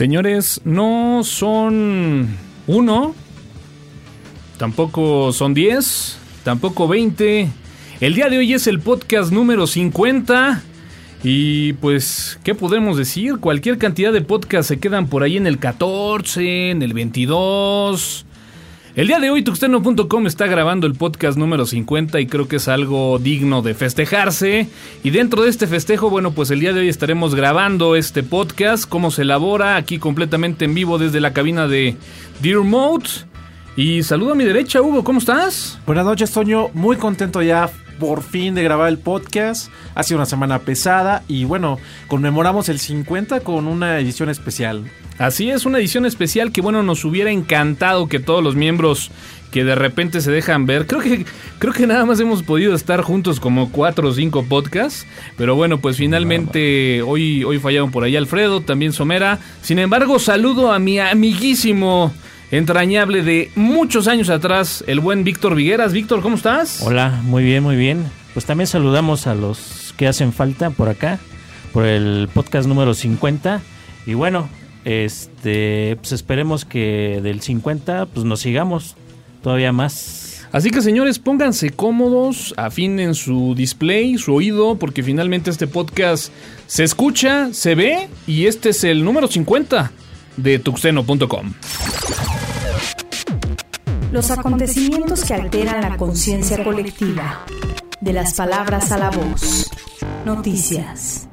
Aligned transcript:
Señores, 0.00 0.62
no 0.64 1.20
son 1.24 2.26
uno, 2.66 3.14
tampoco 4.56 5.30
son 5.30 5.52
diez, 5.52 6.16
tampoco 6.42 6.88
veinte. 6.88 7.50
El 8.00 8.14
día 8.14 8.30
de 8.30 8.38
hoy 8.38 8.54
es 8.54 8.66
el 8.66 8.80
podcast 8.80 9.30
número 9.30 9.66
50. 9.66 10.62
Y 11.22 11.74
pues, 11.74 12.40
¿qué 12.42 12.54
podemos 12.54 12.96
decir? 12.96 13.40
Cualquier 13.40 13.76
cantidad 13.76 14.10
de 14.10 14.22
podcasts 14.22 14.68
se 14.68 14.78
quedan 14.78 15.06
por 15.06 15.22
ahí 15.22 15.36
en 15.36 15.46
el 15.46 15.58
14, 15.58 16.70
en 16.70 16.80
el 16.80 16.94
22. 16.94 18.24
El 18.96 19.06
día 19.06 19.20
de 19.20 19.30
hoy 19.30 19.42
tuxteno.com 19.42 20.26
está 20.26 20.48
grabando 20.48 20.88
el 20.88 20.94
podcast 20.94 21.38
número 21.38 21.64
50 21.64 22.18
y 22.18 22.26
creo 22.26 22.48
que 22.48 22.56
es 22.56 22.66
algo 22.66 23.20
digno 23.20 23.62
de 23.62 23.74
festejarse. 23.74 24.68
Y 25.04 25.10
dentro 25.10 25.44
de 25.44 25.50
este 25.50 25.68
festejo, 25.68 26.10
bueno, 26.10 26.32
pues 26.32 26.50
el 26.50 26.58
día 26.58 26.72
de 26.72 26.80
hoy 26.80 26.88
estaremos 26.88 27.36
grabando 27.36 27.94
este 27.94 28.24
podcast, 28.24 28.88
cómo 28.88 29.12
se 29.12 29.22
elabora 29.22 29.76
aquí 29.76 30.00
completamente 30.00 30.64
en 30.64 30.74
vivo 30.74 30.98
desde 30.98 31.20
la 31.20 31.32
cabina 31.32 31.68
de 31.68 31.96
Dear 32.42 32.62
Mode. 32.62 33.08
Y 33.76 34.02
saludo 34.02 34.32
a 34.32 34.34
mi 34.34 34.44
derecha, 34.44 34.82
Hugo, 34.82 35.04
¿cómo 35.04 35.20
estás? 35.20 35.78
Buenas 35.86 36.04
noches, 36.04 36.32
Toño. 36.32 36.70
Muy 36.74 36.96
contento 36.96 37.42
ya 37.42 37.70
por 38.00 38.24
fin 38.24 38.56
de 38.56 38.64
grabar 38.64 38.88
el 38.88 38.98
podcast. 38.98 39.70
Ha 39.94 40.02
sido 40.02 40.18
una 40.18 40.26
semana 40.26 40.58
pesada 40.58 41.22
y 41.28 41.44
bueno, 41.44 41.78
conmemoramos 42.08 42.68
el 42.68 42.80
50 42.80 43.40
con 43.40 43.68
una 43.68 44.00
edición 44.00 44.30
especial. 44.30 44.90
Así 45.20 45.50
es, 45.50 45.66
una 45.66 45.76
edición 45.76 46.06
especial 46.06 46.50
que 46.50 46.62
bueno, 46.62 46.82
nos 46.82 47.04
hubiera 47.04 47.30
encantado 47.30 48.08
que 48.08 48.20
todos 48.20 48.42
los 48.42 48.56
miembros 48.56 49.10
que 49.50 49.64
de 49.64 49.74
repente 49.74 50.22
se 50.22 50.30
dejan 50.30 50.64
ver. 50.64 50.86
Creo 50.86 51.02
que, 51.02 51.26
creo 51.58 51.74
que 51.74 51.86
nada 51.86 52.06
más 52.06 52.20
hemos 52.20 52.42
podido 52.42 52.74
estar 52.74 53.02
juntos 53.02 53.38
como 53.38 53.70
cuatro 53.70 54.08
o 54.08 54.14
cinco 54.14 54.46
podcasts. 54.46 55.06
Pero 55.36 55.54
bueno, 55.56 55.78
pues 55.78 55.98
finalmente 55.98 57.02
hoy, 57.02 57.44
hoy 57.44 57.58
fallaron 57.58 57.90
por 57.90 58.02
ahí 58.02 58.16
Alfredo, 58.16 58.62
también 58.62 58.94
Somera. 58.94 59.38
Sin 59.60 59.78
embargo, 59.78 60.18
saludo 60.18 60.72
a 60.72 60.78
mi 60.78 60.98
amiguísimo 60.98 62.14
entrañable 62.50 63.22
de 63.22 63.50
muchos 63.56 64.08
años 64.08 64.30
atrás, 64.30 64.82
el 64.86 65.00
buen 65.00 65.22
Víctor 65.22 65.54
Vigueras. 65.54 65.92
Víctor, 65.92 66.22
¿cómo 66.22 66.36
estás? 66.36 66.80
Hola, 66.80 67.20
muy 67.24 67.44
bien, 67.44 67.62
muy 67.62 67.76
bien. 67.76 68.06
Pues 68.32 68.46
también 68.46 68.68
saludamos 68.68 69.26
a 69.26 69.34
los 69.34 69.92
que 69.98 70.08
hacen 70.08 70.32
falta 70.32 70.70
por 70.70 70.88
acá, 70.88 71.18
por 71.74 71.84
el 71.84 72.30
podcast 72.32 72.66
número 72.66 72.94
50. 72.94 73.60
Y 74.06 74.14
bueno, 74.14 74.48
este, 74.90 75.96
pues 75.96 76.12
esperemos 76.12 76.64
que 76.64 77.20
del 77.22 77.40
50 77.40 78.06
pues 78.06 78.24
nos 78.24 78.40
sigamos 78.40 78.96
todavía 79.42 79.72
más. 79.72 80.46
Así 80.52 80.70
que 80.70 80.82
señores, 80.82 81.18
pónganse 81.18 81.70
cómodos, 81.70 82.54
afinen 82.56 83.14
su 83.14 83.54
display, 83.54 84.18
su 84.18 84.34
oído, 84.34 84.76
porque 84.76 85.02
finalmente 85.02 85.50
este 85.50 85.68
podcast 85.68 86.32
se 86.66 86.82
escucha, 86.82 87.52
se 87.52 87.76
ve 87.76 88.08
y 88.26 88.46
este 88.46 88.70
es 88.70 88.82
el 88.82 89.04
número 89.04 89.28
50 89.28 89.92
de 90.36 90.58
tuxeno.com. 90.58 91.52
Los 94.12 94.30
acontecimientos 94.32 95.24
que 95.24 95.34
alteran 95.34 95.82
la 95.82 95.96
conciencia 95.96 96.64
colectiva. 96.64 97.46
De 98.00 98.12
las 98.12 98.34
palabras 98.34 98.90
a 98.90 98.98
la 98.98 99.10
voz. 99.10 99.70
Noticias. 100.24 101.29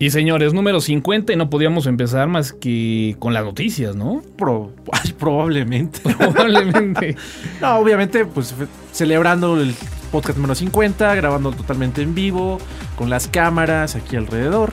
Y 0.00 0.10
señores, 0.10 0.54
número 0.54 0.80
50 0.80 1.32
y 1.32 1.36
no 1.36 1.50
podíamos 1.50 1.86
empezar 1.86 2.26
más 2.26 2.54
que 2.54 3.16
con 3.18 3.34
las 3.34 3.44
noticias, 3.44 3.94
¿no? 3.94 4.22
Pro- 4.38 4.72
ay, 4.92 5.12
probablemente. 5.18 6.00
Probablemente. 6.16 7.16
No, 7.60 7.76
obviamente, 7.76 8.24
pues 8.24 8.54
celebrando 8.92 9.60
el 9.60 9.74
podcast 10.10 10.38
número 10.38 10.54
50, 10.54 11.14
grabando 11.14 11.52
totalmente 11.52 12.00
en 12.00 12.14
vivo, 12.14 12.58
con 12.96 13.10
las 13.10 13.28
cámaras 13.28 13.94
aquí 13.94 14.16
alrededor. 14.16 14.72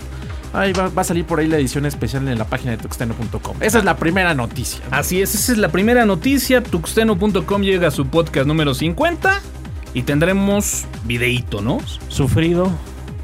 Ahí 0.54 0.72
va, 0.72 0.88
va 0.88 1.02
a 1.02 1.06
salir 1.06 1.26
por 1.26 1.40
ahí 1.42 1.48
la 1.48 1.58
edición 1.58 1.86
especial 1.86 2.26
en 2.30 2.38
la 2.38 2.46
página 2.46 2.72
de 2.72 2.78
tuxteno.com. 2.78 3.58
Esa 3.60 3.80
es 3.80 3.84
la 3.84 3.98
primera 3.98 4.34
noticia. 4.34 4.80
¿no? 4.90 4.96
Así 4.96 5.22
es, 5.22 5.36
esa 5.36 5.52
es 5.52 5.58
la 5.58 5.68
primera 5.68 6.06
noticia. 6.06 6.64
Tuxteno.com 6.64 7.62
llega 7.62 7.90
a 7.90 7.92
su 7.92 8.08
podcast 8.08 8.48
número 8.48 8.74
50 8.74 9.42
y 9.94 10.04
tendremos 10.04 10.86
videíto, 11.04 11.62
¿no? 11.62 11.80
Sufrido, 12.08 12.72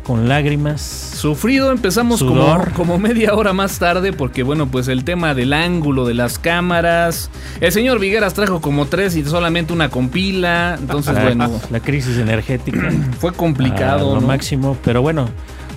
con 0.03 0.27
lágrimas. 0.27 0.81
Sufrido, 0.81 1.71
empezamos 1.71 2.21
como, 2.21 2.35
Sudor. 2.35 2.73
como 2.73 2.99
media 2.99 3.33
hora 3.33 3.53
más 3.53 3.79
tarde 3.79 4.13
porque 4.13 4.43
bueno, 4.43 4.67
pues 4.67 4.87
el 4.87 5.03
tema 5.03 5.33
del 5.33 5.53
ángulo 5.53 6.05
de 6.05 6.13
las 6.13 6.37
cámaras. 6.37 7.29
El 7.61 7.71
señor 7.71 7.99
Vigueras 7.99 8.33
trajo 8.33 8.61
como 8.61 8.85
tres 8.85 9.15
y 9.15 9.23
solamente 9.23 9.73
una 9.73 9.89
compila. 9.89 10.77
Entonces, 10.79 11.13
la, 11.13 11.23
bueno, 11.23 11.61
la 11.71 11.79
crisis 11.79 12.17
energética. 12.17 12.91
fue 13.19 13.33
complicado. 13.33 14.11
a 14.11 14.15
lo 14.15 14.21
¿no? 14.21 14.27
máximo, 14.27 14.77
pero 14.83 15.01
bueno, 15.01 15.29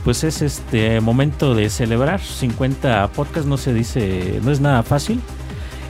pues 0.04 0.24
es 0.24 0.42
este 0.42 1.00
momento 1.00 1.54
de 1.54 1.70
celebrar 1.70 2.20
50 2.20 3.08
podcasts, 3.08 3.48
no 3.48 3.56
se 3.56 3.72
dice, 3.74 4.40
no 4.42 4.50
es 4.50 4.60
nada 4.60 4.82
fácil. 4.82 5.20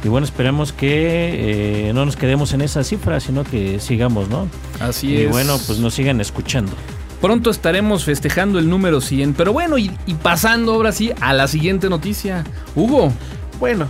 Y 0.05 0.09
bueno, 0.09 0.25
esperemos 0.25 0.73
que 0.73 1.89
eh, 1.89 1.93
no 1.93 2.05
nos 2.05 2.17
quedemos 2.17 2.53
en 2.53 2.61
esa 2.61 2.85
cifra, 2.85 3.19
sino 3.19 3.45
que 3.45 3.81
sigamos, 3.81 4.29
¿no? 4.29 4.47
Así 4.79 5.09
y 5.09 5.23
es. 5.23 5.31
bueno, 5.31 5.59
pues 5.67 5.81
nos 5.81 5.95
sigan 5.95 6.21
escuchando. 6.21 6.73
Pronto 7.21 7.51
estaremos 7.51 8.05
festejando 8.05 8.59
el 8.59 8.69
número 8.69 9.01
100. 9.01 9.35
Pero 9.35 9.53
bueno, 9.53 9.79
y, 9.79 9.91
y 10.07 10.15
pasando 10.15 10.75
ahora 10.75 10.93
sí 10.93 11.13
a 11.21 11.33
la 11.33 11.49
siguiente 11.49 11.89
noticia. 11.89 12.45
Hugo, 12.75 13.13
Bueno, 13.59 13.89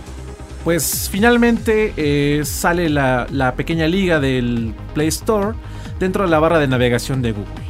pues 0.63 1.09
finalmente 1.11 1.93
eh, 1.97 2.41
sale 2.45 2.89
la, 2.89 3.27
la 3.31 3.53
pequeña 3.55 3.87
liga 3.87 4.19
del 4.19 4.73
Play 4.93 5.07
Store 5.09 5.55
dentro 5.99 6.23
de 6.23 6.29
la 6.29 6.39
barra 6.39 6.59
de 6.59 6.67
navegación 6.67 7.21
de 7.21 7.31
Google. 7.33 7.67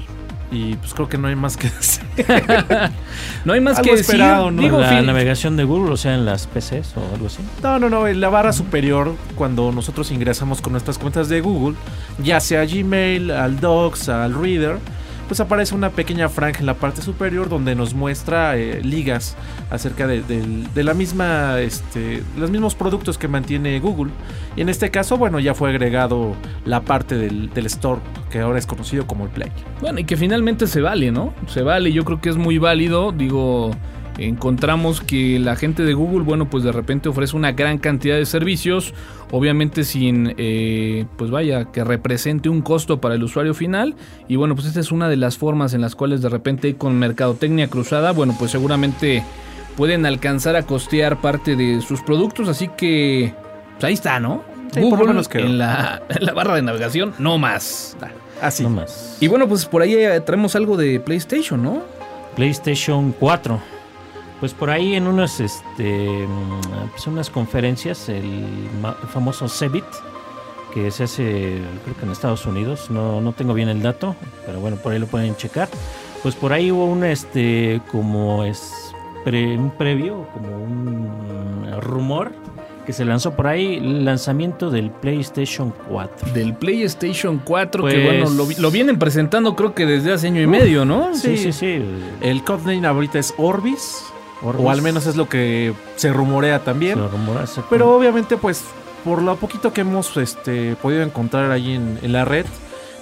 Y 0.50 0.76
pues 0.76 0.94
creo 0.94 1.10
que 1.10 1.18
no 1.18 1.28
hay 1.28 1.36
más 1.36 1.58
que 1.58 1.70
decir. 1.78 2.04
no 3.46 3.54
hay 3.54 3.60
más 3.60 3.80
Algo 3.80 3.92
que 3.92 3.98
decir. 3.98 4.16
esperado, 4.16 4.50
¿no? 4.52 4.62
Digo, 4.62 4.80
la 4.80 4.90
fin- 4.90 5.06
navegación 5.06 5.58
de 5.58 5.64
Google, 5.66 5.92
o 5.94 5.98
sea, 5.98 6.14
en 6.16 6.26
las 6.26 6.48
PCs 6.48 6.94
o 6.96 7.14
algo 7.16 7.28
así. 7.28 7.40
No, 7.62 7.80
no, 7.80 7.90
no. 7.90 8.08
En 8.08 8.20
la 8.22 8.30
barra 8.30 8.54
superior, 8.54 9.16
cuando 9.36 9.72
nosotros 9.72 10.10
ingresamos 10.12 10.62
con 10.62 10.72
nuestras 10.72 10.98
cuentas 10.98 11.28
de 11.30 11.42
Google, 11.42 11.76
ya 12.24 12.40
sea 12.40 12.66
Gmail, 12.66 13.32
al 13.32 13.60
Docs, 13.60 14.10
al 14.10 14.34
Reader, 14.34 14.78
pues 15.28 15.40
aparece 15.40 15.76
una 15.76 15.90
pequeña 15.90 16.30
franja 16.30 16.60
en 16.60 16.66
la 16.66 16.76
parte 16.76 17.02
superior 17.02 17.50
donde 17.50 17.76
nos 17.76 17.94
muestra 17.94 18.58
eh, 18.58 18.82
ligas 18.84 19.36
acerca 19.70 20.08
de, 20.08 20.24
la 20.76 20.94
misma, 20.94 21.60
este, 21.60 22.24
los 22.38 22.50
mismos 22.50 22.76
productos 22.76 23.18
que 23.18 23.28
mantiene 23.28 23.80
Google. 23.80 24.12
Y 24.56 24.62
en 24.62 24.70
este 24.70 24.90
caso, 24.90 25.18
bueno, 25.18 25.40
ya 25.40 25.54
fue 25.54 25.70
agregado 25.70 26.36
la 26.66 26.82
parte 26.82 27.16
del, 27.16 27.54
del 27.54 27.66
store 27.66 28.02
que 28.30 28.40
ahora 28.40 28.60
es 28.60 28.66
conocido 28.66 29.06
como 29.08 29.26
el 29.26 29.30
Play. 29.30 29.52
Bueno, 29.82 30.00
y 30.00 30.06
que 30.06 30.18
finalmente 30.18 30.68
se 30.68 30.82
vale, 30.82 31.12
¿no? 31.12 31.34
Se 31.48 31.62
vale, 31.62 31.92
yo 31.92 32.04
creo 32.06 32.22
que 32.22 32.30
es 32.30 32.38
muy 32.38 32.58
válido. 32.58 33.12
Digo, 33.12 33.72
encontramos 34.18 35.02
que 35.02 35.40
la 35.40 35.56
gente 35.56 35.84
de 35.84 35.94
Google, 35.94 36.24
bueno, 36.24 36.50
pues 36.50 36.64
de 36.64 36.72
repente 36.72 37.10
ofrece 37.10 37.36
una 37.36 37.52
gran 37.52 37.78
cantidad 37.78 38.16
de 38.16 38.26
servicios, 38.26 38.94
obviamente 39.32 39.84
sin, 39.84 40.34
eh, 40.38 41.06
pues 41.18 41.32
vaya, 41.32 41.66
que 41.66 41.84
represente 41.84 42.50
un 42.50 42.62
costo 42.62 43.00
para 43.00 43.16
el 43.16 43.24
usuario 43.24 43.54
final. 43.54 43.96
Y 44.28 44.36
bueno, 44.36 44.56
pues 44.56 44.68
esta 44.68 44.80
es 44.80 44.92
una 44.92 45.10
de 45.10 45.18
las 45.18 45.38
formas 45.38 45.74
en 45.74 45.82
las 45.82 45.96
cuales 45.96 46.22
de 46.22 46.30
repente 46.30 46.76
con 46.76 46.98
mercadotecnia 46.98 47.70
cruzada, 47.70 48.12
bueno, 48.12 48.36
pues 48.38 48.52
seguramente 48.52 49.24
pueden 49.76 50.06
alcanzar 50.06 50.56
a 50.56 50.64
costear 50.64 51.22
parte 51.22 51.56
de 51.56 51.82
sus 51.82 52.02
productos, 52.02 52.50
así 52.50 52.70
que, 52.76 53.34
pues 53.74 53.84
ahí 53.84 53.94
está, 53.94 54.20
¿no? 54.20 54.44
Sí, 54.72 54.82
por 54.82 54.92
lo 54.92 54.98
Google 54.98 55.08
menos 55.14 55.30
en 55.34 55.58
la, 55.58 56.02
en 56.10 56.26
la 56.26 56.34
barra 56.34 56.56
de 56.56 56.64
navegación, 56.64 57.14
no 57.20 57.38
más. 57.38 57.96
Así. 58.42 58.64
No 58.64 58.70
más. 58.70 59.18
Y 59.20 59.28
bueno, 59.28 59.48
pues 59.48 59.66
por 59.66 59.82
ahí 59.82 59.94
eh, 59.94 60.20
traemos 60.22 60.56
algo 60.56 60.78
de 60.78 61.00
PlayStation, 61.00 61.62
¿no? 61.62 61.84
PlayStation 62.36 63.14
4. 63.20 63.77
Pues 64.40 64.54
por 64.54 64.70
ahí 64.70 64.94
en 64.94 65.08
unas, 65.08 65.40
este, 65.40 66.28
pues 66.92 67.08
unas 67.08 67.30
conferencias, 67.30 68.08
el, 68.10 68.46
famoso 69.12 69.48
CeBIT, 69.50 69.84
que 70.74 70.92
se 70.92 71.06
hace 71.06 71.60
creo 71.84 71.98
que 71.98 72.06
en 72.06 72.12
Estados 72.12 72.46
Unidos, 72.46 72.92
no, 72.92 73.20
no 73.20 73.34
tengo 73.34 73.54
bien 73.56 73.68
el 73.70 73.82
dato, 73.82 74.16
pero 74.46 74.60
bueno, 74.60 74.78
por 74.78 74.94
ahí 74.94 75.00
lo 75.00 75.08
pueden 75.08 75.36
checar. 75.36 75.70
Pues 76.22 76.36
por 76.36 76.54
ahí 76.54 76.72
hubo 76.72 76.86
un, 76.86 77.04
este, 77.04 77.82
como 77.92 78.44
es, 78.44 78.94
pre- 79.24 79.58
un 79.58 79.72
previo, 79.72 80.28
como 80.34 80.56
un 80.56 81.66
rumor 81.82 82.32
que 82.86 82.94
se 82.94 83.06
lanzó 83.06 83.36
por 83.36 83.48
ahí, 83.48 83.76
el 83.78 84.06
lanzamiento 84.06 84.70
del 84.70 84.92
PlayStation 84.92 85.74
4. 85.90 86.32
Del 86.34 86.54
PlayStation 86.54 87.42
4, 87.44 87.86
que 87.86 87.90
Pues- 88.00 88.06
bueno, 88.06 88.30
lo, 88.30 88.48
lo 88.62 88.72
vienen 88.72 88.98
presentando 89.00 89.56
creo 89.56 89.74
que 89.74 89.86
desde 89.86 90.14
hace 90.14 90.28
año 90.28 90.42
y 90.42 90.48
medio, 90.48 90.86
¿no? 90.86 91.14
Sí, 91.16 91.38
sí, 91.38 91.52
sí. 91.52 91.82
El 92.22 92.44
codename 92.44 92.88
ahorita 92.88 93.20
es 93.20 93.34
Orbis, 93.38 94.04
Orbis. 94.42 94.66
o 94.66 94.70
al 94.70 94.82
menos 94.82 95.06
es 95.08 95.16
lo 95.16 95.28
que 95.30 95.74
se 95.96 96.12
rumorea 96.14 96.64
también. 96.64 96.96
Se 96.98 97.08
rumora, 97.08 97.42
exacto. 97.42 97.68
Pero 97.70 97.96
obviamente, 97.96 98.38
pues, 98.38 98.64
por 99.04 99.22
lo 99.22 99.36
poquito 99.38 99.74
que 99.74 99.82
hemos 99.82 100.16
este, 100.18 100.76
podido 100.82 101.02
encontrar 101.04 101.52
ahí 101.52 101.74
en, 101.74 102.00
en 102.02 102.12
la 102.12 102.26
red, 102.26 102.46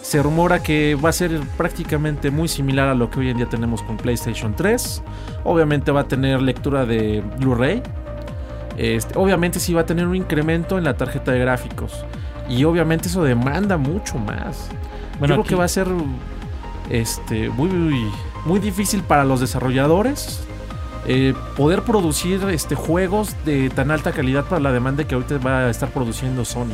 se 0.01 0.21
rumora 0.21 0.61
que 0.61 0.93
va 0.95 1.09
a 1.09 1.13
ser 1.13 1.39
prácticamente 1.57 2.29
muy 2.29 2.47
similar 2.47 2.87
a 2.89 2.93
lo 2.93 3.09
que 3.09 3.19
hoy 3.21 3.29
en 3.31 3.37
día 3.37 3.47
tenemos 3.49 3.81
con 3.81 3.97
PlayStation 3.97 4.55
3. 4.55 5.01
Obviamente 5.43 5.91
va 5.91 6.01
a 6.01 6.07
tener 6.07 6.41
lectura 6.41 6.85
de 6.85 7.23
Blu-ray. 7.39 7.81
Este, 8.77 9.17
obviamente 9.17 9.59
sí 9.59 9.73
va 9.73 9.81
a 9.81 9.85
tener 9.85 10.05
un 10.05 10.15
incremento 10.15 10.77
en 10.77 10.83
la 10.83 10.95
tarjeta 10.95 11.31
de 11.31 11.39
gráficos. 11.39 12.05
Y 12.47 12.63
obviamente 12.65 13.07
eso 13.07 13.23
demanda 13.23 13.77
mucho 13.77 14.19
más. 14.19 14.67
Bueno, 15.17 15.35
Yo 15.35 15.35
creo 15.35 15.39
aquí- 15.41 15.49
que 15.49 15.55
va 15.55 15.63
a 15.63 15.69
ser 15.69 15.87
este, 16.89 17.49
muy, 17.49 17.69
muy, 17.69 18.11
muy 18.45 18.59
difícil 18.59 19.01
para 19.01 19.23
los 19.25 19.39
desarrolladores 19.39 20.44
eh, 21.07 21.33
poder 21.55 21.83
producir 21.83 22.41
este, 22.49 22.75
juegos 22.75 23.35
de 23.45 23.69
tan 23.69 23.91
alta 23.91 24.11
calidad 24.11 24.45
para 24.45 24.59
la 24.61 24.71
demanda 24.71 25.03
que 25.05 25.15
ahorita 25.15 25.37
va 25.37 25.59
a 25.67 25.69
estar 25.69 25.89
produciendo 25.89 26.43
Sony. 26.45 26.65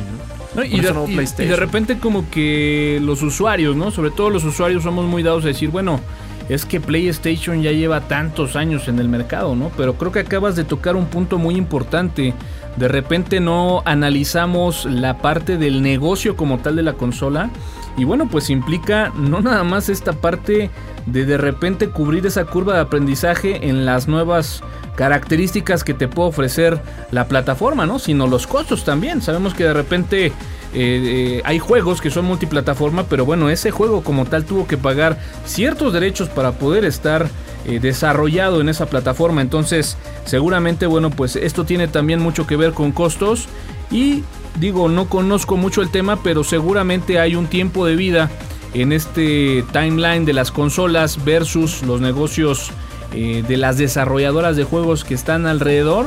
¿no? 0.54 0.56
¿no? 0.56 0.64
Y, 0.64 0.70
Por 0.70 0.80
de, 0.82 0.92
no 0.92 1.22
y- 1.22 1.46
de 1.46 1.56
repente 1.56 1.98
como 1.98 2.28
que 2.30 2.98
los 3.02 3.22
usuarios, 3.22 3.76
¿no? 3.76 3.90
Sobre 3.90 4.10
todo 4.10 4.30
los 4.30 4.44
usuarios 4.44 4.82
somos 4.82 5.04
muy 5.06 5.22
dados 5.22 5.44
a 5.44 5.48
decir, 5.48 5.70
bueno, 5.70 6.00
es 6.48 6.64
que 6.64 6.80
PlayStation 6.80 7.62
ya 7.62 7.72
lleva 7.72 8.00
tantos 8.08 8.56
años 8.56 8.88
en 8.88 8.98
el 8.98 9.08
mercado, 9.08 9.54
¿no? 9.54 9.70
Pero 9.76 9.94
creo 9.94 10.12
que 10.12 10.20
acabas 10.20 10.56
de 10.56 10.64
tocar 10.64 10.96
un 10.96 11.06
punto 11.06 11.38
muy 11.38 11.56
importante. 11.56 12.34
De 12.76 12.88
repente 12.88 13.40
no 13.40 13.82
analizamos 13.84 14.86
la 14.86 15.18
parte 15.18 15.58
del 15.58 15.82
negocio 15.82 16.36
como 16.36 16.58
tal 16.58 16.76
de 16.76 16.82
la 16.82 16.94
consola. 16.94 17.50
Y 17.96 18.04
bueno, 18.04 18.28
pues 18.28 18.48
implica 18.48 19.12
no 19.14 19.40
nada 19.40 19.64
más 19.64 19.88
esta 19.88 20.12
parte 20.12 20.70
de 21.06 21.24
de 21.26 21.36
repente 21.36 21.88
cubrir 21.88 22.24
esa 22.26 22.44
curva 22.46 22.74
de 22.74 22.80
aprendizaje 22.80 23.68
en 23.68 23.84
las 23.84 24.08
nuevas 24.08 24.62
características 24.96 25.84
que 25.84 25.94
te 25.94 26.08
puede 26.08 26.30
ofrecer 26.30 26.80
la 27.10 27.28
plataforma, 27.28 27.86
¿no? 27.86 27.98
Sino 27.98 28.26
los 28.26 28.46
costos 28.46 28.84
también. 28.84 29.20
Sabemos 29.20 29.54
que 29.54 29.64
de 29.64 29.74
repente 29.74 30.32
eh, 30.74 31.38
eh, 31.38 31.42
hay 31.44 31.58
juegos 31.58 32.00
que 32.00 32.10
son 32.10 32.24
multiplataforma, 32.24 33.04
pero 33.04 33.26
bueno, 33.26 33.50
ese 33.50 33.70
juego 33.70 34.02
como 34.02 34.24
tal 34.24 34.44
tuvo 34.44 34.66
que 34.66 34.78
pagar 34.78 35.18
ciertos 35.44 35.92
derechos 35.92 36.30
para 36.30 36.52
poder 36.52 36.86
estar 36.86 37.28
eh, 37.66 37.78
desarrollado 37.78 38.60
en 38.60 38.70
esa 38.70 38.86
plataforma. 38.86 39.42
Entonces, 39.42 39.98
seguramente, 40.24 40.86
bueno, 40.86 41.10
pues 41.10 41.36
esto 41.36 41.64
tiene 41.64 41.88
también 41.88 42.20
mucho 42.20 42.46
que 42.46 42.56
ver 42.56 42.72
con 42.72 42.92
costos 42.92 43.48
y 43.90 44.24
digo, 44.58 44.88
no 44.88 45.08
conozco 45.08 45.56
mucho 45.56 45.82
el 45.82 45.90
tema, 45.90 46.22
pero 46.22 46.42
seguramente 46.42 47.18
hay 47.18 47.36
un 47.36 47.48
tiempo 47.48 47.84
de 47.84 47.96
vida 47.96 48.30
en 48.72 48.92
este 48.92 49.64
timeline 49.72 50.24
de 50.24 50.32
las 50.32 50.50
consolas 50.50 51.22
versus 51.22 51.82
los 51.82 52.00
negocios 52.00 52.70
de 53.12 53.56
las 53.58 53.76
desarrolladoras 53.76 54.56
de 54.56 54.64
juegos 54.64 55.04
que 55.04 55.12
están 55.12 55.44
alrededor. 55.44 56.06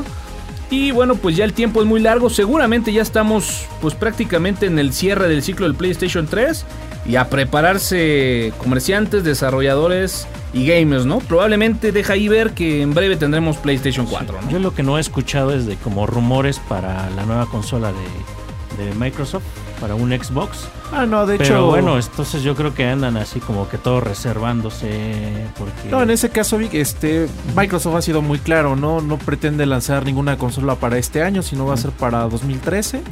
Y 0.70 0.90
bueno, 0.90 1.14
pues 1.14 1.36
ya 1.36 1.44
el 1.44 1.52
tiempo 1.52 1.80
es 1.80 1.86
muy 1.86 2.00
largo. 2.00 2.28
Seguramente 2.28 2.92
ya 2.92 3.02
estamos 3.02 3.66
pues 3.80 3.94
prácticamente 3.94 4.66
en 4.66 4.78
el 4.78 4.92
cierre 4.92 5.28
del 5.28 5.42
ciclo 5.42 5.66
del 5.66 5.76
PlayStation 5.76 6.26
3. 6.26 6.64
Y 7.06 7.14
a 7.14 7.28
prepararse 7.28 8.52
comerciantes, 8.58 9.22
desarrolladores 9.22 10.26
y 10.52 10.66
gamers, 10.66 11.06
¿no? 11.06 11.18
Probablemente 11.20 11.92
deja 11.92 12.14
ahí 12.14 12.26
ver 12.26 12.50
que 12.50 12.82
en 12.82 12.94
breve 12.94 13.16
tendremos 13.16 13.58
PlayStation 13.58 14.06
4, 14.06 14.42
¿no? 14.42 14.50
Yo 14.50 14.58
lo 14.58 14.74
que 14.74 14.82
no 14.82 14.98
he 14.98 15.00
escuchado 15.00 15.54
es 15.54 15.66
de 15.66 15.76
como 15.76 16.06
rumores 16.06 16.58
para 16.58 17.08
la 17.10 17.24
nueva 17.24 17.46
consola 17.46 17.92
de, 17.92 18.84
de 18.84 18.92
Microsoft, 18.96 19.44
para 19.80 19.94
un 19.94 20.10
Xbox. 20.10 20.68
Ah, 20.92 21.04
no, 21.06 21.26
de 21.26 21.38
Pero 21.38 21.44
hecho. 21.56 21.66
bueno, 21.66 21.98
entonces 21.98 22.42
yo 22.42 22.54
creo 22.54 22.74
que 22.74 22.84
andan 22.84 23.16
así 23.16 23.40
como 23.40 23.68
que 23.68 23.76
todos 23.78 24.02
reservándose 24.02 25.32
porque... 25.58 25.90
No, 25.90 26.02
en 26.02 26.10
ese 26.10 26.30
caso, 26.30 26.58
Vic, 26.58 26.74
este, 26.74 27.26
Microsoft 27.56 27.96
ha 27.96 28.02
sido 28.02 28.22
muy 28.22 28.38
claro, 28.38 28.76
¿no? 28.76 29.00
No 29.00 29.18
pretende 29.18 29.66
lanzar 29.66 30.04
ninguna 30.04 30.38
consola 30.38 30.76
para 30.76 30.98
este 30.98 31.22
año, 31.22 31.42
sino 31.42 31.66
va 31.66 31.74
a 31.74 31.76
ser 31.76 31.90
para 31.90 32.20
2013 32.28 33.02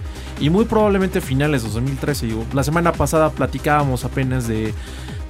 y 0.41 0.51
muy 0.51 0.65
probablemente 0.67 1.21
finales 1.21 1.63
de 1.63 1.69
2013. 1.71 2.27
Digo, 2.27 2.45
La 2.53 2.63
semana 2.63 2.93
pasada 2.93 3.31
platicábamos 3.31 4.05
apenas 4.05 4.47
de, 4.47 4.73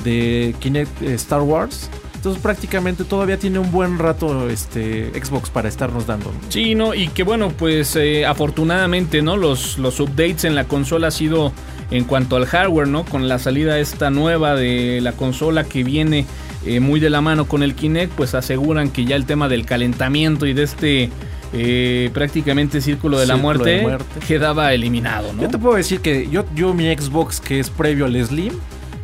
de 0.05 0.55
Kinect 0.61 1.03
eh, 1.03 1.15
Star 1.15 1.41
Wars. 1.43 1.89
Entonces 2.15 2.43
prácticamente 2.43 3.05
todavía 3.05 3.39
tiene 3.39 3.59
un 3.59 3.71
buen 3.71 3.99
rato 3.99 4.49
este 4.49 5.13
Xbox 5.13 5.51
para 5.51 5.69
estarnos 5.69 6.07
dando. 6.07 6.33
Sí, 6.49 6.75
no, 6.75 6.95
y 6.95 7.09
que 7.09 7.23
bueno, 7.23 7.51
pues 7.51 7.97
eh, 7.97 8.25
afortunadamente, 8.25 9.21
¿no? 9.21 9.37
Los, 9.37 9.77
los 9.77 10.01
updates 10.01 10.45
en 10.45 10.55
la 10.55 10.65
consola 10.65 11.09
ha 11.09 11.11
sido 11.11 11.53
en 11.91 12.05
cuanto 12.05 12.37
al 12.37 12.47
hardware, 12.47 12.89
¿no? 12.89 13.05
Con 13.05 13.29
la 13.29 13.39
salida 13.39 13.79
esta 13.79 14.11
nueva 14.11 14.55
de 14.55 15.01
la 15.03 15.13
consola 15.13 15.65
que 15.65 15.85
viene 15.85 16.27
eh, 16.67 16.81
muy 16.81 17.01
de 17.01 17.11
la 17.11 17.21
mano 17.21 17.47
con 17.47 17.63
el 17.63 17.75
Kinect, 17.75 18.13
pues 18.13 18.35
aseguran 18.35 18.91
que 18.91 19.05
ya 19.05 19.17
el 19.17 19.27
tema 19.27 19.49
del 19.49 19.67
calentamiento 19.67 20.47
y 20.47 20.55
de 20.55 20.63
este 20.63 21.11
eh, 21.53 22.11
prácticamente 22.13 22.81
círculo 22.81 23.19
de 23.19 23.27
la 23.27 23.37
muerte, 23.37 23.71
de 23.71 23.83
muerte. 23.83 24.21
quedaba 24.27 24.73
eliminado, 24.73 25.33
¿no? 25.33 25.43
Yo 25.43 25.49
te 25.49 25.59
puedo 25.59 25.77
decir 25.77 26.01
que 26.01 26.29
yo, 26.29 26.45
yo 26.55 26.75
mi 26.75 26.93
Xbox 26.95 27.41
que 27.41 27.61
es 27.61 27.71
previo 27.71 28.07
al 28.07 28.25
Slim 28.25 28.55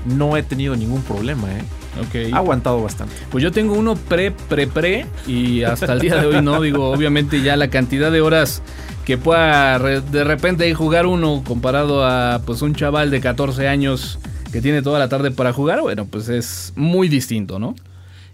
no 0.04 0.36
he 0.36 0.42
tenido 0.42 0.74
ningún 0.74 1.02
problema, 1.02 1.48
¿eh? 1.52 1.62
Ok. 2.00 2.32
Ha 2.32 2.38
aguantado 2.38 2.82
bastante. 2.82 3.14
Pues 3.30 3.42
yo 3.42 3.52
tengo 3.52 3.74
uno 3.74 3.94
pre, 3.94 4.30
pre, 4.30 4.66
pre 4.66 5.06
y 5.26 5.62
hasta 5.64 5.92
el 5.92 6.00
día 6.00 6.16
de 6.16 6.26
hoy 6.26 6.42
no, 6.42 6.60
digo, 6.62 6.90
obviamente 6.90 7.42
ya 7.42 7.56
la 7.56 7.68
cantidad 7.68 8.10
de 8.10 8.20
horas 8.20 8.62
que 9.04 9.18
pueda 9.18 9.78
re- 9.78 10.00
de 10.00 10.24
repente 10.24 10.64
ahí 10.64 10.74
jugar 10.74 11.06
uno 11.06 11.42
comparado 11.46 12.04
a 12.04 12.40
pues 12.44 12.62
un 12.62 12.74
chaval 12.74 13.10
de 13.10 13.20
14 13.20 13.66
años 13.68 14.18
que 14.52 14.60
tiene 14.60 14.82
toda 14.82 14.98
la 14.98 15.08
tarde 15.08 15.30
para 15.30 15.52
jugar, 15.52 15.80
bueno, 15.80 16.06
pues 16.06 16.28
es 16.28 16.72
muy 16.76 17.08
distinto, 17.08 17.58
¿no? 17.58 17.74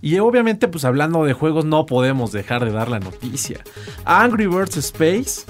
Y 0.03 0.19
obviamente, 0.19 0.69
pues 0.69 0.85
hablando 0.85 1.25
de 1.25 1.33
juegos, 1.33 1.65
no 1.65 1.87
podemos 1.87 2.31
dejar 2.31 2.65
de 2.65 2.71
dar 2.71 2.89
la 2.89 3.01
noticia. 3.01 3.61
Angry 4.05 4.47
Birds 4.47 4.77
Space, 4.77 5.43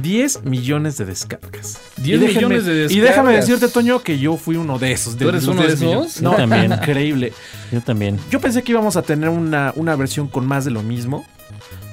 10 0.00 0.44
millones 0.44 0.96
de 0.96 1.04
descargas. 1.04 1.78
10 1.96 2.20
Y 2.22 2.24
déjenme- 2.26 2.34
millones 2.36 2.64
de 2.64 2.72
Y 2.90 3.00
déjame 3.00 3.32
descargas. 3.32 3.46
decirte, 3.48 3.68
Toño, 3.68 4.00
que 4.00 4.18
yo 4.18 4.36
fui 4.36 4.56
uno 4.56 4.78
de 4.78 4.92
esos. 4.92 5.16
¿Tú 5.16 5.28
eres 5.28 5.46
uno 5.46 5.60
de 5.62 5.68
10 5.68 5.80
millones. 5.82 6.10
esos? 6.12 6.22
No, 6.22 6.30
Yo 6.32 6.36
también. 6.38 6.72
increíble. 6.72 7.32
Yo 7.72 7.80
también. 7.80 8.18
Yo 8.30 8.40
pensé 8.40 8.62
que 8.62 8.72
íbamos 8.72 8.96
a 8.96 9.02
tener 9.02 9.28
una, 9.28 9.72
una 9.76 9.94
versión 9.96 10.28
con 10.28 10.46
más 10.46 10.64
de 10.64 10.70
lo 10.70 10.82
mismo. 10.82 11.26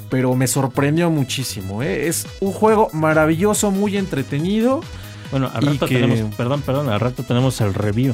Pero 0.09 0.35
me 0.35 0.47
sorprendió 0.47 1.09
muchísimo. 1.09 1.81
¿eh? 1.83 2.07
Es 2.07 2.27
un 2.39 2.51
juego 2.51 2.89
maravilloso, 2.93 3.71
muy 3.71 3.97
entretenido. 3.97 4.81
Bueno, 5.31 5.49
al 5.53 5.63
rato 5.65 5.87
que- 5.87 5.95
tenemos, 5.99 6.35
perdón, 6.35 6.61
perdón, 6.61 6.89
al 6.89 6.99
rato 6.99 7.23
tenemos 7.23 7.59
el 7.61 7.73
review. 7.73 8.13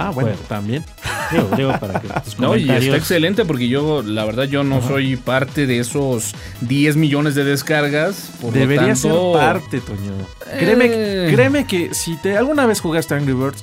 Ah, 0.00 0.10
bueno, 0.10 0.30
Juego. 0.30 0.42
también. 0.48 0.84
Digo, 1.32 1.48
digo 1.56 1.72
para 1.80 2.00
que 2.00 2.08
tus 2.24 2.38
No, 2.38 2.56
y 2.56 2.70
está 2.70 2.96
excelente 2.96 3.44
porque 3.44 3.68
yo, 3.68 4.02
la 4.02 4.24
verdad, 4.24 4.44
yo 4.44 4.62
no 4.62 4.80
soy 4.80 5.16
parte 5.16 5.66
de 5.66 5.80
esos 5.80 6.34
10 6.60 6.96
millones 6.96 7.34
de 7.34 7.42
descargas. 7.44 8.30
Por 8.40 8.52
lo 8.54 8.60
Debería 8.60 8.94
tanto, 8.94 9.32
ser 9.32 9.40
parte, 9.40 9.80
Toño. 9.80 10.12
Créeme, 10.58 10.86
Eh. 10.88 11.30
créeme 11.34 11.66
que 11.66 11.92
si 11.94 12.16
te 12.16 12.36
alguna 12.38 12.64
vez 12.66 12.80
jugaste 12.80 13.14
Angry 13.14 13.32
Birds, 13.34 13.62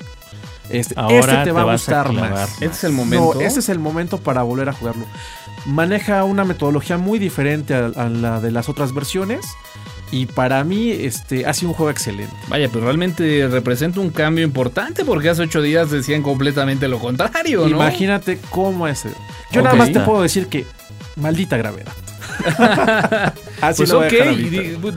Este, 0.68 0.94
Ahora 0.98 1.16
este 1.20 1.36
te 1.36 1.44
te 1.44 1.52
va 1.52 1.62
a 1.62 1.72
gustar 1.72 2.10
clavar. 2.10 2.30
más. 2.32 2.50
Este 2.54 2.66
es 2.66 2.84
el 2.84 2.92
momento. 2.92 3.34
No, 3.34 3.40
ese 3.40 3.60
es 3.60 3.68
el 3.68 3.78
momento 3.78 4.18
para 4.18 4.42
volver 4.42 4.68
a 4.68 4.72
jugarlo. 4.72 5.06
Maneja 5.66 6.24
una 6.24 6.44
metodología 6.44 6.96
muy 6.96 7.18
diferente 7.18 7.74
a, 7.74 7.86
a 7.96 8.08
la 8.08 8.40
de 8.40 8.50
las 8.50 8.68
otras 8.68 8.94
versiones. 8.94 9.44
Y 10.12 10.26
para 10.26 10.62
mí, 10.62 10.90
este, 10.92 11.46
ha 11.46 11.52
sido 11.52 11.70
un 11.70 11.74
juego 11.74 11.90
excelente. 11.90 12.32
Vaya, 12.48 12.68
pero 12.72 12.84
realmente 12.84 13.48
representa 13.48 13.98
un 13.98 14.10
cambio 14.10 14.44
importante 14.44 15.04
porque 15.04 15.28
hace 15.28 15.42
ocho 15.42 15.60
días 15.60 15.90
decían 15.90 16.22
completamente 16.22 16.86
lo 16.86 17.00
contrario, 17.00 17.62
¿no? 17.62 17.68
Imagínate 17.76 18.38
cómo 18.50 18.86
es. 18.86 19.02
Yo 19.50 19.62
nada 19.62 19.74
más 19.74 19.92
te 19.92 19.98
puedo 20.00 20.22
decir 20.22 20.46
que 20.46 20.64
maldita 21.16 21.56
gravedad. 21.56 21.92
Así 23.60 23.84
Pues 23.84 23.92
ok, 23.92 24.12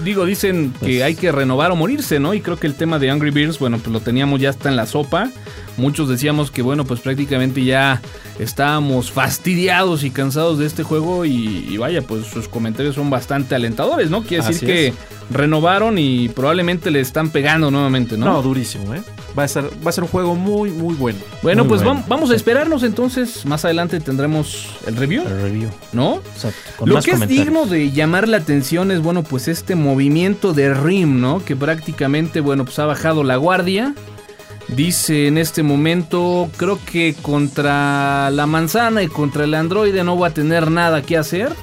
digo, 0.04 0.26
dicen 0.26 0.72
que 0.74 0.80
Pues- 0.80 1.02
hay 1.02 1.16
que 1.16 1.32
renovar 1.32 1.72
o 1.72 1.76
morirse, 1.76 2.20
¿no? 2.20 2.34
Y 2.34 2.42
creo 2.42 2.58
que 2.58 2.68
el 2.68 2.76
tema 2.76 3.00
de 3.00 3.10
Angry 3.10 3.32
Birds, 3.32 3.58
bueno, 3.60 3.78
pues 3.78 3.92
lo 3.92 4.02
teníamos 4.02 4.40
ya 4.40 4.50
hasta 4.50 4.70
en 4.70 4.76
la 4.76 4.86
sopa. 4.86 5.32
Muchos 5.80 6.08
decíamos 6.10 6.52
que, 6.52 6.62
bueno, 6.62 6.86
pues 6.86 7.00
prácticamente 7.00 7.64
ya 7.64 8.02
estábamos 8.38 9.12
fastidiados 9.12 10.04
y 10.04 10.12
cansados 10.12 10.60
de 10.60 10.66
este 10.66 10.84
juego 10.84 11.26
y, 11.26 11.66
y 11.70 11.78
vaya, 11.78 12.02
pues 12.02 12.26
sus 12.28 12.48
comentarios 12.48 12.96
son 12.96 13.10
bastante 13.10 13.56
alentadores, 13.56 14.10
¿no? 14.10 14.22
Quiere 14.24 14.46
decir 14.46 14.56
Así 14.58 14.66
que 14.66 14.88
es. 14.90 14.94
renovaron 15.32 15.98
y 15.98 16.30
probablemente 16.30 16.92
le 16.92 17.00
están 17.00 17.30
pegando 17.32 17.72
nuevamente, 17.72 18.18
¿no? 18.18 18.26
No, 18.26 18.42
durísimo, 18.42 18.94
¿eh? 18.94 19.02
Va 19.38 19.44
a, 19.44 19.48
ser, 19.48 19.66
va 19.86 19.90
a 19.90 19.92
ser 19.92 20.04
un 20.04 20.10
juego 20.10 20.36
muy, 20.36 20.72
muy 20.72 20.96
bueno. 20.96 21.20
bueno, 21.44 21.64
Muy 21.64 21.70
pues 21.70 21.84
bueno. 21.84 22.00
vam- 22.02 22.06
vamos 22.08 22.32
a 22.32 22.36
esperarnos 22.36 22.84
entonces. 22.84 23.46
Más 23.46 23.64
adelante 23.64 24.00
tendremos 24.00 24.68
el 24.88 24.96
review, 24.96 25.22
El 25.22 25.42
review. 25.42 25.70
¿no? 25.94 26.16
Exacto. 26.34 26.58
Con 26.78 26.90
Lo 26.90 27.00
que 27.02 27.12
es 27.12 27.28
digno 27.28 27.66
de 27.66 27.92
llamar 27.92 28.28
la 28.28 28.38
atención 28.38 28.90
es, 28.92 29.02
bueno, 29.02 29.24
pues 29.24 29.48
este 29.48 29.76
movimiento 29.76 30.54
de 30.54 30.74
RIM, 30.74 31.22
¿no? 31.22 31.44
Que 31.46 31.56
prácticamente, 31.56 32.42
bueno, 32.42 32.66
pues 32.66 32.80
ha 32.80 32.86
bajado 32.86 33.24
la 33.24 33.36
guardia. 33.38 33.94
Dice 34.76 35.28
en 35.28 35.38
este 35.38 35.64
momento, 35.64 36.50
creo 36.58 36.80
que 36.86 37.16
contra 37.22 38.30
la 38.30 38.46
manzana 38.46 39.02
y 39.02 39.08
contra 39.08 39.44
el 39.44 39.56
androide 39.56 40.04
no 40.04 40.18
va 40.18 40.28
a 40.28 40.34
tener 40.34 40.70
nada 40.70 41.02
que 41.02 41.18
hacer. 41.18 41.54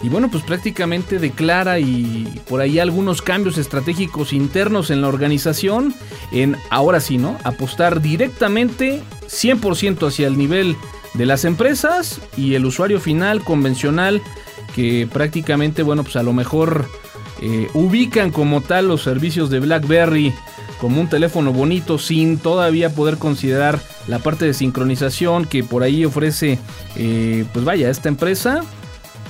Y 0.00 0.08
bueno, 0.08 0.30
pues 0.30 0.44
prácticamente 0.44 1.18
declara 1.18 1.78
y 1.78 2.40
por 2.48 2.60
ahí 2.60 2.78
algunos 2.78 3.20
cambios 3.20 3.58
estratégicos 3.58 4.32
internos 4.32 4.90
en 4.90 5.02
la 5.02 5.08
organización. 5.08 5.94
En 6.32 6.56
ahora 6.70 7.00
sí, 7.00 7.18
¿no? 7.18 7.36
Apostar 7.44 8.00
directamente 8.00 9.02
100% 9.26 10.06
hacia 10.06 10.26
el 10.26 10.38
nivel 10.38 10.76
de 11.14 11.26
las 11.26 11.44
empresas 11.44 12.20
y 12.36 12.54
el 12.54 12.64
usuario 12.64 13.00
final 13.00 13.42
convencional 13.42 14.22
que 14.74 15.08
prácticamente, 15.12 15.82
bueno, 15.82 16.04
pues 16.04 16.16
a 16.16 16.22
lo 16.22 16.32
mejor 16.32 16.86
eh, 17.42 17.68
ubican 17.74 18.30
como 18.30 18.60
tal 18.60 18.88
los 18.88 19.02
servicios 19.02 19.50
de 19.50 19.60
BlackBerry 19.60 20.32
como 20.80 21.00
un 21.00 21.08
teléfono 21.08 21.52
bonito 21.52 21.98
sin 21.98 22.38
todavía 22.38 22.90
poder 22.90 23.18
considerar 23.18 23.80
la 24.06 24.18
parte 24.20 24.44
de 24.44 24.54
sincronización 24.54 25.44
que 25.44 25.64
por 25.64 25.82
ahí 25.82 26.04
ofrece, 26.04 26.58
eh, 26.96 27.44
pues 27.52 27.64
vaya, 27.64 27.90
esta 27.90 28.08
empresa. 28.08 28.60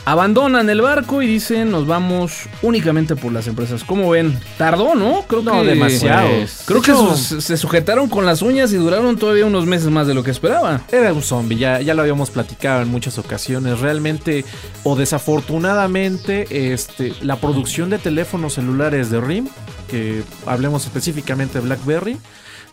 Abandonan 0.05 0.71
el 0.71 0.81
barco 0.81 1.21
y 1.21 1.27
dicen 1.27 1.71
nos 1.71 1.87
vamos 1.87 2.45
únicamente 2.63 3.15
por 3.15 3.31
las 3.31 3.47
empresas. 3.47 3.85
¿Cómo 3.85 4.09
ven? 4.09 4.39
Tardó, 4.57 4.95
¿no? 4.95 5.25
Creo 5.29 5.43
No, 5.43 5.61
que 5.61 5.69
demasiado. 5.69 6.29
pues, 6.31 6.63
Creo 6.65 6.81
que 6.81 6.93
hecho, 6.93 7.15
se 7.15 7.57
sujetaron 7.59 8.09
con 8.09 8.25
las 8.25 8.41
uñas 8.41 8.73
y 8.73 8.77
duraron 8.77 9.19
todavía 9.19 9.45
unos 9.45 9.67
meses 9.67 9.91
más 9.91 10.07
de 10.07 10.15
lo 10.15 10.23
que 10.25 10.31
esperaba. 10.31 10.81
Era 10.91 11.13
un 11.13 11.21
zombie, 11.21 11.59
ya, 11.59 11.83
ya 11.83 11.93
lo 11.93 12.01
habíamos 12.01 12.31
platicado 12.31 12.81
en 12.81 12.89
muchas 12.89 13.19
ocasiones. 13.19 13.81
Realmente, 13.81 14.47
o 14.83 14.97
desafortunadamente, 14.97 16.73
este, 16.73 17.13
la 17.21 17.37
producción 17.37 17.91
de 17.91 17.99
teléfonos 17.99 18.55
celulares 18.55 19.11
de 19.11 19.21
RIM, 19.21 19.49
que 19.89 20.23
hablemos 20.47 20.85
específicamente 20.85 21.59
de 21.59 21.65
BlackBerry, 21.65 22.19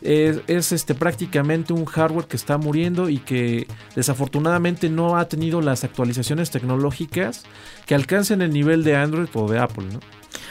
es, 0.01 0.41
es, 0.47 0.71
este, 0.71 0.93
prácticamente 0.93 1.73
un 1.73 1.85
hardware 1.85 2.25
que 2.25 2.35
está 2.35 2.57
muriendo 2.57 3.09
y 3.09 3.17
que 3.17 3.65
desafortunadamente 3.95 4.89
no 4.89 5.17
ha 5.17 5.27
tenido 5.27 5.61
las 5.61 5.83
actualizaciones 5.83 6.51
tecnológicas 6.51 7.43
que 7.85 7.95
alcancen 7.95 8.41
el 8.41 8.51
nivel 8.51 8.83
de 8.83 8.95
Android 8.95 9.29
o 9.33 9.49
de 9.49 9.57
Apple. 9.57 9.85
¿no? 9.91 9.99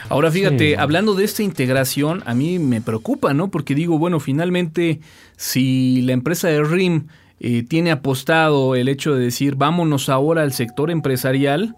Ahora 0.09 0.31
fíjate, 0.31 0.69
Sí. 0.71 0.75
hablando 0.75 1.13
de 1.13 1.23
esta 1.23 1.43
integración, 1.43 2.23
a 2.25 2.33
mí 2.33 2.59
me 2.59 2.81
preocupa, 2.81 3.33
¿no? 3.33 3.49
Porque 3.49 3.75
digo, 3.75 3.97
bueno, 3.97 4.19
finalmente, 4.19 4.99
si 5.37 6.01
la 6.01 6.13
empresa 6.13 6.47
de 6.47 6.63
RIM 6.63 7.07
eh, 7.39 7.63
tiene 7.63 7.91
apostado 7.91 8.75
el 8.75 8.87
hecho 8.87 9.13
de 9.13 9.25
decir, 9.25 9.55
vámonos 9.55 10.09
ahora 10.09 10.41
al 10.41 10.53
sector 10.53 10.89
empresarial, 10.89 11.75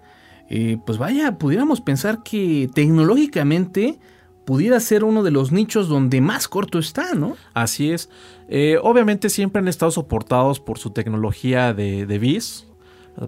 eh, 0.50 0.78
pues 0.86 0.98
vaya, 0.98 1.38
pudiéramos 1.38 1.82
pensar 1.82 2.24
que 2.24 2.70
tecnológicamente 2.74 4.00
pudiera 4.48 4.80
ser 4.80 5.04
uno 5.04 5.24
de 5.24 5.32
los 5.32 5.52
nichos 5.52 5.90
donde 5.90 6.22
más 6.22 6.48
corto 6.48 6.80
está, 6.80 7.16
¿no? 7.16 7.36
Así 7.54 7.92
es. 7.92 8.10
Eh, 8.48 8.78
obviamente 8.82 9.30
siempre 9.30 9.60
han 9.60 9.68
estado 9.68 9.92
soportados 9.92 10.62
por 10.62 10.80
su 10.80 10.92
tecnología 10.92 11.74
de, 11.74 12.06
de 12.06 12.18
BIS. 12.18 12.66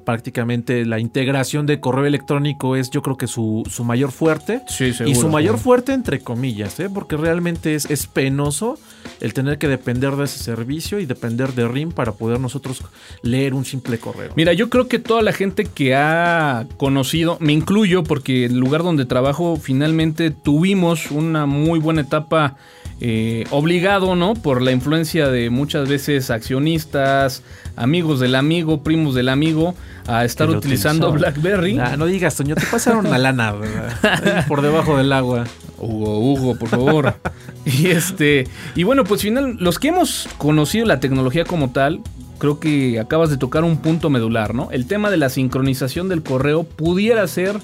Prácticamente 0.05 0.85
la 0.85 0.99
integración 0.99 1.65
de 1.65 1.79
correo 1.79 2.05
electrónico 2.05 2.75
es 2.75 2.91
yo 2.91 3.01
creo 3.01 3.17
que 3.17 3.27
su, 3.27 3.63
su 3.69 3.83
mayor 3.83 4.11
fuerte. 4.11 4.61
Sí, 4.67 4.93
y 5.05 5.15
su 5.15 5.29
mayor 5.29 5.57
fuerte 5.57 5.93
entre 5.93 6.19
comillas, 6.19 6.79
¿eh? 6.79 6.89
porque 6.93 7.17
realmente 7.17 7.73
es, 7.73 7.89
es 7.89 8.05
penoso 8.05 8.77
el 9.19 9.33
tener 9.33 9.57
que 9.57 9.67
depender 9.67 10.15
de 10.15 10.25
ese 10.25 10.43
servicio 10.43 10.99
y 10.99 11.05
depender 11.05 11.53
de 11.53 11.67
RIM 11.67 11.91
para 11.91 12.11
poder 12.11 12.39
nosotros 12.39 12.83
leer 13.23 13.53
un 13.53 13.65
simple 13.65 13.97
correo. 13.97 14.31
Mira, 14.35 14.53
yo 14.53 14.69
creo 14.69 14.87
que 14.87 14.99
toda 14.99 15.21
la 15.21 15.33
gente 15.33 15.65
que 15.65 15.95
ha 15.95 16.67
conocido, 16.77 17.37
me 17.39 17.53
incluyo 17.53 18.03
porque 18.03 18.45
el 18.45 18.57
lugar 18.57 18.83
donde 18.83 19.05
trabajo 19.05 19.57
finalmente 19.57 20.31
tuvimos 20.31 21.11
una 21.11 21.45
muy 21.45 21.79
buena 21.79 22.01
etapa 22.01 22.57
eh, 23.01 23.45
obligado, 23.51 24.15
¿no? 24.15 24.33
Por 24.33 24.61
la 24.61 24.71
influencia 24.71 25.29
de 25.29 25.49
muchas 25.49 25.87
veces 25.87 26.29
accionistas, 26.29 27.43
amigos 27.79 28.19
del 28.19 28.35
amigo, 28.35 28.83
primos 28.83 29.15
del 29.15 29.29
amigo, 29.29 29.73
a 30.05 30.25
estar 30.25 30.49
utilizando. 30.49 31.11
BlackBerry. 31.11 31.79
Ah, 31.79 31.95
no 31.97 32.05
digas, 32.05 32.35
Toño, 32.35 32.55
te 32.55 32.65
pasaron 32.65 33.07
una 33.07 33.17
lana, 33.17 33.53
¿verdad? 33.53 34.45
Por 34.47 34.61
debajo 34.61 34.97
del 34.97 35.11
agua. 35.13 35.45
Hugo, 35.77 36.19
Hugo, 36.19 36.55
por 36.55 36.69
favor. 36.69 37.15
y 37.65 37.87
este, 37.87 38.47
y 38.75 38.83
bueno, 38.83 39.05
pues 39.05 39.21
final, 39.21 39.55
los 39.59 39.79
que 39.79 39.87
hemos 39.87 40.27
conocido 40.37 40.85
la 40.85 40.99
tecnología 40.99 41.45
como 41.45 41.71
tal, 41.71 42.01
creo 42.37 42.59
que 42.59 42.99
acabas 42.99 43.29
de 43.29 43.37
tocar 43.37 43.63
un 43.63 43.77
punto 43.77 44.09
medular, 44.09 44.53
¿no? 44.53 44.69
El 44.71 44.85
tema 44.85 45.09
de 45.09 45.17
la 45.17 45.29
sincronización 45.29 46.09
del 46.09 46.21
correo 46.21 46.63
pudiera 46.63 47.25
ser 47.27 47.59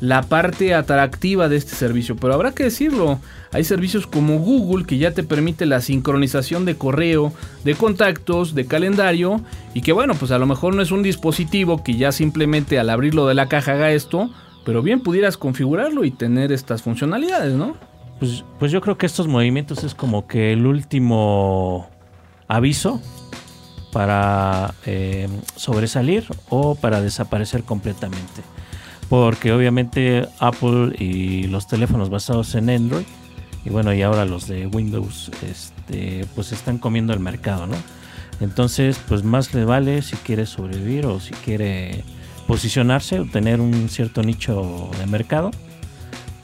la 0.00 0.22
parte 0.22 0.74
atractiva 0.74 1.48
de 1.48 1.56
este 1.56 1.74
servicio, 1.74 2.16
pero 2.16 2.34
habrá 2.34 2.52
que 2.52 2.64
decirlo, 2.64 3.18
hay 3.52 3.64
servicios 3.64 4.06
como 4.06 4.38
Google 4.38 4.86
que 4.86 4.98
ya 4.98 5.12
te 5.12 5.22
permite 5.22 5.66
la 5.66 5.80
sincronización 5.80 6.64
de 6.64 6.76
correo, 6.76 7.32
de 7.64 7.74
contactos, 7.74 8.54
de 8.54 8.66
calendario 8.66 9.40
y 9.74 9.80
que 9.80 9.92
bueno, 9.92 10.14
pues 10.14 10.30
a 10.30 10.38
lo 10.38 10.46
mejor 10.46 10.74
no 10.74 10.82
es 10.82 10.90
un 10.90 11.02
dispositivo 11.02 11.82
que 11.82 11.96
ya 11.96 12.12
simplemente 12.12 12.78
al 12.78 12.90
abrirlo 12.90 13.26
de 13.26 13.34
la 13.34 13.48
caja 13.48 13.72
haga 13.72 13.92
esto, 13.92 14.30
pero 14.64 14.82
bien 14.82 15.00
pudieras 15.00 15.36
configurarlo 15.36 16.04
y 16.04 16.10
tener 16.10 16.52
estas 16.52 16.82
funcionalidades, 16.82 17.54
¿no? 17.54 17.76
Pues, 18.18 18.44
pues 18.58 18.72
yo 18.72 18.80
creo 18.80 18.98
que 18.98 19.06
estos 19.06 19.28
movimientos 19.28 19.84
es 19.84 19.94
como 19.94 20.26
que 20.26 20.52
el 20.52 20.66
último 20.66 21.88
aviso 22.48 23.00
para 23.92 24.74
eh, 24.84 25.28
sobresalir 25.56 26.26
o 26.50 26.74
para 26.74 27.00
desaparecer 27.00 27.62
completamente. 27.62 28.42
Porque 29.08 29.52
obviamente 29.52 30.28
Apple 30.40 30.96
y 30.98 31.44
los 31.44 31.66
teléfonos 31.66 32.10
basados 32.10 32.54
en 32.54 32.70
Android, 32.70 33.04
y 33.64 33.70
bueno, 33.70 33.92
y 33.92 34.02
ahora 34.02 34.24
los 34.24 34.46
de 34.46 34.66
Windows, 34.66 35.30
este, 35.48 36.24
pues 36.34 36.52
están 36.52 36.78
comiendo 36.78 37.12
el 37.12 37.20
mercado, 37.20 37.66
¿no? 37.66 37.76
Entonces, 38.40 39.00
pues 39.08 39.24
más 39.24 39.54
le 39.54 39.64
vale 39.64 40.02
si 40.02 40.16
quiere 40.16 40.46
sobrevivir 40.46 41.06
o 41.06 41.20
si 41.20 41.32
quiere 41.32 42.04
posicionarse 42.46 43.20
o 43.20 43.26
tener 43.26 43.60
un 43.60 43.88
cierto 43.88 44.22
nicho 44.22 44.90
de 44.98 45.06
mercado, 45.06 45.50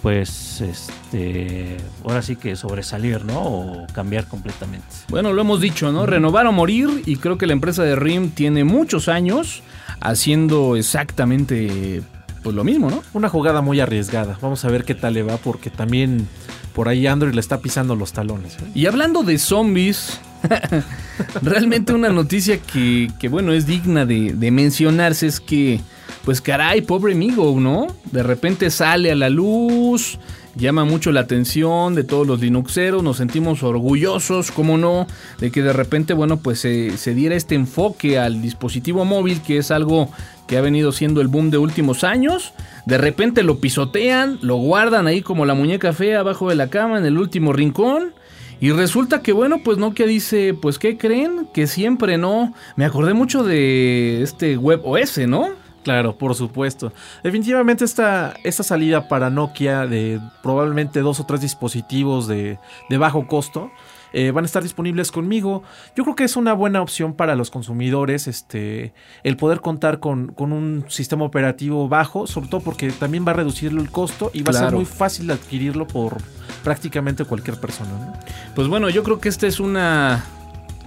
pues 0.02 0.61
este 0.61 1.76
ahora 2.02 2.23
sí 2.23 2.37
que 2.37 2.57
sobresalir, 2.57 3.25
¿no? 3.25 3.40
O 3.40 3.87
cambiar 3.95 4.26
completamente. 4.26 4.87
Bueno, 5.09 5.33
lo 5.33 5.42
hemos 5.42 5.61
dicho, 5.61 5.92
¿no? 5.92 6.07
Renovar 6.07 6.47
o 6.47 6.52
morir 6.52 7.02
y 7.07 7.16
creo 7.16 7.38
que 7.38 7.47
la 7.47 7.52
empresa 7.52 7.85
de 7.85 7.95
RIM 7.95 8.31
tiene 8.31 8.64
muchos 8.64 9.09
años 9.09 9.62
haciendo 10.00 10.76
exactamente 10.76 12.02
pues 12.42 12.54
lo 12.54 12.64
mismo, 12.64 12.90
¿no? 12.90 13.02
Una 13.12 13.28
jugada 13.28 13.61
muy 13.61 13.80
arriesgada. 13.80 14.38
Vamos 14.40 14.64
a 14.64 14.68
ver 14.68 14.84
qué 14.84 14.94
tal 14.94 15.14
le 15.14 15.22
va 15.22 15.37
porque 15.37 15.70
también 15.70 16.26
por 16.75 16.88
ahí 16.88 17.06
Android 17.06 17.34
le 17.34 17.40
está 17.40 17.61
pisando 17.61 17.96
los 17.96 18.12
talones. 18.12 18.54
¿eh? 18.54 18.70
Y 18.75 18.87
hablando 18.87 19.22
de 19.22 19.38
zombies, 19.38 20.20
realmente 21.42 21.92
una 21.92 22.11
noticia 22.11 22.58
que, 22.58 23.11
que, 23.18 23.28
bueno, 23.28 23.52
es 23.52 23.66
digna 23.66 24.06
de, 24.06 24.32
de 24.32 24.50
mencionarse 24.50 25.26
es 25.26 25.40
que, 25.40 25.80
pues 26.25 26.40
caray, 26.40 26.82
pobre 26.82 27.12
amigo, 27.12 27.58
¿no? 27.58 27.88
De 28.11 28.22
repente 28.22 28.70
sale 28.70 29.12
a 29.12 29.14
la 29.14 29.30
luz, 29.30 30.18
llama 30.56 30.85
mucho 30.85 31.12
la 31.12 31.21
atención 31.21 31.94
de 31.94 32.04
todos 32.04 32.26
los 32.26 32.40
Linuxeros, 32.40 33.02
nos 33.02 33.16
sentimos 33.16 33.62
orgullosos, 33.62 34.50
como 34.50 34.78
no, 34.78 35.06
de 35.38 35.50
que 35.50 35.62
de 35.62 35.73
repente, 35.73 36.14
bueno, 36.14 36.38
pues 36.38 36.61
se, 36.61 36.97
se 36.97 37.14
diera 37.14 37.35
este 37.35 37.54
enfoque 37.54 38.18
al 38.18 38.42
dispositivo 38.42 39.04
móvil, 39.04 39.40
que 39.42 39.59
es 39.59 39.71
algo 39.71 40.11
que 40.47 40.56
ha 40.56 40.61
venido 40.61 40.92
siendo 40.92 41.21
el 41.21 41.28
boom 41.28 41.50
de 41.50 41.59
últimos 41.59 42.04
años. 42.04 42.52
De 42.87 42.99
repente 42.99 43.42
lo 43.42 43.59
pisotean, 43.59 44.38
lo 44.42 44.56
guardan 44.56 45.06
ahí 45.06 45.23
como 45.23 45.47
la 45.47 45.54
muñeca 45.54 45.92
fea 45.92 46.21
abajo 46.21 46.49
de 46.49 46.56
la 46.56 46.68
cama 46.68 46.99
en 46.99 47.06
el 47.06 47.18
último 47.18 47.52
rincón. 47.52 48.12
Y 48.61 48.71
resulta 48.71 49.23
que 49.23 49.32
bueno, 49.32 49.62
pues 49.64 49.78
Nokia 49.78 50.06
dice, 50.06 50.54
pues 50.54 50.78
¿qué 50.78 50.97
creen? 50.97 51.49
Que 51.52 51.66
siempre 51.66 52.16
no. 52.18 52.54
Me 52.76 52.85
acordé 52.85 53.14
mucho 53.14 53.42
de 53.42 54.23
este 54.23 54.56
web 54.56 54.80
OS, 54.85 55.18
¿no? 55.26 55.62
Claro, 55.82 56.16
por 56.16 56.34
supuesto. 56.34 56.92
Definitivamente 57.22 57.84
esta, 57.84 58.34
esta 58.44 58.62
salida 58.62 59.08
para 59.08 59.30
Nokia 59.30 59.86
de 59.86 60.20
probablemente 60.42 61.00
dos 61.00 61.20
o 61.20 61.26
tres 61.26 61.40
dispositivos 61.40 62.28
de, 62.28 62.58
de 62.88 62.98
bajo 62.98 63.26
costo 63.26 63.70
eh, 64.12 64.30
van 64.30 64.44
a 64.44 64.46
estar 64.46 64.62
disponibles 64.62 65.10
conmigo. 65.10 65.62
Yo 65.96 66.04
creo 66.04 66.14
que 66.14 66.24
es 66.24 66.36
una 66.36 66.52
buena 66.52 66.82
opción 66.82 67.14
para 67.14 67.34
los 67.34 67.50
consumidores 67.50 68.28
este, 68.28 68.92
el 69.24 69.36
poder 69.36 69.60
contar 69.60 70.00
con, 70.00 70.28
con 70.28 70.52
un 70.52 70.84
sistema 70.88 71.24
operativo 71.24 71.88
bajo, 71.88 72.26
sobre 72.26 72.48
todo 72.48 72.60
porque 72.60 72.90
también 72.90 73.26
va 73.26 73.30
a 73.30 73.34
reducir 73.34 73.72
el 73.72 73.90
costo 73.90 74.30
y 74.34 74.42
va 74.42 74.50
a 74.50 74.54
ser 74.54 74.72
muy 74.72 74.84
fácil 74.84 75.30
adquirirlo 75.30 75.86
por 75.86 76.18
prácticamente 76.62 77.24
cualquier 77.24 77.58
persona. 77.58 77.90
¿no? 77.90 78.12
Pues 78.54 78.68
bueno, 78.68 78.88
yo 78.90 79.02
creo 79.02 79.18
que 79.18 79.28
esta 79.28 79.46
es 79.46 79.60
una. 79.60 80.24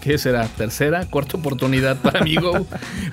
¿Qué 0.05 0.19
será? 0.19 0.47
¿Tercera? 0.47 1.07
¿Cuarta 1.09 1.35
oportunidad 1.35 1.97
para 1.97 2.21
mí, 2.23 2.35
Go? 2.35 2.67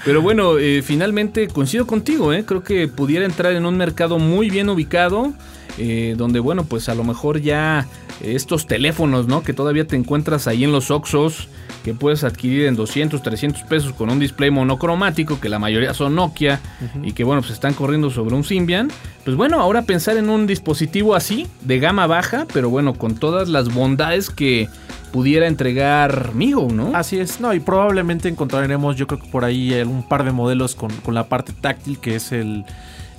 Pero 0.04 0.20
bueno, 0.20 0.58
eh, 0.58 0.82
finalmente 0.82 1.49
coincido 1.49 1.87
contigo, 1.87 2.34
¿eh? 2.34 2.44
Creo 2.44 2.62
que 2.62 2.87
pudiera 2.87 3.25
entrar 3.25 3.54
en 3.54 3.64
un 3.64 3.78
mercado 3.78 4.18
muy 4.18 4.50
bien 4.50 4.68
ubicado. 4.68 5.32
eh, 5.78 6.16
donde, 6.18 6.38
bueno, 6.38 6.64
pues 6.64 6.90
a 6.90 6.94
lo 6.94 7.02
mejor 7.02 7.40
ya 7.40 7.87
estos 8.20 8.66
teléfonos, 8.66 9.26
¿no? 9.26 9.42
Que 9.42 9.54
todavía 9.54 9.87
te 9.87 9.96
encuentras 9.96 10.46
ahí 10.46 10.64
en 10.64 10.72
los 10.72 10.90
Oxxos, 10.90 11.49
que 11.82 11.94
puedes 11.94 12.24
adquirir 12.24 12.66
en 12.66 12.76
200, 12.76 13.22
300 13.22 13.62
pesos 13.64 13.92
con 13.92 14.10
un 14.10 14.18
display 14.18 14.50
monocromático, 14.50 15.40
que 15.40 15.48
la 15.48 15.58
mayoría 15.58 15.94
son 15.94 16.14
Nokia 16.14 16.60
y 17.02 17.12
que, 17.12 17.24
bueno, 17.24 17.42
pues 17.42 17.52
están 17.52 17.74
corriendo 17.74 18.10
sobre 18.10 18.34
un 18.34 18.44
Symbian. 18.44 18.90
Pues 19.24 19.36
bueno, 19.36 19.60
ahora 19.60 19.82
pensar 19.82 20.16
en 20.16 20.30
un 20.30 20.46
dispositivo 20.46 21.14
así, 21.14 21.46
de 21.62 21.78
gama 21.78 22.06
baja, 22.06 22.46
pero 22.52 22.70
bueno, 22.70 22.94
con 22.94 23.14
todas 23.14 23.48
las 23.48 23.72
bondades 23.72 24.30
que 24.30 24.68
pudiera 25.12 25.46
entregar 25.46 26.34
Migo, 26.34 26.68
¿no? 26.72 26.92
Así 26.94 27.18
es, 27.18 27.40
no, 27.40 27.52
y 27.52 27.60
probablemente 27.60 28.28
encontraremos, 28.28 28.96
yo 28.96 29.06
creo 29.06 29.20
que 29.20 29.28
por 29.28 29.44
ahí 29.44 29.74
eh, 29.74 29.84
un 29.84 30.08
par 30.08 30.24
de 30.24 30.32
modelos 30.32 30.74
con, 30.74 30.90
con 30.90 31.14
la 31.14 31.28
parte 31.28 31.52
táctil, 31.52 31.98
que 31.98 32.16
es 32.16 32.32
el, 32.32 32.64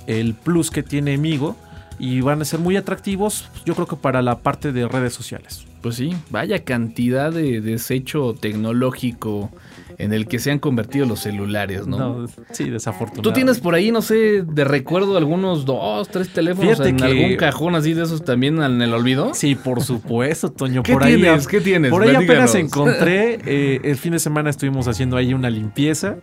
el 0.06 0.34
plus 0.34 0.70
que 0.70 0.82
tiene 0.82 1.16
Migo, 1.18 1.56
y 1.98 2.20
van 2.20 2.42
a 2.42 2.44
ser 2.44 2.60
muy 2.60 2.76
atractivos, 2.76 3.48
yo 3.64 3.74
creo 3.74 3.86
que 3.86 3.96
para 3.96 4.22
la 4.22 4.38
parte 4.38 4.72
de 4.72 4.88
redes 4.88 5.14
sociales. 5.14 5.66
Pues 5.84 5.96
sí, 5.96 6.16
vaya 6.30 6.64
cantidad 6.64 7.30
de 7.30 7.60
desecho 7.60 8.34
tecnológico 8.40 9.50
en 9.98 10.14
el 10.14 10.26
que 10.26 10.38
se 10.38 10.50
han 10.50 10.58
convertido 10.58 11.04
los 11.04 11.20
celulares, 11.20 11.86
¿no? 11.86 11.98
No, 12.22 12.26
sí, 12.52 12.70
desafortunadamente. 12.70 13.20
Tú 13.28 13.32
tienes 13.34 13.60
por 13.60 13.74
ahí, 13.74 13.92
no 13.92 14.00
sé, 14.00 14.42
de 14.42 14.64
recuerdo 14.64 15.18
algunos 15.18 15.66
dos, 15.66 16.08
tres 16.08 16.30
teléfonos 16.32 16.70
Fíjate 16.72 16.88
en 16.88 16.96
que- 16.96 17.04
algún 17.04 17.36
cajón 17.36 17.74
así 17.74 17.92
de 17.92 18.04
esos 18.04 18.24
también 18.24 18.62
en 18.62 18.80
el 18.80 18.94
olvido. 18.94 19.34
Sí, 19.34 19.56
por 19.56 19.82
supuesto, 19.82 20.50
Toño. 20.50 20.82
¿Qué 20.82 20.94
por 20.94 21.04
ahí, 21.04 21.16
tienes? 21.16 21.46
¿Qué 21.46 21.60
tienes? 21.60 21.90
Por 21.90 22.02
ahí 22.02 22.14
apenas 22.14 22.54
encontré, 22.54 23.40
eh, 23.44 23.80
el 23.84 23.96
fin 23.96 24.12
de 24.12 24.20
semana 24.20 24.48
estuvimos 24.48 24.88
haciendo 24.88 25.18
ahí 25.18 25.34
una 25.34 25.50
limpieza. 25.50 26.16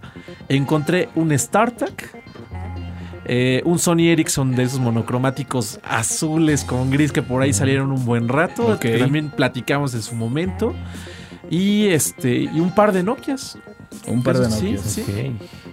Encontré 0.50 1.10
un 1.13 1.38
StarTAC, 1.38 2.15
eh, 3.25 3.62
un 3.65 3.79
Sony 3.79 4.10
Ericsson 4.12 4.55
de 4.55 4.63
esos 4.63 4.79
monocromáticos 4.79 5.79
azules 5.84 6.63
con 6.63 6.89
gris 6.89 7.12
que 7.12 7.21
por 7.21 7.41
ahí 7.41 7.53
salieron 7.53 7.91
un 7.91 8.05
buen 8.05 8.27
rato. 8.27 8.79
Que 8.79 8.97
también 8.97 9.29
platicamos 9.29 9.93
en 9.93 10.01
su 10.01 10.15
momento. 10.15 10.73
Y 11.49 11.88
este, 11.88 12.43
y 12.43 12.60
un 12.60 12.73
par 12.73 12.91
de 12.91 13.03
Nokias. 13.03 13.57
Un 14.08 14.23
par 14.23 14.38
de 14.39 14.49
Sí, 14.49 14.71
Nokias. 14.71 14.82
sí. 14.82 15.04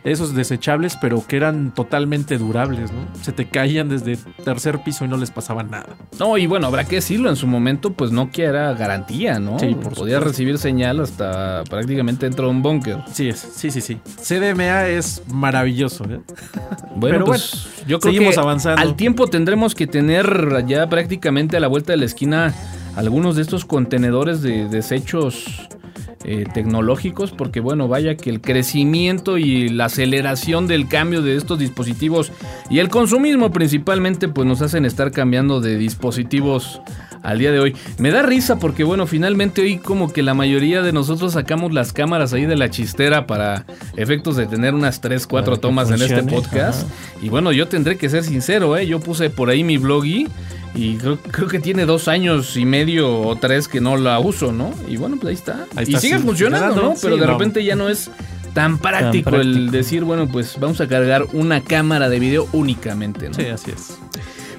Esos 0.05 0.35
desechables, 0.35 0.97
pero 1.01 1.25
que 1.27 1.37
eran 1.37 1.73
totalmente 1.73 2.37
durables, 2.39 2.91
¿no? 2.93 3.01
Se 3.23 3.33
te 3.33 3.49
caían 3.49 3.89
desde 3.89 4.17
tercer 4.45 4.83
piso 4.83 5.05
y 5.05 5.09
no 5.09 5.17
les 5.17 5.31
pasaba 5.31 5.63
nada. 5.63 5.87
No, 6.19 6.37
y 6.37 6.47
bueno, 6.47 6.67
habrá 6.67 6.85
que 6.85 6.97
decirlo, 6.97 7.31
en 7.31 7.37
su 7.37 7.47
momento 7.47 7.93
pues 7.93 8.11
Nokia 8.13 8.49
era 8.49 8.73
garantía, 8.75 9.39
¿no? 9.39 9.59
Sí, 9.59 9.67
por 9.69 9.95
Podía 9.95 9.95
supuesto. 9.95 10.21
recibir 10.25 10.59
señal 10.59 11.01
hasta 11.01 11.65
prácticamente 11.71 12.27
dentro 12.27 12.47
de 12.47 12.51
un 12.51 12.63
búnker. 12.63 12.99
Sí, 13.13 13.29
es, 13.29 13.39
sí, 13.39 13.71
sí, 13.71 13.81
sí. 13.81 13.99
CDMA 14.21 14.87
es 14.89 15.23
maravilloso. 15.33 16.05
¿eh? 16.05 16.21
Bueno, 16.97 17.15
Pero 17.19 17.25
pues 17.25 17.69
yo 17.87 17.99
creo 17.99 18.13
seguimos 18.13 18.35
que 18.35 18.41
avanzando. 18.41 18.81
al 18.83 18.95
tiempo 18.97 19.27
tendremos 19.29 19.75
que 19.75 19.87
tener 19.87 20.65
ya 20.67 20.89
prácticamente 20.89 21.57
a 21.57 21.61
la 21.61 21.69
vuelta 21.69 21.93
de 21.93 21.99
la 21.99 22.05
esquina 22.05 22.55
algunos 22.97 23.37
de 23.37 23.43
estos 23.43 23.65
contenedores 23.65 24.43
de 24.43 24.69
desechos 24.69 25.69
eh, 26.25 26.45
tecnológicos, 26.53 27.31
porque 27.31 27.61
bueno, 27.61 27.89
vaya 27.89 28.17
que 28.17 28.31
el 28.31 28.41
crecimiento 28.41 29.39
y 29.39 29.69
la 29.69 29.87
aceleración 29.87 30.67
del 30.67 30.89
cambio 30.89 31.23
de 31.23 31.37
estos 31.37 31.59
dispositivos 31.59 32.33
y 32.71 32.81
el 32.81 32.89
consumismo 32.89 33.51
principalmente, 33.51 34.29
pues 34.29 34.47
nos 34.47 34.61
hacen 34.63 34.85
estar 34.85 35.13
cambiando 35.13 35.61
de 35.61 35.77
dispositivos 35.77 36.81
al 37.23 37.39
día 37.39 37.53
de 37.53 37.61
hoy. 37.61 37.77
Me 37.99 38.11
da 38.11 38.23
risa 38.23 38.59
porque 38.59 38.85
bueno, 38.85 39.07
finalmente 39.07 39.63
hoy 39.63 39.79
como 39.79 40.13
que 40.13 40.23
la 40.23 40.35
mayoría 40.35 40.83
de 40.83 40.93
nosotros 40.93 41.33
sacamos 41.33 41.73
las 41.73 41.93
cámaras 41.93 42.33
ahí 42.33 42.47
de 42.47 42.57
la 42.57 42.71
chistera 42.71 43.27
para 43.27 43.65
efectos 43.97 44.37
de 44.37 44.47
tener 44.47 44.75
unas 44.75 45.01
3, 45.01 45.27
4 45.27 45.45
Para 45.45 45.57
que 45.57 45.61
tomas 45.61 45.91
en 45.91 46.03
este 46.03 46.23
podcast. 46.23 46.85
ajá. 46.85 46.95
Y 47.23 47.29
bueno, 47.29 47.53
yo 47.53 47.69
tendré 47.69 47.97
que 47.97 48.09
ser 48.09 48.25
sincero, 48.25 48.77
¿eh? 48.77 48.87
Yo 48.87 49.01
puse 49.01 49.31
por 49.31 49.51
ahí 49.51 49.65
mi 49.65 49.79
blog 49.79 50.05
y, 50.07 50.27
creo, 51.01 51.19
creo 51.19 51.49
que 51.49 51.59
tiene 51.59 51.87
dos 51.87 52.09
años 52.09 52.57
y 52.57 52.65
medio 52.65 53.21
o 53.21 53.37
tres 53.37 53.69
que 53.69 53.81
no 53.81 53.97
la 53.97 54.19
uso, 54.21 54.53
¿no? 54.53 54.73
Y 54.89 54.97
bueno, 54.97 55.17
pues 55.17 55.29
ahí 55.29 55.35
está. 55.35 55.67
Ahí 55.75 55.87
y 55.89 55.95
está, 55.95 56.01
sigue 56.01 56.19
funcionando, 56.19 56.75
¿no? 56.75 56.95
Pero 57.01 57.15
sí, 57.15 57.21
de 57.21 57.27
no. 57.27 57.33
repente 57.33 57.65
ya 57.65 57.75
no 57.75 57.89
es 57.89 58.11
tan 58.55 58.79
práctico, 58.79 59.31
el 59.37 59.53
práctico. 59.53 59.73
decir, 59.73 60.05
bueno, 60.05 60.29
pues 60.29 60.57
vamos 60.61 60.81
a 60.81 60.89
cargar 60.89 61.27
una 61.33 61.61
cámara 61.63 62.09
de 62.09 62.19
video 62.19 62.49
únicamente, 62.53 63.29
¿no? 63.29 63.35
Sí, 63.35 63.47
así 63.47 63.71
es. 63.71 63.99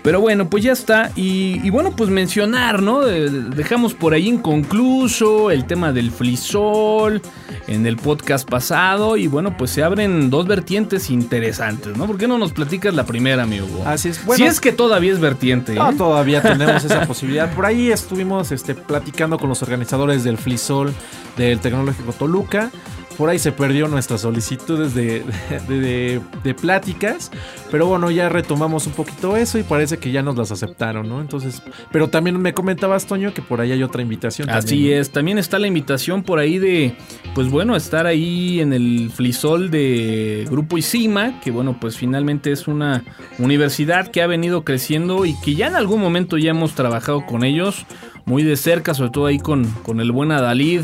Pero 0.03 0.21
bueno, 0.21 0.49
pues 0.49 0.63
ya 0.63 0.71
está. 0.71 1.11
Y, 1.15 1.59
y 1.65 1.69
bueno, 1.69 1.95
pues 1.95 2.09
mencionar, 2.09 2.81
¿no? 2.81 3.07
Eh, 3.07 3.29
Dejamos 3.29 3.93
por 3.93 4.13
ahí 4.13 4.27
inconcluso 4.27 5.51
el 5.51 5.65
tema 5.65 5.91
del 5.91 6.11
flisol 6.11 7.21
en 7.67 7.85
el 7.85 7.97
podcast 7.97 8.49
pasado. 8.49 9.17
Y 9.17 9.27
bueno, 9.27 9.57
pues 9.57 9.71
se 9.71 9.83
abren 9.83 10.29
dos 10.29 10.47
vertientes 10.47 11.09
interesantes, 11.09 11.97
¿no? 11.97 12.07
¿Por 12.07 12.17
qué 12.17 12.27
no 12.27 12.37
nos 12.37 12.53
platicas 12.53 12.93
la 12.93 13.05
primera, 13.05 13.43
amigo? 13.43 13.67
Así 13.85 14.09
es. 14.09 14.25
Bueno, 14.25 14.37
si 14.37 14.49
es 14.49 14.59
que 14.59 14.71
todavía 14.71 15.11
es 15.11 15.19
vertiente. 15.19 15.73
¿eh? 15.73 15.75
no, 15.75 15.93
todavía 15.93 16.41
tenemos 16.41 16.83
esa 16.83 17.05
posibilidad. 17.05 17.53
Por 17.53 17.65
ahí 17.65 17.91
estuvimos 17.91 18.51
este, 18.51 18.75
platicando 18.75 19.37
con 19.37 19.49
los 19.49 19.61
organizadores 19.61 20.23
del 20.23 20.37
Flisol 20.37 20.93
del 21.37 21.59
Tecnológico 21.59 22.13
Toluca. 22.13 22.71
Por 23.19 23.29
ahí 23.29 23.37
se 23.37 23.51
perdió 23.51 23.87
nuestras 23.87 24.21
solicitudes 24.21 24.95
de, 24.95 25.23
de- 25.67 25.79
de- 25.79 26.21
de 26.43 26.53
pláticas. 26.55 27.29
Pero 27.69 27.85
bueno, 27.85 28.09
ya 28.09 28.29
retomamos 28.29 28.87
un 28.87 28.93
poquito 28.93 29.35
eso 29.37 29.59
y 29.59 29.63
parece 29.63 29.97
que 29.99 30.11
ya 30.11 30.23
nos 30.23 30.35
las 30.37 30.51
aceptaron, 30.51 31.07
¿no? 31.07 31.19
Entonces, 31.21 31.61
pero 31.91 32.07
también 32.07 32.39
me 32.41 32.53
comentabas, 32.53 33.05
Toño, 33.05 33.33
que 33.33 33.41
por 33.43 33.61
ahí 33.61 33.71
hay 33.73 33.83
otra 33.83 34.01
invitación. 34.01 34.49
Así 34.49 34.67
también, 34.69 34.95
¿no? 34.95 35.01
es, 35.01 35.11
también 35.11 35.37
está 35.37 35.59
la 35.59 35.67
invitación 35.67 36.23
por 36.23 36.39
ahí 36.39 36.57
de, 36.57 36.95
pues 37.35 37.49
bueno, 37.49 37.75
estar 37.75 38.07
ahí 38.07 38.61
en 38.61 38.71
el 38.73 39.11
Flisol 39.13 39.69
de 39.69 40.47
Grupo 40.49 40.77
ICIMA, 40.77 41.41
que 41.41 41.51
bueno, 41.51 41.77
pues 41.79 41.97
finalmente 41.97 42.51
es 42.53 42.67
una 42.67 43.03
universidad 43.37 44.07
que 44.07 44.21
ha 44.21 44.27
venido 44.27 44.63
creciendo 44.63 45.25
y 45.25 45.35
que 45.41 45.55
ya 45.55 45.67
en 45.67 45.75
algún 45.75 45.99
momento 45.99 46.37
ya 46.37 46.51
hemos 46.51 46.73
trabajado 46.73 47.25
con 47.25 47.43
ellos 47.43 47.85
muy 48.29 48.43
de 48.43 48.55
cerca, 48.57 48.93
sobre 48.93 49.09
todo 49.09 49.25
ahí 49.25 49.39
con, 49.39 49.65
con 49.81 49.99
el 49.99 50.11
buen 50.11 50.31
Adalid. 50.31 50.81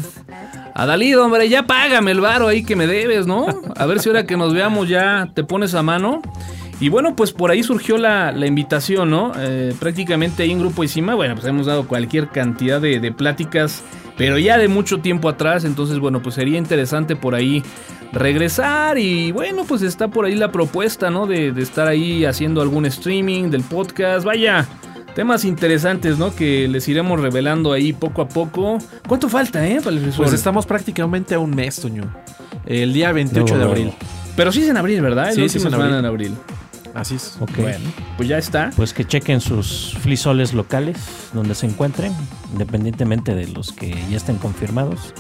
Adalid, 0.74 1.20
hombre, 1.20 1.48
ya 1.48 1.68
págame 1.68 2.10
el 2.10 2.20
varo 2.20 2.48
ahí 2.48 2.64
que 2.64 2.76
me 2.76 2.88
debes, 2.88 3.28
¿no? 3.28 3.46
A 3.78 3.86
ver 3.86 4.00
si 4.00 4.10
ahora 4.10 4.26
que 4.26 4.36
nos 4.36 4.52
veamos 4.52 4.90
ya 4.90 5.30
te 5.36 5.44
pones 5.44 5.76
a 5.76 5.84
mano. 5.84 6.24
Y 6.80 6.90
bueno, 6.90 7.16
pues 7.16 7.32
por 7.32 7.52
ahí 7.52 7.62
surgió 7.62 8.00
la, 8.00 8.32
la 8.32 8.48
invitación, 8.48 9.12
¿no? 9.12 9.32
Eh, 9.38 9.76
prácticamente 9.80 10.42
ahí 10.42 10.52
en 10.52 10.60
Grupo 10.60 10.84
Isima, 10.84 11.14
bueno, 11.14 11.36
pues 11.36 11.46
hemos 11.46 11.68
dado 11.68 11.88
cualquier 11.88 12.30
cantidad 12.30 12.82
de, 12.82 13.12
pláticas, 13.12 13.84
pero 14.18 14.40
ya 14.40 14.58
de 14.58 14.68
mucho 14.68 14.98
tiempo 14.98 15.30
atrás, 15.30 15.66
entonces 15.66 16.00
bueno, 16.00 16.24
pues 16.24 16.34
sería 16.34 16.58
interesante 16.58 17.16
por 17.16 17.36
ahí 17.36 17.62
regresar 18.12 18.98
y 18.98 19.32
bueno, 19.32 19.66
pues 19.66 19.84
está 19.84 20.08
por 20.08 20.26
ahí 20.26 20.34
la 20.34 20.52
propuesta, 20.52 21.12
¿no? 21.12 21.28
De 21.28 21.50
estar 21.62 21.88
ahí 21.88 22.26
haciendo 22.26 22.62
algún 22.64 22.88
streaming 22.88 23.52
del 23.52 23.62
podcast, 23.62 24.26
vaya. 24.26 24.68
Temas 25.16 25.46
interesantes, 25.46 26.18
¿no? 26.18 26.36
Que 26.36 26.68
les 26.68 26.88
iremos 26.90 27.20
revelando 27.20 27.72
ahí 27.72 27.94
poco 27.94 28.22
a 28.22 28.28
poco. 28.28 28.80
¿Cuánto 29.08 29.30
falta, 29.30 29.66
eh? 29.66 29.80
Para 29.82 29.96
el 29.96 30.12
Pues 30.16 30.34
estamos 30.34 30.66
prácticamente 30.66 31.36
a 31.36 31.40
un 31.40 31.52
mes, 31.52 31.78
Toño. 31.80 32.04
El 32.66 32.92
día 32.94 33.14
28 33.14 33.58
de 33.58 33.64
abril. 33.64 33.94
Pero 34.36 34.52
sí 34.52 34.62
es 34.64 34.70
en 34.70 34.76
abril, 34.76 35.02
¿verdad? 35.02 35.32
Sí, 35.34 35.42
El 35.42 35.50
sí 35.50 35.58
es 35.58 35.66
en 35.66 35.74
abril. 35.74 35.94
en 35.96 36.06
abril. 36.06 36.36
Así 36.94 37.16
es. 37.16 37.38
Ok. 37.40 37.58
Bueno, 37.58 37.80
pues 38.18 38.28
ya 38.28 38.38
está. 38.38 38.72
Pues 38.76 38.94
que 38.94 39.06
chequen 39.06 39.40
sus 39.40 39.98
flisoles 40.02 40.54
locales 40.54 40.98
donde 41.34 41.56
se 41.56 41.66
encuentren, 41.66 42.14
independientemente 42.52 43.36
de 43.36 43.48
los 43.48 43.72
que 43.72 43.96
ya 44.10 44.18
estén 44.18 44.36
confirmados, 44.36 45.14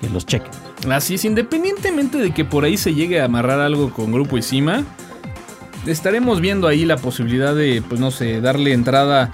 que 0.00 0.08
los 0.08 0.24
chequen. 0.24 0.50
Así 0.90 1.14
es, 1.14 1.24
independientemente 1.26 2.18
de 2.18 2.32
que 2.32 2.44
por 2.46 2.64
ahí 2.64 2.76
se 2.78 2.94
llegue 2.94 3.20
a 3.20 3.26
amarrar 3.26 3.60
algo 3.60 3.90
con 3.92 4.12
Grupo 4.12 4.38
Isima, 4.38 4.82
estaremos 5.86 6.40
viendo 6.40 6.68
ahí 6.68 6.84
la 6.84 6.96
posibilidad 6.96 7.54
de, 7.54 7.82
pues 7.88 8.00
no 8.00 8.10
sé, 8.10 8.40
darle 8.40 8.72
entrada 8.72 9.30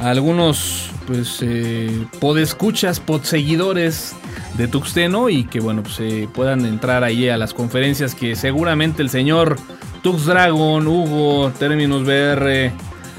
a 0.00 0.10
algunos, 0.10 0.90
pues, 1.06 1.38
eh, 1.42 2.06
podescuchas, 2.20 3.00
podseguidores 3.00 4.14
de 4.56 4.68
Tuxteno 4.68 5.28
y 5.28 5.44
que, 5.44 5.60
bueno, 5.60 5.82
pues 5.82 6.00
eh, 6.00 6.28
puedan 6.32 6.66
entrar 6.66 7.04
ahí 7.04 7.28
a 7.28 7.36
las 7.36 7.54
conferencias 7.54 8.14
que 8.14 8.36
seguramente 8.36 9.02
el 9.02 9.10
señor 9.10 9.56
Tux 10.02 10.26
Dragon, 10.26 10.86
Hugo, 10.86 11.52
Terminus 11.58 12.04
BR, 12.04 12.72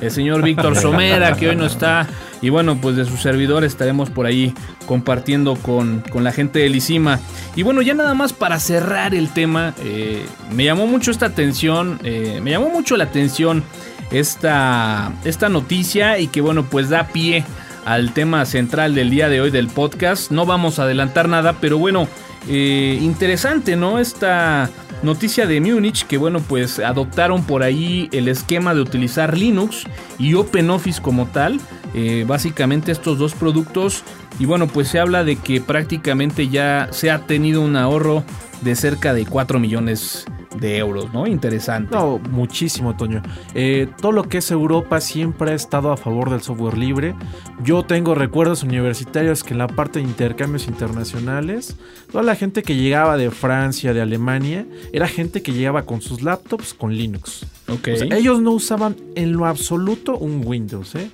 el 0.04 0.12
señor 0.12 0.44
Víctor 0.44 0.76
Somera, 0.76 1.36
que 1.36 1.50
hoy 1.50 1.56
no 1.56 1.66
está. 1.66 2.08
Y 2.42 2.50
bueno, 2.50 2.78
pues 2.82 2.96
de 2.96 3.06
su 3.06 3.18
servidor 3.18 3.64
estaremos 3.64 4.10
por 4.10 4.26
ahí 4.26 4.54
compartiendo 4.86 5.56
con, 5.56 6.04
con 6.10 6.24
la 6.24 6.32
gente 6.32 6.60
de 6.60 6.70
Lisima. 6.70 7.20
Y 7.56 7.64
bueno, 7.64 7.82
ya 7.82 7.94
nada 7.94 8.14
más 8.14 8.34
para 8.34 8.60
cerrar 8.60 9.16
el 9.16 9.30
tema, 9.30 9.74
eh, 9.82 10.26
me 10.52 10.66
llamó 10.66 10.88
mucho 10.88 11.12
esta 11.12 11.28
atención, 11.28 12.00
eh, 12.04 12.42
me 12.44 12.52
llamó 12.52 12.70
mucho 12.70 12.98
la 12.98 13.06
atención 13.06 13.64
esta, 14.12 15.14
esta 15.24 15.50
noticia 15.50 16.20
y 16.20 16.28
que 16.28 16.42
bueno, 16.42 16.66
pues 16.66 16.90
da 16.90 17.08
pie 17.08 17.46
al 17.86 18.14
tema 18.14 18.46
central 18.46 18.96
del 18.96 19.10
día 19.10 19.30
de 19.30 19.42
hoy 19.42 19.52
del 19.52 19.68
podcast. 19.68 20.32
No 20.32 20.46
vamos 20.46 20.80
a 20.80 20.84
adelantar 20.84 21.30
nada, 21.30 21.54
pero 21.62 21.78
bueno, 21.78 22.08
eh, 22.50 22.98
interesante, 23.02 23.76
¿no? 23.76 24.00
Esta 24.00 24.70
noticia 25.04 25.46
de 25.46 25.62
Múnich 25.62 26.06
que 26.08 26.18
bueno 26.18 26.40
pues 26.40 26.80
adoptaron 26.80 27.44
por 27.44 27.62
ahí 27.64 28.10
el 28.12 28.28
esquema 28.28 28.74
de 28.74 28.82
utilizar 28.82 29.38
Linux 29.38 29.84
y 30.18 30.34
OpenOffice 30.34 31.02
como 31.02 31.28
tal 31.28 31.60
eh, 31.94 32.26
básicamente 32.28 32.92
estos 32.92 33.20
dos 33.20 33.34
productos. 33.34 34.04
Y 34.40 34.46
bueno 34.46 34.68
pues 34.68 34.88
se 34.88 35.00
habla 35.00 35.24
de 35.24 35.36
que 35.36 35.62
prácticamente 35.62 36.48
ya 36.50 36.88
se 36.92 37.12
ha 37.12 37.20
tenido 37.20 37.62
un 37.62 37.76
ahorro 37.76 38.24
de 38.62 38.76
cerca 38.76 39.14
de 39.14 39.26
4 39.26 39.60
millones 39.60 40.26
de 40.38 40.43
euros, 40.62 41.14
¿no? 41.14 41.28
Interesante. 41.28 41.96
No, 41.96 42.20
muchísimo, 42.20 42.96
Toño. 42.96 43.22
Eh, 43.54 43.88
todo 44.02 44.12
lo 44.12 44.24
que 44.24 44.40
es 44.40 44.52
Europa 44.52 45.02
siempre 45.02 45.52
ha 45.52 45.54
estado 45.54 45.92
a 45.92 45.98
favor 45.98 46.30
del 46.30 46.42
software 46.42 46.78
libre. 46.78 47.16
Yo 47.64 47.84
tengo 47.84 48.16
recuerdos 48.16 48.64
universitarios 48.64 49.44
que 49.44 49.54
en 49.54 49.60
la 49.60 49.68
parte 49.68 50.00
de 50.00 50.06
intercambios 50.06 50.68
internacionales, 50.68 51.76
toda 52.12 52.24
la 52.24 52.36
gente 52.36 52.64
que 52.64 52.76
llegaba 52.76 53.18
de 53.18 53.32
Francia, 53.32 53.94
de 53.94 54.02
Alemania, 54.02 54.66
era 54.92 55.08
gente 55.08 55.42
que 55.42 55.54
llegaba 55.54 55.84
con 55.84 56.02
sus 56.02 56.22
laptops 56.22 56.74
con 56.74 56.96
Linux. 56.96 57.46
Ok. 57.68 57.90
O 57.94 57.98
sea, 57.98 58.18
ellos 58.18 58.42
no 58.42 58.52
usaban 58.52 58.96
en 59.16 59.34
lo 59.34 59.46
absoluto 59.46 60.18
un 60.18 60.42
Windows, 60.46 60.96
¿eh? 60.96 61.10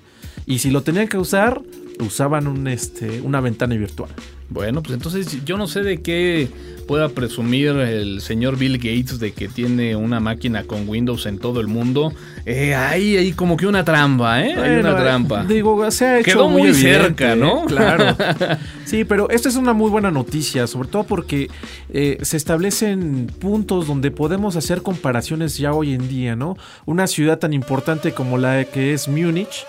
Y 0.45 0.59
si 0.59 0.71
lo 0.71 0.81
tenían 0.81 1.07
que 1.07 1.17
usar, 1.17 1.61
usaban 1.99 2.47
un, 2.47 2.67
este, 2.67 3.21
una 3.21 3.39
ventana 3.41 3.75
virtual. 3.75 4.09
Bueno, 4.49 4.81
pues 4.81 4.95
entonces 4.95 5.45
yo 5.45 5.57
no 5.57 5.67
sé 5.67 5.83
de 5.83 6.01
qué 6.01 6.47
pueda 6.87 7.07
presumir 7.09 7.67
el 7.67 8.19
señor 8.19 8.57
Bill 8.57 8.77
Gates 8.77 9.19
de 9.19 9.31
que 9.31 9.47
tiene 9.47 9.95
una 9.95 10.19
máquina 10.19 10.63
con 10.63 10.89
Windows 10.89 11.27
en 11.27 11.37
todo 11.37 11.61
el 11.61 11.67
mundo. 11.67 12.11
Eh, 12.47 12.73
hay 12.73 13.31
como 13.33 13.57
que 13.57 13.67
una 13.67 13.85
trampa, 13.85 14.41
¿eh? 14.41 14.55
hay 14.55 14.79
una 14.79 14.93
Bueno, 14.93 14.95
trampa. 14.95 15.43
Digo, 15.43 15.91
se 15.91 16.05
ha 16.05 16.19
hecho 16.19 16.31
Quedó 16.31 16.49
muy 16.49 16.63
evidente, 16.63 17.03
cerca, 17.03 17.35
¿no? 17.35 17.61
¿eh? 17.61 17.65
Claro. 17.67 18.17
Sí, 18.85 19.03
pero 19.03 19.29
esta 19.29 19.49
es 19.49 19.55
una 19.55 19.73
muy 19.73 19.91
buena 19.91 20.09
noticia, 20.09 20.65
sobre 20.65 20.87
todo 20.87 21.03
porque 21.03 21.47
eh, 21.93 22.17
se 22.23 22.37
establecen 22.37 23.27
puntos 23.39 23.85
donde 23.85 24.09
podemos 24.09 24.55
hacer 24.55 24.81
comparaciones 24.81 25.59
ya 25.59 25.73
hoy 25.73 25.93
en 25.93 26.09
día, 26.09 26.35
¿no? 26.35 26.57
Una 26.87 27.05
ciudad 27.05 27.37
tan 27.37 27.53
importante 27.53 28.13
como 28.13 28.39
la 28.39 28.65
que 28.65 28.93
es 28.93 29.07
Múnich 29.07 29.67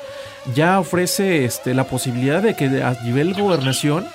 ya 0.55 0.81
ofrece 0.81 1.45
este, 1.45 1.75
la 1.75 1.85
posibilidad 1.85 2.43
de 2.43 2.57
que 2.57 2.83
a 2.83 2.97
nivel 3.05 3.35
gobernación 3.35 4.07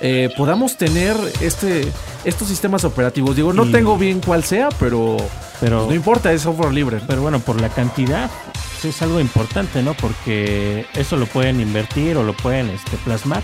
eh, 0.00 0.30
podamos 0.36 0.76
tener 0.76 1.16
este, 1.40 1.90
estos 2.24 2.48
sistemas 2.48 2.84
operativos. 2.84 3.34
Digo, 3.36 3.52
no 3.52 3.64
Y- 3.66 3.72
tengo 3.72 3.96
bien 3.96 4.20
cuál 4.20 4.44
sea, 4.44 4.68
pero, 4.78 5.16
Pero, 5.60 5.78
pues 5.78 5.88
no 5.88 5.94
importa, 5.94 6.32
es 6.32 6.42
software 6.42 6.72
libre. 6.72 7.00
pero 7.06 7.22
bueno, 7.22 7.40
por 7.40 7.60
la 7.60 7.68
cantidad 7.68 8.30
sí 8.80 8.88
es 8.88 9.00
algo 9.02 9.20
importante, 9.20 9.82
¿no? 9.82 9.94
Porque 9.94 10.86
eso 10.94 11.16
lo 11.16 11.26
pueden 11.26 11.60
invertir 11.60 12.16
o 12.16 12.22
lo 12.22 12.34
pueden 12.34 12.68
este, 12.70 12.96
plasmar 12.98 13.42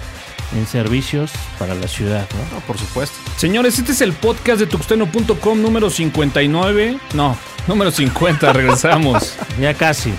en 0.55 0.67
servicios 0.67 1.31
para 1.59 1.75
la 1.75 1.89
ciudad, 1.89 2.27
¿no? 2.35 2.57
No, 2.59 2.65
por 2.67 2.77
supuesto. 2.77 3.17
Señores, 3.39 3.79
este 3.79 3.93
es 3.93 4.03
el 4.03 4.13
podcast 4.13 4.61
de 4.61 4.67
tuxteno.com 4.67 5.63
número 5.63 5.89
59. 5.89 6.99
No, 7.15 7.37
número 7.67 7.91
50, 7.91 8.53
regresamos. 8.53 9.35
Ya 9.61 9.73
casi. 9.73 10.13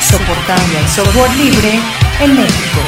Soportando 0.00 0.78
el 0.78 0.88
software 0.88 1.34
libre 1.36 1.80
en 2.20 2.36
México. 2.36 2.80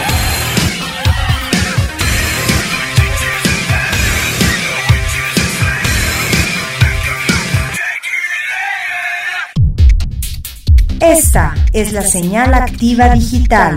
Esta 11.01 11.55
es 11.73 11.93
la 11.93 12.03
señal 12.03 12.55
activa 12.55 13.09
digital. 13.15 13.77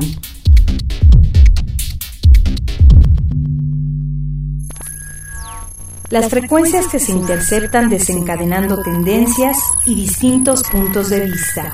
Las 6.10 6.30
frecuencias 6.30 6.88
que 6.88 7.00
se 7.00 7.14
interceptan 7.14 7.90
desencadenando 7.90 8.78
tendencias 8.84 9.58
y 9.88 9.96
distintos 9.96 10.62
puntos 10.64 11.10
de 11.10 11.22
vista. 11.22 11.74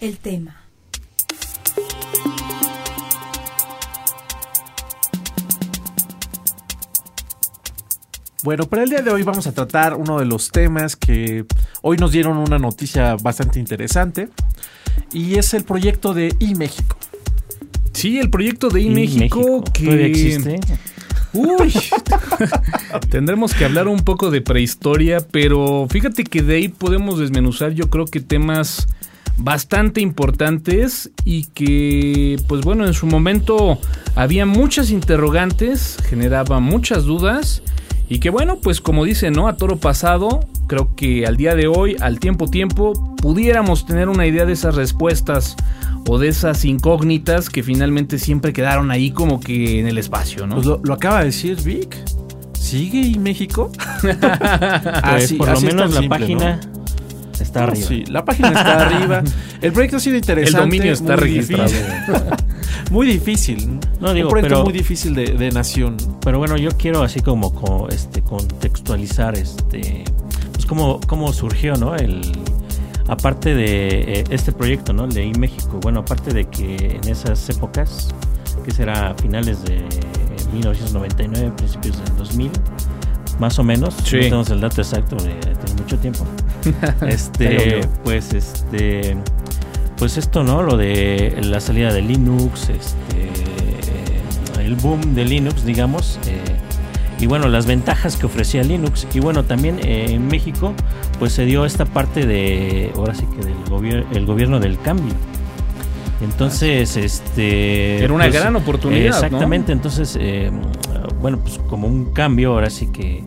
El 0.00 0.16
tema. 0.16 0.56
Bueno, 8.42 8.64
para 8.64 8.84
el 8.84 8.88
día 8.88 9.02
de 9.02 9.10
hoy 9.10 9.22
vamos 9.22 9.46
a 9.46 9.52
tratar 9.52 9.94
uno 9.94 10.18
de 10.18 10.24
los 10.24 10.50
temas 10.50 10.96
que 10.96 11.44
hoy 11.82 11.98
nos 11.98 12.12
dieron 12.12 12.38
una 12.38 12.58
noticia 12.58 13.16
bastante 13.16 13.58
interesante 13.58 14.30
y 15.12 15.38
es 15.38 15.52
el 15.52 15.64
proyecto 15.64 16.14
de 16.14 16.34
iMéxico. 16.38 16.96
Sí, 17.92 18.18
el 18.18 18.30
proyecto 18.30 18.70
de 18.70 18.80
iMéxico 18.80 19.62
que... 19.64 19.84
¿Todavía 19.84 20.06
existe? 20.06 20.60
Uy, 21.34 21.74
tendremos 23.10 23.52
que 23.52 23.66
hablar 23.66 23.86
un 23.86 24.00
poco 24.00 24.30
de 24.30 24.40
prehistoria, 24.40 25.20
pero 25.20 25.86
fíjate 25.90 26.24
que 26.24 26.42
de 26.42 26.56
ahí 26.56 26.68
podemos 26.68 27.18
desmenuzar 27.18 27.72
yo 27.72 27.90
creo 27.90 28.06
que 28.06 28.20
temas 28.20 28.88
bastante 29.40 30.00
importantes 30.00 31.10
y 31.24 31.46
que 31.46 32.36
pues 32.46 32.62
bueno 32.62 32.86
en 32.86 32.94
su 32.94 33.06
momento 33.06 33.78
había 34.14 34.46
muchas 34.46 34.90
interrogantes, 34.90 35.96
generaba 36.08 36.60
muchas 36.60 37.04
dudas 37.04 37.62
y 38.08 38.18
que 38.18 38.30
bueno 38.30 38.58
pues 38.62 38.80
como 38.80 39.04
dice 39.04 39.30
no 39.30 39.48
a 39.48 39.56
toro 39.56 39.76
pasado 39.76 40.40
creo 40.66 40.94
que 40.94 41.26
al 41.26 41.36
día 41.36 41.54
de 41.54 41.68
hoy 41.68 41.96
al 42.00 42.20
tiempo 42.20 42.48
tiempo 42.48 42.92
pudiéramos 43.16 43.86
tener 43.86 44.08
una 44.08 44.26
idea 44.26 44.44
de 44.44 44.52
esas 44.52 44.74
respuestas 44.74 45.56
o 46.06 46.18
de 46.18 46.28
esas 46.28 46.64
incógnitas 46.64 47.48
que 47.48 47.62
finalmente 47.62 48.18
siempre 48.18 48.52
quedaron 48.52 48.90
ahí 48.90 49.10
como 49.10 49.40
que 49.40 49.80
en 49.80 49.86
el 49.86 49.98
espacio, 49.98 50.46
¿no? 50.46 50.56
Pues 50.56 50.66
lo, 50.66 50.80
lo 50.82 50.94
acaba 50.94 51.20
de 51.20 51.26
decir 51.26 51.60
Vic. 51.62 51.96
¿Sigue 52.54 53.00
iMéxico? 53.00 53.72
Ah, 54.22 55.14
Pues, 55.16 55.32
por 55.32 55.50
lo 55.50 55.60
menos 55.60 55.94
la 55.94 56.08
página 56.08 56.60
está 57.40 57.64
arriba. 57.64 57.86
Sí, 57.86 58.04
la 58.08 58.24
página 58.24 58.48
está 58.48 58.86
arriba. 58.86 59.22
El 59.60 59.72
proyecto 59.72 59.96
ha 59.96 60.00
sido 60.00 60.16
interesante. 60.16 60.58
El 60.58 60.64
dominio 60.70 60.92
está 60.92 61.14
muy 61.16 61.22
registrado. 61.24 61.64
difícil. 61.64 61.84
muy 62.90 63.06
difícil. 63.06 63.80
No, 64.00 64.12
digo, 64.14 64.28
Un 64.28 64.32
proyecto 64.32 64.54
pero- 64.56 64.64
muy 64.64 64.72
difícil 64.72 65.14
de, 65.14 65.26
de 65.26 65.50
nación. 65.50 65.96
Pero 66.24 66.38
bueno, 66.38 66.56
yo 66.56 66.70
quiero 66.76 67.02
así 67.02 67.20
como 67.20 67.52
co- 67.54 67.88
este 67.90 68.22
contextualizar 68.22 69.36
este 69.36 70.04
pues 70.52 70.66
cómo, 70.66 71.00
cómo 71.06 71.32
surgió, 71.32 71.74
¿no? 71.76 71.94
El 71.96 72.20
aparte 73.08 73.54
de 73.54 74.20
eh, 74.20 74.24
este 74.30 74.52
proyecto, 74.52 74.92
¿no? 74.92 75.04
El 75.04 75.12
de 75.12 75.32
México. 75.38 75.78
Bueno, 75.82 76.00
aparte 76.00 76.32
de 76.32 76.44
que 76.46 76.98
en 77.02 77.08
esas 77.08 77.48
épocas, 77.48 78.08
que 78.64 78.70
será 78.70 79.14
finales 79.20 79.62
de 79.64 79.82
1999, 80.52 81.52
principios 81.56 82.02
del 82.04 82.16
2000, 82.16 82.50
más 83.40 83.58
o 83.58 83.64
menos, 83.64 83.94
Sí. 84.04 84.16
no 84.16 84.22
tenemos 84.22 84.50
el 84.50 84.60
dato 84.60 84.80
exacto 84.82 85.16
de, 85.16 85.30
de 85.30 85.74
mucho 85.82 85.98
tiempo. 85.98 86.24
Este, 87.08 87.80
pues 88.04 88.32
este 88.34 89.16
pues 89.96 90.16
esto, 90.16 90.42
¿no? 90.42 90.62
Lo 90.62 90.76
de 90.78 91.38
la 91.42 91.60
salida 91.60 91.92
de 91.92 92.00
Linux, 92.00 92.70
este, 92.70 93.30
el 94.64 94.74
boom 94.76 95.14
de 95.14 95.24
Linux, 95.26 95.64
digamos, 95.64 96.18
eh, 96.26 96.38
y 97.18 97.26
bueno, 97.26 97.48
las 97.48 97.66
ventajas 97.66 98.16
que 98.16 98.24
ofrecía 98.24 98.62
Linux. 98.62 99.06
Y 99.12 99.20
bueno, 99.20 99.44
también 99.44 99.78
eh, 99.82 100.06
en 100.10 100.26
México, 100.26 100.72
pues 101.18 101.32
se 101.34 101.44
dio 101.44 101.66
esta 101.66 101.84
parte 101.84 102.24
de, 102.26 102.90
ahora 102.96 103.14
sí 103.14 103.26
que 103.26 103.44
del 103.44 103.62
gobierno, 103.68 104.06
el 104.12 104.24
gobierno 104.24 104.58
del 104.58 104.78
cambio. 104.80 105.12
Entonces, 106.20 106.96
este... 106.96 108.04
Era 108.04 108.12
una 108.12 108.24
pues, 108.24 108.34
gran 108.34 108.56
oportunidad, 108.56 109.10
¿no? 109.10 109.16
Exactamente, 109.16 109.72
entonces, 109.72 110.16
eh, 110.20 110.50
bueno, 111.20 111.38
pues 111.38 111.58
como 111.68 111.86
un 111.86 112.12
cambio, 112.12 112.52
ahora 112.52 112.70
sí 112.70 112.88
que 112.92 113.24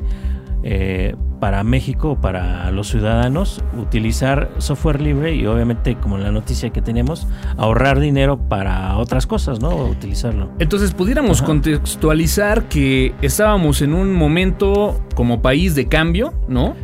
eh, 0.65 1.15
para 1.41 1.62
México, 1.65 2.17
para 2.21 2.71
los 2.71 2.88
ciudadanos, 2.88 3.62
utilizar 3.77 4.49
software 4.60 5.01
libre 5.01 5.36
y 5.36 5.45
obviamente, 5.45 5.95
como 5.95 6.15
en 6.15 6.23
la 6.23 6.32
noticia 6.32 6.69
que 6.69 6.82
tenemos, 6.82 7.27
ahorrar 7.58 7.99
dinero 7.99 8.38
para 8.38 8.95
otras 8.95 9.27
cosas, 9.27 9.60
¿no? 9.60 9.75
Utilizarlo. 9.75 10.51
Entonces 10.60 10.93
pudiéramos 10.93 11.39
Ajá. 11.39 11.47
contextualizar 11.47 12.69
que 12.69 13.13
estábamos 13.21 13.82
en 13.82 13.93
un 13.93 14.13
momento 14.13 15.01
como 15.15 15.41
país 15.41 15.75
de 15.75 15.89
cambio, 15.89 16.34
¿no? 16.47 16.75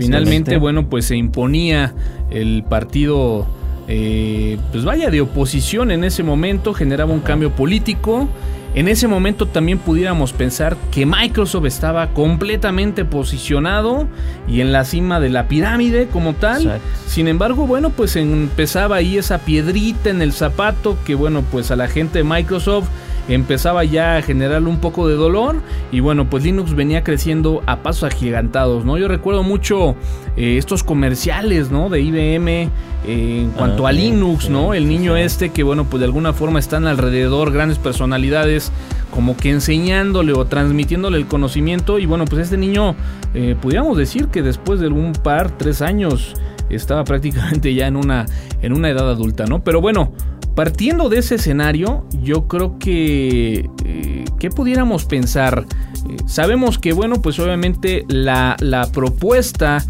Finalmente, 0.00 0.56
bueno, 0.56 0.88
pues 0.88 1.04
se 1.04 1.16
imponía 1.16 1.94
el 2.30 2.64
partido, 2.64 3.46
eh, 3.88 4.58
pues 4.70 4.84
vaya, 4.84 5.10
de 5.10 5.22
oposición 5.22 5.90
en 5.90 6.04
ese 6.04 6.22
momento, 6.22 6.74
generaba 6.74 7.12
un 7.12 7.20
cambio 7.20 7.50
político. 7.52 8.28
En 8.74 8.86
ese 8.86 9.08
momento 9.08 9.46
también 9.46 9.78
pudiéramos 9.78 10.34
pensar 10.34 10.76
que 10.90 11.06
Microsoft 11.06 11.64
estaba 11.64 12.08
completamente 12.08 13.06
posicionado 13.06 14.06
y 14.46 14.60
en 14.60 14.72
la 14.72 14.84
cima 14.84 15.20
de 15.20 15.30
la 15.30 15.48
pirámide 15.48 16.06
como 16.06 16.34
tal. 16.34 16.62
Exacto. 16.62 16.86
Sin 17.06 17.28
embargo, 17.28 17.66
bueno, 17.66 17.88
pues 17.90 18.14
empezaba 18.16 18.96
ahí 18.96 19.16
esa 19.16 19.38
piedrita 19.38 20.10
en 20.10 20.20
el 20.20 20.32
zapato 20.32 20.98
que, 21.06 21.14
bueno, 21.14 21.42
pues 21.50 21.70
a 21.70 21.76
la 21.76 21.88
gente 21.88 22.18
de 22.18 22.24
Microsoft 22.24 22.88
empezaba 23.28 23.84
ya 23.84 24.16
a 24.16 24.22
generarle 24.22 24.68
un 24.68 24.78
poco 24.78 25.08
de 25.08 25.14
dolor 25.14 25.56
y 25.92 26.00
bueno, 26.00 26.28
pues 26.28 26.44
Linux 26.44 26.74
venía 26.74 27.04
creciendo 27.04 27.62
a 27.66 27.82
pasos 27.82 28.04
agigantados, 28.04 28.84
¿no? 28.84 28.98
Yo 28.98 29.08
recuerdo 29.08 29.42
mucho 29.42 29.96
eh, 30.36 30.56
estos 30.58 30.82
comerciales, 30.82 31.70
¿no? 31.70 31.88
De 31.88 32.00
IBM 32.00 32.48
eh, 32.48 32.68
en 33.06 33.50
cuanto 33.50 33.86
Ah, 33.86 33.90
a 33.90 33.92
sí, 33.92 33.98
Linux, 33.98 34.44
sí, 34.44 34.50
¿no? 34.50 34.74
El 34.74 34.88
niño 34.88 35.14
sí. 35.14 35.20
este 35.22 35.50
que, 35.50 35.62
bueno, 35.62 35.84
pues 35.84 36.00
de 36.00 36.06
alguna 36.06 36.32
forma 36.32 36.58
están 36.58 36.86
alrededor 36.86 37.52
grandes 37.52 37.78
personalidades 37.78 38.72
como 39.10 39.36
que 39.36 39.50
enseñándole 39.50 40.32
o 40.32 40.44
transmitiéndole 40.44 41.16
el 41.18 41.26
conocimiento 41.26 41.98
y 41.98 42.06
bueno, 42.06 42.24
pues 42.24 42.42
este 42.42 42.56
niño, 42.56 42.94
eh, 43.34 43.56
pudiéramos 43.60 43.96
decir 43.96 44.28
que 44.28 44.42
después 44.42 44.80
de 44.80 44.88
un 44.88 45.12
par, 45.12 45.50
tres 45.50 45.82
años, 45.82 46.34
estaba 46.70 47.04
prácticamente 47.04 47.74
ya 47.74 47.86
en 47.86 47.96
una, 47.96 48.26
en 48.62 48.72
una 48.72 48.90
edad 48.90 49.10
adulta, 49.10 49.44
¿no? 49.46 49.62
Pero 49.62 49.80
bueno, 49.80 50.12
partiendo 50.54 51.08
de 51.08 51.18
ese 51.18 51.36
escenario, 51.36 52.04
yo 52.22 52.48
creo 52.48 52.78
que... 52.78 53.68
eh, 53.84 54.24
¿Qué 54.38 54.50
pudiéramos 54.50 55.04
pensar? 55.04 55.66
Eh, 56.08 56.16
sabemos 56.26 56.78
que, 56.78 56.92
bueno, 56.92 57.20
pues 57.20 57.40
obviamente 57.40 58.04
la, 58.08 58.56
la 58.60 58.90
propuesta 58.92 59.84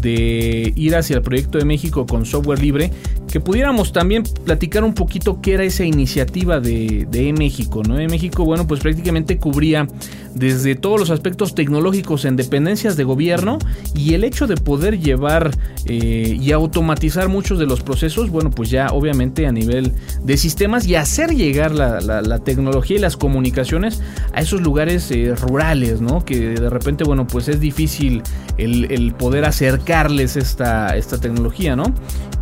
de 0.00 0.72
ir 0.76 0.94
hacia 0.94 1.16
el 1.16 1.22
proyecto 1.22 1.56
de 1.56 1.64
México 1.64 2.04
con 2.04 2.26
software 2.26 2.60
libre, 2.60 2.90
que 3.30 3.40
pudiéramos 3.40 3.92
también 3.92 4.24
platicar 4.44 4.84
un 4.84 4.92
poquito 4.92 5.40
qué 5.40 5.54
era 5.54 5.64
esa 5.64 5.84
iniciativa 5.84 6.60
de, 6.60 7.06
de 7.10 7.32
México, 7.32 7.82
¿no? 7.82 7.94
De 7.94 8.08
México, 8.08 8.44
bueno, 8.44 8.66
pues 8.66 8.80
prácticamente 8.80 9.38
cubría 9.38 9.86
desde 10.34 10.74
todos 10.74 10.98
los 10.98 11.10
aspectos 11.10 11.54
tecnológicos 11.54 12.24
en 12.24 12.36
dependencias 12.36 12.96
de 12.96 13.04
gobierno 13.04 13.58
y 13.94 14.14
el 14.14 14.24
hecho 14.24 14.46
de 14.46 14.56
poder 14.56 14.98
llevar 14.98 15.50
eh, 15.86 16.36
y 16.40 16.52
automatizar 16.52 17.28
muchos 17.28 17.58
de 17.58 17.66
los 17.66 17.82
procesos, 17.82 18.30
bueno, 18.30 18.50
pues 18.50 18.70
ya 18.70 18.88
obviamente 18.88 19.46
a 19.46 19.52
nivel 19.52 19.92
de 20.22 20.36
sistemas 20.36 20.86
y 20.86 20.96
hacer 20.96 21.30
llegar 21.30 21.72
la, 21.72 22.38
tecnología 22.44 22.96
y 22.96 23.00
las 23.00 23.16
comunicaciones 23.16 24.02
a 24.32 24.40
esos 24.40 24.60
lugares 24.60 25.10
eh, 25.10 25.34
rurales, 25.34 26.00
¿no? 26.00 26.24
Que 26.24 26.50
de 26.50 26.68
repente, 26.68 27.04
bueno, 27.04 27.26
pues 27.26 27.48
es 27.48 27.60
difícil 27.60 28.22
el, 28.58 29.14
poder 29.14 29.44
acercarles 29.44 30.36
esta, 30.36 30.96
esta 30.96 31.18
tecnología, 31.18 31.76
¿no? 31.76 31.94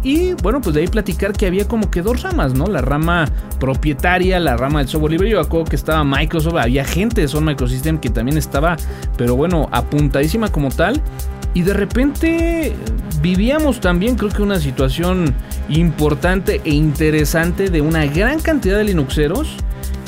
Y 0.02 0.32
bueno, 0.34 0.60
pues 0.60 0.74
de 0.74 0.80
ahí 0.80 0.88
platicar 0.88 1.32
que 1.32 1.46
había 1.46 1.68
como 1.68 1.90
que 1.90 2.02
dos 2.02 2.22
ramas, 2.22 2.54
¿no? 2.54 2.66
La 2.66 2.80
rama 2.80 3.28
propietaria, 3.60 4.40
la 4.40 4.56
rama 4.56 4.80
del 4.80 4.88
software 4.88 5.12
libre. 5.12 5.30
Yo 5.30 5.40
acuerdo 5.40 5.66
que 5.66 5.76
estaba 5.76 6.02
Microsoft, 6.02 6.56
había 6.56 6.84
gente 6.84 7.20
de 7.20 7.28
Sun 7.28 7.44
Que 8.00 8.10
también 8.10 8.38
estaba, 8.38 8.76
pero 9.16 9.36
bueno, 9.36 9.68
apuntadísima 9.72 10.48
como 10.48 10.70
tal. 10.70 11.02
Y 11.54 11.62
de 11.62 11.74
repente 11.74 12.72
vivíamos 13.20 13.80
también, 13.80 14.16
creo 14.16 14.30
que 14.30 14.42
una 14.42 14.58
situación 14.58 15.34
importante 15.68 16.60
e 16.64 16.70
interesante 16.70 17.68
de 17.68 17.80
una 17.80 18.06
gran 18.06 18.40
cantidad 18.40 18.78
de 18.78 18.84
Linuxeros 18.84 19.56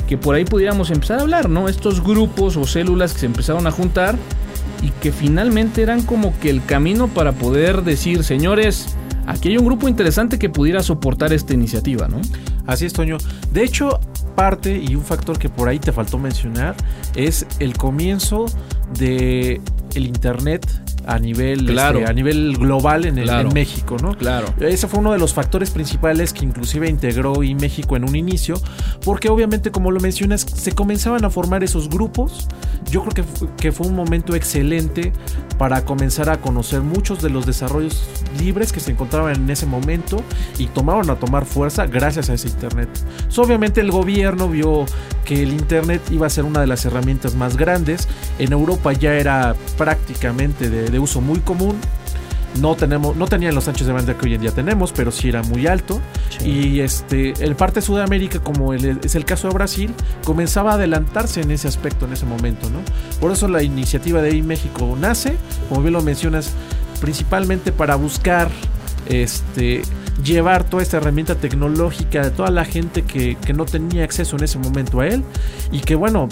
que 0.09 0.19
por 0.19 0.35
ahí 0.35 0.45
pudiéramos 0.45 0.91
empezar 0.91 1.19
a 1.19 1.23
hablar, 1.23 1.49
¿no? 1.49 1.69
Estos 1.69 2.03
grupos 2.03 2.57
o 2.57 2.65
células 2.65 3.13
que 3.13 3.21
se 3.21 3.27
empezaron 3.27 3.67
a 3.67 3.71
juntar 3.71 4.17
y 4.83 4.91
que 4.91 5.13
finalmente 5.13 5.83
eran 5.83 6.03
como 6.03 6.39
que 6.41 6.51
el 6.51 6.65
camino 6.65 7.09
para 7.09 7.33
poder 7.33 7.83
decir, 7.83 8.23
señores, 8.23 8.97
aquí 9.27 9.49
hay 9.49 9.57
un 9.57 9.65
grupo 9.65 9.89
interesante 9.89 10.39
que 10.39 10.51
pudiera 10.51 10.83
soportar 10.83 11.33
esta 11.33 11.55
iniciativa, 11.55 12.09
¿no? 12.09 12.21
Así 12.67 12.87
es, 12.87 12.93
Toño. 12.93 13.17
De 13.53 13.65
hecho, 13.65 14.01
parte 14.35 14.77
y 14.77 14.95
un 14.95 15.03
factor 15.03 15.39
que 15.39 15.49
por 15.49 15.69
ahí 15.69 15.79
te 15.79 15.93
faltó 15.93 16.19
mencionar 16.19 16.75
es 17.15 17.47
el 17.59 17.77
comienzo 17.77 18.47
de 18.99 19.61
el 19.95 20.07
internet 20.07 20.67
a 21.07 21.19
nivel, 21.19 21.67
Claro. 21.67 21.99
este, 22.01 22.11
a 22.11 22.15
nivel 22.15 22.57
global 22.57 23.05
en, 23.05 23.19
el- 23.19 23.25
Claro. 23.25 23.49
en 23.49 23.55
México, 23.55 23.97
¿no? 24.01 24.17
Claro. 24.17 24.47
Ese 24.61 24.87
fue 24.89 25.01
uno 25.01 25.13
de 25.13 25.19
los 25.19 25.35
factores 25.35 25.71
principales 25.71 26.33
que 26.33 26.45
inclusive 26.45 26.89
integró 26.89 27.43
y 27.43 27.55
México 27.55 27.97
en 27.97 28.05
un 28.09 28.17
inicio, 28.17 28.55
porque 29.05 29.29
obviamente 29.29 29.71
como 29.71 29.91
lo 29.91 30.01
mencionas, 30.01 30.43
se 30.43 30.73
comenzaban 30.73 31.25
a 31.25 31.31
formar 31.31 31.63
esos 31.65 31.89
grupos. 31.89 32.49
Yo 32.91 33.03
creo 33.03 33.15
que, 33.15 33.23
fu- 33.23 33.49
que 33.57 33.73
fue 33.73 33.87
un 33.87 33.95
momento 33.95 34.35
excelente 34.35 35.13
para 35.59 35.85
comenzar 35.85 36.29
a 36.31 36.41
conocer 36.41 36.81
muchos 36.83 37.23
de 37.23 37.31
los 37.31 37.47
desarrollos 37.47 38.03
libres 38.39 38.73
que 38.73 38.81
se 38.81 38.91
encontraban 38.93 39.35
en 39.37 39.51
ese 39.51 39.67
momento 39.67 40.23
y 40.59 40.67
tomaron 40.67 41.09
a 41.11 41.17
tomar 41.17 41.45
fuerza 41.47 41.87
gracias 41.87 42.31
a 42.31 42.35
ese 42.35 42.49
Internet. 42.49 42.89
So, 43.29 43.43
obviamente 43.43 43.81
el 43.81 43.91
gobierno 43.91 44.49
vio 44.49 44.85
que 45.25 45.43
el 45.43 45.51
Internet 45.53 46.03
iba 46.11 46.27
a 46.27 46.31
ser 46.31 46.45
una 46.45 46.61
de 46.61 46.67
las 46.67 46.85
herramientas 46.85 47.35
más 47.35 47.57
grandes. 47.57 48.07
En 48.39 48.53
Europa 48.53 48.93
ya 48.93 49.15
era 49.15 49.55
prácticamente 49.79 50.69
de, 50.71 50.91
de 50.95 51.01
uso 51.01 51.21
muy 51.21 51.41
común. 51.41 51.77
No, 52.61 52.77
tenemos, 52.77 53.17
no 53.17 53.27
tenían 53.27 53.53
los 53.53 53.67
anchos 53.67 53.85
de 53.85 53.93
banda 53.93 54.17
que 54.17 54.27
hoy 54.27 54.35
en 54.35 54.41
día 54.41 54.53
tenemos, 54.53 54.93
pero 54.93 55.11
sí 55.11 55.29
era 55.29 55.43
muy 55.43 55.67
alto. 55.67 56.01
Sí. 56.39 56.49
Y 56.49 56.81
este, 56.83 57.33
el 57.45 57.57
parte 57.57 57.81
de 57.81 57.83
Sudamérica, 57.87 58.39
como 58.39 58.73
el- 58.73 59.01
es 59.03 59.17
el 59.17 59.25
caso 59.25 59.49
de 59.49 59.55
Brasil, 59.55 59.93
comenzaba 60.25 60.71
a 60.71 60.75
adelantarse 60.75 61.41
en 61.41 61.51
ese 61.51 61.67
aspecto 61.67 62.07
en 62.07 62.13
ese 62.13 62.27
momento, 62.27 62.71
¿no? 62.71 62.79
Por 63.21 63.33
eso 63.33 63.49
la 63.49 63.65
iniciativa 63.65 64.23
de 64.23 64.41
México 64.45 64.97
nace, 65.01 65.35
como 65.69 65.81
bien 65.83 65.95
lo 65.95 66.03
mencionas, 66.03 66.53
principalmente 67.01 67.73
para 67.73 67.97
buscar 67.97 68.49
este 69.09 69.83
llevar 70.23 70.63
toda 70.63 70.81
esta 70.83 70.99
herramienta 70.99 71.35
tecnológica 71.35 72.23
de 72.23 72.31
toda 72.31 72.51
la 72.51 72.65
gente 72.65 73.03
que, 73.03 73.35
que 73.37 73.53
no 73.53 73.65
tenía 73.65 74.05
acceso 74.05 74.37
en 74.37 74.45
ese 74.45 74.59
momento 74.61 75.01
a 75.01 75.09
él 75.09 75.25
y 75.73 75.81
que 75.81 75.97
bueno, 75.97 76.29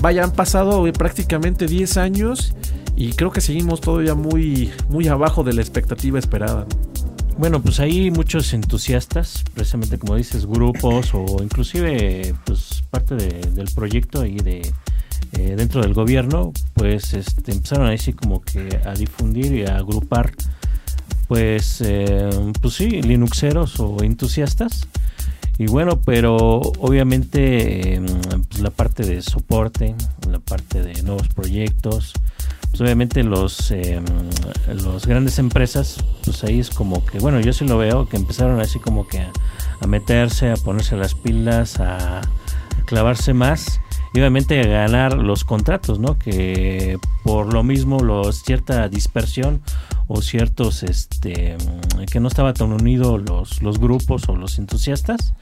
vaya, 0.00 0.22
han 0.22 0.30
pasado 0.30 0.86
eh, 0.86 0.92
prácticamente 0.92 1.66
10 1.66 1.96
años 1.96 2.54
y 2.96 3.12
creo 3.12 3.30
que 3.30 3.40
seguimos 3.40 3.80
todavía 3.80 4.14
muy, 4.14 4.70
muy 4.88 5.08
abajo 5.08 5.42
de 5.44 5.52
la 5.52 5.60
expectativa 5.62 6.18
esperada. 6.18 6.66
¿no? 6.68 6.94
Bueno, 7.38 7.60
pues 7.60 7.80
hay 7.80 8.10
muchos 8.12 8.52
entusiastas, 8.52 9.42
precisamente 9.54 9.98
como 9.98 10.14
dices, 10.14 10.46
grupos 10.46 11.10
o 11.14 11.42
inclusive 11.42 12.34
pues 12.44 12.84
parte 12.90 13.16
de- 13.16 13.50
del 13.50 13.66
proyecto 13.74 14.20
ahí 14.20 14.36
de 14.36 14.60
eh, 15.32 15.54
dentro 15.56 15.80
del 15.82 15.94
gobierno, 15.94 16.52
pues 16.74 17.12
este, 17.12 17.50
empezaron 17.50 17.88
así 17.88 18.12
como 18.12 18.40
que 18.40 18.78
a 18.86 18.92
difundir 18.94 19.52
y 19.52 19.64
a 19.66 19.78
agrupar 19.78 20.32
pues 21.26 21.80
eh, 21.84 22.30
pues 22.60 22.74
sí, 22.74 23.02
linuxeros 23.02 23.80
o 23.80 24.02
entusiastas. 24.04 24.86
Y 25.58 25.66
bueno, 25.66 26.00
pero 26.04 26.36
obviamente 26.36 27.94
eh, 27.96 28.00
pues 28.48 28.60
la 28.60 28.70
parte 28.70 29.04
de 29.04 29.22
soporte, 29.22 29.94
la 30.28 30.38
parte 30.38 30.82
de 30.82 31.02
nuevos 31.02 31.28
proyectos, 31.28 32.12
pues 32.74 32.80
obviamente 32.80 33.22
los, 33.22 33.70
eh, 33.70 34.02
los 34.82 35.06
grandes 35.06 35.38
empresas, 35.38 35.96
pues 36.24 36.42
ahí 36.42 36.58
es 36.58 36.70
como 36.70 37.06
que, 37.06 37.20
bueno, 37.20 37.38
yo 37.38 37.52
sí 37.52 37.64
lo 37.64 37.78
veo, 37.78 38.08
que 38.08 38.16
empezaron 38.16 38.60
así 38.60 38.80
como 38.80 39.06
que 39.06 39.24
a, 39.80 39.86
meterse, 39.86 40.50
a 40.50 40.56
ponerse 40.56 40.96
las 40.96 41.14
pilas, 41.14 41.78
a 41.78 42.20
clavarse 42.84 43.32
más 43.32 43.80
y 44.12 44.18
obviamente 44.18 44.60
a 44.60 44.66
ganar 44.66 45.16
los 45.16 45.44
contratos, 45.44 46.00
¿no? 46.00 46.18
Que 46.18 46.98
por 47.22 47.54
lo 47.54 47.62
mismo 47.62 48.00
los, 48.00 48.42
cierta 48.42 48.88
dispersión 48.88 49.62
o 50.08 50.20
ciertos, 50.20 50.82
este, 50.82 51.56
que 52.10 52.18
no 52.18 52.26
estaba 52.26 52.54
tan 52.54 52.72
unidos 52.72 53.22
los, 53.22 53.62
los 53.62 53.78
grupos 53.78 54.28
o 54.28 54.34
los 54.34 54.58
entusiastas, 54.58 55.34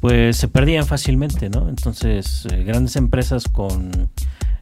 pues 0.00 0.36
se 0.36 0.48
perdían 0.48 0.84
fácilmente, 0.84 1.48
¿no? 1.48 1.66
Entonces, 1.70 2.46
eh, 2.52 2.62
grandes 2.62 2.96
empresas 2.96 3.44
con 3.48 4.10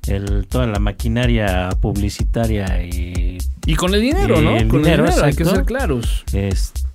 el, 0.09 0.47
toda 0.49 0.67
la 0.67 0.79
maquinaria 0.79 1.69
publicitaria 1.81 2.83
y 2.83 3.39
Y 3.67 3.75
con 3.75 3.95
el 3.95 4.01
dinero, 4.01 4.41
Y 4.41 4.45
¿no? 4.45 4.57
el 4.57 4.69
con 4.69 4.83
dinero, 4.83 5.05
el 5.05 5.11
dinero, 5.11 5.25
hay 5.27 5.35
que 5.35 5.45
ser 5.45 5.65
claros. 5.65 6.25
este 6.33 6.86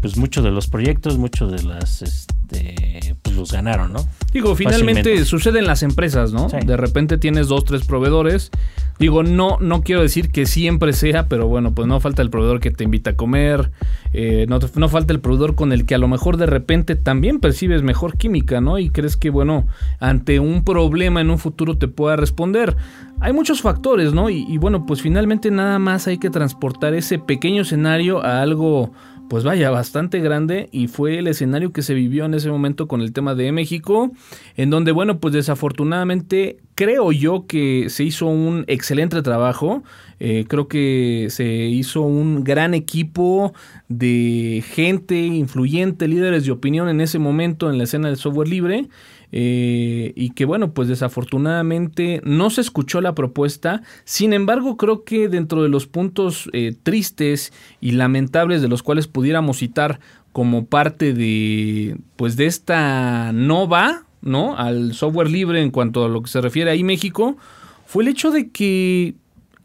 pues 0.00 0.16
muchos 0.16 0.44
de 0.44 0.50
los 0.50 0.68
proyectos, 0.68 1.18
muchos 1.18 1.50
de 1.52 1.62
las 1.62 2.02
este 2.02 3.16
pues 3.22 3.36
los 3.36 3.52
ganaron, 3.52 3.92
¿no? 3.92 4.00
Digo, 4.32 4.54
finalmente 4.54 5.00
Fácilmente. 5.00 5.24
sucede 5.24 5.58
en 5.58 5.66
las 5.66 5.82
empresas, 5.82 6.32
¿no? 6.32 6.48
Sí. 6.48 6.56
De 6.64 6.76
repente 6.76 7.18
tienes 7.18 7.48
dos, 7.48 7.64
tres 7.64 7.84
proveedores. 7.84 8.50
Digo, 8.98 9.22
no, 9.22 9.58
no 9.60 9.82
quiero 9.82 10.02
decir 10.02 10.32
que 10.32 10.44
siempre 10.44 10.92
sea, 10.92 11.28
pero 11.28 11.46
bueno, 11.46 11.72
pues 11.72 11.86
no 11.86 12.00
falta 12.00 12.20
el 12.20 12.30
proveedor 12.30 12.58
que 12.58 12.72
te 12.72 12.82
invita 12.82 13.10
a 13.10 13.16
comer, 13.16 13.70
eh, 14.12 14.46
no, 14.48 14.58
no 14.74 14.88
falta 14.88 15.12
el 15.12 15.20
proveedor 15.20 15.54
con 15.54 15.72
el 15.72 15.86
que 15.86 15.94
a 15.94 15.98
lo 15.98 16.08
mejor 16.08 16.36
de 16.36 16.46
repente 16.46 16.96
también 16.96 17.38
percibes 17.38 17.82
mejor 17.82 18.16
química, 18.16 18.60
¿no? 18.60 18.78
Y 18.78 18.90
crees 18.90 19.16
que, 19.16 19.30
bueno, 19.30 19.68
ante 20.00 20.40
un 20.40 20.64
problema 20.64 21.20
en 21.20 21.30
un 21.30 21.38
futuro 21.38 21.78
te 21.78 21.86
pueda 21.86 22.16
responder. 22.16 22.76
Hay 23.20 23.32
muchos 23.32 23.62
factores, 23.62 24.14
¿no? 24.14 24.30
Y, 24.30 24.44
y 24.48 24.58
bueno, 24.58 24.84
pues 24.84 25.00
finalmente 25.00 25.52
nada 25.52 25.78
más 25.78 26.08
hay 26.08 26.18
que 26.18 26.30
transportar 26.30 26.94
ese 26.94 27.20
pequeño 27.20 27.62
escenario 27.62 28.24
a 28.24 28.42
algo 28.42 28.92
pues 29.28 29.44
vaya, 29.44 29.70
bastante 29.70 30.20
grande 30.20 30.68
y 30.72 30.88
fue 30.88 31.18
el 31.18 31.26
escenario 31.26 31.72
que 31.72 31.82
se 31.82 31.94
vivió 31.94 32.24
en 32.24 32.34
ese 32.34 32.50
momento 32.50 32.88
con 32.88 33.00
el 33.00 33.12
tema 33.12 33.34
de 33.34 33.52
México, 33.52 34.10
en 34.56 34.70
donde, 34.70 34.92
bueno, 34.92 35.18
pues 35.18 35.34
desafortunadamente 35.34 36.58
creo 36.74 37.12
yo 37.12 37.46
que 37.46 37.90
se 37.90 38.04
hizo 38.04 38.26
un 38.26 38.64
excelente 38.68 39.20
trabajo, 39.22 39.82
eh, 40.20 40.44
creo 40.48 40.68
que 40.68 41.26
se 41.30 41.46
hizo 41.46 42.02
un 42.02 42.44
gran 42.44 42.74
equipo 42.74 43.52
de 43.88 44.62
gente 44.66 45.18
influyente, 45.18 46.08
líderes 46.08 46.44
de 46.44 46.52
opinión 46.52 46.88
en 46.88 47.00
ese 47.00 47.18
momento 47.18 47.70
en 47.70 47.78
la 47.78 47.84
escena 47.84 48.08
del 48.08 48.16
software 48.16 48.48
libre. 48.48 48.88
Eh, 49.30 50.12
y 50.16 50.30
que 50.30 50.44
bueno, 50.44 50.72
pues 50.72 50.88
desafortunadamente 50.88 52.20
no 52.24 52.50
se 52.50 52.60
escuchó 52.60 53.00
la 53.00 53.14
propuesta. 53.14 53.82
Sin 54.04 54.32
embargo, 54.32 54.76
creo 54.76 55.04
que 55.04 55.28
dentro 55.28 55.62
de 55.62 55.68
los 55.68 55.86
puntos 55.86 56.48
eh, 56.52 56.74
tristes 56.82 57.52
y 57.80 57.92
lamentables 57.92 58.62
de 58.62 58.68
los 58.68 58.82
cuales 58.82 59.06
pudiéramos 59.06 59.58
citar 59.58 60.00
como 60.32 60.66
parte 60.66 61.14
de 61.14 61.96
pues 62.16 62.36
de 62.36 62.46
esta 62.46 63.32
nova, 63.32 64.04
¿no? 64.22 64.56
al 64.56 64.94
software 64.94 65.30
libre 65.30 65.62
en 65.62 65.70
cuanto 65.70 66.04
a 66.04 66.08
lo 66.08 66.22
que 66.22 66.30
se 66.30 66.40
refiere 66.40 66.70
ahí 66.70 66.84
México, 66.84 67.36
fue 67.86 68.02
el 68.02 68.08
hecho 68.08 68.30
de 68.30 68.50
que 68.50 69.14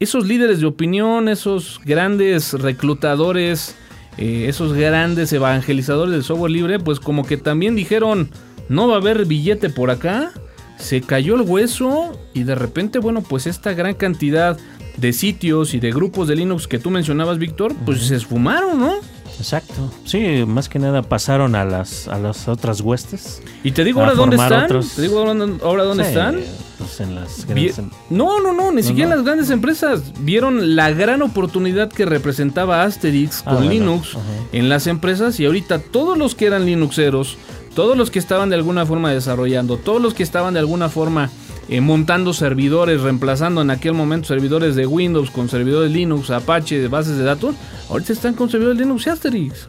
esos 0.00 0.26
líderes 0.26 0.60
de 0.60 0.66
opinión, 0.66 1.28
esos 1.28 1.80
grandes 1.84 2.52
reclutadores, 2.54 3.76
eh, 4.18 4.46
esos 4.48 4.72
grandes 4.72 5.32
evangelizadores 5.32 6.12
del 6.12 6.24
software 6.24 6.50
libre, 6.50 6.78
pues 6.78 7.00
como 7.00 7.24
que 7.24 7.36
también 7.36 7.74
dijeron, 7.74 8.30
no 8.68 8.88
va 8.88 8.94
a 8.94 8.98
haber 8.98 9.24
billete 9.26 9.70
por 9.70 9.90
acá, 9.90 10.32
se 10.78 11.00
cayó 11.00 11.36
el 11.36 11.42
hueso 11.42 12.18
y 12.32 12.42
de 12.44 12.54
repente, 12.54 12.98
bueno, 12.98 13.22
pues 13.22 13.46
esta 13.46 13.72
gran 13.74 13.94
cantidad 13.94 14.58
de 14.96 15.12
sitios 15.12 15.74
y 15.74 15.80
de 15.80 15.90
grupos 15.90 16.28
de 16.28 16.36
Linux 16.36 16.66
que 16.68 16.78
tú 16.78 16.90
mencionabas, 16.90 17.38
Víctor, 17.38 17.74
pues 17.84 18.02
se 18.06 18.16
esfumaron, 18.16 18.78
¿no? 18.80 18.94
Exacto. 19.38 19.92
Sí, 20.04 20.44
más 20.46 20.68
que 20.68 20.78
nada 20.78 21.02
pasaron 21.02 21.56
a 21.56 21.64
las 21.64 22.06
a 22.06 22.20
las 22.20 22.46
otras 22.46 22.80
huestes. 22.80 23.42
Y 23.64 23.72
te 23.72 23.82
digo 23.82 24.00
ahora 24.00 24.14
dónde 24.14 24.36
están. 24.36 24.64
otros. 24.64 24.92
Te 24.94 25.02
digo 25.02 25.18
ahora, 25.18 25.82
dónde 25.82 26.04
Sí, 26.04 26.10
están. 26.10 26.40
Pues 26.78 27.00
en 27.00 27.16
las 27.16 27.44
grandes 27.44 27.78
em- 27.78 27.90
No, 28.10 28.40
no, 28.40 28.52
no, 28.52 28.70
ni 28.70 28.82
No, 28.82 28.86
siquiera 28.86 29.10
no. 29.10 29.16
las 29.16 29.24
grandes 29.24 29.50
empresas 29.50 30.02
vieron 30.20 30.76
la 30.76 30.90
gran 30.92 31.20
oportunidad 31.22 31.88
que 31.92 32.04
representaba 32.04 32.84
Asterix 32.84 33.40
Ah, 33.40 33.54
con 33.54 33.54
bueno, 33.66 33.70
Linux 33.72 34.16
en 34.52 34.68
las 34.68 34.86
empresas 34.86 35.40
y 35.40 35.46
ahorita 35.46 35.80
todos 35.80 36.16
los 36.16 36.36
que 36.36 36.46
eran 36.46 36.64
Linuxeros, 36.66 37.36
todos 37.74 37.96
los 37.96 38.10
que 38.10 38.18
estaban 38.18 38.50
de 38.50 38.56
alguna 38.56 38.86
forma 38.86 39.12
desarrollando, 39.12 39.76
todos 39.76 40.00
los 40.00 40.14
que 40.14 40.22
estaban 40.22 40.54
de 40.54 40.60
alguna 40.60 40.88
forma 40.88 41.30
eh, 41.68 41.80
montando 41.80 42.32
servidores, 42.32 43.00
reemplazando 43.00 43.62
en 43.62 43.70
aquel 43.70 43.94
momento 43.94 44.28
servidores 44.28 44.76
de 44.76 44.86
Windows 44.86 45.30
con 45.30 45.48
servidores 45.48 45.90
Linux, 45.90 46.30
Apache, 46.30 46.78
de 46.78 46.88
bases 46.88 47.16
de 47.16 47.24
datos, 47.24 47.54
ahorita 47.88 48.12
están 48.12 48.34
con 48.34 48.50
servidores 48.50 48.78
Linux 48.78 49.06
y 49.06 49.10
Asterix. 49.10 49.68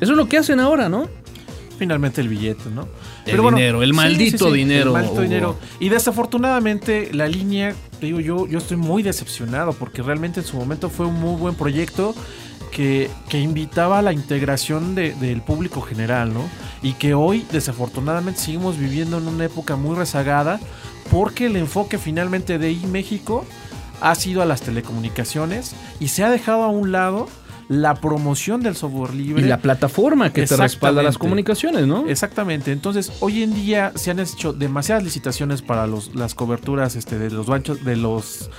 Eso 0.00 0.12
es 0.12 0.16
lo 0.16 0.28
que 0.28 0.38
hacen 0.38 0.60
ahora, 0.60 0.88
¿no? 0.88 1.08
Finalmente 1.78 2.20
el 2.20 2.28
billete, 2.28 2.68
¿no? 2.68 2.86
El 3.24 3.40
dinero, 3.40 3.82
el 3.82 3.94
maldito 3.94 4.52
dinero, 4.52 4.88
El 4.88 4.92
maldito 4.92 5.14
Hugo. 5.14 5.22
dinero. 5.22 5.58
Y 5.78 5.88
desafortunadamente 5.88 7.10
la 7.14 7.26
línea, 7.26 7.74
digo 8.00 8.20
yo, 8.20 8.46
yo 8.46 8.58
estoy 8.58 8.76
muy 8.76 9.02
decepcionado 9.02 9.72
porque 9.72 10.02
realmente 10.02 10.40
en 10.40 10.46
su 10.46 10.56
momento 10.56 10.90
fue 10.90 11.06
un 11.06 11.18
muy 11.18 11.40
buen 11.40 11.54
proyecto 11.54 12.14
que, 12.70 13.10
que 13.28 13.38
invitaba 13.40 13.98
a 13.98 14.02
la 14.02 14.12
integración 14.12 14.94
de- 14.94 15.14
del 15.14 15.42
público 15.42 15.80
general, 15.80 16.32
¿no? 16.32 16.42
Y 16.82 16.94
que 16.94 17.14
hoy 17.14 17.44
desafortunadamente 17.52 18.40
seguimos 18.40 18.78
viviendo 18.78 19.18
en 19.18 19.28
una 19.28 19.44
época 19.44 19.76
muy 19.76 19.96
rezagada 19.96 20.60
porque 21.10 21.46
el 21.46 21.56
enfoque 21.56 21.98
finalmente 21.98 22.58
de 22.58 22.70
I 22.72 22.86
México 22.86 23.44
ha 24.00 24.14
sido 24.14 24.40
a 24.42 24.46
las 24.46 24.62
telecomunicaciones 24.62 25.72
y 25.98 26.08
se 26.08 26.24
ha 26.24 26.30
dejado 26.30 26.62
a 26.62 26.68
un 26.68 26.92
lado 26.92 27.28
la 27.68 27.94
promoción 27.94 28.62
del 28.62 28.74
software 28.74 29.14
libre 29.14 29.42
Y 29.42 29.46
la 29.48 29.58
plataforma 29.58 30.32
que 30.32 30.44
te 30.44 30.56
respalda 30.56 31.02
las 31.04 31.18
comunicaciones, 31.18 31.86
¿no? 31.86 32.08
Exactamente. 32.08 32.72
Entonces, 32.72 33.12
hoy 33.20 33.44
en 33.44 33.54
día 33.54 33.92
se 33.94 34.10
han 34.10 34.18
hecho 34.18 34.52
demasiadas 34.52 35.04
licitaciones 35.04 35.62
para 35.62 35.86
los, 35.86 36.12
las 36.16 36.34
coberturas 36.34 36.96
este, 36.96 37.16
de 37.18 37.30
los 37.30 37.46
banchos, 37.46 37.84
de 37.84 37.94
los 37.96 38.50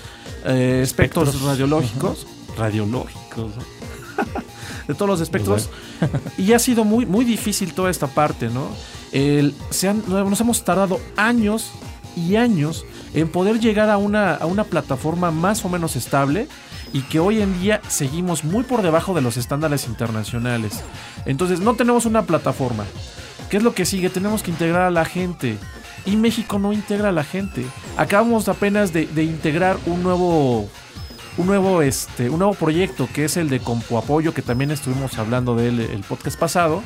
eh, 0.45 0.79
espectros, 0.81 1.27
Espectros. 1.27 1.41
radiológicos. 1.43 2.25
Radiológicos. 2.57 3.51
¿no? 3.57 3.80
de 4.87 4.93
todos 4.93 5.07
los 5.09 5.21
espectros. 5.21 5.69
y 6.37 6.53
ha 6.53 6.59
sido 6.59 6.83
muy, 6.83 7.05
muy 7.05 7.25
difícil 7.25 7.73
toda 7.73 7.89
esta 7.89 8.07
parte, 8.07 8.49
¿no? 8.49 8.67
El- 9.11 9.53
se 9.69 9.89
han- 9.89 10.03
nos 10.07 10.39
hemos 10.41 10.63
tardado 10.63 10.99
años 11.17 11.71
y 12.15 12.35
años 12.35 12.85
en 13.13 13.29
poder 13.29 13.59
llegar 13.59 13.89
a 13.89 13.97
una, 13.97 14.33
a 14.35 14.45
una 14.45 14.63
plataforma 14.65 15.31
más 15.31 15.63
o 15.65 15.69
menos 15.69 15.95
estable 15.95 16.47
y 16.93 17.01
que 17.03 17.19
hoy 17.19 17.41
en 17.41 17.59
día 17.61 17.81
seguimos 17.87 18.43
muy 18.43 18.63
por 18.63 18.81
debajo 18.81 19.13
de 19.13 19.21
los 19.21 19.37
estándares 19.37 19.87
internacionales. 19.87 20.81
Entonces 21.25 21.59
no 21.61 21.75
tenemos 21.75 22.05
una 22.05 22.23
plataforma. 22.23 22.83
¿Qué 23.49 23.57
es 23.57 23.63
lo 23.63 23.73
que 23.73 23.85
sigue? 23.85 24.09
Tenemos 24.09 24.43
que 24.43 24.51
integrar 24.51 24.83
a 24.83 24.91
la 24.91 25.05
gente. 25.05 25.57
Y 26.05 26.15
México 26.15 26.57
no 26.57 26.73
integra 26.73 27.09
a 27.09 27.11
la 27.13 27.23
gente. 27.23 27.65
Acabamos 27.97 28.47
apenas 28.49 28.91
de, 28.91 29.05
de 29.05 29.23
integrar 29.23 29.77
un 29.85 30.03
nuevo 30.03 30.67
un 31.41 31.47
nuevo, 31.47 31.81
este, 31.81 32.29
un 32.29 32.39
nuevo 32.39 32.53
proyecto 32.53 33.07
que 33.13 33.25
es 33.25 33.35
el 33.37 33.49
de 33.49 33.59
Compo 33.59 33.97
Apoyo, 33.97 34.33
que 34.33 34.41
también 34.41 34.71
estuvimos 34.71 35.17
hablando 35.17 35.55
de 35.55 35.67
él 35.69 35.79
el 35.79 36.01
podcast 36.01 36.39
pasado, 36.39 36.81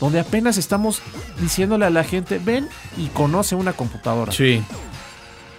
donde 0.00 0.20
apenas 0.20 0.58
estamos 0.58 1.00
diciéndole 1.40 1.86
a 1.86 1.90
la 1.90 2.04
gente, 2.04 2.38
ven 2.44 2.68
y 2.98 3.06
conoce 3.08 3.54
una 3.54 3.72
computadora. 3.72 4.32
Sí. 4.32 4.62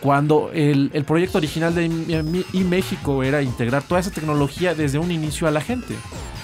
Cuando 0.01 0.49
el, 0.53 0.89
el 0.93 1.05
proyecto 1.05 1.37
original 1.37 1.75
de 1.75 1.85
I- 1.85 2.63
México 2.63 3.21
era 3.23 3.41
integrar 3.43 3.83
toda 3.83 3.99
esa 4.01 4.09
tecnología 4.09 4.73
desde 4.73 4.97
un 4.97 5.11
inicio 5.11 5.47
a 5.47 5.51
la 5.51 5.61
gente. 5.61 5.95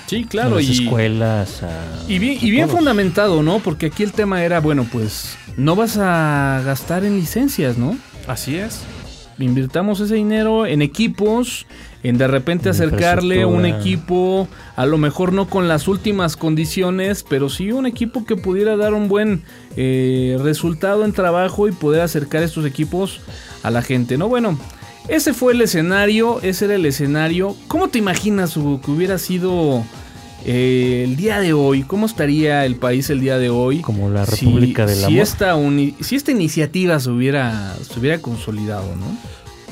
Sí, 0.06 0.26
claro. 0.26 0.56
las 0.58 0.66
Y, 0.66 0.84
escuelas. 0.86 1.64
a- 1.64 2.04
y 2.08 2.20
bien, 2.20 2.38
y 2.40 2.52
bien 2.52 2.68
todos. 2.68 2.78
fundamentado, 2.78 3.42
¿no? 3.42 3.60
Porque 3.60 3.88
aquí 3.88 4.04
el 4.04 4.12
tema 4.12 4.44
era, 4.44 4.60
bueno, 4.60 4.86
pues 4.92 5.36
no 5.58 5.76
vas 5.76 5.98
a 5.98 6.62
gastar 6.66 7.04
en 7.04 7.16
licencias, 7.20 7.78
¿no? 7.80 7.98
Así 8.28 8.56
es. 8.58 8.82
Invirtamos 9.40 10.00
ese 10.00 10.16
dinero 10.16 10.66
en 10.68 10.82
equipos, 10.84 11.66
en 12.04 12.18
de 12.18 12.28
repente 12.28 12.70
En 12.70 12.76
acercarle 12.76 13.46
un 13.46 13.66
equipo, 13.66 14.48
a 14.76 14.86
lo 14.86 14.98
mejor 14.98 15.34
no 15.34 15.50
con 15.50 15.68
las 15.68 15.88
últimas 15.88 16.38
condiciones, 16.38 17.26
pero 17.28 17.50
sí 17.50 17.72
un 17.72 17.86
equipo 17.86 18.26
que 18.26 18.36
pudiera 18.36 18.78
dar 18.78 18.94
un 18.94 19.08
buen 19.08 19.44
eh, 19.76 20.38
resultado 20.42 21.04
en 21.06 21.12
trabajo 21.14 21.68
y 21.68 21.72
poder 21.72 22.02
acercar 22.02 22.44
estos 22.44 22.66
equipos 22.66 23.20
a 23.64 23.72
la 23.72 23.82
gente, 23.82 24.18
¿no? 24.18 24.28
Bueno, 24.30 24.58
ese 25.08 25.34
fue 25.34 25.54
el 25.54 25.62
escenario, 25.62 26.40
ese 26.42 26.66
era 26.66 26.76
el 26.76 26.86
escenario. 26.86 27.56
¿Cómo 27.68 27.88
te 27.90 27.98
imaginas 27.98 28.56
Hugo, 28.58 28.80
que 28.82 28.92
hubiera 28.92 29.18
sido 29.18 29.84
eh, 30.46 31.04
el 31.06 31.16
día 31.16 31.40
de 31.40 31.54
hoy? 31.54 31.84
¿Cómo 31.84 32.06
estaría 32.06 32.66
el 32.66 32.76
país 32.76 33.10
el 33.10 33.20
día 33.22 33.38
de 33.38 33.50
hoy? 33.50 33.82
Como 33.82 34.10
la 34.10 34.26
si- 34.26 34.46
República 34.46 34.86
del 34.86 34.98
si 34.98 35.04
Amor. 35.06 35.20
Esta 35.20 35.56
si 36.02 36.16
esta 36.16 36.32
iniciativa 36.32 37.00
se 37.00 37.10
hubiera, 37.10 37.76
se 37.82 38.00
hubiera 38.00 38.20
consolidado, 38.20 38.96
¿no? 38.96 39.06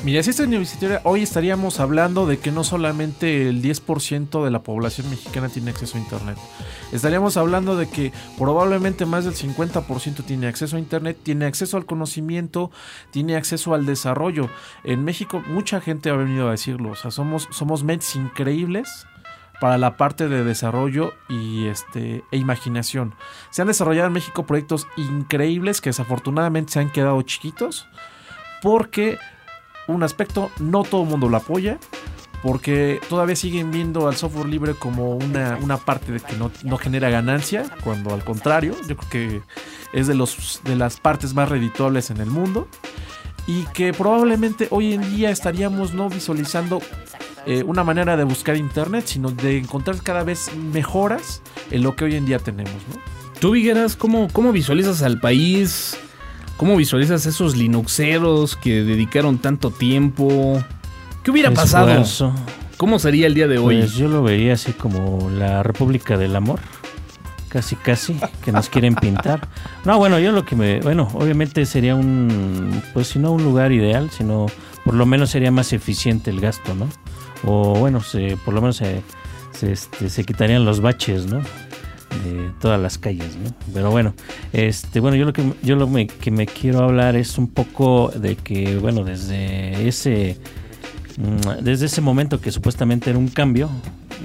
Mira, 0.04 0.22
si 0.22 0.30
esta 0.30 0.44
universitaria, 0.44 1.00
hoy 1.04 1.22
estaríamos 1.22 1.80
hablando 1.80 2.26
de 2.26 2.38
que 2.38 2.52
no 2.52 2.64
solamente 2.64 3.48
el 3.48 3.62
10% 3.62 4.44
de 4.44 4.50
la 4.50 4.62
población 4.62 5.10
mexicana 5.10 5.48
tiene 5.48 5.70
acceso 5.70 5.96
a 5.96 6.00
Internet. 6.00 6.38
Estaríamos 6.92 7.36
hablando 7.36 7.76
de 7.76 7.88
que 7.88 8.12
probablemente 8.38 9.06
más 9.06 9.24
del 9.24 9.34
50% 9.34 10.24
tiene 10.24 10.46
acceso 10.46 10.76
a 10.76 10.78
Internet, 10.78 11.18
tiene 11.22 11.46
acceso 11.46 11.76
al 11.76 11.86
conocimiento, 11.86 12.70
tiene 13.10 13.36
acceso 13.36 13.74
al 13.74 13.86
desarrollo. 13.86 14.48
En 14.84 15.02
México 15.02 15.42
mucha 15.48 15.80
gente 15.80 16.10
ha 16.10 16.14
venido 16.14 16.46
a 16.46 16.52
decirlo, 16.52 16.90
o 16.90 16.96
sea, 16.96 17.10
somos, 17.10 17.48
somos 17.50 17.82
increíbles 18.14 19.06
para 19.60 19.78
la 19.78 19.96
parte 19.96 20.28
de 20.28 20.44
desarrollo 20.44 21.14
y 21.28 21.66
este 21.66 22.22
e 22.30 22.36
imaginación. 22.36 23.14
Se 23.50 23.62
han 23.62 23.68
desarrollado 23.68 24.08
en 24.08 24.12
México 24.12 24.46
proyectos 24.46 24.86
increíbles 24.96 25.80
que 25.80 25.88
desafortunadamente 25.88 26.74
se 26.74 26.80
han 26.80 26.92
quedado 26.92 27.20
chiquitos 27.22 27.88
porque 28.62 29.18
un 29.88 30.02
aspecto, 30.02 30.50
no 30.58 30.82
todo 30.82 31.02
el 31.02 31.08
mundo 31.08 31.28
lo 31.28 31.36
apoya, 31.36 31.78
porque 32.42 33.00
todavía 33.08 33.36
siguen 33.36 33.70
viendo 33.70 34.08
al 34.08 34.16
software 34.16 34.46
libre 34.46 34.74
como 34.74 35.16
una, 35.16 35.58
una 35.60 35.78
parte 35.78 36.12
de 36.12 36.20
que 36.20 36.36
no, 36.36 36.50
no 36.62 36.76
genera 36.76 37.10
ganancia, 37.10 37.64
cuando 37.82 38.14
al 38.14 38.24
contrario, 38.24 38.74
yo 38.86 38.96
creo 38.96 39.10
que 39.10 39.42
es 39.92 40.06
de, 40.06 40.14
los, 40.14 40.60
de 40.64 40.76
las 40.76 41.00
partes 41.00 41.34
más 41.34 41.48
redituables 41.48 42.10
en 42.10 42.18
el 42.18 42.30
mundo, 42.30 42.68
y 43.46 43.64
que 43.74 43.92
probablemente 43.92 44.68
hoy 44.70 44.94
en 44.94 45.02
día 45.14 45.30
estaríamos 45.30 45.94
no 45.94 46.08
visualizando 46.08 46.80
eh, 47.46 47.62
una 47.64 47.84
manera 47.84 48.16
de 48.16 48.24
buscar 48.24 48.56
internet, 48.56 49.04
sino 49.06 49.30
de 49.30 49.58
encontrar 49.58 50.02
cada 50.02 50.24
vez 50.24 50.54
mejoras 50.56 51.42
en 51.70 51.82
lo 51.82 51.94
que 51.94 52.04
hoy 52.04 52.16
en 52.16 52.26
día 52.26 52.38
tenemos. 52.38 52.74
Tú, 53.40 53.52
Vigueras, 53.52 53.96
¿cómo, 53.96 54.28
¿cómo 54.32 54.50
visualizas 54.50 55.02
al 55.02 55.20
país? 55.20 55.96
¿Cómo 56.56 56.76
visualizas 56.76 57.26
esos 57.26 57.56
Linuxeros 57.56 58.56
que 58.56 58.82
dedicaron 58.82 59.38
tanto 59.38 59.70
tiempo? 59.70 60.62
¿Qué 61.22 61.30
hubiera 61.30 61.50
pasado? 61.50 61.88
Esfuerzo. 61.88 62.32
¿Cómo 62.76 62.98
sería 62.98 63.26
el 63.26 63.34
día 63.34 63.46
de 63.46 63.58
hoy? 63.58 63.78
Pues 63.78 63.94
yo 63.94 64.08
lo 64.08 64.22
vería 64.22 64.54
así 64.54 64.72
como 64.72 65.30
la 65.30 65.62
República 65.62 66.16
del 66.16 66.34
Amor. 66.36 66.60
Casi, 67.48 67.76
casi, 67.76 68.18
que 68.44 68.52
nos 68.52 68.68
quieren 68.68 68.94
pintar. 68.94 69.48
No, 69.84 69.98
bueno, 69.98 70.18
yo 70.18 70.32
lo 70.32 70.44
que 70.44 70.56
me. 70.56 70.80
Bueno, 70.80 71.08
obviamente 71.14 71.64
sería 71.64 71.94
un. 71.94 72.82
Pues 72.92 73.08
si 73.08 73.18
no 73.18 73.32
un 73.32 73.44
lugar 73.44 73.72
ideal, 73.72 74.10
sino 74.10 74.46
por 74.84 74.94
lo 74.94 75.06
menos 75.06 75.30
sería 75.30 75.50
más 75.50 75.72
eficiente 75.72 76.30
el 76.30 76.40
gasto, 76.40 76.74
¿no? 76.74 76.88
O 77.44 77.78
bueno, 77.78 78.02
se, 78.02 78.36
por 78.44 78.52
lo 78.52 78.60
menos 78.60 78.76
se, 78.76 79.02
se, 79.52 79.72
este, 79.72 80.10
se 80.10 80.24
quitarían 80.24 80.64
los 80.64 80.80
baches, 80.80 81.26
¿no? 81.26 81.42
De 82.24 82.50
todas 82.60 82.80
las 82.80 82.98
calles, 82.98 83.36
¿no? 83.36 83.50
Pero 83.74 83.90
bueno, 83.90 84.14
este, 84.52 85.00
bueno, 85.00 85.16
yo 85.16 85.24
lo 85.26 85.32
que 85.32 85.52
yo 85.62 85.76
lo 85.76 85.86
me- 85.86 86.06
que 86.06 86.30
me 86.30 86.46
quiero 86.46 86.80
hablar 86.84 87.16
es 87.16 87.38
un 87.38 87.46
poco 87.48 88.10
de 88.14 88.36
que, 88.36 88.76
bueno, 88.78 89.04
desde 89.04 89.86
ese 89.88 90.36
Mm, 91.18 91.64
desde 91.64 91.86
ese 91.86 92.02
momento 92.02 92.42
que 92.42 92.50
supuestamente 92.52 93.08
era 93.08 93.18
un 93.18 93.28
cambio 93.28 93.70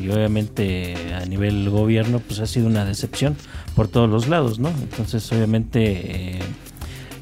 y 0.04 0.10
obviamente 0.10 0.94
a 1.14 1.26
nivel 1.26 1.70
gobierno 1.70 2.20
pues 2.20 2.42
ha 2.42 2.46
sido 2.46 2.68
una 2.68 2.84
decepción 2.84 3.38
por 3.78 3.88
todos 3.88 4.10
los 4.10 4.28
lados, 4.28 4.60
¿no? 4.60 4.68
Entonces 4.68 5.32
obviamente 5.32 6.36
eh, 6.36 6.39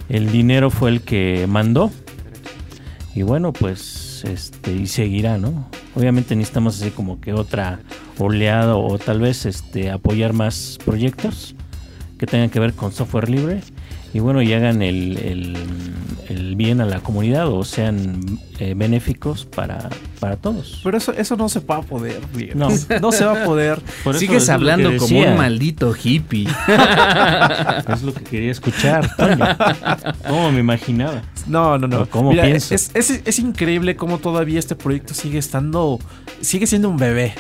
el 0.10 0.32
dinero 0.32 0.72
fue 0.72 0.90
el 0.90 1.02
que 1.02 1.46
mandó 1.48 1.92
y 3.14 3.22
bueno 3.22 3.54
pues 3.54 4.24
este 4.26 4.74
y 4.74 4.88
seguirá, 4.88 5.38
¿no? 5.38 5.68
Obviamente 5.96 6.36
necesitamos 6.36 6.82
así 6.82 6.90
como 6.90 7.22
que 7.22 7.34
otra 7.34 7.80
oleada 8.20 8.76
o 8.76 8.98
tal 8.98 9.20
vez 9.20 9.46
este 9.46 9.92
apoyar 9.92 10.34
más 10.34 10.78
proyectos 10.86 11.56
que 12.18 12.26
tengan 12.26 12.50
que 12.50 12.60
ver 12.60 12.74
con 12.74 12.92
software 12.92 13.30
libre 13.30 13.62
y 14.14 14.20
bueno 14.20 14.42
y 14.42 14.52
hagan 14.54 14.82
el, 14.82 15.18
el- 15.18 15.58
el 16.30 16.56
bien 16.56 16.80
a 16.80 16.86
la 16.86 17.00
comunidad 17.00 17.48
o 17.48 17.64
sean 17.64 18.22
eh, 18.60 18.76
benéficos 18.78 19.46
para, 19.46 19.90
para 20.20 20.36
todos. 20.36 20.80
Pero 20.84 20.96
eso, 20.98 21.12
eso 21.14 21.36
no 21.36 21.50
se 21.50 21.60
va 21.62 21.78
a 21.78 21.82
poder. 21.82 22.20
No. 22.56 22.68
no 23.02 23.12
se 23.12 23.26
va 23.26 23.42
a 23.42 23.46
poder. 23.46 23.82
Por 24.04 24.16
Sigues 24.16 24.48
hablando 24.50 24.96
como 24.98 25.20
un 25.22 25.38
maldito 25.38 25.96
hippie. 25.96 26.48
Es 27.94 28.04
lo 28.04 28.14
que 28.14 28.24
quería 28.24 28.52
escuchar, 28.52 29.10
Toño. 29.16 29.46
¿Cómo 30.28 30.52
me 30.52 30.60
imaginaba? 30.60 31.24
No, 31.48 31.78
no, 31.80 31.88
no. 31.88 32.02
¿O 32.02 32.06
cómo 32.06 32.30
Mira, 32.32 32.44
piensas? 32.44 32.92
es, 32.94 33.10
es- 33.10 33.22
es 33.26 33.40
increíble 33.40 33.96
cómo 33.96 34.20
todavía 34.20 34.60
este 34.60 34.76
proyecto 34.76 35.14
sigue 35.16 35.40
estando, 35.40 36.00
sigue 36.42 36.68
siendo 36.68 36.90
un 36.90 36.98
bebé. 36.98 37.34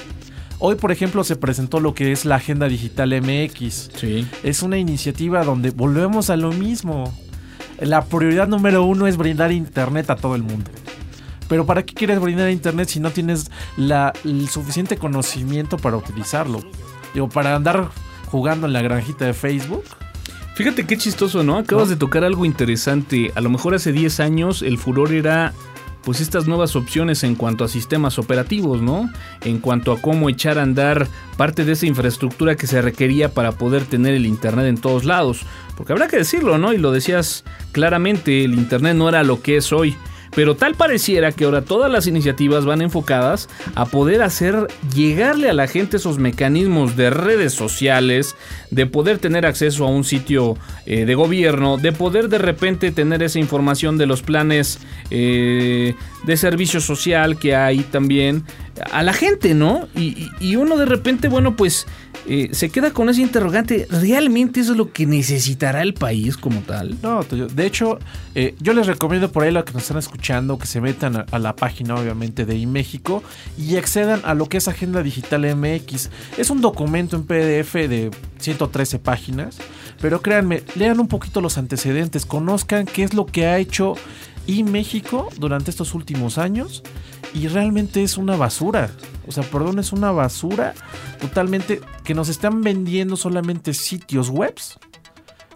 Hoy, 0.62 0.76
por 0.76 0.91
ejemplo, 0.91 1.24
se 1.24 1.38
presentó 1.38 1.80
lo 1.80 1.93
que 1.93 2.12
es 2.12 2.26
la 2.26 2.36
Agenda 2.36 2.68
Digital 2.68 3.22
MX. 3.22 3.91
Sí. 3.95 4.28
Es 4.43 4.62
una 4.62 4.78
iniciativa 4.78 5.45
donde 5.45 5.72
volvemos 5.72 6.30
a 6.30 6.36
lo 6.36 6.51
mismo. 6.51 7.14
La 7.80 8.03
prioridad 8.03 8.49
número 8.49 8.84
uno 8.84 9.07
es 9.07 9.16
brindar 9.16 9.53
internet 9.53 10.10
a 10.10 10.18
todo 10.18 10.36
el 10.36 10.43
mundo. 10.43 10.70
Pero 11.47 11.66
¿para 11.66 11.84
qué 11.84 11.93
quieres 11.93 12.20
brindar 12.20 12.49
internet 12.49 12.89
si 12.89 12.99
no 12.99 13.10
tienes 13.12 13.49
la, 13.78 14.12
el 14.26 14.49
suficiente 14.49 14.97
conocimiento 14.97 15.78
para 15.78 15.95
utilizarlo? 15.95 16.62
Digo, 17.14 17.30
para 17.30 17.55
andar 17.55 17.89
jugando 18.26 18.68
en 18.68 18.74
la 18.74 18.82
granjita 18.82 19.26
de 19.26 19.34
Facebook. 19.34 19.86
Fíjate 20.55 20.86
qué 20.86 20.97
chistoso, 20.97 21.41
¿no? 21.41 21.57
Acabas 21.57 21.86
¿No? 21.88 21.91
de 21.91 21.95
tocar 21.95 22.26
algo 22.26 22.43
interesante. 22.43 23.32
A 23.36 23.39
lo 23.39 23.49
mejor 23.49 23.76
hace 23.76 23.93
10 23.93 24.20
años 24.20 24.62
el 24.62 24.78
furor 24.78 25.14
era 25.14 25.53
pues 26.04 26.22
estas 26.22 26.47
nuevas 26.47 26.76
opciones 26.76 27.24
en 27.24 27.36
cuanto 27.36 27.64
a 27.64 27.68
sistemas 27.68 28.20
operativos, 28.20 28.82
¿no? 28.82 29.10
En 29.41 29.60
cuanto 29.60 29.91
a 29.91 30.02
cómo 30.02 30.30
echar 30.30 30.58
a 30.58 30.64
andar 30.64 31.08
parte 31.38 31.66
de 31.66 31.74
esa 31.74 31.86
infraestructura 31.86 32.56
que 32.56 32.68
se 32.68 32.82
requería 32.82 33.34
para 33.34 33.52
poder 33.52 33.86
tener 33.86 34.14
el 34.14 34.26
internet 34.26 34.66
en 34.68 34.78
todos 34.78 35.06
lados. 35.06 35.41
Porque 35.76 35.93
habrá 35.93 36.08
que 36.08 36.18
decirlo, 36.18 36.58
¿no? 36.58 36.74
Y 36.74 36.78
lo 36.78 36.91
decías 36.91 37.43
claramente, 37.72 38.43
el 38.43 38.54
internet 38.54 38.95
no 38.95 39.10
era 39.10 39.24
lo 39.24 39.41
que 39.41 39.58
es 39.58 39.72
hoy. 39.72 39.95
Pero 40.36 40.56
tal 40.56 40.76
pareciera 40.76 41.32
que 41.32 41.46
ahora 41.46 41.62
todas 41.64 41.92
las 41.92 42.08
iniciativas 42.08 42.66
van 42.66 42.82
enfocadas 42.82 43.50
a 43.76 43.86
poder 43.86 44.22
hacer 44.22 44.68
llegarle 44.94 45.50
a 45.50 45.54
la 45.54 45.68
gente 45.68 45.98
esos 45.98 46.20
mecanismos 46.20 46.96
de 46.96 47.10
redes 47.10 47.54
sociales, 47.54 48.36
de 48.72 48.86
poder 48.86 49.18
tener 49.20 49.46
acceso 49.46 49.86
a 49.86 49.90
un 49.90 50.04
sitio 50.04 50.58
eh, 50.86 51.06
de 51.06 51.16
gobierno, 51.16 51.78
de 51.78 51.92
poder 51.92 52.30
de 52.30 52.38
repente 52.38 52.92
tener 52.92 53.24
esa 53.24 53.40
información 53.40 53.98
de 53.98 54.06
los 54.06 54.22
planes 54.22 54.80
eh, 55.12 55.96
de 56.26 56.38
servicio 56.38 56.82
social 56.82 57.38
que 57.38 57.56
hay 57.56 57.80
también 57.80 58.44
a 58.92 59.04
la 59.04 59.14
gente, 59.14 59.54
¿no? 59.54 59.88
Y, 59.96 60.30
y- 60.40 60.56
uno 60.56 60.78
de 60.78 60.86
repente, 60.86 61.28
bueno, 61.28 61.56
pues 61.56 61.86
eh, 62.28 62.50
se 62.52 62.70
queda 62.70 62.92
con 62.92 63.10
ese 63.10 63.22
interrogante, 63.22 63.88
¿realmente 63.90 64.60
eso 64.60 64.72
es 64.74 64.78
lo 64.78 64.92
que 64.92 65.06
necesitará 65.06 65.82
el 65.82 65.94
país 65.94 66.38
como 66.38 66.62
tal? 66.62 66.96
No, 67.02 67.24
de 67.24 67.66
hecho, 67.66 68.00
eh, 68.36 68.56
yo 68.60 68.74
les 68.74 68.88
recomiendo 68.88 69.32
por 69.32 69.44
ahí 69.44 69.52
lo 69.52 69.64
que 69.66 69.74
nos 69.74 69.84
están 69.84 69.98
escuchando, 69.98 70.58
que 70.58 70.68
se 70.68 70.80
metan 70.82 71.16
a, 71.18 71.26
a 71.32 71.40
la 71.40 71.56
página, 71.56 71.96
obviamente, 71.96 72.46
de 72.46 72.56
iMéxico 72.58 73.24
y 73.58 73.76
accedan 73.78 74.22
a 74.24 74.34
lo 74.34 74.48
que 74.48 74.58
es 74.58 74.68
Agenda 74.68 75.02
Digital 75.04 75.56
MX. 75.56 76.10
Es 76.38 76.50
un 76.50 76.62
documento 76.62 77.16
en 77.16 77.24
PDF 77.24 77.74
de 77.74 78.12
113 78.40 79.00
páginas, 79.00 79.58
pero 80.02 80.22
créanme, 80.22 80.64
lean 80.76 81.00
un 81.00 81.08
poquito 81.08 81.42
los 81.42 81.58
antecedentes, 81.58 82.26
conozcan 82.26 82.86
qué 82.86 83.04
es 83.04 83.14
lo 83.14 83.26
que 83.26 83.48
ha 83.48 83.58
hecho 83.58 83.96
iMéxico 84.48 85.30
durante 85.38 85.72
estos 85.72 85.94
últimos 85.94 86.38
años 86.38 86.84
y 87.34 87.48
realmente 87.48 88.04
es 88.04 88.18
una 88.18 88.36
basura. 88.36 88.90
O 89.28 89.32
sea, 89.32 89.44
perdón, 89.44 89.80
es 89.80 89.94
una 89.94 90.12
basura 90.12 90.74
totalmente 91.20 91.82
que 92.04 92.14
nos 92.14 92.30
están 92.30 92.62
vendiendo 92.62 93.16
solamente 93.16 93.74
sitios 93.74 94.30
webs 94.30 94.80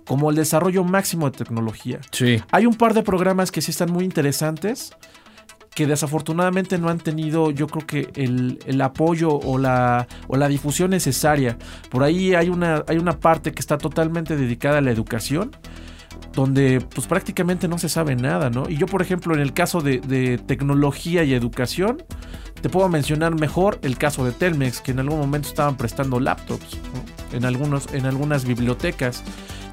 como 0.05 0.29
el 0.29 0.35
desarrollo 0.35 0.83
máximo 0.83 1.29
de 1.29 1.37
tecnología. 1.37 1.99
Sí. 2.11 2.41
Hay 2.51 2.65
un 2.65 2.75
par 2.75 2.93
de 2.93 3.03
programas 3.03 3.51
que 3.51 3.61
sí 3.61 3.71
están 3.71 3.91
muy 3.91 4.03
interesantes 4.03 4.91
que 5.73 5.87
desafortunadamente 5.87 6.77
no 6.77 6.89
han 6.89 6.99
tenido 6.99 7.49
yo 7.49 7.67
creo 7.67 7.87
que 7.87 8.11
el, 8.15 8.59
el 8.65 8.81
apoyo 8.81 9.31
o 9.31 9.57
la, 9.57 10.07
o 10.27 10.37
la 10.37 10.47
difusión 10.47 10.91
necesaria. 10.91 11.57
Por 11.89 12.03
ahí 12.03 12.35
hay 12.35 12.49
una, 12.49 12.83
hay 12.87 12.97
una 12.97 13.19
parte 13.19 13.51
que 13.53 13.59
está 13.59 13.77
totalmente 13.77 14.35
dedicada 14.35 14.77
a 14.77 14.81
la 14.81 14.91
educación 14.91 15.51
donde 16.33 16.81
pues 16.93 17.05
prácticamente 17.07 17.67
no 17.67 17.77
se 17.77 17.89
sabe 17.89 18.15
nada, 18.15 18.49
¿no? 18.49 18.67
Y 18.67 18.77
yo, 18.77 18.87
por 18.87 19.01
ejemplo, 19.01 19.33
en 19.35 19.39
el 19.39 19.53
caso 19.53 19.81
de, 19.81 19.99
de 19.99 20.37
tecnología 20.37 21.23
y 21.23 21.33
educación, 21.33 22.03
te 22.61 22.69
puedo 22.69 22.89
mencionar 22.89 23.35
mejor 23.39 23.79
el 23.83 23.97
caso 23.97 24.25
de 24.25 24.31
Telmex, 24.31 24.81
que 24.81 24.91
en 24.91 24.99
algún 24.99 25.19
momento 25.19 25.47
estaban 25.47 25.75
prestando 25.75 26.19
laptops 26.19 26.77
¿no? 26.93 27.37
en, 27.37 27.45
algunos, 27.45 27.93
en 27.93 28.05
algunas 28.05 28.45
bibliotecas, 28.45 29.23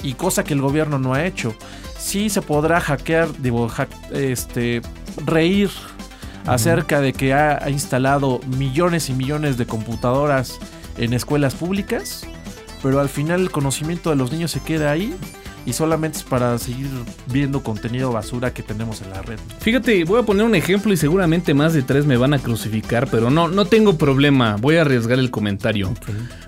y 0.03 0.14
cosa 0.14 0.45
que 0.45 0.55
el 0.55 0.61
gobierno 0.61 0.99
no 0.99 1.14
ha 1.14 1.24
hecho. 1.24 1.55
Sí 1.99 2.30
se 2.30 2.43
podrá 2.43 2.80
hackear, 2.80 3.28
digo, 3.41 3.68
hack- 3.68 4.12
este, 4.12 4.82
reír 5.24 5.70
acerca 6.47 7.01
de 7.01 7.12
que 7.12 7.32
ha, 7.34 7.62
ha 7.62 7.70
instalado 7.70 8.41
millones 8.59 9.09
y 9.09 9.12
millones 9.12 9.57
de 9.57 9.66
computadoras 9.66 10.59
en 10.97 11.12
escuelas 11.12 11.55
públicas, 11.55 12.26
pero 12.82 12.99
al 12.99 13.09
final 13.11 13.43
el 13.43 13.51
conocimiento 13.51 14.11
de 14.11 14.16
los 14.16 14.32
niños 14.32 14.51
se 14.51 14.61
queda 14.61 14.91
ahí 14.91 15.14
y 15.66 15.72
solamente 15.72 16.18
es 16.18 16.24
para 16.24 16.56
seguir 16.58 16.88
viendo 17.32 17.62
contenido 17.62 18.12
basura 18.12 18.52
que 18.52 18.62
tenemos 18.62 19.02
en 19.02 19.11
la 19.11 19.22
red. 19.22 19.38
Fíjate, 19.61 20.04
voy 20.04 20.20
a 20.20 20.24
poner 20.24 20.44
un 20.44 20.54
ejemplo 20.54 20.92
y 20.92 20.96
seguramente 20.96 21.54
más 21.54 21.74
de 21.74 21.82
tres 21.82 22.06
me 22.06 22.16
van 22.16 22.34
a 22.34 22.38
crucificar, 22.38 23.08
pero 23.11 23.30
no, 23.30 23.48
no 23.48 23.64
tengo 23.64 23.96
problema, 23.98 24.56
voy 24.56 24.76
a 24.76 24.82
arriesgar 24.82 25.18
el 25.18 25.30
comentario. 25.30 25.92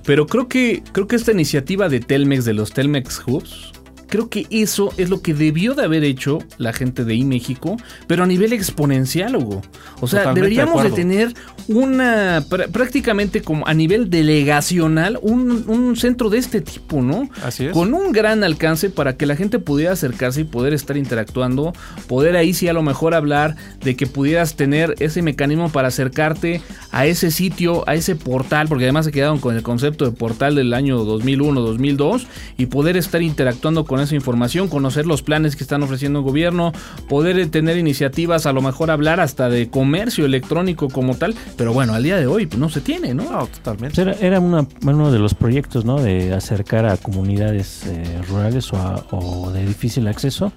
Pero 0.04 0.26
creo 0.26 0.48
que, 0.48 0.82
creo 0.92 1.06
que 1.06 1.16
esta 1.16 1.32
iniciativa 1.32 1.88
de 1.88 2.00
Telmex, 2.00 2.44
de 2.44 2.54
los 2.54 2.72
Telmex 2.72 3.22
Hubs, 3.26 3.72
creo 4.12 4.28
que 4.28 4.46
eso 4.50 4.92
es 4.98 5.08
lo 5.08 5.22
que 5.22 5.32
debió 5.32 5.72
de 5.72 5.84
haber 5.84 6.04
hecho 6.04 6.40
la 6.58 6.74
gente 6.74 7.02
de 7.06 7.14
iMéxico, 7.14 7.78
pero 8.06 8.24
a 8.24 8.26
nivel 8.26 8.52
exponencial, 8.52 9.34
Hugo. 9.36 9.62
O 10.02 10.06
sea, 10.06 10.20
Totalmente 10.20 10.40
deberíamos 10.50 10.82
de, 10.82 10.90
tener 10.90 11.34
una, 11.66 12.42
pr- 12.46 12.68
prácticamente 12.70 13.40
como 13.40 13.66
a 13.66 13.72
nivel 13.72 14.10
delegacional, 14.10 15.18
un, 15.22 15.64
un 15.66 15.96
centro 15.96 16.28
de 16.28 16.36
este 16.36 16.60
tipo, 16.60 17.00
¿no? 17.00 17.30
Así 17.42 17.64
es. 17.64 17.72
Con 17.72 17.94
un 17.94 18.12
gran 18.12 18.44
alcance 18.44 18.90
para 18.90 19.16
que 19.16 19.24
la 19.24 19.34
gente 19.34 19.58
pudiera 19.58 19.92
acercarse 19.92 20.42
y 20.42 20.44
poder 20.44 20.74
estar 20.74 20.98
interactuando, 20.98 21.72
poder 22.06 22.36
ahí 22.36 22.52
sí 22.52 22.68
a 22.68 22.74
lo 22.74 22.82
mejor 22.82 23.14
hablar 23.14 23.56
de 23.82 23.96
que 23.96 24.06
pudieras 24.06 24.56
tener 24.56 24.94
ese 24.98 25.22
mecanismo 25.22 25.70
para 25.70 25.88
acercarte 25.88 26.60
a 26.90 27.06
ese 27.06 27.30
sitio, 27.30 27.88
a 27.88 27.94
ese 27.94 28.14
portal, 28.14 28.68
porque 28.68 28.84
además 28.84 29.06
se 29.06 29.12
quedaron 29.12 29.38
con 29.38 29.56
el 29.56 29.62
concepto 29.62 30.04
de 30.04 30.10
portal 30.10 30.54
del 30.56 30.74
año 30.74 31.02
2001-2002 31.06 32.26
y 32.58 32.66
poder 32.66 32.98
estar 32.98 33.22
interactuando 33.22 33.86
con 33.86 34.01
esa 34.02 34.14
información, 34.14 34.68
conocer 34.68 35.06
los 35.06 35.22
planes 35.22 35.56
que 35.56 35.64
están 35.64 35.82
ofreciendo 35.82 36.18
el 36.20 36.24
gobierno, 36.24 36.72
poder 37.08 37.38
eh, 37.38 37.46
tener 37.46 37.76
iniciativas, 37.76 38.46
a 38.46 38.52
lo 38.52 38.60
mejor 38.62 38.90
hablar 38.90 39.20
hasta 39.20 39.48
de 39.48 39.68
comercio 39.70 40.24
electrónico 40.26 40.88
como 40.88 41.14
tal, 41.16 41.34
pero 41.56 41.72
bueno, 41.72 41.94
al 41.94 42.02
día 42.02 42.16
de 42.16 42.26
hoy 42.26 42.46
pues, 42.46 42.58
no 42.58 42.68
se 42.68 42.80
tiene, 42.80 43.14
¿no? 43.14 43.22
No, 43.30 43.46
totalmente. 43.46 43.94
Pues 44.04 44.18
era, 44.20 44.26
era 44.26 44.40
una- 44.40 44.66
uno 44.84 45.10
de 45.12 45.18
los 45.18 45.34
proyectos, 45.34 45.84
¿no? 45.84 46.00
De 46.00 46.34
acercar 46.34 46.86
a 46.86 46.96
comunidades 46.96 47.84
eh, 47.86 48.20
rurales 48.28 48.72
o, 48.72 48.76
a- 48.76 49.04
o 49.10 49.50
de 49.52 49.64
difícil 49.66 50.06
acceso 50.08 50.52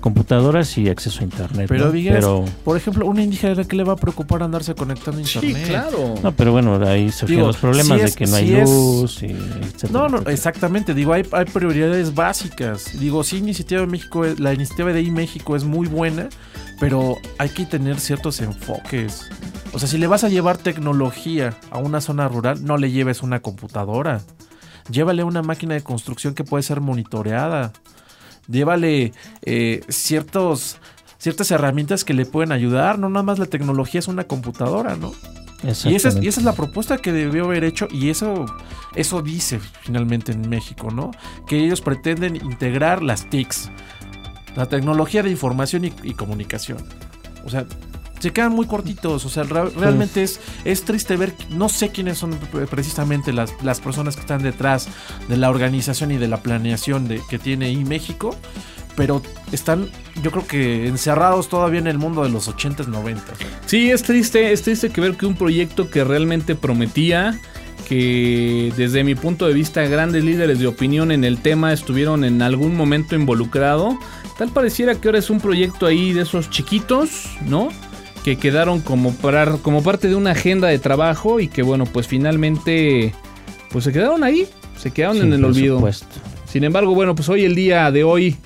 computadoras 0.00 0.76
y 0.78 0.88
acceso 0.88 1.20
a 1.20 1.24
internet. 1.24 1.66
Pero 1.68 1.86
¿no? 1.86 1.92
digas, 1.92 2.16
pero, 2.16 2.44
por 2.64 2.76
ejemplo, 2.76 3.06
una 3.06 3.22
indígena 3.22 3.62
que 3.64 3.76
le 3.76 3.84
va 3.84 3.92
a 3.92 3.96
preocupar 3.96 4.42
andarse 4.42 4.74
conectando 4.74 5.18
a 5.20 5.22
internet. 5.22 5.66
claro. 5.68 6.14
no, 6.22 6.32
pero 6.32 6.52
bueno, 6.52 6.80
ahí 6.86 7.10
Digo, 7.26 7.46
los 7.46 7.56
problemas 7.58 7.98
si 8.00 8.04
de 8.06 8.12
que 8.12 8.26
no 8.26 8.36
hay 8.36 8.54
es- 8.54 8.68
luz 8.68 9.22
y 9.22 9.26
etcétera, 9.26 9.92
No, 9.92 10.00
no, 10.08 10.16
etcétera. 10.16 10.32
exactamente. 10.32 10.94
Digo, 10.94 11.12
hay, 11.12 11.22
hay 11.32 11.44
prioridades 11.44 12.14
básicas. 12.14 12.98
Digo, 12.98 13.22
sí, 13.24 13.38
iniciativa 13.38 13.80
de 13.82 13.86
México, 13.86 14.24
la 14.38 14.52
iniciativa 14.54 14.92
de 14.92 15.02
México 15.10 15.54
es 15.56 15.64
muy 15.64 15.86
buena, 15.86 16.28
pero 16.78 17.16
hay 17.38 17.50
que 17.50 17.66
tener 17.66 18.00
ciertos 18.00 18.40
enfoques. 18.40 19.28
O 19.72 19.78
sea, 19.78 19.88
si 19.88 19.98
le 19.98 20.06
vas 20.06 20.24
a 20.24 20.28
llevar 20.28 20.56
tecnología 20.58 21.54
a 21.70 21.78
una 21.78 22.00
zona 22.00 22.26
rural, 22.26 22.64
no 22.64 22.76
le 22.76 22.90
lleves 22.90 23.22
una 23.22 23.40
computadora. 23.40 24.20
Llévale 24.90 25.22
una 25.22 25.42
máquina 25.42 25.74
de 25.74 25.82
construcción 25.82 26.34
que 26.34 26.42
puede 26.42 26.62
ser 26.64 26.80
monitoreada. 26.80 27.72
Llévale 28.50 29.12
eh, 29.42 29.82
ciertos, 29.88 30.78
ciertas 31.18 31.50
herramientas 31.50 32.04
que 32.04 32.14
le 32.14 32.26
pueden 32.26 32.52
ayudar. 32.52 32.98
No 32.98 33.08
nada 33.08 33.22
más 33.22 33.38
la 33.38 33.46
tecnología 33.46 34.00
es 34.00 34.08
una 34.08 34.24
computadora, 34.24 34.96
¿no? 34.96 35.12
Y 35.62 35.94
esa, 35.94 36.08
es, 36.08 36.16
y 36.22 36.26
esa 36.26 36.40
es 36.40 36.44
la 36.44 36.54
propuesta 36.54 36.96
que 36.96 37.12
debió 37.12 37.44
haber 37.44 37.64
hecho 37.64 37.86
y 37.90 38.08
eso, 38.08 38.46
eso 38.94 39.20
dice 39.20 39.60
finalmente 39.82 40.32
en 40.32 40.48
México, 40.48 40.90
¿no? 40.90 41.10
Que 41.46 41.62
ellos 41.62 41.82
pretenden 41.82 42.36
integrar 42.36 43.02
las 43.02 43.28
TICs, 43.28 43.70
la 44.56 44.66
tecnología 44.66 45.22
de 45.22 45.30
información 45.30 45.84
y, 45.84 45.92
y 46.02 46.14
comunicación. 46.14 46.78
O 47.44 47.50
sea, 47.50 47.66
se 48.20 48.32
quedan 48.32 48.52
muy 48.52 48.66
cortitos, 48.66 49.24
o 49.24 49.28
sea, 49.28 49.42
realmente 49.42 50.22
es, 50.22 50.38
es 50.64 50.84
triste 50.84 51.16
ver, 51.16 51.34
no 51.50 51.68
sé 51.68 51.88
quiénes 51.88 52.18
son 52.18 52.30
pre- 52.52 52.66
precisamente 52.66 53.32
las, 53.32 53.52
las 53.62 53.80
personas 53.80 54.14
que 54.14 54.20
están 54.20 54.42
detrás 54.42 54.86
de 55.28 55.36
la 55.36 55.50
organización 55.50 56.12
y 56.12 56.18
de 56.18 56.28
la 56.28 56.42
planeación 56.42 57.08
de, 57.08 57.20
que 57.28 57.38
tiene 57.38 57.66
ahí 57.66 57.84
México, 57.84 58.36
pero 58.96 59.22
están, 59.52 59.88
yo 60.22 60.30
creo 60.30 60.46
que 60.46 60.86
encerrados 60.86 61.48
todavía 61.48 61.80
en 61.80 61.86
el 61.86 61.96
mundo 61.96 62.22
de 62.22 62.28
los 62.28 62.48
80s, 62.48 62.86
90s. 62.86 63.18
Sí, 63.66 63.90
es 63.90 64.02
triste, 64.02 64.52
es 64.52 64.62
triste 64.62 64.90
que 64.90 65.00
ver 65.00 65.16
que 65.16 65.26
un 65.26 65.34
proyecto 65.36 65.88
que 65.90 66.04
realmente 66.04 66.54
prometía, 66.54 67.40
que 67.88 68.72
desde 68.76 69.02
mi 69.02 69.14
punto 69.14 69.46
de 69.46 69.54
vista 69.54 69.82
grandes 69.82 70.22
líderes 70.22 70.58
de 70.58 70.66
opinión 70.66 71.10
en 71.10 71.24
el 71.24 71.38
tema 71.38 71.72
estuvieron 71.72 72.24
en 72.24 72.42
algún 72.42 72.76
momento 72.76 73.14
involucrado, 73.14 73.98
tal 74.38 74.50
pareciera 74.50 74.94
que 74.94 75.08
ahora 75.08 75.18
es 75.18 75.30
un 75.30 75.40
proyecto 75.40 75.86
ahí 75.86 76.12
de 76.12 76.22
esos 76.22 76.50
chiquitos, 76.50 77.26
¿no? 77.46 77.68
Que 78.24 78.36
quedaron 78.36 78.80
como, 78.80 79.12
para, 79.14 79.46
como 79.58 79.82
parte 79.82 80.08
de 80.08 80.14
una 80.14 80.32
agenda 80.32 80.68
de 80.68 80.78
trabajo 80.78 81.40
y 81.40 81.48
que 81.48 81.62
bueno, 81.62 81.86
pues 81.86 82.06
finalmente, 82.06 83.14
pues 83.70 83.84
se 83.84 83.92
quedaron 83.92 84.22
ahí, 84.24 84.46
se 84.78 84.90
quedaron 84.90 85.16
Sí, 85.16 85.22
en 85.22 85.32
el 85.32 85.40
por 85.40 85.50
olvido. 85.50 85.76
supuesto. 85.76 86.06
Sin 86.46 86.64
embargo, 86.64 86.94
bueno, 86.94 87.14
pues 87.14 87.28
hoy 87.28 87.44
el 87.44 87.54
día 87.54 87.90
de 87.90 88.04
hoy, 88.04 88.36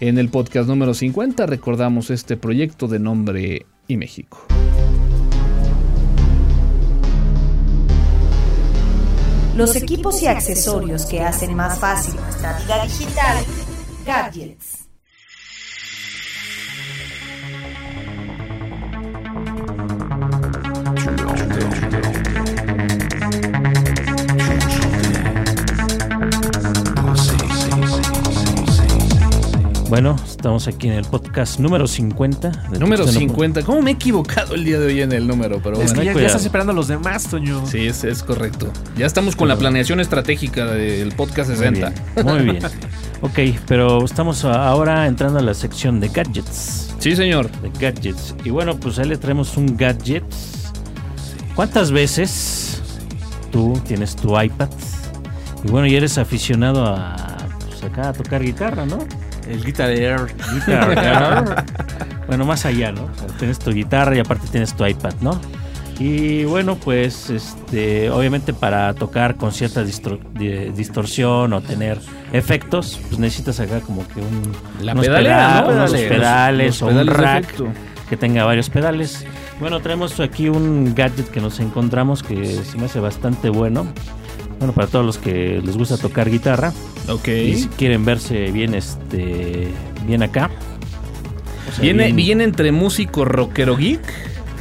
en 0.00 0.18
el 0.18 0.28
podcast 0.28 0.68
número 0.68 0.94
50, 0.94 1.46
recordamos 1.46 2.10
este 2.10 2.36
proyecto 2.36 2.86
de 2.86 2.98
nombre 3.00 3.66
y 3.88 3.96
México. 3.96 4.46
Los 9.56 9.76
equipos 9.76 10.20
y 10.22 10.26
accesorios 10.26 11.06
que 11.06 11.20
hacen 11.22 11.54
más 11.54 11.78
fácil 11.78 12.14
nuestra 12.16 12.58
vida 12.58 12.82
digital. 12.84 13.44
Gadgets. 14.04 14.63
Bueno, 29.94 30.16
estamos 30.26 30.66
aquí 30.66 30.88
en 30.88 30.94
el 30.94 31.04
podcast 31.04 31.60
número 31.60 31.86
50. 31.86 32.50
de 32.72 32.80
Número 32.80 33.04
Tuxteno- 33.06 33.12
50. 33.20 33.62
¿Cómo 33.62 33.80
me 33.80 33.92
he 33.92 33.94
equivocado 33.94 34.56
el 34.56 34.64
día 34.64 34.80
de 34.80 34.86
hoy 34.86 35.02
en 35.02 35.12
el 35.12 35.24
número? 35.28 35.60
Pero 35.62 35.76
Es 35.80 35.94
bueno. 35.94 36.00
que 36.00 36.06
ya, 36.06 36.20
ya 36.20 36.26
estás 36.26 36.44
esperando 36.44 36.72
a 36.72 36.74
los 36.74 36.88
demás, 36.88 37.28
Toño. 37.28 37.64
Sí, 37.64 37.86
es, 37.86 38.02
es 38.02 38.24
correcto. 38.24 38.72
Ya 38.96 39.06
estamos 39.06 39.36
con 39.36 39.46
la 39.46 39.54
planeación 39.56 40.00
estratégica 40.00 40.66
del 40.66 41.12
podcast 41.12 41.48
Muy 41.50 41.58
60. 41.58 41.90
bien, 42.16 42.26
muy 42.26 42.42
bien. 42.42 42.64
Ok, 43.20 43.38
pero 43.68 44.04
estamos 44.04 44.44
ahora 44.44 45.06
entrando 45.06 45.38
a 45.38 45.42
la 45.42 45.54
sección 45.54 46.00
de 46.00 46.08
gadgets. 46.08 46.92
Sí, 46.98 47.14
señor. 47.14 47.48
De 47.60 47.70
gadgets. 47.78 48.34
Y 48.42 48.50
bueno, 48.50 48.74
pues 48.80 48.98
ahí 48.98 49.06
le 49.06 49.16
traemos 49.16 49.56
un 49.56 49.76
gadget. 49.76 50.24
¿Cuántas 51.54 51.92
veces 51.92 52.82
tú 53.52 53.80
tienes 53.86 54.16
tu 54.16 54.36
iPad? 54.40 54.70
Y 55.62 55.68
bueno, 55.70 55.86
y 55.86 55.94
eres 55.94 56.18
aficionado 56.18 56.84
a, 56.84 57.36
pues 57.68 57.84
acá 57.84 58.08
a 58.08 58.12
tocar 58.12 58.42
guitarra, 58.42 58.86
¿no? 58.86 58.98
El 59.48 59.64
Guitar 59.64 59.90
Air. 59.90 60.20
Guitarra. 60.54 61.64
bueno, 62.26 62.44
más 62.44 62.64
allá, 62.66 62.92
¿no? 62.92 63.04
O 63.04 63.14
sea, 63.18 63.26
tienes 63.38 63.58
tu 63.58 63.70
guitarra 63.72 64.16
y 64.16 64.20
aparte 64.20 64.46
tienes 64.50 64.74
tu 64.74 64.84
iPad, 64.86 65.14
¿no? 65.20 65.40
Y 65.98 66.44
bueno, 66.44 66.74
pues 66.74 67.30
este, 67.30 68.10
obviamente 68.10 68.52
para 68.52 68.92
tocar 68.94 69.36
con 69.36 69.52
cierta 69.52 69.84
distro- 69.84 70.18
di- 70.32 70.70
distorsión 70.72 71.52
o 71.52 71.60
tener 71.60 72.00
efectos, 72.32 72.98
pues 73.08 73.20
necesitas 73.20 73.60
acá 73.60 73.80
como 73.80 74.06
que 74.08 74.20
un, 74.20 74.52
La 74.84 74.92
unos 74.92 75.06
pedalera, 75.06 75.60
¿no? 75.60 75.68
unos 75.72 75.92
pedales 75.92 76.82
o 76.82 76.88
pedales 76.88 77.14
un 77.14 77.22
rack 77.22 77.54
que 78.08 78.16
tenga 78.16 78.44
varios 78.44 78.70
pedales. 78.70 79.24
Bueno, 79.60 79.78
traemos 79.80 80.18
aquí 80.18 80.48
un 80.48 80.94
gadget 80.96 81.30
que 81.30 81.40
nos 81.40 81.60
encontramos 81.60 82.24
que 82.24 82.44
se 82.64 82.76
me 82.76 82.86
hace 82.86 82.98
bastante 82.98 83.48
bueno. 83.48 83.86
Bueno, 84.58 84.72
para 84.72 84.86
todos 84.86 85.04
los 85.04 85.18
que 85.18 85.60
les 85.64 85.76
gusta 85.76 85.96
tocar 85.96 86.30
guitarra 86.30 86.72
Ok. 87.08 87.28
y 87.28 87.54
si 87.54 87.68
quieren 87.68 88.04
verse 88.04 88.50
bien 88.50 88.74
este 88.74 89.68
bien 90.06 90.22
acá. 90.22 90.50
o 91.68 91.72
sea, 91.72 91.82
Viene, 91.82 92.04
bien- 92.04 92.16
viene 92.16 92.44
entre 92.44 92.72
músico 92.72 93.24
rockero 93.24 93.76
geek 93.76 94.00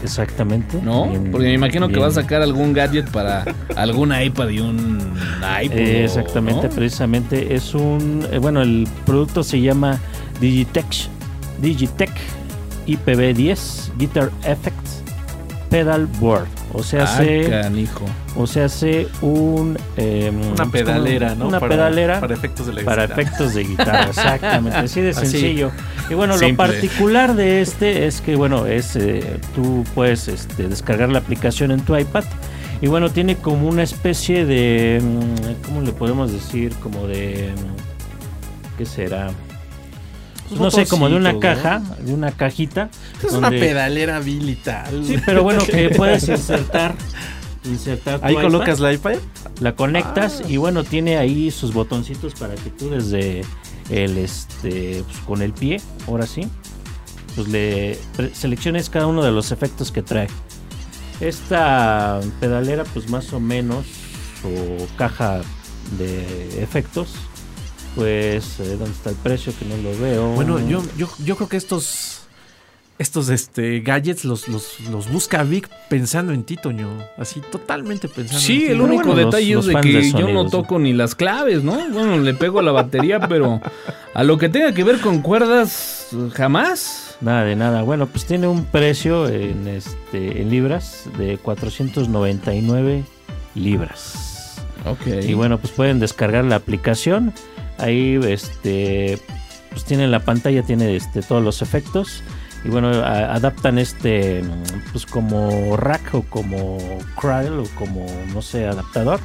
exactamente. 0.04 0.80
¿No? 0.84 1.10
Bien- 1.10 1.32
Porque 1.32 1.48
me 1.48 1.54
imagino 1.54 1.88
que 1.90 1.98
va 2.00 2.08
a 2.08 2.12
sacar 2.12 2.42
algún 2.42 2.74
gadget 2.74 3.10
para 3.12 3.46
algún 3.76 4.14
iPad 4.14 4.50
y 4.50 4.60
un 4.60 4.98
iPod. 5.62 5.78
Eh, 5.78 6.04
exactamente, 6.04 6.68
¿no? 6.68 6.74
precisamente 6.76 7.56
es 7.56 7.74
un, 7.74 8.26
eh, 8.32 8.40
bueno, 8.40 8.62
el 8.62 8.88
producto 9.06 9.44
se 9.44 9.62
llama 9.62 10.00
Digitech, 10.42 11.08
Digitech 11.62 12.12
IPv10 12.88 13.92
Guitar 13.98 14.30
Effects 14.46 15.03
Pedal 15.74 16.06
Board, 16.06 16.48
o 16.72 16.84
sea, 16.84 17.02
Ah, 17.02 17.04
hace, 17.16 17.50
canijo. 17.50 18.06
o 18.36 18.46
sea, 18.46 18.68
un 19.22 19.76
em, 19.98 20.40
Una 20.52 20.66
pedalera, 20.70 21.34
¿no? 21.34 21.48
Una 21.48 21.60
Para- 21.60 21.76
pedalera 21.76 22.20
Para 22.20 22.36
efectos 22.36 22.68
de 22.68 22.74
la 22.74 22.84
para 22.84 23.04
guitarra. 23.08 23.22
efectos 23.24 23.54
de 23.56 23.64
guitarra, 23.64 24.04
exactamente, 24.10 24.78
así 24.78 25.02
de 25.02 25.10
Así. 25.10 25.26
sencillo. 25.28 25.72
Y 26.12 26.14
bueno, 26.14 26.34
Simple. 26.38 26.52
lo 26.52 26.58
particular 26.74 27.36
de 27.36 27.62
este 27.62 28.06
es 28.06 28.22
que, 28.22 28.36
bueno, 28.36 28.68
es 28.68 28.96
eh, 28.96 29.40
tú 29.56 29.84
puedes 29.96 30.28
este, 30.28 30.68
descargar 30.68 31.10
la 31.10 31.18
aplicación 31.20 31.72
en 31.72 31.82
tu 31.82 31.98
iPad 31.98 32.24
y 32.82 32.88
bueno, 32.88 33.10
tiene 33.10 33.38
como 33.38 33.68
una 33.68 33.82
especie 33.82 34.46
de, 34.46 35.02
mm, 35.02 35.66
¿cómo 35.66 35.82
le 35.82 35.92
podemos 35.92 36.32
decir? 36.32 36.76
Como 36.84 37.08
de, 37.08 37.52
mm, 37.56 38.78
¿qué 38.78 38.86
será? 38.86 39.32
Pues 40.50 40.60
no 40.62 40.72
sé, 40.72 40.86
como 40.86 41.10
de 41.10 41.16
una 41.16 41.40
caja, 41.40 41.82
de 42.00 42.14
una 42.14 42.32
cajita. 42.32 42.90
Es 43.26 43.32
una 43.34 43.50
pedalera 43.50 44.22
tal. 44.64 45.06
Sí, 45.06 45.16
pero 45.26 45.44
bueno, 45.44 45.64
que 45.66 45.90
puedes 45.90 46.28
insertar. 46.28 46.96
Insertar 47.66 48.20
tu 48.20 48.26
Ahí 48.26 48.34
iPad, 48.34 48.44
colocas 48.44 48.80
la 48.82 48.92
iPad. 48.94 49.16
la 49.62 49.76
conectas 49.76 50.42
Ah. 50.44 50.50
y 50.50 50.58
bueno, 50.58 50.84
tiene 50.84 51.18
ahí 51.18 51.50
sus 51.50 51.74
botoncitos 51.74 52.34
para 52.36 52.56
que 52.56 52.70
tú 52.70 52.90
desde 52.90 53.42
el 53.90 54.18
este 54.18 55.04
pues, 55.06 55.18
con 55.26 55.42
el 55.42 55.54
pie, 55.54 55.80
ahora 56.08 56.28
sí, 56.28 56.48
pues 57.36 57.48
le 57.48 57.98
selecciones 58.34 58.90
cada 58.90 59.08
uno 59.08 59.24
de 59.24 59.32
los 59.32 59.52
efectos 59.54 59.92
que 59.94 60.02
trae. 60.02 60.28
Esta 61.22 62.20
pedalera 62.42 62.84
pues 62.84 63.10
más 63.10 63.32
o 63.32 63.40
menos 63.40 63.86
o 64.44 64.86
caja 64.98 65.42
de 65.98 66.62
efectos 66.62 67.14
pues 67.96 68.60
eh, 68.60 68.76
dónde 68.78 68.92
está 68.92 69.10
el 69.12 69.16
precio 69.18 69.54
que 69.58 69.66
no 69.66 69.78
lo 69.78 69.98
veo. 70.00 70.28
Bueno, 70.30 70.60
yo, 70.68 70.84
yo, 70.98 71.10
yo 71.24 71.36
creo 71.36 71.50
que 71.50 71.58
estos 71.58 72.20
estos 73.00 73.30
este 73.30 73.80
gadgets 73.82 74.24
los, 74.24 74.48
los, 74.48 74.80
los 74.92 75.12
busca 75.12 75.44
Vic 75.44 75.68
pensando 75.90 76.32
en 76.32 76.44
ti, 76.44 76.58
Toño. 76.58 76.88
Así 77.18 77.42
totalmente 77.52 78.08
pensando 78.08 78.38
en 78.38 78.42
Sí, 78.46 78.60
ti. 78.60 78.66
el 78.66 78.72
Pero 78.74 78.84
único 78.86 79.08
bueno, 79.08 79.26
detalle 79.26 79.56
los 79.56 79.68
es 79.68 79.74
de 79.74 79.82
que 79.82 79.92
de 79.94 80.12
yo 80.12 80.28
¿no? 80.30 80.48
toco 80.50 80.78
ni 80.80 80.94
las 80.94 81.16
claves, 81.16 81.64
¿no? 81.64 81.74
Bueno, 81.90 82.18
le 82.20 82.34
pego 82.36 82.60
a 82.60 82.64
la 82.64 82.72
batería, 82.72 83.20
pero 83.28 83.60
a 84.14 84.24
lo 84.24 84.38
que 84.38 84.48
tenga 84.50 84.74
que 84.74 84.84
ver 84.84 85.00
con 85.02 85.22
cuerdas, 85.22 86.10
jamás. 86.34 87.18
Nada 87.20 87.44
de 87.46 87.56
nada. 87.56 87.82
Bueno, 87.82 88.06
pues 88.08 88.26
tiene 88.26 88.48
un 88.48 88.66
precio 88.66 89.28
en 89.28 89.68
este 89.68 90.42
en 90.42 90.50
libras 90.50 91.06
de 91.18 91.38
499 91.38 93.04
libras. 93.56 94.62
Ok. 94.86 95.08
Y 95.28 95.34
bueno, 95.34 95.58
pues 95.60 95.72
pueden 95.74 96.00
descargar 96.00 96.44
la 96.46 96.56
aplicación. 96.58 97.34
Ahí 97.84 98.18
este 98.28 99.20
pues 99.72 99.84
tiene 99.84 100.08
la 100.08 100.20
pantalla 100.20 100.64
tiene 100.64 100.96
este 100.96 101.22
todos 101.22 101.44
los 101.44 101.62
efectos 101.62 102.24
y 102.64 102.70
bueno, 102.70 102.88
adaptan 102.88 103.78
este 103.78 104.42
pues 104.94 105.06
como 105.06 105.76
rack 105.76 106.14
o 106.14 106.22
como 106.24 106.78
cradle 107.20 107.64
o 107.64 107.66
como 107.76 108.06
no 108.34 108.42
sé, 108.42 108.66
adaptador. 108.66 109.20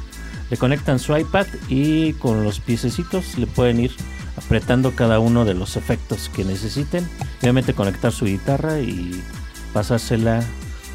Le 0.49 0.57
conectan 0.57 0.99
su 0.99 1.15
iPad 1.15 1.47
y 1.69 2.13
con 2.13 2.43
los 2.43 2.59
piececitos 2.59 3.37
le 3.37 3.47
pueden 3.47 3.79
ir 3.79 3.91
apretando 4.35 4.91
cada 4.91 5.19
uno 5.19 5.45
de 5.45 5.53
los 5.53 5.77
efectos 5.77 6.29
que 6.35 6.43
necesiten. 6.43 7.07
Obviamente 7.41 7.73
conectar 7.73 8.11
su 8.11 8.25
guitarra 8.25 8.81
y 8.81 9.23
pasársela 9.73 10.43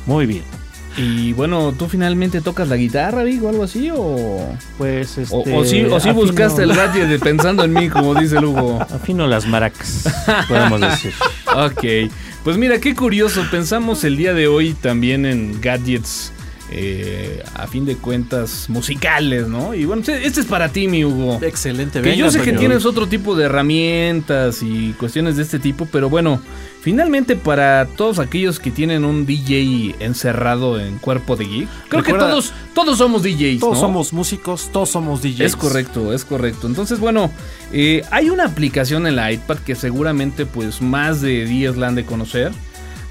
muy 0.05 0.27
bien. 0.27 0.64
Y 0.97 1.33
bueno, 1.33 1.73
¿tú 1.77 1.89
finalmente 1.89 2.41
tocas 2.41 2.69
la 2.69 2.77
guitarra, 2.77 3.25
Vic, 3.25 3.43
o 3.43 3.49
algo 3.49 3.65
así? 3.65 3.91
¿O, 3.93 4.49
Pues 4.79 5.19
este 5.19 5.35
o, 5.35 5.41
o 5.61 5.65
sí, 5.65 5.83
o 5.85 5.99
sí 5.99 6.09
afino- 6.11 6.15
buscaste 6.15 6.63
el 6.63 6.73
gadget 6.77 7.09
de 7.09 7.19
pensando 7.19 7.65
en 7.65 7.73
mí, 7.73 7.89
como 7.89 8.15
dice 8.15 8.37
el 8.39 8.45
Hugo? 8.45 8.81
Afino 8.81 9.27
las 9.27 9.47
maracas, 9.47 10.05
podemos 10.49 10.81
decir. 10.81 11.13
Ok, 11.55 12.11
pues 12.45 12.57
mira, 12.57 12.79
qué 12.79 12.95
curioso. 12.95 13.43
Pensamos 13.51 14.05
el 14.05 14.17
día 14.17 14.35
de 14.35 14.47
hoy 14.47 14.75
también 14.75 15.27
en 15.27 15.61
gadgets, 15.61 16.33
eh, 16.77 17.43
a 17.55 17.67
fin 17.69 17.85
de 17.87 17.97
cuentas, 17.97 18.67
musicales, 18.69 19.47
¿no? 19.47 19.75
Y 19.75 19.85
bueno, 19.85 20.03
este 20.07 20.41
es 20.41 20.47
para 20.47 20.71
ti, 20.71 20.89
mi 20.89 21.05
Hugo. 21.05 21.39
Excelente, 21.41 22.01
Que 22.03 22.17
yo 22.17 22.27
venga, 22.27 22.31
sé 22.39 22.43
que 22.43 22.53
tienes 22.59 22.85
otro 22.85 23.07
tipo 23.07 23.37
de 23.37 23.45
herramientas 23.45 24.61
y 24.63 24.93
cuestiones 24.99 25.37
de 25.37 25.43
este 25.45 25.61
tipo, 25.61 25.87
pero 25.87 26.11
bueno, 26.11 26.41
finalmente 26.83 27.37
para 27.37 27.87
todos 27.97 28.19
aquellos 28.19 28.59
que 28.59 28.71
tienen 28.73 29.05
un 29.05 29.25
DJ 29.25 29.95
encerrado 30.01 30.81
en 30.81 30.99
cuerpo 30.99 31.37
de 31.37 31.45
geek, 31.47 31.69
creo 31.89 32.03
Recuerda- 32.03 32.27
que 32.27 32.31
todos, 32.33 32.53
todos 32.75 32.99
somos 32.99 33.23
DJs. 33.23 33.61
Todos 33.61 33.75
¿no? 33.75 33.81
somos 33.81 34.13
músicos, 34.13 34.71
todos 34.73 34.91
somos 34.91 35.23
DJs. 35.23 35.41
Es 35.41 35.57
correcto, 35.57 36.13
es 36.13 36.25
correcto. 36.25 36.67
Entonces, 36.67 36.99
bueno, 36.99 37.31
eh, 37.73 38.03
hay 38.11 38.31
una 38.31 38.47
aplicación 38.47 39.07
en 39.07 39.15
la 39.17 39.31
iPad 39.31 39.59
que 39.59 39.77
seguramente 39.77 40.45
pues 40.45 40.83
más 40.83 41.21
de 41.21 41.45
10 41.47 41.77
la 41.77 41.87
han 41.89 41.95
de 41.95 42.05
conocer. 42.05 42.53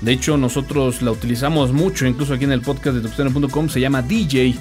De 0.04 0.12
hecho, 0.12 0.36
nosotros 0.38 1.01
la 1.01 1.12
utilizamos 1.12 1.72
mucho, 1.72 2.06
incluso 2.06 2.34
aquí 2.34 2.43
en 2.43 2.51
el 2.51 2.62
podcast 2.62 2.97
de 2.97 3.01
tuxteno.com, 3.01 3.70
se 3.70 3.80
llama 3.80 4.01
DJ. 4.01 4.54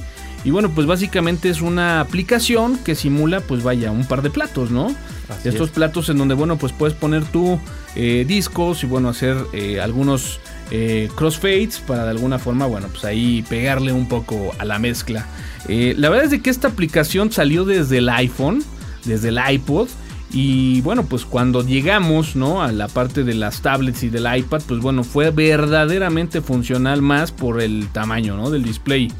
Y 0.45 0.51
bueno, 0.51 0.71
pues 0.71 0.87
básicamente 0.87 1.51
es 1.51 1.61
una 1.61 2.01
aplicación 2.01 2.79
que 2.79 2.95
simula, 2.95 3.41
pues 3.41 3.63
vaya, 3.63 3.91
un 3.91 4.07
par 4.07 4.23
de 4.23 4.31
platos, 4.31 4.71
¿no? 4.71 4.95
Así 5.29 5.49
Estos 5.49 5.69
es. 5.69 5.75
platos 5.75 6.09
en 6.09 6.19
donde, 6.19 6.35
bueno, 6.35 6.59
pues 6.59 6.73
puedes 6.73 6.95
poner 6.95 7.25
tu 7.25 7.59
eh, 7.97 8.25
discos 8.27 8.83
y 8.85 8.87
bueno, 8.87 9.09
hacer 9.09 9.37
eh, 9.53 9.81
algunos 9.81 10.41
eh, 10.71 11.09
crossfades 11.15 11.79
para 11.81 12.05
de 12.05 12.11
alguna 12.11 12.39
forma, 12.39 12.67
bueno, 12.67 12.89
pues 12.89 13.05
ahí 13.05 13.45
pegarle 13.49 13.93
un 13.93 14.09
poco 14.09 14.53
a 14.59 14.65
la 14.65 14.79
mezcla. 14.79 15.27
La 15.69 16.09
verdad 16.09 16.25
es 16.25 16.31
de 16.33 16.41
que 16.41 16.51
esta 16.51 16.69
aplicación 16.69 17.31
salió 17.31 17.65
desde 17.65 17.99
el 17.99 18.09
iPhone, 18.09 18.65
desde 19.05 19.29
el 19.29 19.39
iPod. 19.49 19.89
Y 20.33 20.81
bueno, 20.81 21.05
pues 21.05 21.27
cuando 21.27 21.63
llegamos, 21.63 22.37
¿no? 22.37 22.63
A 22.63 22.73
la 22.73 22.89
parte 22.89 23.23
de 23.23 23.35
las 23.35 23.61
tablets 23.61 24.03
y 24.03 24.09
del 24.09 24.27
iPad, 24.35 24.63
pues 24.67 24.81
bueno, 24.81 25.05
fue 25.05 25.31
verdaderamente 25.31 26.41
funcional 26.41 27.03
más 27.03 27.33
por 27.33 27.61
el 27.61 27.89
tamaño, 27.89 28.37
¿no? 28.37 28.51
Del 28.51 28.63
display. 28.65 29.13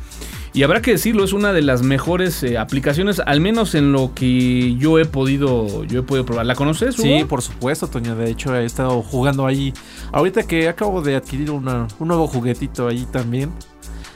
Y 0.55 0.63
habrá 0.65 0.83
que 0.83 0.91
decirlo, 0.93 1.25
es 1.25 1.33
una 1.33 1.53
de 1.55 1.63
las 1.63 1.83
mejores 1.83 2.43
eh, 2.43 2.59
aplicaciones, 2.59 3.21
al 3.25 3.41
menos 3.41 3.75
en 3.75 3.93
lo 3.93 4.13
que 4.15 4.75
yo 4.77 4.99
he 4.99 5.07
podido, 5.07 5.85
yo 5.85 6.01
he 6.01 6.03
podido 6.03 6.27
probar. 6.27 6.45
¿La 6.45 6.55
conoces? 6.55 6.95
Sí, 6.97 7.15
Hugo? 7.21 7.29
por 7.29 7.41
supuesto, 7.43 7.87
Toño. 7.89 8.15
De 8.17 8.31
hecho, 8.31 8.55
he 8.55 8.65
estado 8.67 9.01
jugando 9.03 9.47
ahí. 9.47 9.73
Ahorita 10.13 10.43
que 10.43 10.69
acabo 10.69 11.01
de 11.01 11.17
adquirir 11.17 11.51
una- 11.51 11.89
un 11.99 12.09
nuevo 12.09 12.27
juguetito 12.27 12.87
ahí 12.89 13.07
también. 13.11 13.51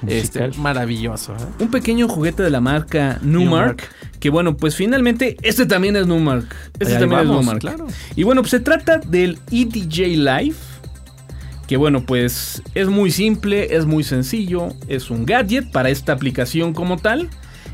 Este, 0.06 0.48
maravilloso. 0.58 1.32
¿eh? 1.34 1.62
Un 1.64 1.70
pequeño 1.70 2.08
juguete 2.08 2.42
de 2.42 2.50
la 2.50 2.60
marca 2.60 3.18
Numark. 3.22 3.82
Que 4.20 4.30
bueno, 4.30 4.56
pues 4.56 4.74
finalmente 4.76 5.36
este 5.42 5.66
también 5.66 5.96
es 5.96 6.06
Numark. 6.06 6.54
Este 6.78 6.94
Ahí 6.94 7.00
también 7.00 7.20
vamos, 7.22 7.40
es 7.40 7.46
Numark. 7.46 7.60
claro. 7.60 7.86
Y 8.14 8.22
bueno, 8.24 8.42
pues 8.42 8.50
se 8.50 8.60
trata 8.60 8.98
del 8.98 9.38
EDJ 9.50 10.16
Live. 10.16 10.56
Que 11.66 11.76
bueno, 11.76 12.04
pues 12.06 12.62
es 12.74 12.88
muy 12.88 13.10
simple, 13.10 13.74
es 13.74 13.86
muy 13.86 14.04
sencillo. 14.04 14.68
Es 14.88 15.10
un 15.10 15.26
gadget 15.26 15.70
para 15.72 15.90
esta 15.90 16.12
aplicación 16.12 16.72
como 16.74 16.96
tal. 16.98 17.28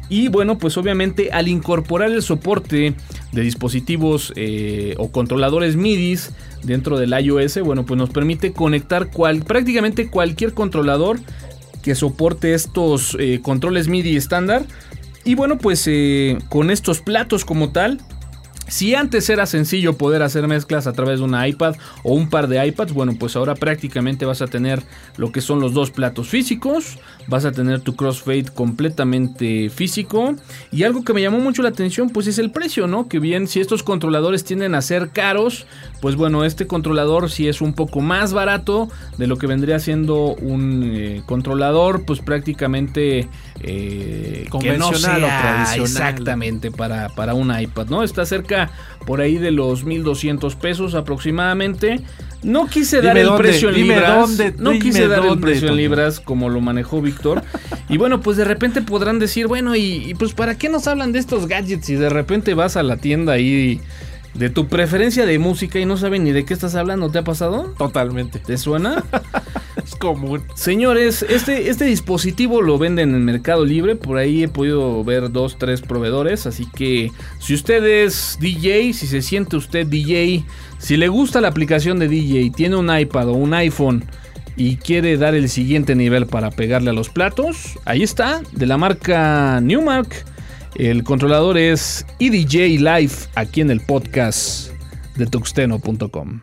Y 0.09 0.29
bueno, 0.29 0.59
pues 0.59 0.77
obviamente 0.77 1.31
al 1.33 1.49
incorporar 1.49 2.11
el 2.11 2.23
soporte 2.23 2.95
de 3.33 3.41
dispositivos 3.43 4.33
eh, 4.37 4.95
o 4.99 5.11
controladores 5.11 5.77
MIDI 5.77 6.19
dentro 6.65 6.99
del 6.99 7.13
iOS, 7.19 7.61
bueno, 7.63 7.85
pues 7.87 7.97
nos 7.99 8.11
permite 8.11 8.53
conectar 8.53 9.11
cual- 9.11 9.43
prácticamente 9.43 10.09
cualquier 10.09 10.53
controlador 10.55 11.19
que 11.83 11.95
soporte 11.95 12.55
estos 12.55 13.17
eh, 13.19 13.41
controles 13.43 13.89
MIDI 13.89 14.17
estándar. 14.17 14.65
Y 15.25 15.35
bueno, 15.35 15.59
pues 15.59 15.85
eh, 15.87 16.39
con 16.49 16.71
estos 16.71 17.01
platos 17.01 17.45
como 17.45 17.71
tal, 17.71 18.01
si 18.69 18.95
antes 18.95 19.29
era 19.29 19.45
sencillo 19.45 19.99
poder 19.99 20.23
hacer 20.23 20.49
mezclas 20.49 20.87
a 20.87 20.93
través 20.93 21.19
de 21.19 21.25
una 21.27 21.47
iPad 21.47 21.77
o 22.03 22.15
un 22.15 22.31
par 22.31 22.49
de 22.49 22.65
iPads, 22.67 22.93
bueno, 22.93 23.15
pues 23.19 23.37
ahora 23.37 23.55
prácticamente 23.55 24.25
vas 24.25 24.41
a 24.41 24.47
tener 24.47 24.83
lo 25.17 25.31
que 25.31 25.41
son 25.41 25.61
los 25.61 25.75
dos 25.75 25.91
platos 25.91 26.29
físicos, 26.29 26.99
vas 27.27 27.45
a 27.45 27.53
tener 27.53 27.81
tu 27.81 27.97
crossfade 27.97 28.47
completamente 28.55 29.71
físico 29.71 30.35
y 30.71 30.85
algo 30.85 31.05
que 31.05 31.13
me 31.13 31.23
llamó 31.23 31.39
mucho 31.39 31.63
la 31.63 31.69
atención 31.71 32.11
pues 32.11 32.27
es 32.27 32.39
el 32.39 32.51
precio, 32.51 32.87
¿no? 32.87 33.09
Que 33.09 33.19
bien 33.19 33.49
si 33.49 33.61
estos 33.61 33.83
controladores 33.83 34.45
tienden 34.45 34.75
a 34.75 34.83
ser 34.83 35.11
caros, 35.11 35.67
pues 36.01 36.17
bueno, 36.17 36.45
este 36.45 36.67
controlador 36.67 37.31
sí 37.31 37.49
es 37.49 37.61
un 37.61 37.75
poco 37.75 38.01
más 38.01 38.33
barato 38.33 38.89
de 39.19 39.27
lo 39.27 39.39
que 39.39 39.47
vendría 39.47 39.79
siendo 39.79 40.35
un 40.35 40.83
eh, 40.95 41.23
controlador 41.27 42.05
pues 42.05 42.21
prácticamente 42.21 43.29
eh, 43.61 44.49
que 44.61 44.77
no 44.77 44.91
Convencional 44.91 45.25
o 45.25 45.27
sea 45.27 45.41
tradicional. 45.41 45.83
Exactamente, 45.83 46.71
para, 46.71 47.09
para 47.11 47.35
un 47.35 47.59
iPad, 47.59 47.87
¿no? 47.87 48.03
Está 48.03 48.27
cerca 48.27 48.71
por 49.07 49.21
ahí 49.21 49.39
de 49.39 49.51
los 49.51 49.85
1200 49.85 50.57
pesos 50.57 50.95
aproximadamente. 50.95 52.01
No 52.43 52.67
quise 52.67 53.01
dar 53.01 53.17
el 53.17 53.27
dónde, 53.27 53.43
precio 53.43 53.69
en 53.69 53.75
libras. 53.75 54.19
dónde, 54.19 54.55
no 54.59 54.73
quise 54.73 55.07
dar 55.07 55.25
el 55.25 55.39
precio 55.39 55.69
en 55.69 55.77
libras 55.77 56.19
como 56.19 56.49
lo 56.49 56.61
manejó 56.61 57.01
Víctor. 57.13 57.43
y 57.89 57.99
bueno, 57.99 58.21
pues 58.21 58.37
de 58.37 58.45
repente 58.45 58.83
podrán 58.83 59.19
decir, 59.19 59.47
bueno, 59.47 59.77
y, 59.77 60.11
y 60.11 60.15
pues 60.15 60.33
¿para 60.33 60.57
qué 60.57 60.69
nos 60.69 60.87
hablan 60.87 61.13
de 61.13 61.19
estos 61.19 61.47
gadgets? 61.47 61.91
Y 61.91 61.97
de 61.97 62.09
repente 62.09 62.55
vas 62.55 62.77
a 62.77 62.83
la 62.83 62.97
tienda 62.97 63.35
ahí 63.35 63.81
de 64.35 64.51
tu 64.51 64.67
preferencia 64.69 65.27
de 65.27 65.39
música 65.39 65.79
y 65.79 65.85
no 65.85 65.97
saben 65.97 66.25
ni 66.25 66.33
de 66.33 66.45
qué 66.45 66.55
estás 66.55 66.75
hablando. 66.75 67.11
¿Te 67.11 67.19
ha 67.19 67.25
pasado? 67.25 67.75
Totalmente. 67.79 68.39
¿Te 68.39 68.57
suena? 68.57 69.05
común. 69.99 70.43
Señores, 70.55 71.25
este, 71.29 71.71
este 71.71 71.85
dispositivo 71.85 72.61
lo 72.63 72.79
venden 72.79 73.15
en 73.15 73.25
Mercado 73.25 73.65
Libre. 73.65 73.97
Por 73.97 74.19
ahí 74.19 74.43
he 74.43 74.49
podido 74.49 75.03
ver 75.05 75.31
dos, 75.31 75.59
tres 75.59 75.81
proveedores. 75.81 76.47
Así 76.47 76.67
que 76.75 77.11
si 77.39 77.55
usted 77.55 77.85
es 77.85 78.37
DJ, 78.41 78.93
si 78.93 79.07
se 79.07 79.23
siente 79.23 79.57
usted 79.57 79.87
DJ, 79.87 80.45
si 80.79 80.97
le 80.97 81.09
gusta 81.09 81.41
la 81.41 81.49
aplicación 81.49 81.99
de 81.99 82.09
DJ, 82.09 82.51
tiene 82.51 82.77
un 82.77 82.97
iPad 82.97 83.29
o 83.29 83.35
un 83.35 83.55
iPhone 83.55 84.05
y 84.57 84.77
quiere 84.77 85.17
dar 85.17 85.35
el 85.35 85.49
siguiente 85.49 85.95
nivel 85.95 86.27
para 86.27 86.51
pegarle 86.51 86.91
a 86.91 86.93
los 86.93 87.09
platos, 87.09 87.79
ahí 87.85 88.03
está, 88.03 88.43
de 88.53 88.67
la 88.67 88.77
marca 88.77 89.61
Newmark. 89.61 90.25
El 90.75 91.05
controlador 91.05 91.59
es 91.59 92.07
EDJ 92.19 92.81
Live 92.81 93.13
aquí 93.35 93.61
en 93.61 93.71
el 93.71 93.81
podcast 93.81 94.71
de 95.17 95.27
tuxteno.com. 95.27 96.41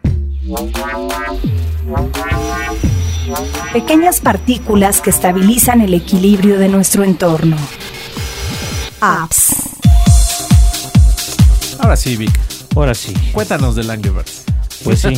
Pequeñas 3.73 4.19
partículas 4.19 5.01
que 5.01 5.09
estabilizan 5.09 5.81
el 5.81 5.93
equilibrio 5.93 6.57
de 6.57 6.69
nuestro 6.69 7.03
entorno. 7.03 7.57
Apps. 9.01 9.55
Ahora 11.79 11.95
sí, 11.95 12.17
Vic. 12.17 12.31
Ahora 12.75 12.93
sí. 12.93 13.13
Cuéntanos 13.31 13.75
del 13.75 13.89
Angry 13.89 14.09
Birds. 14.09 14.48
Pues 14.83 14.99
sí, 15.01 15.13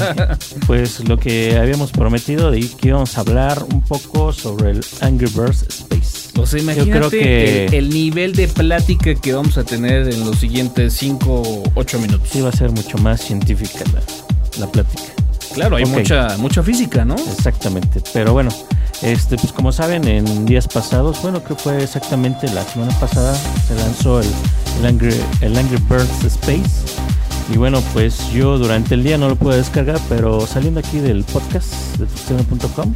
pues 0.68 1.08
lo 1.08 1.18
que 1.18 1.58
habíamos 1.58 1.92
prometido 1.92 2.50
de 2.52 2.60
que 2.62 2.88
íbamos 2.90 3.18
a 3.18 3.22
hablar 3.22 3.64
un 3.72 3.82
poco 3.82 4.34
sobre 4.34 4.72
el 4.72 4.86
Angry 5.02 5.28
Birds 5.28 5.64
Space. 5.70 6.30
O 6.40 6.46
sea, 6.46 6.60
imagínate 6.60 6.90
Yo 6.92 6.98
creo 6.98 7.10
que- 7.10 7.66
el, 7.68 7.74
el 7.76 7.90
nivel 7.90 8.34
de 8.34 8.48
plática 8.48 9.14
que 9.16 9.34
vamos 9.34 9.58
a 9.58 9.64
tener 9.64 10.08
en 10.10 10.26
los 10.26 10.38
siguientes 10.40 10.94
5 10.94 11.26
o 11.32 11.64
8 11.76 12.00
minutos. 12.00 12.28
Sí 12.32 12.42
va 12.42 12.50
a 12.50 12.54
ser 12.54 12.72
mucho 12.72 12.98
más 12.98 13.22
científica 13.22 13.84
la, 13.94 14.02
la 14.66 14.72
plática. 14.72 15.04
Claro, 15.54 15.76
hay 15.76 15.86
mucha, 15.86 16.38
mucha 16.38 16.64
física, 16.64 17.04
¿no? 17.04 17.16
Exactamente. 17.16 18.02
Pero 18.14 18.32
bueno, 18.32 18.50
este, 19.02 19.36
pues 19.36 19.52
como 19.52 19.72
saben, 19.74 20.08
en 20.08 20.46
días 20.46 20.68
pasados, 20.68 21.22
bueno, 21.22 21.44
creo 21.44 21.58
que 21.58 21.64
fue 21.64 21.84
exactamente 21.84 22.48
la 22.54 22.64
semana 22.64 22.98
pasada, 23.00 23.36
se 23.68 23.76
lanzó 23.76 24.22
el, 24.22 24.28
el 24.80 24.86
Angry, 24.86 25.14
el 25.42 25.58
Angry 25.58 25.78
Birds 25.90 26.24
Space. 26.24 26.70
Y 27.50 27.58
bueno, 27.58 27.82
pues 27.94 28.32
yo 28.32 28.58
durante 28.58 28.96
el 28.96 29.04
día 29.04 29.18
no 29.18 29.28
lo 29.28 29.36
pude 29.36 29.58
descargar, 29.58 30.00
pero 30.08 30.46
saliendo 30.48 30.80
aquí 30.80 31.00
del 31.00 31.24
podcast 31.24 31.74
de 31.98 32.06
tuxteno.com, 32.06 32.94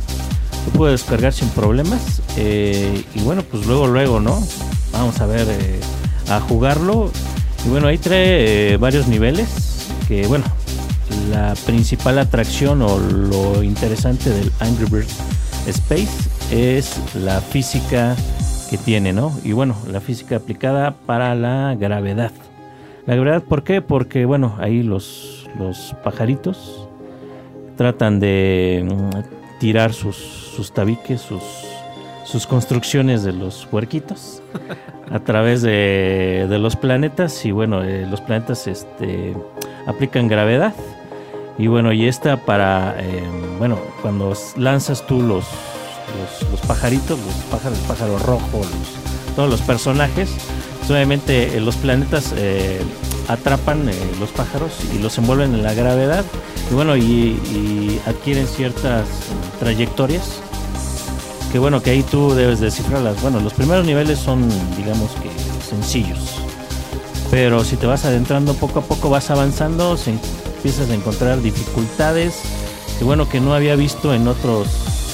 lo 0.66 0.72
pude 0.74 0.92
descargar 0.92 1.34
sin 1.34 1.50
problemas. 1.50 2.22
Eh, 2.38 3.04
y 3.14 3.20
bueno, 3.22 3.44
pues 3.44 3.66
luego, 3.66 3.88
luego, 3.88 4.20
¿no? 4.20 4.42
Vamos 4.92 5.20
a 5.20 5.26
ver, 5.26 5.48
eh, 5.50 5.80
a 6.30 6.40
jugarlo. 6.40 7.12
Y 7.66 7.70
bueno, 7.70 7.88
ahí 7.88 7.98
trae 7.98 8.74
eh, 8.74 8.78
varios 8.78 9.08
niveles. 9.08 9.90
Que 10.08 10.28
bueno, 10.28 10.46
la 11.32 11.56
principal 11.66 12.20
atracción 12.20 12.82
o 12.82 12.98
lo 12.98 13.64
interesante 13.64 14.30
del 14.30 14.52
Angry 14.60 14.86
Birds 14.86 15.16
Space 15.68 16.30
es 16.52 16.98
la 17.16 17.42
física 17.42 18.16
que 18.70 18.78
tiene, 18.78 19.14
¿no? 19.14 19.38
Y 19.44 19.52
bueno, 19.52 19.76
la 19.92 20.02
física 20.02 20.38
aplicada 20.38 20.96
para 21.06 21.36
la 21.36 21.76
gravedad. 21.78 22.32
La 23.06 23.16
gravedad, 23.16 23.44
¿por 23.44 23.64
qué? 23.64 23.82
Porque, 23.82 24.26
bueno, 24.26 24.56
ahí 24.60 24.82
los, 24.82 25.48
los 25.60 25.96
pajaritos 26.04 26.88
tratan 27.78 28.20
de 28.20 28.84
mm, 28.90 29.60
tirar 29.60 29.94
sus, 29.94 30.16
sus 30.16 30.72
tabiques, 30.74 31.22
sus, 31.22 31.44
sus 32.24 32.48
construcciones 32.48 33.24
de 33.24 33.34
los 33.34 33.68
huerquitos 33.72 34.42
a 35.12 35.20
través 35.20 35.62
de, 35.62 36.48
de 36.50 36.58
los 36.58 36.76
planetas. 36.76 37.46
Y 37.46 37.52
bueno, 37.52 37.84
eh, 37.84 38.08
los 38.10 38.22
planetas 38.22 38.66
este, 38.68 39.36
aplican 39.86 40.28
gravedad. 40.28 40.74
Y 41.60 41.68
bueno, 41.68 41.94
y 41.94 42.08
esta 42.08 42.38
para, 42.38 42.96
eh, 43.00 43.24
bueno, 43.60 43.78
cuando 44.02 44.34
lanzas 44.58 45.06
tú 45.06 45.22
los, 45.22 45.46
los, 46.42 46.52
los 46.52 46.62
pajaritos, 46.62 47.20
los 47.20 47.36
pájaros, 47.52 47.80
el 47.80 47.86
pájaro 47.88 48.18
rojo, 48.20 48.58
los- 48.58 49.36
todos 49.36 49.50
los 49.50 49.62
personajes, 49.62 50.36
obviamente 50.90 51.58
eh, 51.58 51.62
los 51.62 51.76
planetas 51.76 52.34
eh, 52.36 52.82
atrapan 53.28 53.90
eh, 53.90 53.94
los 54.20 54.32
pájaros 54.32 54.72
y 54.94 55.00
los 55.00 55.18
envuelven 55.18 55.54
en 55.54 55.64
la 55.64 55.74
gravedad. 55.74 56.26
Y 56.70 56.74
bueno, 56.74 56.96
y, 56.96 57.02
y 57.02 58.02
adquieren 58.06 58.48
ciertas 58.48 59.08
trayectorias 59.60 60.42
que 61.52 61.60
bueno, 61.60 61.82
que 61.82 61.92
ahí 61.92 62.04
tú 62.04 62.34
debes 62.34 62.60
descifrarlas. 62.60 63.22
Bueno, 63.22 63.40
los 63.40 63.54
primeros 63.54 63.86
niveles 63.86 64.20
son, 64.20 64.50
digamos 64.76 65.12
que, 65.12 65.30
sencillos. 65.64 66.20
Pero 67.32 67.64
si 67.64 67.78
te 67.78 67.86
vas 67.86 68.04
adentrando 68.06 68.54
poco 68.56 68.80
a 68.80 68.82
poco, 68.82 69.10
vas 69.10 69.32
avanzando, 69.32 69.96
se 69.96 70.12
empiezas 70.12 70.90
a 70.90 70.94
encontrar 70.96 71.42
dificultades 71.42 72.42
que 72.98 73.04
bueno, 73.04 73.28
que 73.28 73.42
no 73.42 73.54
había 73.54 73.76
visto 73.76 74.14
en 74.14 74.28
otros, 74.28 74.68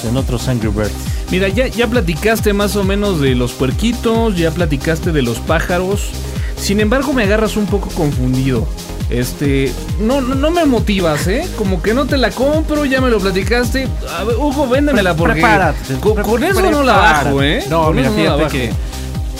en 0.04 0.16
otros 0.16 0.48
Angry 0.48 0.68
Birds. 0.68 0.92
Mira, 1.30 1.48
ya, 1.48 1.66
ya 1.66 1.86
platicaste 1.86 2.52
más 2.52 2.76
o 2.76 2.84
menos 2.84 3.20
de 3.20 3.34
los 3.34 3.52
puerquitos, 3.52 4.36
ya 4.36 4.50
platicaste 4.50 5.12
de 5.12 5.22
los 5.22 5.38
pájaros. 5.38 6.10
Sin 6.56 6.80
embargo, 6.80 7.12
me 7.12 7.24
agarras 7.24 7.56
un 7.56 7.66
poco 7.66 7.88
confundido. 7.90 8.66
Este, 9.10 9.72
no, 10.00 10.20
no, 10.20 10.34
no 10.34 10.50
me 10.50 10.64
motivas, 10.64 11.26
¿eh? 11.26 11.46
Como 11.58 11.82
que 11.82 11.92
no 11.92 12.06
te 12.06 12.16
la 12.16 12.30
compro, 12.30 12.84
ya 12.84 13.00
me 13.00 13.10
lo 13.10 13.18
platicaste. 13.18 13.88
A 14.18 14.24
ver, 14.24 14.36
Hugo, 14.36 14.68
véndemela 14.68 15.14
porque 15.14 15.34
Prepárate. 15.34 15.96
con, 16.00 16.42
eso 16.42 16.70
no 16.70 16.82
la 16.82 16.96
bajo. 16.96 17.42
¿eh? 17.42 17.64
No, 17.68 17.86
Con 17.86 17.96
mira, 17.96 18.08
eso 18.08 18.16
fíjate 18.16 18.48
que 18.48 18.72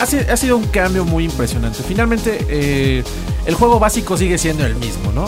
ha 0.01 0.37
sido 0.37 0.57
un 0.57 0.65
cambio 0.67 1.05
muy 1.05 1.25
impresionante. 1.25 1.83
Finalmente, 1.87 2.45
eh, 2.49 3.05
el 3.47 3.55
juego 3.55 3.79
básico 3.79 4.17
sigue 4.17 4.37
siendo 4.37 4.67
el 4.67 4.75
mismo, 4.75 5.13
¿no? 5.13 5.27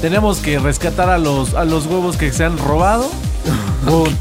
Tenemos 0.00 0.38
que 0.38 0.58
rescatar 0.58 1.10
a 1.10 1.18
los, 1.18 1.54
a 1.54 1.64
los 1.64 1.86
huevos 1.86 2.16
que 2.16 2.32
se 2.32 2.44
han 2.44 2.58
robado. 2.58 3.08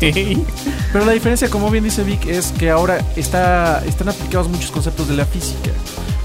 Pero 0.94 1.06
la 1.06 1.12
diferencia, 1.12 1.50
como 1.50 1.70
bien 1.70 1.84
dice 1.84 2.04
Vic, 2.04 2.26
es 2.26 2.52
que 2.52 2.70
ahora 2.70 3.06
está, 3.16 3.84
están 3.86 4.10
aplicados 4.10 4.50
muchos 4.50 4.72
conceptos 4.72 5.08
de 5.08 5.16
la 5.16 5.26
física. 5.26 5.72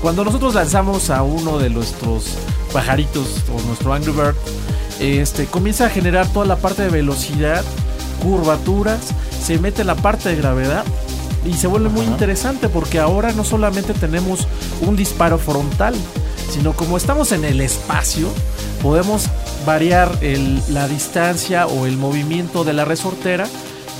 Cuando 0.03 0.25
nosotros 0.25 0.55
lanzamos 0.55 1.11
a 1.11 1.23
uno 1.23 1.59
de 1.59 1.71
nuestros 1.71 2.35
pajaritos 2.73 3.45
o 3.55 3.67
nuestro 3.67 3.93
Angry 3.93 4.13
Bird, 4.13 4.37
este, 5.01 5.47
comienza 5.47 5.87
a 5.87 5.91
generar 5.91 6.27
toda 6.29 6.47
la 6.47 6.57
parte 6.57 6.83
de 6.83 6.91
velocidad, 6.91 7.65
curvaturas, 8.23 9.01
se 9.43 9.59
mete 9.59 9.85
la 9.85 9.95
parte 9.95 10.29
de 10.29 10.37
gravedad 10.37 10.85
y 11.45 11.55
se 11.55 11.67
vuelve 11.67 11.89
muy 11.89 12.05
interesante 12.05 12.69
porque 12.69 12.99
ahora 12.99 13.33
no 13.33 13.45
solamente 13.45 13.95
tenemos 13.95 14.47
un 14.83 14.97
disparo 14.97 15.39
frontal, 15.39 15.95
sino 16.51 16.73
como 16.73 16.97
estamos 16.97 17.33
en 17.33 17.45
el 17.45 17.61
espacio, 17.61 18.29
podemos 18.83 19.29
variar 19.69 20.11
el- 20.23 20.63
la 20.73 20.89
distancia 20.89 21.67
o 21.67 21.85
el 21.85 21.97
movimiento 21.99 22.65
de 22.65 22.73
la 22.73 22.85
resortera, 22.87 23.47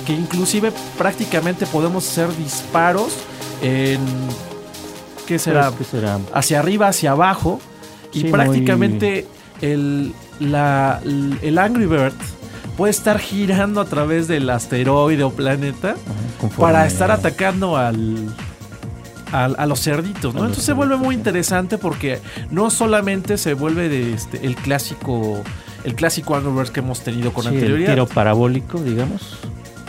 que 0.07 0.15
inclusive 0.15 0.73
prácticamente 0.97 1.67
podemos 1.67 2.09
hacer 2.09 2.29
disparos 2.37 3.13
en... 3.63 4.01
¿Qué 5.27 5.39
será? 5.39 5.71
¿Qué 5.77 5.85
será? 5.85 6.19
hacia 6.33 6.59
arriba, 6.59 6.89
hacia 6.89 7.11
abajo. 7.11 7.61
Y 8.15 8.25
prácticamente 8.33 9.27
el, 9.61 10.15
la- 10.41 11.01
el 11.43 11.59
Angry 11.59 11.85
Bird 11.85 12.15
puede 12.79 12.91
estar 12.93 13.19
girando 13.19 13.83
a 13.83 13.85
través 13.85 14.27
del 14.27 14.49
asteroide 14.49 15.23
o 15.25 15.31
planeta 15.31 15.97
Ajá, 16.41 16.57
para 16.57 16.87
estar 16.87 17.11
atacando 17.11 17.77
al, 17.77 18.33
al- 19.33 19.57
a 19.59 19.67
los 19.67 19.81
cerditos, 19.83 20.35
¿no? 20.35 20.41
A 20.41 20.47
Entonces 20.47 20.65
se 20.65 20.73
vuelve 20.73 20.97
muy 20.97 21.15
interesante 21.15 21.79
porque 21.79 22.21
no 22.51 22.71
solamente 22.71 23.37
se 23.39 23.55
vuelve 23.55 23.89
de 23.89 24.15
este, 24.15 24.45
el 24.47 24.57
clásico 24.57 25.43
el 25.85 25.95
clásico 25.95 26.39
Birds 26.41 26.71
que 26.71 26.81
hemos 26.81 27.01
tenido 27.01 27.33
con 27.33 27.45
Sí, 27.45 27.49
el 27.51 27.55
anterioridad. 27.55 27.91
tiro 27.93 28.07
parabólico, 28.07 28.79
digamos. 28.81 29.39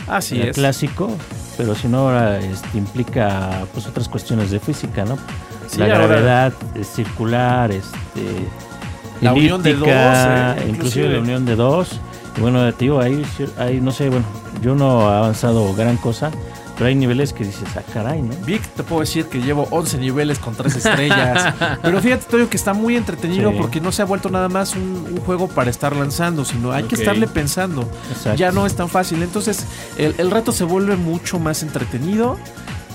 Así 0.07 0.39
el 0.39 0.49
es. 0.49 0.55
clásico, 0.55 1.09
pero 1.57 1.73
si 1.75 1.87
no 1.87 1.99
ahora 2.09 2.39
este, 2.39 2.77
implica 2.77 3.65
pues 3.73 3.87
otras 3.87 4.07
cuestiones 4.07 4.51
de 4.51 4.59
física, 4.59 5.03
¿no? 5.05 5.17
Sí, 5.67 5.79
la 5.79 5.87
gravedad 5.87 6.53
es 6.75 6.87
circular, 6.87 7.71
este 7.71 7.91
La 9.21 9.33
unión 9.33 9.61
de 9.63 9.73
dos, 9.75 9.87
eh, 9.89 10.55
inclusive 10.69 10.69
inclusive. 10.69 11.09
la 11.13 11.19
unión 11.19 11.45
de 11.45 11.55
dos. 11.55 11.99
Y 12.37 12.41
bueno, 12.41 12.71
digo, 12.71 13.01
ahí, 13.01 13.23
ahí 13.57 13.81
no 13.81 13.91
sé, 13.91 14.09
bueno, 14.09 14.25
yo 14.61 14.75
no 14.75 15.01
he 15.11 15.17
avanzado 15.17 15.73
gran 15.75 15.97
cosa, 15.97 16.31
pero 16.79 16.87
hay 16.87 16.95
niveles 16.95 17.33
que 17.33 17.43
dices, 17.43 17.67
ah, 17.75 17.81
caray, 17.93 18.21
¿no? 18.21 18.33
Vic, 18.45 18.61
te 18.75 18.81
puedo 18.83 19.01
decir 19.01 19.25
que 19.25 19.41
llevo 19.41 19.67
11 19.69 19.97
niveles 19.99 20.39
con 20.39 20.55
3 20.55 20.75
estrellas. 20.77 21.53
Pero 21.83 21.99
fíjate, 22.01 22.23
Toyo, 22.31 22.49
que 22.49 22.57
está 22.57 22.73
muy 22.73 22.95
entretenido 22.95 23.51
Sí. 23.51 23.57
porque 23.59 23.79
no 23.81 23.91
se 23.91 24.01
ha 24.01 24.05
vuelto 24.05 24.29
nada 24.29 24.47
más 24.49 24.75
un, 24.75 25.05
un 25.11 25.17
juego 25.25 25.47
para 25.49 25.69
estar 25.69 25.95
lanzando, 25.95 26.45
sino 26.45 26.71
hay 26.71 26.85
que 26.85 26.95
estarle 26.95 27.27
pensando. 27.27 27.81
Exacto. 28.09 28.35
Ya 28.39 28.51
no 28.53 28.65
es 28.65 28.75
tan 28.75 28.89
fácil. 28.89 29.21
Entonces, 29.21 29.65
el, 29.97 30.15
el 30.17 30.31
reto 30.31 30.51
se 30.53 30.63
vuelve 30.63 30.95
mucho 30.95 31.37
más 31.37 31.61
entretenido, 31.63 32.37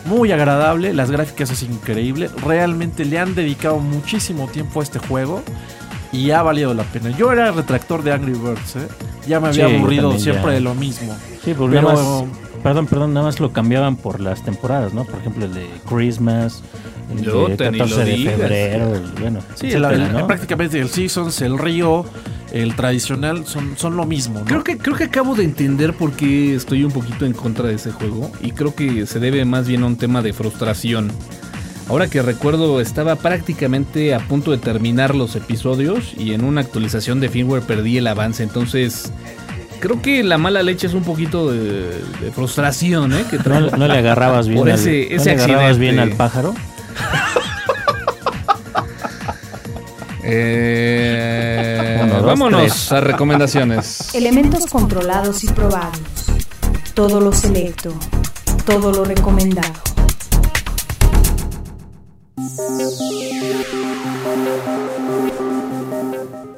muy 0.06 0.32
agradable. 0.32 0.92
Las 0.94 1.10
gráficas 1.10 1.50
es 1.50 1.62
increíble. 1.62 2.30
Realmente 2.44 3.04
le 3.04 3.18
han 3.18 3.34
dedicado 3.34 3.78
muchísimo 3.78 4.48
tiempo 4.48 4.80
a 4.80 4.82
este 4.82 4.98
juego. 4.98 5.42
Y 6.10 6.30
ha 6.30 6.42
valido 6.42 6.72
la 6.74 6.84
pena. 6.84 7.10
Yo 7.10 7.32
era 7.32 7.50
retractor 7.50 8.02
de 8.04 8.12
Angry 8.12 8.32
Birds, 8.34 8.76
¿eh? 8.76 8.88
Ya 9.26 9.40
me 9.40 9.48
había 9.48 9.68
Sí, 9.68 9.74
aburrido 9.74 10.16
siempre 10.18 10.44
ya. 10.44 10.50
de 10.52 10.60
lo 10.60 10.74
mismo. 10.74 11.12
Sí, 11.44 11.54
Pero- 11.58 12.28
perdón, 12.64 12.86
perdón, 12.88 13.14
nada 13.14 13.26
más 13.26 13.38
lo 13.38 13.52
cambiaban 13.52 13.94
por 13.94 14.18
las 14.20 14.42
temporadas, 14.42 14.92
¿no? 14.92 15.04
Por 15.04 15.20
ejemplo, 15.20 15.44
el 15.44 15.54
de 15.54 15.68
Christmas, 15.88 16.62
el 17.16 17.22
Yo 17.22 17.46
de 17.48 17.56
te 17.56 17.70
ni 17.70 17.78
14 17.78 17.98
lo 18.00 18.04
de 18.04 18.12
digas. 18.16 18.34
febrero, 18.36 18.94
el- 18.96 19.02
bueno, 19.20 19.38
Sí, 19.54 19.66
etcétera, 19.68 19.92
el- 19.92 20.12
¿no? 20.12 20.26
prácticamente 20.26 20.80
el 20.80 20.88
Seasons, 20.88 21.40
el 21.42 21.56
río, 21.58 22.04
el 22.52 22.74
tradicional 22.74 23.46
son, 23.46 23.76
son 23.76 23.96
lo 23.96 24.06
mismo, 24.06 24.40
¿no? 24.40 24.44
Creo 24.46 24.64
que, 24.64 24.78
creo 24.78 24.96
que 24.96 25.04
acabo 25.04 25.34
de 25.36 25.44
entender 25.44 25.92
por 25.94 26.12
qué 26.12 26.54
estoy 26.56 26.82
un 26.84 26.90
poquito 26.92 27.26
en 27.26 27.32
contra 27.34 27.68
de 27.68 27.74
ese 27.74 27.92
juego. 27.92 28.32
Y 28.42 28.50
creo 28.52 28.74
que 28.74 29.06
se 29.06 29.20
debe 29.20 29.44
más 29.44 29.68
bien 29.68 29.82
a 29.82 29.86
un 29.86 29.96
tema 29.96 30.22
de 30.22 30.32
frustración. 30.32 31.10
Ahora 31.88 32.08
que 32.08 32.22
recuerdo, 32.22 32.80
estaba 32.80 33.16
prácticamente 33.16 34.14
a 34.14 34.20
punto 34.20 34.52
de 34.52 34.56
terminar 34.58 35.14
los 35.14 35.36
episodios 35.36 36.14
y 36.16 36.32
en 36.32 36.42
una 36.42 36.62
actualización 36.62 37.20
de 37.20 37.28
firmware 37.28 37.62
perdí 37.62 37.98
el 37.98 38.06
avance. 38.06 38.42
Entonces, 38.42 39.12
creo 39.80 40.00
que 40.02 40.22
la 40.22 40.38
mala 40.38 40.62
leche 40.62 40.86
es 40.86 40.94
un 40.94 41.02
poquito 41.04 41.50
de, 41.52 42.02
de 42.20 42.30
frustración, 42.34 43.12
¿eh? 43.14 43.24
Que 43.30 43.38
¿No, 43.38 43.60
le 43.88 43.98
agarrabas 43.98 44.46
bien, 44.48 44.58
Por 44.60 44.70
al, 44.70 44.78
ese- 44.78 45.08
¿no 45.10 45.16
ese 45.16 45.24
le 45.24 45.30
agarrabas 45.36 45.64
accidente. 45.70 45.80
bien 45.80 45.98
al 45.98 46.10
pájaro? 46.16 46.54
Eh, 50.26 52.00
Uno, 52.02 52.14
dos, 52.14 52.24
vámonos 52.24 52.62
tres. 52.62 52.92
a 52.92 53.00
recomendaciones. 53.00 54.14
Elementos 54.14 54.66
controlados 54.66 55.44
y 55.44 55.48
probados. 55.48 55.98
Todo 56.94 57.20
lo 57.20 57.32
selecto. 57.32 57.92
Todo 58.64 58.90
lo 58.92 59.04
recomendado. 59.04 59.72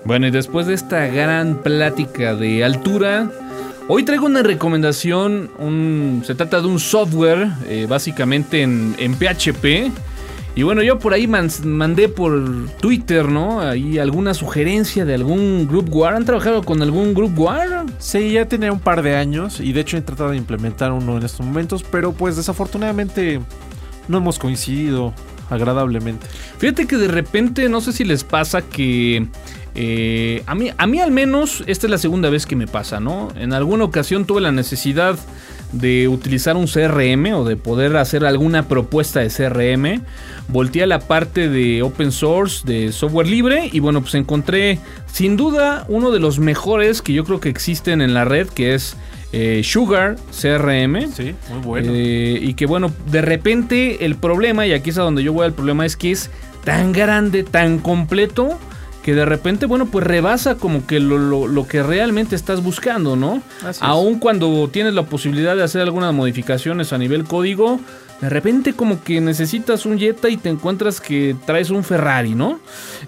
Bueno, 0.06 0.26
y 0.28 0.30
después 0.30 0.66
de 0.66 0.74
esta 0.74 1.06
gran 1.08 1.56
plática 1.62 2.34
de 2.36 2.64
altura, 2.64 3.30
hoy 3.88 4.04
traigo 4.04 4.26
una 4.26 4.42
recomendación. 4.42 5.50
un- 5.58 6.22
se 6.24 6.34
trata 6.34 6.60
de 6.60 6.68
un 6.68 6.78
software, 6.78 7.48
eh, 7.68 7.86
básicamente 7.88 8.62
en, 8.62 8.94
en 8.98 9.14
PHP. 9.14 9.90
Y 10.54 10.62
bueno, 10.62 10.82
yo 10.82 10.98
por 10.98 11.12
ahí 11.12 11.26
man- 11.26 11.50
mandé 11.64 12.08
por 12.08 12.68
Twitter, 12.80 13.28
¿no? 13.28 13.60
Ahí 13.60 13.98
alguna 13.98 14.32
sugerencia 14.32 15.04
de 15.04 15.14
algún 15.14 15.66
Group 15.68 15.94
War. 15.94 16.14
¿Han 16.14 16.24
trabajado 16.24 16.62
con 16.62 16.80
algún 16.82 17.12
Group 17.12 17.38
War? 17.38 17.84
Sí, 17.98 18.30
ya 18.32 18.46
tenía 18.46 18.72
un 18.72 18.80
par 18.80 19.02
de 19.02 19.16
años 19.16 19.60
y 19.60 19.72
de 19.72 19.80
hecho 19.80 19.96
he 19.98 20.02
tratado 20.02 20.30
de 20.30 20.36
implementar 20.38 20.92
uno 20.92 21.18
en 21.18 21.24
estos 21.24 21.44
momentos, 21.44 21.82
pero 21.82 22.12
pues 22.12 22.36
desafortunadamente 22.36 23.40
no 24.08 24.18
hemos 24.18 24.38
coincidido 24.38 25.12
agradablemente. 25.50 26.26
Fíjate 26.58 26.86
que 26.86 26.96
de 26.96 27.08
repente, 27.08 27.68
no 27.68 27.80
sé 27.80 27.92
si 27.92 28.04
les 28.04 28.22
pasa 28.24 28.62
que... 28.62 29.26
eh, 29.78 30.42
a, 30.46 30.54
mí, 30.54 30.70
a 30.76 30.86
mí 30.86 31.00
al 31.00 31.10
menos, 31.10 31.62
esta 31.66 31.86
es 31.86 31.90
la 31.90 31.98
segunda 31.98 32.30
vez 32.30 32.46
que 32.46 32.56
me 32.56 32.66
pasa, 32.66 32.98
¿no? 32.98 33.28
En 33.36 33.52
alguna 33.52 33.84
ocasión 33.84 34.24
tuve 34.24 34.40
la 34.40 34.50
necesidad 34.50 35.18
de 35.72 36.08
utilizar 36.08 36.56
un 36.56 36.66
CRM 36.66 37.34
o 37.34 37.44
de 37.44 37.56
poder 37.56 37.96
hacer 37.98 38.24
alguna 38.24 38.68
propuesta 38.68 39.20
de 39.20 39.28
CRM. 39.28 40.02
Volteé 40.48 40.84
a 40.84 40.86
la 40.86 41.00
parte 41.00 41.50
de 41.50 41.82
open 41.82 42.10
source, 42.10 42.66
de 42.66 42.90
software 42.90 43.26
libre, 43.26 43.68
y 43.70 43.80
bueno, 43.80 44.00
pues 44.00 44.14
encontré 44.14 44.78
sin 45.12 45.36
duda 45.36 45.84
uno 45.88 46.10
de 46.10 46.20
los 46.20 46.38
mejores 46.38 47.02
que 47.02 47.12
yo 47.12 47.24
creo 47.24 47.40
que 47.40 47.50
existen 47.50 48.00
en 48.00 48.14
la 48.14 48.24
red, 48.24 48.48
que 48.48 48.74
es 48.74 48.96
eh, 49.32 49.60
Sugar 49.62 50.16
CRM. 50.30 51.12
Sí, 51.12 51.34
muy 51.50 51.60
bueno. 51.62 51.92
Eh, 51.92 52.38
y 52.40 52.54
que 52.54 52.64
bueno, 52.64 52.90
de 53.10 53.20
repente 53.20 54.06
el 54.06 54.16
problema, 54.16 54.66
y 54.66 54.72
aquí 54.72 54.88
es 54.88 54.96
a 54.96 55.02
donde 55.02 55.22
yo 55.22 55.34
voy 55.34 55.44
al 55.44 55.52
problema, 55.52 55.84
es 55.84 55.98
que 55.98 56.12
es 56.12 56.30
tan 56.64 56.92
grande, 56.92 57.42
tan 57.42 57.78
completo, 57.78 58.58
que 59.06 59.14
de 59.14 59.24
repente, 59.24 59.66
bueno, 59.66 59.86
pues 59.86 60.04
rebasa 60.04 60.56
como 60.56 60.84
que 60.84 60.98
lo, 60.98 61.16
lo- 61.16 61.46
lo 61.46 61.68
que 61.68 61.80
realmente 61.80 62.34
estás 62.34 62.60
buscando, 62.60 63.14
¿no? 63.14 63.40
Así 63.60 63.68
es. 63.78 63.82
Aun 63.82 64.18
cuando 64.18 64.68
tienes 64.68 64.94
la 64.94 65.04
posibilidad 65.04 65.54
de 65.54 65.62
hacer 65.62 65.80
algunas 65.80 66.12
modificaciones 66.12 66.92
a 66.92 66.98
nivel 66.98 67.22
código, 67.22 67.78
de 68.20 68.30
repente 68.30 68.72
como 68.72 69.04
que 69.04 69.20
necesitas 69.20 69.84
un 69.84 69.98
Jetta 69.98 70.30
y 70.30 70.38
te 70.38 70.48
encuentras 70.48 71.00
que 71.00 71.36
traes 71.44 71.68
un 71.68 71.84
Ferrari, 71.84 72.34
¿no? 72.34 72.60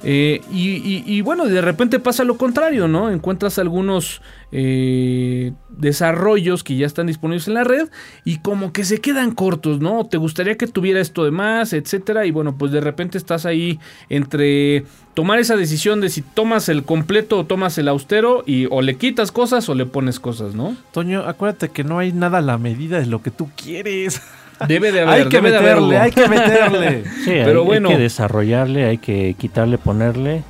Eh, 0.04 0.42
y, 0.52 1.20
bueno, 1.22 1.46
de 1.46 1.62
repente 1.62 1.98
pasa 1.98 2.24
lo 2.24 2.36
contrario, 2.36 2.88
¿no? 2.88 3.10
Encuentras 3.10 3.58
algunos 3.58 4.20
eh, 4.52 5.52
desarrollos 5.70 6.62
que 6.62 6.76
ya 6.76 6.86
están 6.86 7.06
disponibles 7.06 7.48
en 7.48 7.54
la 7.54 7.64
red 7.64 7.88
y 8.24 8.38
como 8.40 8.72
que 8.72 8.84
se 8.84 8.98
quedan 8.98 9.32
cortos, 9.32 9.80
¿no? 9.80 10.04
Te 10.04 10.18
gustaría 10.18 10.58
que 10.58 10.66
tuviera 10.66 11.00
esto 11.00 11.24
de 11.24 11.30
más, 11.30 11.72
etcétera, 11.72 12.26
y 12.26 12.30
bueno, 12.30 12.58
pues 12.58 12.70
de 12.70 12.82
repente 12.82 13.16
estás 13.16 13.46
ahí 13.46 13.80
entre 14.10 14.84
tomar 15.14 15.38
esa 15.38 15.56
decisión 15.56 16.02
de 16.02 16.10
si 16.10 16.20
tomas 16.20 16.68
el 16.68 16.84
completo 16.84 17.38
o 17.38 17.46
tomas 17.46 17.78
el 17.78 17.88
austero 17.88 18.44
y 18.46 18.66
o 18.70 18.82
le 18.82 18.96
quitas 18.96 19.32
cosas 19.32 19.68
o 19.70 19.74
le 19.74 19.86
pones 19.86 20.20
cosas, 20.20 20.54
¿no? 20.54 20.76
Toño, 20.92 21.22
acuérdate 21.26 21.70
que 21.70 21.82
no 21.82 21.98
hay 21.98 22.12
nada 22.12 22.38
a 22.38 22.42
la 22.42 22.58
medida 22.58 23.00
de 23.00 23.06
lo 23.06 23.22
que 23.22 23.30
tú 23.30 23.48
quieres. 23.56 24.20
Debe 24.66 24.90
de 24.92 25.02
haber, 25.02 25.14
hay 25.14 25.28
que 25.28 25.40
debe 25.40 25.50
meterle, 25.52 25.98
hay 25.98 26.10
que 26.10 26.28
meterle. 26.28 27.04
Sí, 27.24 27.30
Pero 27.44 27.60
hay, 27.60 27.66
bueno. 27.66 27.88
hay 27.88 27.96
que 27.96 28.02
desarrollarle, 28.02 28.84
hay 28.86 28.98
que 28.98 29.34
quitarle, 29.38 29.78
ponerle 29.78 30.42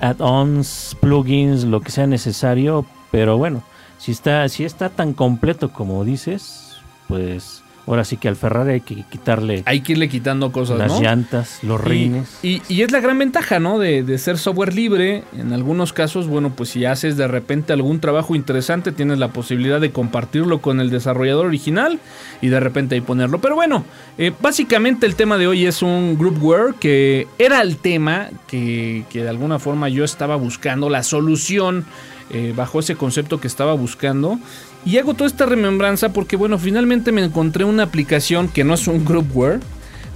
add-ons, 0.00 0.96
plugins, 1.00 1.64
lo 1.64 1.80
que 1.80 1.90
sea 1.90 2.06
necesario. 2.06 2.84
Pero 3.10 3.38
bueno, 3.38 3.62
si 3.98 4.12
está, 4.12 4.48
si 4.48 4.64
está 4.64 4.90
tan 4.90 5.12
completo 5.12 5.72
como 5.72 6.04
dices, 6.04 6.76
pues 7.08 7.62
ahora 7.86 8.04
sí 8.04 8.16
que 8.16 8.28
al 8.28 8.36
Ferrari 8.36 8.72
hay 8.72 8.80
que 8.80 9.04
quitarle 9.10 9.62
Hay 9.66 9.80
que 9.80 9.92
irle 9.92 10.08
quitando 10.08 10.52
cosas, 10.52 10.78
las 10.78 10.92
¿no? 10.92 11.00
llantas, 11.00 11.58
los 11.62 11.80
Y- 11.80 11.84
rines. 11.84 12.38
Y, 12.42 12.62
y 12.68 12.82
es 12.82 12.90
la 12.92 13.00
gran 13.00 13.18
ventaja, 13.18 13.58
¿no? 13.60 13.78
De, 13.78 14.02
de 14.02 14.18
ser 14.18 14.38
software 14.38 14.74
libre. 14.74 15.22
En 15.36 15.52
algunos 15.52 15.92
casos, 15.92 16.26
bueno, 16.26 16.50
pues 16.50 16.70
si 16.70 16.84
haces 16.84 17.16
de 17.16 17.28
repente 17.28 17.72
algún 17.72 18.00
trabajo 18.00 18.34
interesante, 18.34 18.92
tienes 18.92 19.18
la 19.18 19.28
posibilidad 19.28 19.80
de 19.80 19.90
compartirlo 19.92 20.60
con 20.60 20.80
el 20.80 20.90
desarrollador 20.90 21.46
original 21.46 21.98
y 22.40 22.48
de 22.48 22.60
repente 22.60 22.94
ahí 22.94 23.00
ponerlo. 23.00 23.40
Pero 23.40 23.54
bueno, 23.54 23.84
eh, 24.18 24.32
básicamente 24.40 25.06
el 25.06 25.14
tema 25.14 25.38
de 25.38 25.46
hoy 25.46 25.66
es 25.66 25.82
un 25.82 26.16
groupware 26.18 26.74
que 26.80 27.26
era 27.38 27.60
el 27.62 27.76
tema 27.76 28.28
que, 28.46 29.04
que 29.10 29.22
de 29.22 29.28
alguna 29.28 29.58
forma 29.58 29.88
yo 29.88 30.04
estaba 30.04 30.36
buscando, 30.36 30.88
la 30.90 31.02
solución 31.02 31.84
eh, 32.30 32.52
bajo 32.56 32.80
ese 32.80 32.96
concepto 32.96 33.40
que 33.40 33.46
estaba 33.46 33.74
buscando. 33.74 34.38
Y 34.84 34.98
hago 34.98 35.14
toda 35.14 35.28
esta 35.28 35.46
remembranza 35.46 36.12
porque, 36.12 36.36
bueno, 36.36 36.58
finalmente 36.58 37.12
me 37.12 37.24
encontré 37.24 37.64
una 37.64 37.84
aplicación 37.84 38.48
que 38.48 38.64
no 38.64 38.74
es 38.74 38.86
un 38.88 39.04
groupware, 39.04 39.60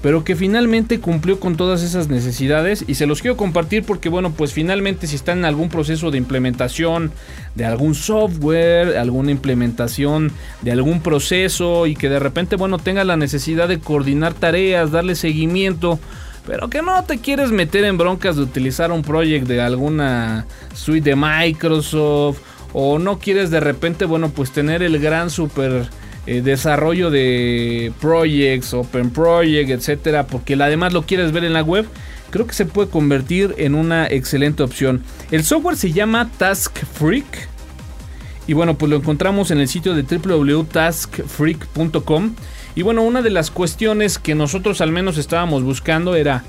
pero 0.02 0.24
que 0.24 0.34
finalmente 0.34 1.00
cumplió 1.00 1.38
con 1.38 1.56
todas 1.56 1.82
esas 1.82 2.08
necesidades 2.08 2.84
y 2.86 2.94
se 2.94 3.06
los 3.06 3.20
quiero 3.20 3.36
compartir 3.36 3.84
porque 3.84 4.08
bueno, 4.08 4.32
pues 4.32 4.52
finalmente 4.52 5.06
si 5.06 5.16
están 5.16 5.38
en 5.38 5.44
algún 5.44 5.68
proceso 5.68 6.11
de 6.11 6.18
implementación 6.18 7.12
de 7.54 7.66
algún 7.66 7.94
software, 7.94 8.96
alguna 8.96 9.30
implementación 9.30 10.32
de 10.62 10.72
algún 10.72 11.00
proceso 11.02 11.86
y 11.86 11.96
que 11.96 12.08
de 12.08 12.18
repente 12.18 12.56
bueno, 12.56 12.78
tenga 12.78 13.04
la 13.04 13.16
necesidad 13.16 13.68
de 13.68 13.78
coordinar 13.78 14.32
tareas, 14.32 14.90
darle 14.90 15.14
seguimiento, 15.14 15.98
pero 16.47 16.68
que 16.68 16.82
no 16.82 17.03
te 17.05 17.18
quieres 17.18 17.51
meter 17.51 17.84
en 17.84 17.99
broncas 17.99 18.36
de 18.36 18.43
utilizar 18.43 18.93
un 18.93 19.03
project 19.03 19.47
de 19.47 19.61
alguna 19.61 20.47
suite 20.74 21.11
de 21.11 21.16
Microsoft 21.16 22.38
o 22.72 22.99
no 22.99 23.18
quieres 23.18 23.51
de 23.51 23.61
repente, 23.61 24.05
bueno, 24.05 24.30
pues 24.30 24.53
tener 24.53 24.82
el 24.82 24.99
gran 24.99 25.30
super 25.30 25.88
eh, 26.26 26.43
desarrollo 26.43 27.11
de 27.11 27.93
projects, 28.01 28.74
open 28.74 29.11
project, 29.11 29.70
etcétera, 29.70 30.26
porque 30.26 30.55
además 30.55 30.93
lo 30.93 31.03
quieres 31.03 31.32
ver 31.32 31.45
en 31.45 31.53
la 31.53 31.62
web, 31.62 31.86
creo 32.30 32.47
que 32.47 32.55
se 32.55 32.66
puede 32.66 32.88
convertir 32.88 33.55
en 33.59 33.74
una 33.74 34.07
excelente 34.07 34.62
opción. 34.62 35.03
El 35.30 35.45
software 35.45 35.76
se 35.76 35.93
llama 35.93 36.30
Task 36.38 36.78
Freak. 36.95 37.51
Y 38.47 38.53
bueno, 38.53 38.78
pues 38.78 38.91
lo 38.91 38.97
encontramos 38.97 39.51
en 39.51 39.59
el 39.61 39.68
sitio 39.68 39.95
de 39.95 40.03
www.taskfreak.com. 40.03 42.34
Y 42.74 42.82
bueno, 42.82 43.02
una 43.02 43.22
de 43.22 43.30
las 43.30 43.50
cuestiones 43.50 44.18
que 44.18 44.34
nosotros 44.34 44.80
al 44.80 44.92
menos 44.92 45.18
estábamos 45.18 45.62
buscando 45.62 46.14
era, 46.14 46.44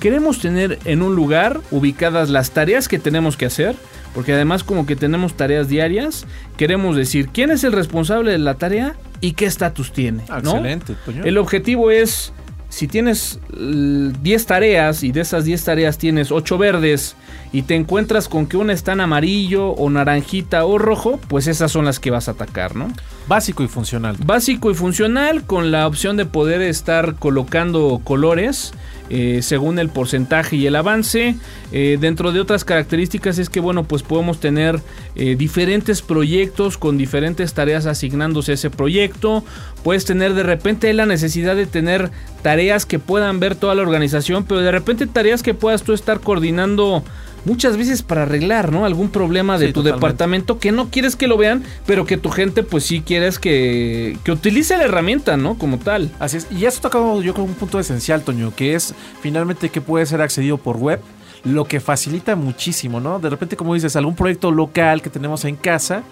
queremos 0.00 0.38
tener 0.40 0.78
en 0.84 1.02
un 1.02 1.14
lugar 1.14 1.60
ubicadas 1.70 2.28
las 2.28 2.50
tareas 2.50 2.88
que 2.88 2.98
tenemos 2.98 3.36
que 3.36 3.46
hacer, 3.46 3.74
porque 4.14 4.32
además 4.34 4.64
como 4.64 4.84
que 4.84 4.96
tenemos 4.96 5.34
tareas 5.34 5.68
diarias, 5.68 6.26
queremos 6.56 6.96
decir 6.96 7.28
quién 7.32 7.50
es 7.50 7.64
el 7.64 7.72
responsable 7.72 8.30
de 8.32 8.38
la 8.38 8.54
tarea 8.54 8.94
y 9.20 9.32
qué 9.32 9.46
estatus 9.46 9.92
tiene. 9.92 10.24
¿no? 10.28 10.50
Excelente, 10.56 10.94
Toño. 11.06 11.24
El 11.24 11.38
objetivo 11.38 11.90
es, 11.90 12.32
si 12.68 12.88
tienes 12.88 13.40
l- 13.56 14.12
10 14.22 14.46
tareas 14.46 15.02
y 15.02 15.12
de 15.12 15.22
esas 15.22 15.44
10 15.46 15.64
tareas 15.64 15.96
tienes 15.96 16.30
8 16.30 16.58
verdes 16.58 17.16
y 17.52 17.62
te 17.62 17.74
encuentras 17.74 18.28
con 18.28 18.46
que 18.46 18.56
una 18.56 18.72
está 18.72 18.92
en 18.92 19.00
amarillo 19.00 19.68
o 19.70 19.90
naranjita 19.90 20.64
o 20.64 20.78
rojo, 20.78 21.20
pues 21.28 21.46
esas 21.46 21.70
son 21.70 21.84
las 21.84 22.00
que 22.00 22.10
vas 22.10 22.28
a 22.28 22.32
atacar, 22.32 22.76
¿no? 22.76 22.88
Básico 23.28 23.62
y 23.62 23.68
funcional. 23.68 24.16
Básico 24.24 24.70
y 24.70 24.74
funcional 24.74 25.44
con 25.44 25.70
la 25.70 25.86
opción 25.86 26.16
de 26.16 26.24
poder 26.24 26.62
estar 26.62 27.14
colocando 27.16 28.00
colores 28.02 28.72
eh, 29.10 29.40
según 29.42 29.78
el 29.78 29.90
porcentaje 29.90 30.56
y 30.56 30.66
el 30.66 30.74
avance. 30.74 31.36
Eh, 31.70 31.98
dentro 32.00 32.32
de 32.32 32.40
otras 32.40 32.64
características 32.64 33.38
es 33.38 33.50
que 33.50 33.60
bueno 33.60 33.84
pues 33.84 34.02
podemos 34.02 34.40
tener 34.40 34.80
eh, 35.16 35.36
diferentes 35.36 36.00
proyectos 36.00 36.78
con 36.78 36.96
diferentes 36.96 37.52
tareas 37.52 37.84
asignándose 37.84 38.52
a 38.52 38.54
ese 38.54 38.70
proyecto. 38.70 39.44
Puedes 39.84 40.06
tener 40.06 40.32
de 40.32 40.44
repente 40.44 40.90
la 40.94 41.04
necesidad 41.04 41.56
de 41.56 41.66
tener 41.66 42.10
tareas 42.42 42.86
que 42.86 42.98
puedan 42.98 43.38
ver 43.38 43.54
toda 43.54 43.74
la 43.74 43.82
organización, 43.82 44.44
pero 44.44 44.62
de 44.62 44.72
repente 44.72 45.06
tareas 45.06 45.42
que 45.42 45.52
puedas 45.52 45.82
tú 45.82 45.92
estar 45.92 46.20
coordinando 46.20 47.04
muchas 47.44 47.76
veces 47.76 48.02
para 48.02 48.22
arreglar, 48.22 48.72
¿no? 48.72 48.84
Algún 48.84 49.10
problema 49.10 49.58
de 49.58 49.66
Sí, 49.68 49.72
tu 49.72 49.80
totalmente. 49.80 50.06
departamento 50.06 50.58
que 50.58 50.72
no 50.72 50.88
quieres 50.90 51.16
que 51.16 51.26
lo 51.26 51.36
vean, 51.36 51.62
pero 51.86 52.04
que 52.06 52.16
tu 52.16 52.30
gente 52.30 52.62
pues 52.62 52.84
sí 52.84 53.00
quieres 53.00 53.38
que, 53.38 54.16
que 54.24 54.32
utilice 54.32 54.76
la 54.76 54.84
herramienta, 54.84 55.36
¿no? 55.36 55.58
Como 55.58 55.78
tal. 55.78 56.10
Así 56.18 56.36
es. 56.38 56.46
Y 56.50 56.66
has 56.66 56.80
tocado 56.80 57.22
yo 57.22 57.34
creo 57.34 57.44
un 57.46 57.54
punto 57.54 57.78
esencial, 57.80 58.22
Toño, 58.22 58.52
que 58.54 58.74
es 58.74 58.94
finalmente 59.20 59.68
que 59.70 59.80
puede 59.80 60.06
ser 60.06 60.20
accedido 60.22 60.58
por 60.58 60.76
web. 60.76 61.00
lo 61.44 61.64
que 61.64 61.80
facilita 61.80 62.36
muchísimo, 62.36 63.00
¿no? 63.00 63.18
De 63.18 63.28
repente, 63.28 63.56
como 63.56 63.74
dices, 63.74 63.96
algún 63.96 64.14
proyecto 64.14 64.52
local 64.52 65.02
que 65.02 65.10
tenemos 65.10 65.44
en 65.44 65.56
casa 65.56 66.04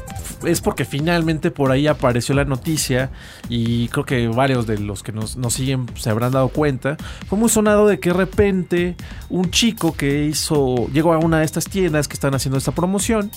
es 0.47 0.61
porque 0.61 0.85
finalmente 0.85 1.51
por 1.51 1.71
ahí 1.71 1.87
apareció 1.87 2.35
la 2.35 2.45
noticia 2.45 3.11
y 3.49 3.89
creo 3.89 4.05
que 4.05 4.29
varios 4.29 4.67
de 4.67 4.79
los 4.79 5.03
que 5.03 5.13
nos, 5.13 5.37
nos 5.37 5.55
siguen 5.55 5.87
se 5.97 6.11
habrán 6.11 6.33
dado 6.33 6.49
cuenta. 6.49 6.97
Fue 7.29 7.39
muy 7.39 7.49
sonado 7.49 7.87
de 7.87 7.99
que 8.01 8.11
de 8.11 8.17
repente 8.17 8.97
un 9.31 9.51
chico 9.51 9.95
que 9.97 10.25
hizo, 10.25 10.89
llegó 10.93 11.13
a 11.13 11.19
una 11.19 11.39
de 11.39 11.45
estas 11.45 11.65
tiendas 11.65 12.09
que 12.09 12.15
están 12.15 12.35
haciendo 12.35 12.59
esta 12.59 12.73
promoción, 12.73 13.31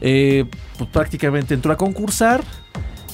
eh, 0.00 0.46
pues 0.78 0.90
prácticamente 0.90 1.54
entró 1.54 1.72
a 1.72 1.76
concursar 1.76 2.42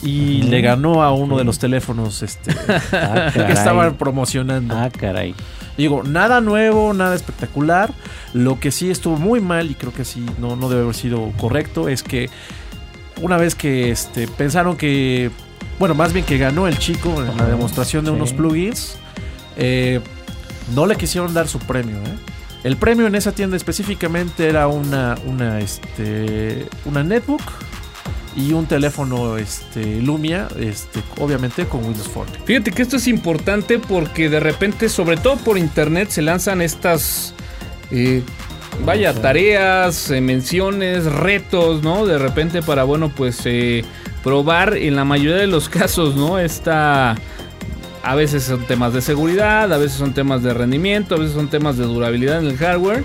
y 0.03 0.42
le 0.42 0.61
ganó 0.62 1.03
a 1.03 1.12
uno 1.12 1.36
de 1.36 1.44
los 1.44 1.59
teléfonos 1.59 2.22
este, 2.22 2.55
Ah, 2.92 3.30
que 3.34 3.53
estaban 3.53 3.96
promocionando. 3.96 4.76
Ah, 4.76 4.90
caray. 4.90 5.34
Digo, 5.76 6.03
nada 6.03 6.40
nuevo, 6.40 6.92
nada 6.94 7.14
espectacular. 7.14 7.92
Lo 8.32 8.61
que 8.61 8.70
sí 8.70 8.90
estuvo 8.90 9.16
muy 9.16 9.40
mal 9.40 9.70
y 9.70 9.74
creo 9.74 9.92
que 9.92 10.05
sí 10.05 10.24
no, 10.38 10.57
no 10.57 10.68
debe 10.68 10.82
haber 10.82 10.94
sido 10.94 11.32
correcto 11.38 11.88
es 11.88 12.03
que 12.03 12.30
una 13.20 13.36
vez 13.36 13.54
que 13.54 13.90
este, 13.90 14.26
pensaron 14.26 14.76
que, 14.76 15.30
bueno, 15.78 15.94
más 15.94 16.12
bien 16.12 16.24
que 16.24 16.38
ganó 16.38 16.66
el 16.66 16.78
chico 16.78 17.22
en 17.22 17.36
la 17.36 17.46
demostración 17.46 18.04
de 18.04 18.10
sí. 18.10 18.16
unos 18.16 18.32
plugins, 18.32 18.96
eh, 19.56 20.00
no 20.74 20.86
le 20.86 20.96
quisieron 20.96 21.34
dar 21.34 21.48
su 21.48 21.58
premio. 21.58 21.96
¿eh? 21.96 22.16
El 22.64 22.76
premio 22.76 23.06
en 23.06 23.14
esa 23.14 23.32
tienda 23.32 23.56
específicamente 23.56 24.48
era 24.48 24.68
una, 24.68 25.16
una, 25.26 25.60
este, 25.60 26.66
una 26.84 27.02
netbook 27.02 27.42
y 28.36 28.52
un 28.52 28.66
teléfono 28.66 29.38
este, 29.38 30.00
Lumia, 30.00 30.48
este, 30.58 31.02
obviamente 31.18 31.66
con 31.66 31.84
Windows 31.84 32.08
Phone. 32.08 32.28
Fíjate 32.44 32.70
que 32.70 32.82
esto 32.82 32.96
es 32.96 33.08
importante 33.08 33.78
porque 33.78 34.28
de 34.28 34.40
repente, 34.40 34.88
sobre 34.88 35.16
todo 35.16 35.36
por 35.36 35.58
internet, 35.58 36.10
se 36.10 36.22
lanzan 36.22 36.62
estas, 36.62 37.34
eh, 37.90 38.22
vaya, 38.85 39.14
tareas, 39.14 40.11
eh, 40.11 40.20
menciones, 40.20 41.05
retos, 41.05 41.83
¿no? 41.83 42.07
De 42.07 42.18
repente 42.18 42.62
para, 42.62 42.85
bueno, 42.85 43.11
pues 43.14 43.41
eh, 43.45 43.85
probar 44.22 44.76
en 44.76 44.97
la 44.97 45.05
mayoría 45.05 45.37
de 45.37 45.47
los 45.47 45.68
casos, 45.68 46.16
¿no? 46.16 46.39
Esta... 46.39 47.16
A 48.03 48.14
veces 48.14 48.45
son 48.45 48.66
temas 48.66 48.95
de 48.95 49.03
seguridad, 49.03 49.70
a 49.70 49.76
veces 49.76 49.99
son 49.99 50.14
temas 50.14 50.43
de 50.43 50.55
rendimiento, 50.55 51.16
a 51.16 51.18
veces 51.18 51.35
son 51.35 51.49
temas 51.49 51.76
de 51.76 51.85
durabilidad 51.85 52.39
en 52.39 52.47
el 52.47 52.57
hardware. 52.57 53.05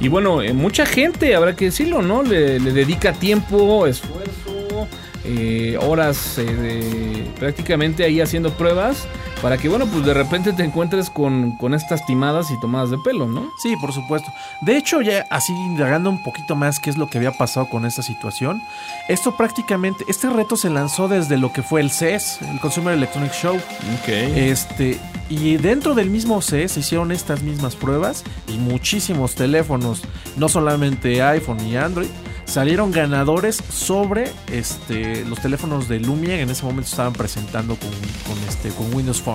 Y 0.00 0.08
bueno, 0.08 0.42
eh, 0.42 0.52
mucha 0.52 0.84
gente, 0.84 1.36
habrá 1.36 1.54
que 1.54 1.66
decirlo, 1.66 2.02
¿no? 2.02 2.24
Le, 2.24 2.58
le 2.58 2.72
dedica 2.72 3.12
tiempo, 3.12 3.86
esfuerzo, 3.86 4.88
eh, 5.24 5.78
horas 5.80 6.36
eh, 6.38 7.24
prácticamente 7.38 8.02
ahí 8.02 8.20
haciendo 8.20 8.50
pruebas 8.54 9.06
para 9.42 9.58
que, 9.58 9.68
bueno, 9.68 9.86
pues 9.86 10.06
de 10.06 10.14
repente 10.14 10.52
te 10.52 10.62
encuentres 10.62 11.10
con, 11.10 11.56
con 11.56 11.74
estas 11.74 12.06
timadas 12.06 12.52
y 12.52 12.60
tomadas 12.60 12.90
de 12.90 12.98
pelo, 12.98 13.26
¿no? 13.26 13.50
Sí, 13.60 13.74
por 13.76 13.92
supuesto. 13.92 14.32
De 14.60 14.76
hecho, 14.76 15.02
ya 15.02 15.26
así 15.30 15.52
indagando 15.52 16.10
un 16.10 16.22
poquito 16.22 16.54
más 16.54 16.78
qué 16.78 16.90
es 16.90 16.96
lo 16.96 17.08
que 17.08 17.18
había 17.18 17.32
pasado 17.32 17.68
con 17.68 17.84
esta 17.84 18.02
situación, 18.02 18.62
esto 19.08 19.36
prácticamente, 19.36 20.04
este 20.06 20.30
reto 20.30 20.56
se 20.56 20.70
lanzó 20.70 21.08
desde 21.08 21.38
lo 21.38 21.52
que 21.52 21.62
fue 21.62 21.80
el 21.80 21.90
CES, 21.90 22.40
el 22.42 22.60
Consumer 22.60 22.94
Electronics 22.94 23.36
Show. 23.36 23.56
Ok. 23.56 24.08
Este, 24.08 25.00
y 25.28 25.56
dentro 25.56 25.94
del 25.94 26.08
mismo 26.08 26.40
CES 26.40 26.72
se 26.72 26.80
hicieron 26.80 27.10
estas 27.10 27.42
mismas 27.42 27.74
pruebas 27.74 28.22
y 28.46 28.58
muchísimos 28.58 29.34
teléfonos, 29.34 30.02
no 30.36 30.48
solamente 30.48 31.20
iPhone 31.20 31.66
y 31.66 31.76
Android, 31.76 32.08
salieron 32.52 32.92
ganadores 32.92 33.56
sobre 33.56 34.30
este, 34.50 35.24
los 35.24 35.40
teléfonos 35.40 35.88
de 35.88 36.00
Lumia 36.00 36.36
que 36.36 36.42
en 36.42 36.50
ese 36.50 36.64
momento 36.64 36.90
estaban 36.90 37.14
presentando 37.14 37.76
con, 37.76 37.88
con, 37.88 38.44
este, 38.46 38.68
con 38.70 38.94
Windows 38.94 39.22
Phone. 39.22 39.31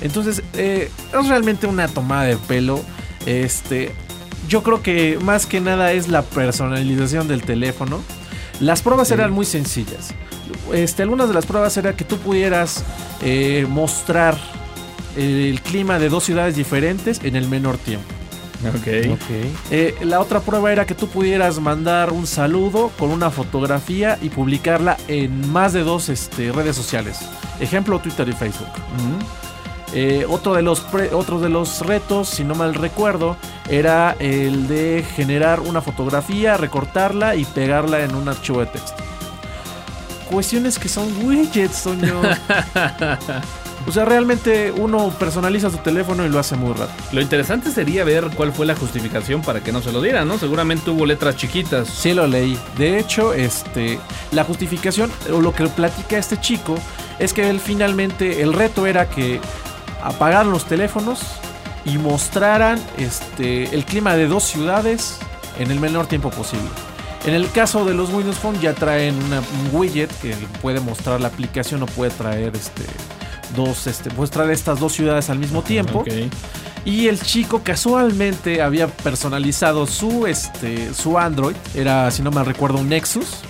Entonces, 0.00 0.42
eh, 0.54 0.90
es 1.18 1.28
realmente 1.28 1.66
una 1.66 1.88
tomada 1.88 2.24
de 2.24 2.36
pelo. 2.36 2.80
Este, 3.26 3.92
yo 4.48 4.62
creo 4.62 4.82
que 4.82 5.18
más 5.22 5.46
que 5.46 5.60
nada 5.60 5.92
es 5.92 6.08
la 6.08 6.22
personalización 6.22 7.28
del 7.28 7.42
teléfono. 7.42 8.00
Las 8.60 8.82
pruebas 8.82 9.10
eran 9.10 9.32
muy 9.32 9.44
sencillas. 9.44 10.14
Este, 10.72 11.02
algunas 11.02 11.28
de 11.28 11.34
las 11.34 11.46
pruebas 11.46 11.76
era 11.76 11.94
que 11.94 12.04
tú 12.04 12.18
pudieras 12.18 12.84
eh, 13.22 13.66
mostrar 13.68 14.36
el 15.16 15.60
clima 15.62 15.98
de 15.98 16.08
dos 16.08 16.24
ciudades 16.24 16.54
diferentes 16.54 17.20
en 17.24 17.36
el 17.36 17.48
menor 17.48 17.76
tiempo. 17.76 18.17
ok. 18.68 19.12
Ok. 19.12 19.30
Eh, 19.70 19.94
la 20.02 20.20
otra 20.20 20.40
prueba 20.40 20.72
era 20.72 20.84
que 20.86 20.94
tú 20.94 21.08
pudieras 21.08 21.60
mandar 21.60 22.12
un 22.12 22.26
saludo 22.26 22.90
con 22.98 23.10
una 23.10 23.30
fotografía 23.30 24.18
y 24.20 24.30
publicarla 24.30 24.96
en 25.06 25.50
más 25.52 25.72
de 25.72 25.82
dos 25.84 26.08
este, 26.08 26.50
redes 26.52 26.74
sociales. 26.76 27.20
Ejemplo, 27.60 27.98
Twitter 28.00 28.28
y 28.28 28.32
Facebook. 28.32 28.68
Eh, 29.94 30.26
otro, 30.28 30.52
de 30.54 30.60
los 30.62 30.80
pre- 30.80 31.14
otro 31.14 31.40
de 31.40 31.48
los 31.48 31.80
retos, 31.80 32.28
si 32.28 32.44
no 32.44 32.54
mal 32.54 32.74
recuerdo, 32.74 33.36
era 33.70 34.14
el 34.18 34.68
de 34.68 35.02
generar 35.16 35.60
una 35.60 35.80
fotografía, 35.80 36.56
recortarla 36.58 37.36
y 37.36 37.44
pegarla 37.46 38.00
en 38.00 38.14
un 38.14 38.28
archivo 38.28 38.60
de 38.60 38.66
texto. 38.66 39.02
Cuestiones 40.30 40.78
que 40.78 40.90
son 40.90 41.08
widgets, 41.24 41.84
Toño. 41.84 42.20
o 43.86 43.92
sea, 43.92 44.04
realmente 44.04 44.72
uno 44.72 45.08
personaliza 45.18 45.70
su 45.70 45.78
teléfono 45.78 46.24
y 46.26 46.28
lo 46.28 46.38
hace 46.38 46.56
muy 46.56 46.70
rápido. 46.72 46.88
Lo 47.12 47.20
interesante 47.22 47.70
sería 47.70 48.04
ver 48.04 48.24
cuál 48.36 48.52
fue 48.52 48.66
la 48.66 48.74
justificación 48.74 49.40
para 49.42 49.60
que 49.60 49.72
no 49.72 49.80
se 49.80 49.92
lo 49.92 50.02
dieran, 50.02 50.28
¿no? 50.28 50.36
Seguramente 50.38 50.90
hubo 50.90 51.06
letras 51.06 51.36
chiquitas. 51.36 51.88
Sí 51.88 52.12
lo 52.12 52.26
leí. 52.26 52.58
De 52.76 52.98
hecho, 52.98 53.32
este, 53.32 53.98
la 54.32 54.44
justificación 54.44 55.10
o 55.32 55.40
lo 55.40 55.54
que 55.54 55.66
platica 55.68 56.18
este 56.18 56.38
chico 56.40 56.74
es 57.18 57.32
que 57.32 57.48
él 57.48 57.60
finalmente 57.60 58.42
el 58.42 58.52
reto 58.52 58.86
era 58.86 59.08
que 59.08 59.40
apagaran 60.02 60.50
los 60.50 60.64
teléfonos 60.66 61.20
y 61.84 61.96
mostraran 61.98 62.78
este, 62.98 63.74
el 63.74 63.84
clima 63.84 64.14
de 64.16 64.26
dos 64.28 64.44
ciudades 64.44 65.18
en 65.58 65.70
el 65.70 65.80
menor 65.80 66.06
tiempo 66.06 66.30
posible. 66.30 66.68
En 67.26 67.34
el 67.34 67.50
caso 67.50 67.84
de 67.84 67.94
los 67.94 68.10
Windows 68.10 68.36
Phone 68.38 68.60
ya 68.60 68.74
traen 68.74 69.20
una- 69.24 69.40
un 69.40 69.70
widget 69.72 70.10
que 70.20 70.34
puede 70.62 70.80
mostrar 70.80 71.20
la 71.20 71.28
aplicación 71.28 71.82
o 71.82 71.86
puede 71.86 72.10
traer 72.12 72.54
este 72.54 72.84
dos 73.54 73.86
este 73.86 74.10
puede 74.10 74.30
traer 74.30 74.50
estas 74.50 74.80
dos 74.80 74.92
ciudades 74.92 75.30
al 75.30 75.38
mismo 75.38 75.62
tiempo. 75.62 76.00
Ok. 76.00 76.08
Y 76.84 77.08
el 77.08 77.20
chico 77.20 77.62
casualmente 77.62 78.62
había 78.62 78.86
personalizado 78.86 79.86
su, 79.86 80.26
este, 80.26 80.94
su 80.94 81.18
Android, 81.18 81.56
era, 81.74 82.10
si 82.10 82.22
no 82.22 82.30
me 82.30 82.42
recuerdo, 82.44 82.78
un 82.78 82.88
Nexus, 82.88 83.40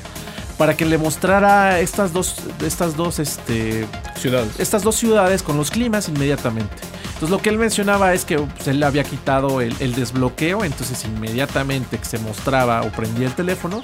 para 0.57 0.77
que 0.77 0.85
le 0.85 0.99
mostrara 0.99 1.79
estas 1.79 2.13
dos, 2.13 2.35
estas 2.65 2.97
dos, 2.97 3.21
este, 3.21 3.87
Ciudades. 4.17 4.59
estas 4.59 4.83
dos 4.83 4.97
ciudades 4.97 5.45
con 5.45 5.57
los 5.57 5.71
climas 5.71 6.09
inmediatamente. 6.09 6.75
Entonces 7.05 7.31
lo 7.31 7.41
que 7.41 7.51
él 7.51 7.59
mencionaba 7.59 8.13
es 8.15 8.25
que 8.25 8.39
pues, 8.39 8.67
él 8.67 8.81
le 8.81 8.87
había 8.87 9.05
quitado 9.05 9.61
el, 9.61 9.75
el 9.79 9.95
desbloqueo, 9.95 10.65
entonces 10.65 11.05
inmediatamente 11.05 11.99
que 11.99 12.05
se 12.05 12.19
mostraba 12.19 12.83
o 12.83 12.91
prendía 12.91 13.27
el 13.29 13.35
teléfono, 13.35 13.83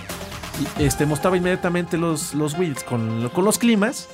este 0.78 1.06
mostraba 1.06 1.36
inmediatamente 1.36 1.96
los, 1.96 2.34
los 2.34 2.58
wheels 2.58 2.84
con, 2.84 3.28
con 3.30 3.44
los 3.44 3.58
climas. 3.58 4.08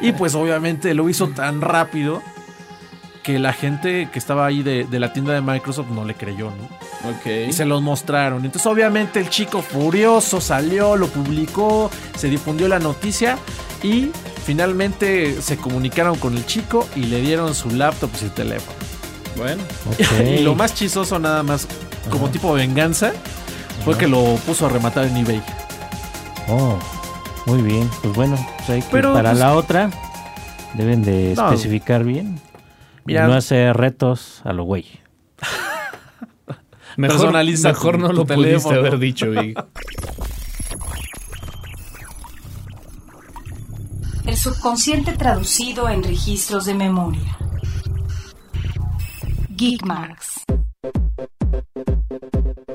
Y 0.00 0.12
pues 0.12 0.34
obviamente 0.34 0.94
lo 0.94 1.08
hizo 1.08 1.28
tan 1.28 1.60
rápido 1.60 2.22
que 3.22 3.38
la 3.38 3.52
gente 3.52 4.08
que 4.12 4.18
estaba 4.18 4.46
ahí 4.46 4.62
de, 4.62 4.84
de 4.84 5.00
la 5.00 5.12
tienda 5.12 5.32
de 5.32 5.40
Microsoft 5.40 5.88
no 5.90 6.04
le 6.04 6.14
creyó, 6.14 6.50
¿no? 6.50 7.10
Ok. 7.10 7.48
Y 7.48 7.52
se 7.52 7.64
los 7.64 7.80
mostraron. 7.82 8.44
Entonces, 8.44 8.66
obviamente, 8.66 9.20
el 9.20 9.28
chico 9.28 9.62
furioso 9.62 10.40
salió, 10.40 10.96
lo 10.96 11.06
publicó, 11.08 11.90
se 12.16 12.28
difundió 12.28 12.68
la 12.68 12.78
noticia 12.78 13.38
y 13.82 14.10
finalmente 14.44 15.40
se 15.40 15.56
comunicaron 15.56 16.18
con 16.18 16.36
el 16.36 16.44
chico 16.46 16.88
y 16.96 17.04
le 17.04 17.20
dieron 17.20 17.54
su 17.54 17.70
laptop 17.70 18.10
y 18.14 18.18
su 18.18 18.28
teléfono. 18.30 18.76
Bueno. 19.36 19.62
Ok. 19.90 20.00
Y 20.38 20.38
lo 20.42 20.54
más 20.54 20.74
chistoso, 20.74 21.18
nada 21.18 21.42
más, 21.42 21.68
como 22.10 22.28
tipo 22.28 22.52
venganza, 22.52 23.12
fue 23.84 23.96
que 23.96 24.06
lo 24.06 24.36
puso 24.46 24.66
a 24.66 24.68
rematar 24.68 25.06
en 25.06 25.16
eBay. 25.16 25.42
Oh, 26.48 26.78
muy 27.46 27.62
bien. 27.62 27.88
Pues 28.02 28.14
bueno, 28.14 28.36
pues 28.58 28.70
hay 28.70 28.82
que- 28.82 28.88
Pero, 28.90 29.12
para 29.14 29.30
pues- 29.30 29.38
la 29.40 29.54
otra 29.54 29.90
deben 30.74 31.02
de 31.02 31.34
No. 31.36 31.48
especificar 31.50 32.04
bien. 32.04 32.40
Mira- 33.04 33.24
y 33.24 33.28
no 33.28 33.34
hacer 33.34 33.76
retos 33.76 34.40
a 34.44 34.52
lo 34.52 34.64
güey. 34.64 34.86
Mejor, 36.96 37.16
Personaliza 37.16 37.68
mejor 37.68 37.98
no 37.98 38.12
lo 38.12 38.24
pudiste 38.26 38.34
teléfono. 38.44 38.78
haber 38.78 38.98
dicho. 38.98 39.26
El 44.26 44.36
subconsciente 44.36 45.12
traducido 45.12 45.88
en 45.88 46.02
registros 46.02 46.64
de 46.66 46.74
memoria. 46.74 47.36
Geekmarks. 49.50 50.44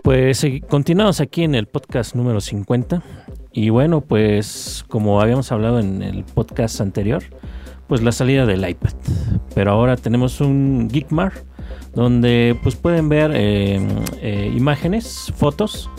Pues 0.03 0.43
segui- 0.43 0.65
continuamos 0.67 1.19
aquí 1.21 1.43
en 1.43 1.55
el 1.55 1.67
podcast 1.67 2.15
número 2.15 2.41
50. 2.41 3.01
Y 3.51 3.69
bueno, 3.69 4.01
pues 4.01 4.85
como 4.87 5.21
habíamos 5.21 5.51
hablado 5.51 5.79
en 5.79 6.01
el 6.03 6.23
podcast 6.23 6.81
anterior, 6.81 7.23
pues 7.87 8.01
la 8.01 8.11
salida 8.11 8.45
del 8.45 8.67
iPad. 8.67 8.93
Pero 9.55 9.71
ahora 9.71 9.95
tenemos 9.95 10.41
un 10.41 10.89
Geekmar 10.91 11.33
donde 11.93 12.57
pues 12.61 12.75
pueden 12.75 13.09
ver 13.09 13.31
eh, 13.33 13.79
eh, 14.21 14.53
imágenes, 14.55 15.33
fotos 15.35 15.89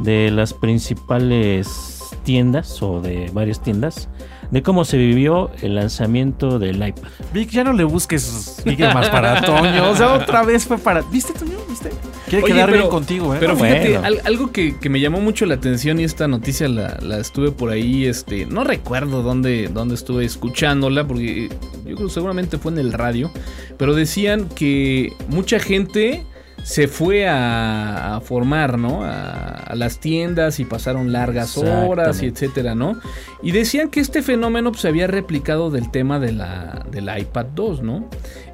de 0.00 0.30
las 0.30 0.54
principales 0.54 1.98
tiendas 2.22 2.80
o 2.82 3.00
de 3.00 3.30
varias 3.32 3.60
tiendas 3.60 4.08
de 4.50 4.62
cómo 4.62 4.84
se 4.84 4.96
vivió 4.96 5.50
el 5.62 5.74
lanzamiento 5.74 6.58
del 6.58 6.76
iPad. 6.76 7.08
Vic, 7.34 7.50
ya 7.50 7.64
no 7.64 7.72
le 7.74 7.84
busques 7.84 8.62
Vic 8.64 8.80
más 8.94 9.10
para 9.10 9.40
Toño. 9.42 9.90
O 9.90 9.96
sea, 9.96 10.14
otra 10.14 10.42
vez 10.42 10.64
fue 10.66 10.78
para. 10.78 11.02
¿Viste, 11.02 11.32
Toño? 11.34 11.58
¿Viste? 11.68 11.90
Quiere 12.28 12.44
Oye, 12.44 12.54
quedar 12.54 12.66
pero- 12.70 12.78
bien 12.82 12.90
contigo, 12.90 13.34
¿eh? 13.34 13.38
Pero 13.40 13.56
fíjate, 13.56 13.92
Bueno. 13.98 14.06
al- 14.06 14.20
algo 14.24 14.50
que, 14.52 14.78
que 14.78 14.88
me 14.88 15.00
llamó 15.00 15.20
mucho 15.20 15.44
la 15.46 15.54
atención 15.54 16.00
y 16.00 16.04
esta 16.04 16.28
noticia 16.28 16.68
la, 16.68 16.98
la 17.02 17.18
estuve 17.18 17.50
por 17.52 17.70
ahí, 17.70 18.06
este, 18.06 18.46
no 18.46 18.64
recuerdo 18.64 19.22
dónde, 19.22 19.68
dónde 19.72 19.94
estuve 19.94 20.24
escuchándola, 20.24 21.06
porque 21.06 21.48
yo 21.86 21.94
creo 21.96 22.08
que 22.08 22.12
seguramente 22.14 22.58
fue 22.58 22.72
en 22.72 22.78
el 22.78 22.92
radio, 22.92 23.30
pero 23.76 23.94
decían 23.94 24.48
que 24.54 25.12
mucha 25.28 25.58
gente 25.58 26.24
se 26.62 26.88
fue 26.88 27.28
a, 27.28 28.16
a 28.16 28.20
formar, 28.20 28.78
¿no? 28.78 29.04
A, 29.04 29.58
a 29.68 29.74
las 29.74 30.00
tiendas 30.00 30.60
y 30.60 30.64
pasaron 30.64 31.12
largas 31.12 31.56
horas 31.58 32.22
y 32.22 32.26
etcétera, 32.26 32.74
¿no? 32.74 32.98
Y 33.42 33.52
decían 33.52 33.90
que 33.90 34.00
este 34.00 34.22
fenómeno 34.22 34.70
pues, 34.70 34.82
se 34.82 34.88
había 34.88 35.06
replicado 35.06 35.70
del 35.70 35.90
tema 35.90 36.18
de 36.18 36.32
la, 36.32 36.86
del 36.90 37.08
iPad 37.16 37.46
2, 37.54 37.82
¿no? 37.82 38.08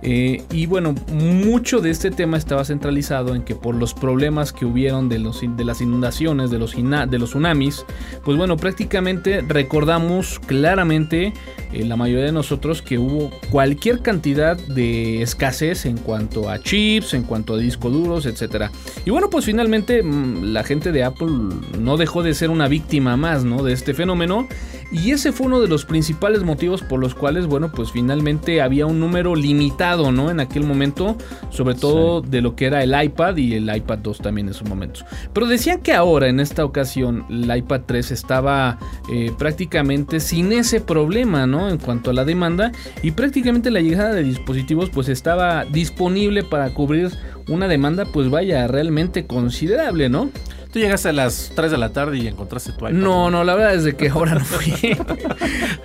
Eh, 0.07 0.42
y 0.52 0.66
bueno, 0.66 0.94
mucho 1.12 1.80
de 1.80 1.88
este 1.88 2.11
tema 2.11 2.36
estaba 2.36 2.64
centralizado 2.66 3.34
en 3.34 3.42
que 3.42 3.55
por 3.55 3.74
los 3.74 3.94
problemas 3.94 4.52
que 4.52 4.66
hubieron 4.66 5.09
de, 5.09 5.18
los, 5.18 5.40
de 5.40 5.64
las 5.64 5.80
inundaciones, 5.80 6.50
de 6.50 6.59
los, 6.59 6.74
de 6.74 7.18
los 7.18 7.30
tsunamis, 7.30 7.86
pues 8.22 8.36
bueno, 8.36 8.59
prácticamente 8.59 9.40
recordamos 9.40 10.38
claramente 10.40 11.32
eh, 11.72 11.84
la 11.86 11.96
mayoría 11.96 12.26
de 12.26 12.32
nosotros 12.32 12.82
que 12.82 12.98
hubo 12.98 13.30
cualquier 13.50 14.00
cantidad 14.00 14.59
de 14.59 15.22
escasez 15.22 15.86
en 15.86 15.96
cuanto 15.96 16.50
a 16.50 16.61
chips, 16.61 17.14
en 17.14 17.22
cuanto 17.22 17.55
a 17.55 17.57
discos 17.57 17.90
duros, 17.90 18.26
etcétera. 18.26 18.70
Y 19.07 19.11
bueno, 19.11 19.30
pues 19.30 19.46
finalmente 19.46 20.02
mm, 20.02 20.52
la 20.52 20.64
gente 20.64 20.92
de 20.92 21.02
Apple 21.02 21.32
no 21.78 21.96
dejó 21.96 22.22
de 22.22 22.34
ser 22.34 22.50
una 22.50 22.68
víctima 22.68 23.16
más, 23.16 23.44
¿no? 23.44 23.62
De 23.62 23.72
este 23.72 23.94
fenómeno. 23.94 24.46
Y 24.93 25.11
ese 25.11 25.32
fue 25.32 25.47
uno 25.47 25.61
de 25.61 25.68
los 25.68 25.85
principales 25.85 26.43
motivos 26.43 26.82
por 26.82 27.01
los 27.01 27.14
cuales, 27.14 27.47
bueno, 27.47 27.72
pues 27.72 27.91
finalmente 27.91 28.62
había 28.62 28.87
un 28.87 29.01
número 29.01 29.35
limitado, 29.35 30.12
¿no? 30.12 30.30
En 30.30 30.41
aquel 30.41 30.64
momento, 30.64 31.16
sobre 31.51 31.74
todo 31.74 32.20
de 32.20 32.41
lo 32.41 32.55
que 32.55 32.66
era 32.66 32.82
el 32.82 32.95
iPad 33.03 33.37
y 33.37 33.55
el 33.55 33.74
iPad 33.74 33.99
2 33.99 34.18
también 34.18 34.49
en 34.49 34.55
su 34.55 34.64
momento. 34.64 35.01
Pero 35.32 35.47
decían 35.47 35.80
que 35.80 35.93
ahora, 35.93 36.28
en 36.28 36.41
esta 36.41 36.64
ocasión, 36.64 37.24
el 37.28 37.55
iPad 37.57 37.82
3 37.87 38.11
estaba 38.11 38.78
eh, 39.11 39.32
prácticamente 39.37 40.20
sin 40.20 40.53
ese 40.53 40.80
problema, 40.80 41.47
¿no? 41.47 41.68
En 41.68 41.78
cuanto 41.78 42.11
a 42.11 42.12
la 42.12 42.24
demanda 42.24 42.72
y 43.03 43.12
prácticamente 43.12 43.70
la 43.70 43.80
llegada 43.80 44.12
de 44.14 44.22
dispositivos, 44.22 44.91
pues 44.91 45.09
estaba 45.09 45.64
disponible 45.64 46.45
para 46.45 46.70
cubrir 46.70 47.11
una 47.49 47.68
demanda, 47.68 48.05
pues 48.07 48.30
vaya, 48.30 48.66
realmente 48.66 49.26
considerable, 49.26 50.09
¿no? 50.09 50.30
Tú 50.75 50.81
llegaste 50.81 51.11
a 51.11 51.12
las 51.12 51.53
3 51.55 51.70
de 51.70 51.79
la 51.79 51.91
tarde 51.91 52.18
y 52.18 52.27
encontraste 52.27 52.72
tu 52.72 52.79
iPad. 52.79 52.91
No, 52.91 53.31
no, 53.31 53.45
la 53.45 53.55
verdad 53.55 53.77
es 53.77 53.85
de 53.85 53.95
que 53.95 54.09
ahora 54.09 54.35
no 54.35 54.45
fui. 54.45 54.75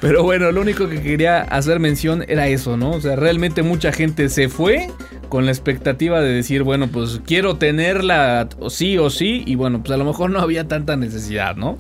Pero 0.02 0.24
bueno, 0.24 0.52
lo 0.52 0.62
único 0.62 0.90
que 0.90 1.00
quería 1.04 1.42
hacer 1.42 1.80
mención 1.80 2.26
era 2.28 2.48
eso, 2.48 2.76
¿no? 2.76 2.94
O 2.94 3.00
sea, 3.00 3.16
realmente 3.16 3.62
mucha 3.62 3.92
gente 3.92 4.30
se 4.30 4.50
fue 4.50 4.90
con 5.30 5.46
la 5.46 5.52
expectativa 5.52 6.22
de 6.22 6.34
decir, 6.34 6.64
bueno, 6.64 6.88
pues 6.88 7.22
quiero 7.24 7.58
tenerla 7.58 8.50
o 8.58 8.72
sí 8.72 8.98
o 8.98 9.12
sí. 9.12 9.44
Y 9.46 9.54
bueno, 9.54 9.84
pues 9.84 9.92
a 9.92 9.98
lo 9.98 10.06
mejor 10.06 10.32
no 10.32 10.40
había 10.40 10.68
tanta 10.68 10.96
necesidad, 10.96 11.56
¿no? 11.56 11.78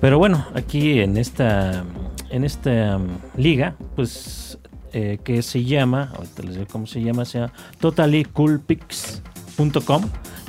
Pero 0.00 0.18
bueno, 0.18 0.44
aquí 0.52 0.98
en 0.98 1.18
esta, 1.18 1.84
en 2.30 2.42
esta 2.42 2.96
um, 2.96 3.18
liga, 3.36 3.76
pues 3.94 4.58
eh, 4.92 5.20
que 5.22 5.42
se 5.42 5.62
llama, 5.62 6.10
ahorita 6.16 6.42
les 6.42 6.54
digo 6.54 6.66
cómo 6.68 6.88
se 6.88 7.00
llama, 7.00 7.24
se 7.24 7.38
llama 7.38 7.52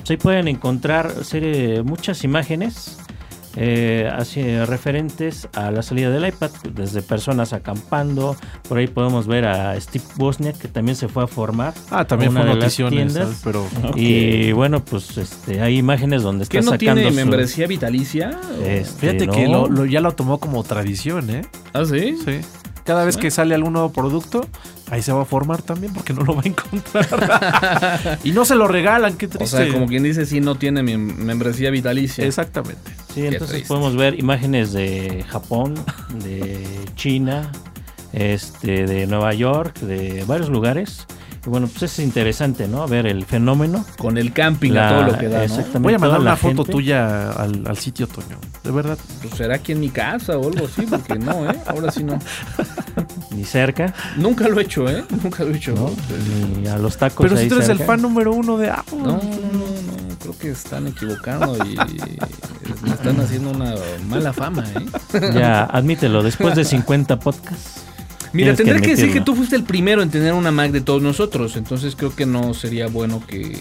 Pues 0.01 0.11
ahí 0.11 0.17
pueden 0.17 0.47
encontrar 0.47 1.23
serie, 1.23 1.83
muchas 1.83 2.23
imágenes 2.23 2.97
eh, 3.57 4.09
así, 4.13 4.41
referentes 4.65 5.47
a 5.53 5.71
la 5.71 5.81
salida 5.83 6.09
del 6.09 6.25
iPad, 6.25 6.51
desde 6.73 7.01
personas 7.01 7.51
acampando. 7.53 8.35
Por 8.67 8.77
ahí 8.77 8.87
podemos 8.87 9.27
ver 9.27 9.45
a 9.45 9.79
Steve 9.79 10.03
Wozniak 10.17 10.57
que 10.57 10.67
también 10.69 10.95
se 10.95 11.07
fue 11.07 11.23
a 11.23 11.27
formar. 11.27 11.73
Ah, 11.91 12.05
también 12.05 12.31
fue 12.31 12.43
tiendas. 12.89 13.29
esa, 13.29 13.39
pero... 13.43 13.67
Y 13.95 14.53
bueno, 14.53 14.83
pues 14.83 15.17
este, 15.17 15.61
hay 15.61 15.77
imágenes 15.77 16.23
donde 16.23 16.43
está 16.43 16.57
¿Qué 16.59 16.63
no 16.65 16.71
sacando 16.71 16.93
tiene 16.95 17.09
su- 17.09 17.15
membresía 17.15 17.67
vitalicia? 17.67 18.39
¿O- 18.59 18.65
Este, 18.65 18.99
Fíjate 19.01 19.27
no. 19.27 19.33
que 19.33 19.47
lo, 19.47 19.67
lo- 19.67 19.85
ya 19.85 19.99
lo 20.01 20.13
tomó 20.13 20.39
como 20.39 20.63
tradición, 20.63 21.29
¿eh? 21.29 21.41
¿Ah, 21.73 21.83
sí? 21.85 22.17
Sí. 22.25 22.39
Cada 22.83 23.05
vez 23.05 23.17
que 23.17 23.29
sale 23.31 23.53
algún 23.55 23.73
nuevo 23.73 23.91
producto, 23.91 24.45
ahí 24.89 25.01
se 25.01 25.11
va 25.11 25.21
a 25.21 25.25
formar 25.25 25.61
también 25.61 25.93
porque 25.93 26.13
no 26.13 26.23
lo 26.23 26.35
va 26.35 26.41
a 26.43 26.47
encontrar. 26.47 28.19
y 28.23 28.31
no 28.31 28.43
se 28.45 28.55
lo 28.55 28.67
regalan, 28.67 29.17
qué 29.17 29.27
O 29.27 29.29
triste. 29.29 29.57
sea, 29.57 29.71
como 29.71 29.85
quien 29.87 30.03
dice, 30.03 30.25
sí, 30.25 30.41
no 30.41 30.55
tiene 30.55 30.81
mi 30.83 30.97
membresía 30.97 31.69
vitalicia. 31.69 32.25
Exactamente. 32.25 32.91
Sí, 33.13 33.21
Qué 33.21 33.27
entonces 33.27 33.49
triste. 33.57 33.67
podemos 33.67 33.95
ver 33.95 34.19
imágenes 34.19 34.73
de 34.73 35.23
Japón, 35.29 35.75
de 36.23 36.65
China, 36.95 37.51
este, 38.13 38.85
de 38.85 39.07
Nueva 39.07 39.33
York, 39.33 39.79
de 39.79 40.23
varios 40.25 40.49
lugares. 40.49 41.05
Y 41.45 41.49
bueno, 41.49 41.68
pues 41.68 41.84
es 41.84 41.99
interesante, 41.99 42.68
¿no? 42.68 42.88
Ver 42.88 43.07
el 43.07 43.26
fenómeno. 43.26 43.84
Con 43.97 44.18
el 44.19 44.31
camping 44.31 44.72
La- 44.73 44.88
a 44.88 44.91
todo 44.91 45.11
lo 45.11 45.18
que 45.18 45.27
da, 45.27 45.38
¿no? 45.39 45.43
exactamente. 45.43 45.80
Voy 45.80 45.93
a 45.95 45.97
mandar 45.97 46.19
una 46.19 46.35
foto 46.35 46.57
gente. 46.57 46.72
tuya 46.72 47.31
al, 47.31 47.63
al 47.65 47.77
sitio, 47.77 48.05
Toño. 48.07 48.38
De 48.63 48.69
verdad. 48.69 48.97
Pues 49.22 49.34
será 49.35 49.55
aquí 49.55 49.72
en 49.72 49.80
mi 49.80 49.89
casa 49.89 50.38
o 50.38 50.47
algo 50.47 50.65
así, 50.68 50.84
porque 50.85 51.15
no, 51.18 51.49
¿eh? 51.49 51.59
Ahora 51.65 51.91
sí 51.91 52.03
no. 52.03 52.19
Ni 53.31 53.43
cerca, 53.43 53.91
Nunca 54.18 54.47
lo 54.47 54.59
he 54.59 54.63
hecho, 54.63 54.88
¿eh? 54.88 55.03
Nunca 55.23 55.43
lo 55.43 55.51
he 55.51 55.57
hecho. 55.57 55.73
¿no? 55.73 55.89
Ni 56.61 56.68
a 56.68 56.77
los 56.77 56.97
tacos. 56.97 57.23
Pero 57.23 57.35
si 57.35 57.43
ahí 57.43 57.49
tú 57.49 57.55
eres 57.55 57.69
el 57.69 57.80
fan 57.80 58.01
número 58.03 58.34
uno 58.34 58.57
de 58.57 58.69
Apple. 58.69 58.97
No, 58.99 59.05
no, 59.05 59.13
no, 59.13 59.19
no, 59.19 60.19
creo 60.19 60.38
que 60.38 60.51
están 60.51 60.85
equivocando 60.88 61.57
y 61.65 61.76
me 62.84 62.91
están 62.91 63.19
haciendo 63.19 63.49
una 63.49 63.73
mala 64.07 64.31
fama, 64.31 64.63
¿eh? 64.76 65.31
Ya, 65.34 65.63
admítelo, 65.63 66.22
después 66.22 66.55
de 66.55 66.65
50 66.65 67.19
podcasts. 67.19 67.81
Mira, 68.33 68.51
que 68.51 68.57
tendré 68.63 68.81
que, 68.81 68.91
decir 68.95 69.11
que 69.11 69.21
tú 69.21 69.35
fuiste 69.35 69.55
el 69.55 69.63
primero 69.63 70.01
en 70.01 70.09
tener 70.09 70.33
una 70.33 70.51
Mac 70.51 70.71
de 70.71 70.81
todos 70.81 71.01
nosotros, 71.01 71.55
entonces 71.57 71.95
creo 71.95 72.15
que 72.15 72.25
no 72.25 72.53
sería 72.53 72.87
bueno 72.87 73.21
que, 73.27 73.57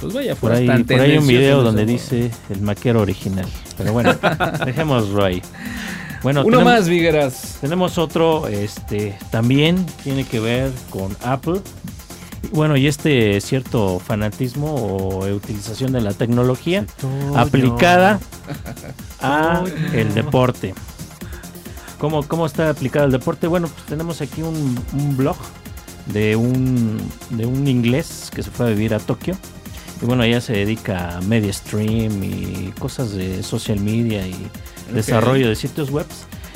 pues 0.00 0.12
vaya, 0.14 0.34
Por 0.36 0.52
ahí, 0.52 0.66
tan 0.66 0.84
por 0.84 1.00
ahí 1.00 1.12
hay 1.12 1.18
un 1.18 1.26
video 1.26 1.62
donde 1.62 1.82
eso. 1.82 1.92
dice 1.92 2.30
el 2.50 2.60
maquero 2.60 3.00
original. 3.00 3.46
Pero 3.76 3.92
bueno, 3.92 4.14
dejémoslo 4.64 5.24
ahí. 5.24 5.42
Bueno, 6.22 6.40
Uno 6.44 6.58
tenemos- 6.58 6.64
más, 6.80 6.88
Vigueras. 6.88 7.58
Tenemos 7.60 7.98
otro, 7.98 8.48
este, 8.48 9.16
también 9.30 9.84
tiene 10.04 10.24
que 10.24 10.40
ver 10.40 10.70
con 10.90 11.16
Apple. 11.22 11.60
Bueno, 12.52 12.76
y 12.76 12.86
este 12.86 13.40
cierto 13.40 13.98
fanatismo 13.98 14.72
o 14.74 15.26
utilización 15.28 15.92
de 15.92 16.00
la 16.00 16.12
tecnología 16.12 16.86
aplicada 17.34 18.20
a 19.20 19.64
el 19.92 20.14
deporte. 20.14 20.72
¿Cómo, 21.98 22.22
¿Cómo 22.26 22.46
está 22.46 22.70
aplicado 22.70 23.06
el 23.06 23.12
deporte? 23.12 23.46
Bueno, 23.46 23.68
pues 23.68 23.86
tenemos 23.86 24.20
aquí 24.20 24.42
un, 24.42 24.78
un 24.92 25.16
blog 25.16 25.36
de 26.06 26.36
un, 26.36 26.98
de 27.30 27.44
un 27.44 27.66
inglés 27.66 28.30
que 28.34 28.42
se 28.42 28.50
fue 28.50 28.66
a 28.66 28.68
vivir 28.70 28.94
a 28.94 28.98
Tokio. 28.98 29.36
Y 30.00 30.06
bueno, 30.06 30.22
ella 30.22 30.40
se 30.40 30.52
dedica 30.52 31.18
a 31.18 31.20
media 31.22 31.52
stream 31.52 32.22
y 32.22 32.72
cosas 32.78 33.12
de 33.12 33.42
social 33.42 33.80
media 33.80 34.26
y 34.26 34.36
desarrollo 34.92 35.48
de 35.48 35.56
sitios 35.56 35.90
web. 35.90 36.06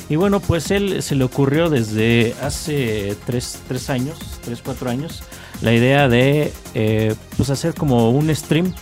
Y 0.08 0.16
bueno, 0.16 0.40
pues 0.40 0.70
él 0.70 1.02
se 1.02 1.16
le 1.16 1.24
ocurrió 1.24 1.70
desde 1.70 2.34
hace 2.40 3.16
tres, 3.26 3.58
tres 3.66 3.90
años, 3.90 4.18
tres, 4.44 4.60
cuatro 4.64 4.90
años, 4.90 5.22
la 5.60 5.72
idea 5.72 6.08
de 6.08 6.52
eh, 6.74 7.14
pues 7.36 7.50
hacer 7.50 7.74
como 7.74 8.10
un 8.10 8.34
stream 8.34 8.72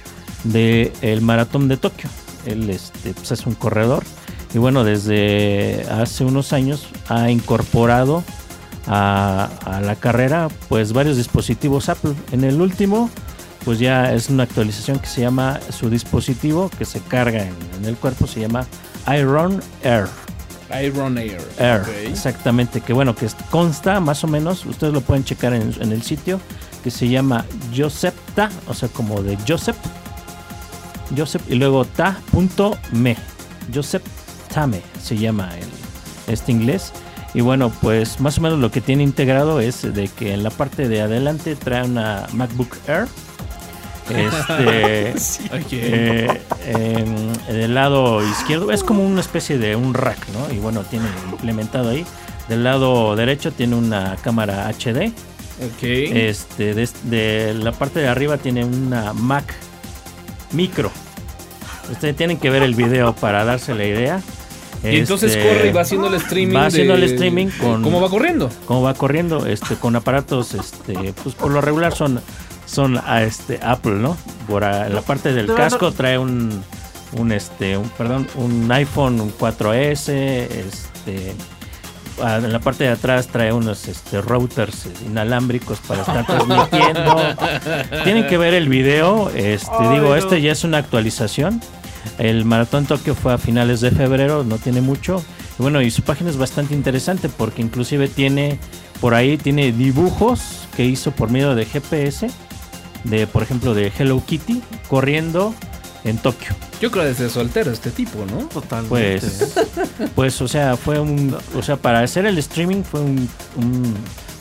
de 0.45 0.93
el 1.01 1.23
maratón 1.23 1.69
de 1.69 1.77
Tokio. 1.77 2.11
Él 2.47 2.69
este, 2.69 3.15
pues 3.15 3.31
es 3.32 3.47
un 3.47 3.55
corredor 3.55 4.03
y 4.53 4.59
bueno, 4.59 4.85
desde 4.85 5.87
hace 5.91 6.25
unos 6.25 6.53
años 6.53 6.89
ha 7.09 7.31
incorporado 7.31 8.25
a, 8.87 9.49
a 9.65 9.81
la 9.81 9.97
carrera 9.97 10.49
pues 10.69 10.93
varios 10.93 11.17
dispositivos 11.17 11.89
Apple. 11.89 12.15
En 12.33 12.45
el 12.45 12.61
último 12.61 13.11
pues 13.65 13.79
ya 13.79 14.13
es 14.13 14.31
una 14.31 14.45
actualización 14.45 14.99
que 14.99 15.07
se 15.07 15.21
llama 15.21 15.61
su 15.71 15.91
dispositivo 15.91 16.71
que 16.79 16.85
se 16.85 17.01
carga 17.01 17.43
en, 17.43 17.55
en 17.79 17.85
el 17.85 17.97
cuerpo, 17.97 18.27
se 18.27 18.41
llama 18.41 18.67
Iron 19.17 19.63
Air. 19.83 20.07
Iron 20.83 21.19
Air. 21.19 21.41
Air, 21.59 21.83
exactamente, 22.07 22.81
que 22.81 22.93
bueno, 22.93 23.15
que 23.15 23.29
consta 23.51 24.01
más 24.01 24.25
o 24.25 24.29
menos, 24.29 24.65
ustedes 24.67 24.93
lo 24.93 25.01
pueden 25.01 25.25
checar 25.25 25.53
en, 25.53 25.75
en 25.81 25.93
el 25.93 26.03
sitio, 26.03 26.41
que 26.83 26.91
se 26.91 27.09
llama 27.09 27.45
Josepta, 27.77 28.51
o 28.67 28.75
sea, 28.75 28.89
como 28.89 29.23
de 29.23 29.37
Joseph, 29.47 29.77
Joseph, 31.17 31.43
y 31.49 31.57
luego 31.57 31.85
ta.me, 31.85 33.17
Joseph 33.75 34.03
Tame 34.53 34.83
se 35.03 35.17
llama 35.17 35.51
el, 35.57 35.67
este 36.33 36.53
inglés. 36.53 36.93
Y 37.33 37.43
bueno, 37.43 37.71
pues 37.81 38.19
más 38.21 38.39
o 38.39 38.41
menos 38.41 38.59
lo 38.59 38.71
que 38.71 38.81
tiene 38.81 39.03
integrado 39.05 39.61
es 39.61 39.83
de 39.95 40.09
que 40.09 40.33
en 40.35 40.43
la 40.43 40.51
parte 40.51 40.89
de 40.89 41.01
adelante 41.01 41.55
trae 41.57 41.85
una 41.85 42.27
MacBook 42.33 42.77
Air. 42.89 43.07
Este, 44.09 45.13
Ok. 45.55 45.67
eh, 45.73 46.41
en, 46.67 47.33
en 47.49 47.57
el 47.57 47.75
lado 47.75 48.27
izquierdo 48.29 48.73
es 48.73 48.83
como 48.83 49.05
una 49.07 49.21
especie 49.21 49.59
de 49.59 49.77
un 49.77 49.95
rack, 49.95 50.19
¿no? 50.31 50.53
Y 50.53 50.59
bueno, 50.59 50.83
tiene 50.83 51.07
implementado 51.31 51.91
ahí. 51.91 52.05
Del 52.49 52.65
lado 52.65 53.15
derecho 53.15 53.53
tiene 53.53 53.77
una 53.77 54.17
cámara 54.17 54.69
HD. 54.69 55.13
ok. 55.63 55.83
Este, 55.83 56.75
de, 56.75 56.89
de 57.05 57.55
la 57.55 57.71
parte 57.71 58.01
de 58.01 58.09
arriba 58.09 58.39
tiene 58.39 58.65
una 58.65 59.13
Mac 59.13 59.55
micro. 60.51 60.91
Ustedes 61.93 62.17
tienen 62.17 62.39
que 62.39 62.51
ver 62.51 62.65
el 62.65 62.75
video 62.75 63.15
para 63.15 63.45
darse 63.45 63.75
la 63.75 63.85
idea. 63.85 64.21
Y 64.82 64.97
entonces 64.98 65.35
Este, 65.36 65.48
corre 65.48 65.69
y 65.69 65.73
va 65.73 65.81
haciendo 65.82 66.07
el 66.09 66.15
streaming. 66.15 66.57
va 66.57 66.66
haciendo 66.66 66.94
de- 66.97 67.05
el 67.05 67.12
streaming 67.12 67.47
con- 67.61 67.82
¿Cómo 67.82 68.01
va 68.01 68.09
corriendo? 68.09 68.51
cómo 68.66 68.82
va 68.82 68.94
corriendo 68.94 69.47
este 69.47 69.77
con 69.77 69.94
aparatos 69.97 70.55
este 70.55 71.12
pues 71.23 71.35
por 71.35 71.51
lo 71.51 71.61
regular 71.61 71.94
son 71.94 72.20
son 72.66 72.98
a 73.05 73.23
este 73.23 73.59
Apple 73.62 73.94
no 73.97 74.16
por 74.48 74.65
a- 74.65 74.89
la 74.89 75.02
parte 75.02 75.32
del 75.32 75.52
casco 75.55 75.93
trae 75.93 76.16
un 76.19 76.62
un 77.12 77.32
este 77.32 77.77
un 77.77 77.89
perdón 77.90 78.27
un 78.36 78.70
iPhone 78.73 79.20
un 79.20 79.32
4S 79.32 80.09
este 80.09 81.35
en 82.23 82.52
la 82.52 82.59
parte 82.59 82.85
de 82.85 82.90
atrás 82.90 83.28
trae 83.28 83.51
unos 83.52 83.89
este 83.89 84.20
routers 84.20 84.86
inalámbricos 85.07 85.78
para 85.81 86.02
estar 86.02 86.24
transmitiendo 86.27 87.16
tienen 88.05 88.27
que 88.27 88.36
ver 88.36 88.52
el 88.55 88.69
video 88.69 89.31
este 89.35 89.70
Ay, 89.78 89.89
digo 89.94 90.09
no. 90.11 90.16
este 90.16 90.40
ya 90.43 90.52
es 90.52 90.62
una 90.65 90.78
actualización 90.78 91.61
el 92.19 92.45
maratón 92.45 92.87
Tokio 92.87 93.15
fue 93.15 93.33
a 93.33 93.39
finales 93.39 93.81
de 93.81 93.91
febrero, 93.91 94.45
no 94.45 94.59
tiene 94.59 94.81
mucho. 94.81 95.23
Y 95.59 95.63
bueno, 95.63 95.81
y 95.83 95.91
su 95.91 96.03
página 96.03 96.31
es 96.31 96.37
bastante 96.37 96.75
interesante 96.75 97.29
porque 97.29 97.63
inclusive 97.63 98.09
tiene 98.09 98.59
por 99.01 99.15
ahí 99.15 99.39
tiene 99.39 99.73
dibujos 99.73 100.69
que 100.77 100.85
hizo 100.85 101.11
por 101.13 101.31
medio 101.31 101.55
de 101.55 101.65
GPS 101.65 102.31
de 103.05 103.27
por 103.27 103.43
ejemplo 103.43 103.75
de 103.75 103.91
Hello 103.99 104.23
Kitty 104.25 104.63
corriendo 104.89 105.55
en 106.05 106.19
Tokio. 106.19 106.55
Yo 106.81 106.91
creo 106.91 107.05
que 107.05 107.15
ser 107.15 107.31
soltero 107.31 107.71
este 107.71 107.91
tipo, 107.91 108.25
¿no? 108.27 108.47
Totalmente. 108.47 109.21
Pues 109.21 109.55
pues 110.15 110.41
o 110.43 110.49
sea, 110.49 110.77
fue 110.77 110.99
un 110.99 111.37
o 111.55 111.63
sea, 111.63 111.77
para 111.77 112.01
hacer 112.01 112.27
el 112.27 112.39
streaming 112.39 112.83
fue 112.83 113.01
un, 113.01 113.29
un, 113.57 113.95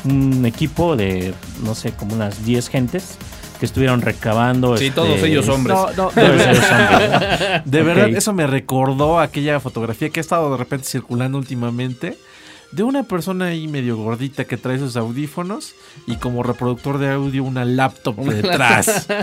un 0.05 0.45
equipo 0.45 0.95
de 0.95 1.33
no 1.63 1.75
sé, 1.75 1.91
como 1.91 2.15
unas 2.15 2.43
10 2.45 2.67
gentes 2.69 3.17
que 3.59 3.65
estuvieron 3.65 4.01
recabando 4.01 4.77
Sí, 4.77 4.85
este, 4.85 4.95
todos 4.95 5.21
ellos 5.21 5.47
hombres. 5.49 5.75
No, 5.75 5.87
no, 5.87 5.93
todos 5.93 6.15
ellos 6.15 6.65
hombres. 6.71 7.61
De 7.65 7.83
verdad, 7.83 8.09
eso 8.09 8.33
me 8.33 8.47
recordó 8.47 9.19
aquella 9.19 9.59
fotografía 9.59 10.09
que 10.09 10.19
ha 10.19 10.21
estado 10.21 10.51
de 10.51 10.57
repente 10.57 10.85
circulando 10.85 11.37
últimamente 11.37 12.17
de 12.71 12.83
una 12.83 13.03
persona 13.03 13.45
ahí 13.45 13.67
medio 13.67 13.97
gordita 13.97 14.45
que 14.45 14.57
trae 14.57 14.77
sus 14.77 14.95
audífonos 14.95 15.73
y 16.05 16.17
como 16.17 16.43
reproductor 16.43 16.99
de 16.99 17.11
audio 17.11 17.43
una 17.43 17.65
laptop 17.65 18.17
detrás. 18.17 19.07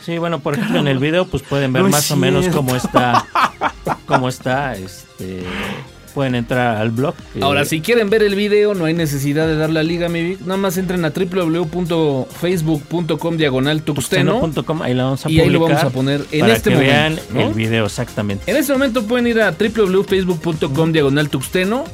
Sí, 0.00 0.16
bueno, 0.16 0.38
por 0.38 0.54
ejemplo, 0.54 0.78
en 0.78 0.88
el 0.88 0.98
video 0.98 1.26
pues 1.26 1.42
pueden 1.42 1.70
ver 1.70 1.82
No 1.82 1.90
más 1.90 2.10
o 2.10 2.16
menos 2.16 2.48
cómo 2.48 2.74
está 2.74 3.26
cómo 4.06 4.30
está 4.30 4.72
este 4.72 5.44
pueden 6.08 6.34
entrar 6.34 6.76
al 6.76 6.90
blog. 6.90 7.14
eh, 7.34 7.40
Ahora, 7.42 7.64
si 7.64 7.80
quieren 7.80 8.10
ver 8.10 8.22
el 8.22 8.34
video, 8.34 8.74
no 8.74 8.84
hay 8.86 8.94
necesidad 8.94 9.46
de 9.46 9.56
dar 9.56 9.70
la 9.70 9.82
liga, 9.82 10.08
mi 10.08 10.22
Vic. 10.22 10.40
Nada 10.40 10.56
más 10.56 10.76
entren 10.78 11.04
a 11.04 11.10
www.facebook.com 11.10 13.36
diagonal 13.36 13.82
tuxteno. 13.82 14.40
tuxteno.com, 14.40 14.82
ahí 14.82 14.94
la 14.94 15.04
vamos 15.04 15.26
a 15.26 15.30
Y 15.30 15.40
ahí 15.40 15.50
lo 15.50 15.60
vamos 15.60 15.82
a 15.84 15.90
poner 15.90 16.24
en 16.32 16.40
para 16.40 16.52
este 16.54 16.70
que 16.70 16.76
momento. 16.76 16.92
vean 16.94 17.18
¿no? 17.34 17.40
el 17.48 17.54
video 17.54 17.86
exactamente. 17.86 18.50
En 18.50 18.56
este 18.56 18.72
momento 18.72 19.04
pueden 19.04 19.26
ir 19.26 19.40
a 19.40 19.52
www.facebook.com 19.52 20.92
diagonal 20.92 21.28
tuxteno 21.28 21.84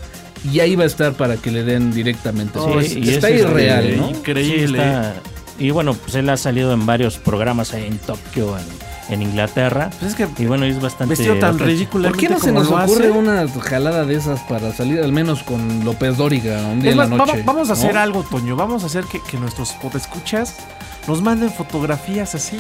y 0.53 0.61
ahí 0.61 0.77
va 0.77 0.85
a 0.85 0.87
estar 0.87 1.15
para 1.15 1.37
que 1.37 1.51
le 1.51 1.63
den 1.63 1.93
directamente. 1.93 2.59
Sí, 2.59 2.65
Oh, 2.69 2.81
es- 2.81 2.97
y 2.97 3.09
está 3.11 3.31
es, 3.31 3.43
irreal, 3.43 3.97
¿no? 3.97 4.11
Increíble. 4.11 4.79
Sí, 4.79 4.85
está- 4.85 5.15
y 5.59 5.71
bueno, 5.71 5.95
pues 5.95 6.15
él 6.17 6.29
ha 6.31 6.37
salido 6.37 6.73
en 6.73 6.85
varios 6.85 7.17
programas 7.19 7.73
ahí 7.75 7.87
en 7.87 7.99
Tokio, 7.99 8.57
en, 8.59 8.65
en 9.09 9.23
Inglaterra. 9.23 9.91
Pues 10.01 10.13
es 10.13 10.17
que 10.17 10.43
Y 10.43 10.47
bueno, 10.47 10.65
es 10.65 10.81
bastante 10.81 11.11
vestido 11.13 11.37
tan 11.39 11.59
ridículo. 11.59 12.09
¿Por 12.09 12.17
qué 12.17 12.29
no 12.29 12.39
se 12.39 12.53
nos 12.53 12.69
ocurre 12.69 13.11
una 13.11 13.47
jalada 13.49 14.05
de 14.05 14.15
esas 14.17 14.41
para 14.41 14.73
salir 14.73 15.01
al 15.01 15.13
menos 15.13 15.43
con 15.43 15.85
López 15.85 16.17
Dóriga 16.17 16.61
un 16.69 16.81
día 16.81 16.91
Es 16.91 16.93
en 16.95 16.99
la 16.99 17.07
más, 17.09 17.19
noche? 17.19 17.31
vamos, 17.33 17.45
vamos 17.45 17.71
a 17.71 17.73
hacer 17.75 17.95
¿no? 17.95 18.01
algo, 18.01 18.23
Toño. 18.23 18.57
Vamos 18.57 18.83
a 18.83 18.87
hacer 18.87 19.05
que, 19.05 19.21
que 19.23 19.37
nuestros 19.39 19.75
escuchas 19.95 20.55
nos 21.07 21.21
manden 21.23 21.51
fotografías 21.51 22.35
así. 22.35 22.59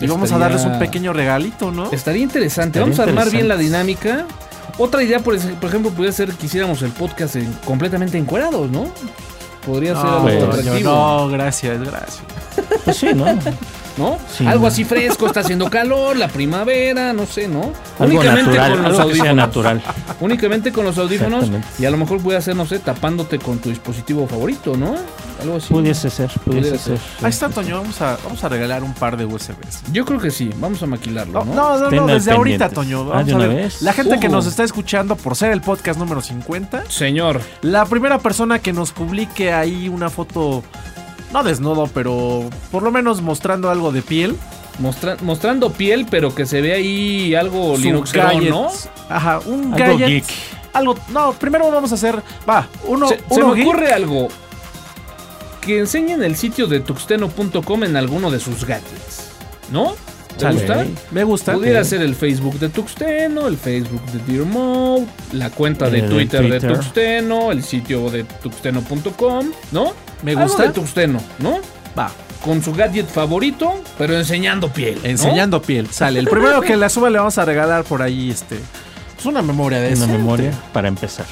Y 0.00 0.06
vamos 0.08 0.30
a 0.32 0.38
darles 0.38 0.62
un 0.64 0.78
pequeño 0.78 1.12
regalito, 1.14 1.70
¿no? 1.70 1.90
Estaría 1.90 2.22
interesante. 2.22 2.78
Estaría 2.80 2.84
Vamos 2.84 2.98
a 2.98 3.02
armar 3.04 3.30
bien 3.30 3.48
la 3.48 3.56
dinámica. 3.56 4.26
Otra 4.78 5.02
idea, 5.02 5.20
por, 5.20 5.34
ej- 5.34 5.54
por 5.58 5.70
ejemplo, 5.70 5.90
podría 5.90 6.12
ser 6.12 6.30
que 6.34 6.46
hiciéramos 6.46 6.82
el 6.82 6.90
podcast 6.90 7.36
en- 7.36 7.50
completamente 7.64 8.18
encuerados, 8.18 8.70
¿no? 8.70 8.86
Podría 9.64 9.96
ser 9.96 10.04
algo 10.06 10.22
pues, 10.22 10.42
atractivo. 10.44 10.90
no, 10.90 11.28
gracias, 11.28 11.80
gracias. 11.80 12.20
Pues 12.84 12.96
sí, 12.98 13.08
¿no? 13.14 13.24
¿No? 13.96 14.18
Sí. 14.30 14.46
Algo 14.46 14.66
así 14.66 14.84
fresco, 14.84 15.26
está 15.26 15.40
haciendo 15.40 15.70
calor, 15.70 16.16
la 16.16 16.28
primavera, 16.28 17.12
no 17.14 17.24
sé, 17.24 17.48
¿no? 17.48 17.72
Algo 17.98 18.16
Únicamente 18.18 18.42
natural, 18.50 18.72
con 18.72 18.82
los 18.82 18.98
algo 18.98 19.08
que 19.10 19.14
sea 19.14 19.22
audífonos. 19.30 19.36
natural. 19.36 19.82
Únicamente 20.20 20.72
con 20.72 20.84
los 20.84 20.98
audífonos. 20.98 21.46
Y 21.78 21.84
a 21.86 21.90
lo 21.90 21.96
mejor 21.96 22.20
puede 22.20 22.36
hacer, 22.38 22.54
no 22.56 22.66
sé, 22.66 22.78
tapándote 22.78 23.38
con 23.38 23.58
tu 23.58 23.70
dispositivo 23.70 24.26
favorito, 24.28 24.76
¿no? 24.76 24.94
Algo 25.42 25.56
así. 25.56 25.72
Pudiese 25.72 26.10
ser, 26.10 26.30
pudiese 26.44 26.78
ser. 26.78 26.98
ser. 26.98 27.24
Ahí 27.24 27.30
está, 27.30 27.48
Toño. 27.48 27.76
Vamos 27.78 28.00
a, 28.02 28.18
vamos 28.24 28.42
a 28.44 28.48
regalar 28.50 28.82
un 28.84 28.92
par 28.94 29.16
de 29.16 29.24
USBs. 29.24 29.82
Yo 29.92 30.04
creo 30.04 30.18
que 30.20 30.30
sí, 30.30 30.50
vamos 30.58 30.82
a 30.82 30.86
maquilarlo, 30.86 31.44
No, 31.44 31.54
¿no? 31.78 31.78
no, 31.78 31.90
no, 31.90 32.06
desde 32.06 32.32
ahorita. 32.32 32.68
Toño. 32.70 33.00
Ah, 33.12 33.16
Vamos 33.22 33.26
¿de 33.26 33.32
a 33.32 33.36
una 33.36 33.46
ver. 33.46 33.56
vez? 33.56 33.82
La 33.82 33.92
gente 33.94 34.18
que 34.20 34.28
Uh. 34.28 34.32
nos 34.32 34.46
está 34.46 34.64
escuchando 34.64 35.16
por 35.16 35.36
ser 35.36 35.52
el 35.52 35.60
podcast 35.62 35.98
número 35.98 36.20
50, 36.20 36.84
Señor, 36.90 37.40
la 37.62 37.84
primera 37.86 38.18
persona 38.18 38.58
que 38.58 38.72
nos 38.72 38.92
publique 38.92 39.52
ahí 39.52 39.88
una 39.88 40.10
foto, 40.10 40.62
no 41.32 41.42
desnudo, 41.42 41.88
pero 41.92 42.48
por 42.70 42.82
lo 42.82 42.90
menos 42.90 43.20
mostrando 43.22 43.70
algo 43.70 43.92
de 43.92 44.02
piel. 44.02 44.36
mostra- 44.78 45.16
mostrando 45.22 45.70
piel, 45.72 46.06
pero 46.10 46.34
que 46.34 46.44
se 46.46 46.60
ve 46.60 46.74
ahí 46.74 47.34
algo 47.34 47.76
Linuxero. 47.78 48.40
¿no? 48.42 48.70
Ajá, 49.08 49.40
un 49.46 49.72
Algo 49.74 49.98
gadget. 49.98 50.08
geek. 50.08 50.24
Algo, 50.72 50.94
no, 51.08 51.32
primero 51.32 51.70
vamos 51.70 51.90
a 51.92 51.94
hacer, 51.94 52.22
va, 52.48 52.68
uno, 52.84 53.08
se, 53.08 53.16
me 53.16 53.54
geek. 53.54 53.66
ocurre 53.66 53.92
algo. 53.92 54.28
Que 55.62 55.78
enseñen 55.80 56.22
el 56.22 56.36
sitio 56.36 56.66
de 56.66 56.80
tuxteno.com 56.80 57.84
en 57.84 57.96
alguno 57.96 58.30
de 58.30 58.38
sus 58.38 58.64
gadgets. 58.64 59.30
¿No? 59.72 59.94
¿Te 60.38 60.50
gusta? 60.50 60.86
Me 61.10 61.24
gusta. 61.24 61.52
Pudiera 61.54 61.82
ser 61.84 62.02
el 62.02 62.14
Facebook 62.14 62.58
de 62.58 62.68
Tuxteno, 62.68 63.46
el 63.48 63.56
Facebook 63.56 64.02
de 64.06 64.32
Dear 64.32 64.46
Mode, 64.46 65.06
la 65.32 65.50
cuenta 65.50 65.88
de 65.88 66.02
Twitter, 66.02 66.60
de. 66.60 66.68
Tuxteno, 66.74 67.52
el 67.52 67.62
sitio 67.62 68.10
de 68.10 68.24
tuxteno.com, 68.24 69.46
¿no? 69.72 69.92
Me 70.22 70.32
Algo 70.32 70.42
gusta. 70.44 70.64
de 70.64 70.68
Tuxteno, 70.70 71.20
¿no? 71.38 71.58
Va, 71.98 72.10
Con 72.44 72.62
su 72.62 72.72
gadget 72.74 73.06
favorito, 73.08 73.72
pero 73.98 74.14
enseñando 74.16 74.68
piel. 74.72 74.98
¿no? 75.02 75.08
enseñando 75.08 75.62
piel. 75.62 75.88
Sale. 75.90 76.18
El 76.20 76.28
primero 76.28 76.60
que 76.60 76.76
la 76.76 76.88
suba 76.88 77.08
le 77.10 77.18
vamos 77.18 77.38
a 77.38 77.44
regalar 77.44 77.84
por 77.84 78.02
ahí, 78.02 78.30
este, 78.30 78.58
pues 79.14 79.26
una 79.26 79.40
memoria 79.42 79.80
de 79.80 79.94
Una 79.94 80.04
eso. 80.04 80.08
memoria 80.12 80.52
para 80.72 80.88
empezar. 80.88 81.26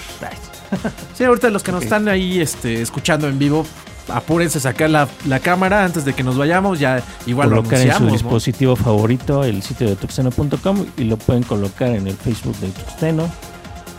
Sí, 1.17 1.23
ahorita 1.25 1.51
los 1.51 1.63
que 1.63 1.71
nos 1.73 1.85
están 1.85 2.09
ahí 2.09 2.41
este, 2.41 2.81
escuchando 2.83 3.29
en 3.29 3.39
vivo, 3.39 3.65
apúrense 4.09 4.59
a 4.59 4.61
sacar 4.61 4.91
la, 4.91 5.09
la 5.27 5.41
cámara 5.41 5.85
antes 5.85 6.05
de 6.05 6.13
que 6.13 6.23
nos 6.23 6.37
vayamos. 6.37 6.79
Ya 6.79 7.03
igual 7.27 7.51
lo 7.51 7.57
colocar 7.57 7.81
en 7.81 7.93
su 7.95 8.07
dispositivo 8.07 8.77
favorito 8.77 9.45
el 9.45 9.63
sitio 9.63 9.89
de 9.89 9.97
tuxteno.com 9.97 10.87
y 10.97 11.05
lo 11.05 11.17
pueden 11.17 11.43
colocar 11.43 11.89
en 11.89 12.07
el 12.07 12.15
Facebook 12.15 12.57
de 12.59 12.69
Tuxteno, 12.69 13.29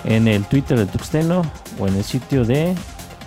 en 0.03 0.27
el 0.27 0.45
Twitter 0.45 0.77
de 0.77 0.86
Tuxteno 0.86 1.44
o 1.80 1.88
en 1.88 1.95
el 1.95 2.03
sitio 2.03 2.45
de 2.45 2.76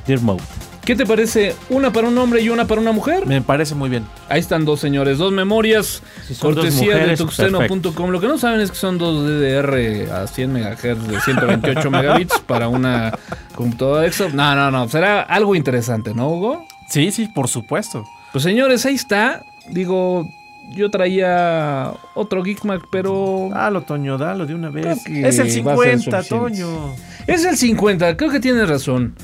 Dear 0.06 0.20
Mode. 0.20 0.42
¿Qué 0.88 0.96
te 0.96 1.04
parece? 1.04 1.54
¿Una 1.68 1.92
para 1.92 2.08
un 2.08 2.16
hombre 2.16 2.40
y 2.40 2.48
una 2.48 2.66
para 2.66 2.80
una 2.80 2.92
mujer? 2.92 3.26
Me 3.26 3.42
parece 3.42 3.74
muy 3.74 3.90
bien. 3.90 4.06
Ahí 4.30 4.40
están 4.40 4.64
dos 4.64 4.80
señores, 4.80 5.18
dos 5.18 5.30
memorias, 5.30 6.02
Si 6.26 6.34
cortesía 6.34 6.94
de 6.94 6.94
mujeres, 6.94 7.18
tuxteno.com. 7.18 8.08
Lo 8.08 8.18
que 8.22 8.26
no 8.26 8.38
saben 8.38 8.60
es 8.60 8.70
que 8.70 8.78
son 8.78 8.96
dos 8.96 9.22
DDR 9.22 10.10
a 10.10 10.26
100 10.26 10.50
MHz 10.50 11.06
de 11.06 11.20
128 11.20 11.90
megabits 11.90 12.38
para 12.38 12.68
una 12.68 13.12
computadora 13.54 14.06
extra. 14.06 14.30
No, 14.30 14.54
no, 14.54 14.70
no, 14.70 14.88
será 14.88 15.20
algo 15.20 15.54
interesante, 15.54 16.14
¿no, 16.14 16.30
Hugo? 16.30 16.66
Sí, 16.88 17.12
sí, 17.12 17.28
por 17.34 17.48
supuesto. 17.48 18.06
Pues 18.32 18.42
señores, 18.42 18.86
ahí 18.86 18.94
está. 18.94 19.44
Digo, 19.68 20.26
yo 20.70 20.90
traía 20.90 21.92
otro 22.14 22.42
Geekmark, 22.42 22.88
pero 22.90 23.50
Dalo, 23.50 23.82
Toño, 23.82 24.16
dalo 24.16 24.46
de 24.46 24.54
una 24.54 24.70
vez. 24.70 25.06
Es 25.06 25.06
el 25.06 25.22
va 25.22 25.28
a 25.28 25.32
ser 25.32 25.50
50, 25.50 26.22
suficiente. 26.22 26.28
Toño. 26.30 26.94
Es 27.26 27.44
el 27.44 27.58
50, 27.58 28.16
creo 28.16 28.30
que 28.30 28.40
tienes 28.40 28.66
razón. 28.66 29.14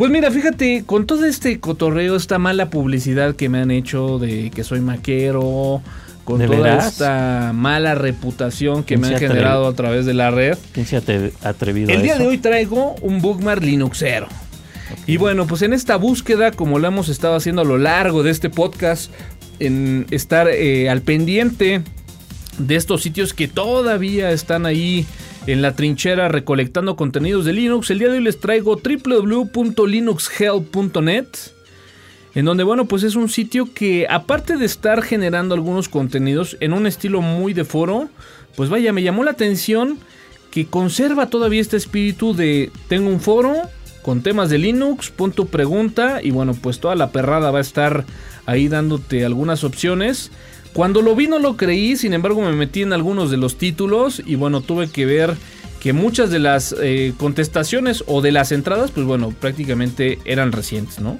Pues 0.00 0.10
mira, 0.10 0.30
fíjate, 0.30 0.84
con 0.86 1.04
todo 1.04 1.26
este 1.26 1.60
cotorreo, 1.60 2.16
esta 2.16 2.38
mala 2.38 2.70
publicidad 2.70 3.36
que 3.36 3.50
me 3.50 3.58
han 3.58 3.70
hecho 3.70 4.18
de 4.18 4.50
que 4.50 4.64
soy 4.64 4.80
maquero, 4.80 5.82
con 6.24 6.38
¿De 6.38 6.46
toda 6.46 6.58
veras? 6.58 6.92
esta 6.92 7.52
mala 7.54 7.94
reputación 7.94 8.82
que 8.82 8.94
¿Quién 8.94 9.02
me 9.02 9.08
han 9.08 9.18
generado 9.18 9.66
a 9.68 9.74
través 9.74 10.06
de 10.06 10.14
la 10.14 10.30
red, 10.30 10.56
¿Quién 10.72 10.86
se 10.86 10.96
ha 10.96 11.02
atrevido 11.42 11.90
el 11.90 12.00
día 12.00 12.14
eso? 12.14 12.22
de 12.22 12.28
hoy 12.28 12.38
traigo 12.38 12.94
un 13.02 13.20
bookmark 13.20 13.62
Linuxero. 13.62 14.26
Y 15.06 15.18
bueno, 15.18 15.46
pues 15.46 15.60
en 15.60 15.74
esta 15.74 15.96
búsqueda, 15.96 16.50
como 16.50 16.78
lo 16.78 16.88
hemos 16.88 17.10
estado 17.10 17.34
haciendo 17.34 17.60
a 17.60 17.66
lo 17.66 17.76
largo 17.76 18.22
de 18.22 18.30
este 18.30 18.48
podcast, 18.48 19.12
en 19.58 20.06
estar 20.10 20.48
eh, 20.48 20.88
al 20.88 21.02
pendiente 21.02 21.82
de 22.56 22.74
estos 22.74 23.02
sitios 23.02 23.34
que 23.34 23.48
todavía 23.48 24.30
están 24.30 24.64
ahí 24.64 25.04
en 25.46 25.62
la 25.62 25.74
trinchera 25.74 26.28
recolectando 26.28 26.96
contenidos 26.96 27.44
de 27.44 27.52
Linux, 27.52 27.90
el 27.90 27.98
día 27.98 28.08
de 28.08 28.18
hoy 28.18 28.24
les 28.24 28.40
traigo 28.40 28.76
www.linuxhelp.net. 28.76 31.26
En 32.34 32.44
donde, 32.44 32.62
bueno, 32.62 32.84
pues 32.84 33.02
es 33.02 33.16
un 33.16 33.28
sitio 33.28 33.74
que 33.74 34.06
aparte 34.08 34.56
de 34.56 34.66
estar 34.66 35.02
generando 35.02 35.54
algunos 35.54 35.88
contenidos 35.88 36.56
en 36.60 36.72
un 36.72 36.86
estilo 36.86 37.22
muy 37.22 37.54
de 37.54 37.64
foro, 37.64 38.08
pues 38.54 38.70
vaya, 38.70 38.92
me 38.92 39.02
llamó 39.02 39.24
la 39.24 39.32
atención 39.32 39.98
que 40.50 40.66
conserva 40.66 41.26
todavía 41.26 41.60
este 41.60 41.76
espíritu 41.76 42.34
de 42.34 42.70
tengo 42.88 43.08
un 43.08 43.20
foro 43.20 43.54
con 44.02 44.22
temas 44.22 44.50
de 44.50 44.58
Linux, 44.58 45.10
pon 45.10 45.32
tu 45.32 45.46
pregunta 45.46 46.20
y 46.22 46.30
bueno, 46.30 46.54
pues 46.54 46.80
toda 46.80 46.94
la 46.94 47.10
perrada 47.10 47.50
va 47.50 47.58
a 47.58 47.62
estar 47.62 48.04
ahí 48.46 48.68
dándote 48.68 49.24
algunas 49.24 49.64
opciones. 49.64 50.30
Cuando 50.72 51.02
lo 51.02 51.14
vi 51.16 51.26
no 51.26 51.38
lo 51.38 51.56
creí, 51.56 51.96
sin 51.96 52.12
embargo 52.14 52.40
me 52.42 52.52
metí 52.52 52.82
en 52.82 52.92
algunos 52.92 53.30
de 53.30 53.36
los 53.36 53.58
títulos 53.58 54.22
y 54.24 54.36
bueno, 54.36 54.60
tuve 54.60 54.88
que 54.88 55.04
ver 55.04 55.34
que 55.80 55.92
muchas 55.92 56.30
de 56.30 56.38
las 56.38 56.74
eh, 56.80 57.12
contestaciones 57.16 58.04
o 58.06 58.20
de 58.20 58.32
las 58.32 58.52
entradas, 58.52 58.90
pues 58.90 59.06
bueno, 59.06 59.30
prácticamente 59.30 60.18
eran 60.24 60.52
recientes, 60.52 61.00
¿no? 61.00 61.16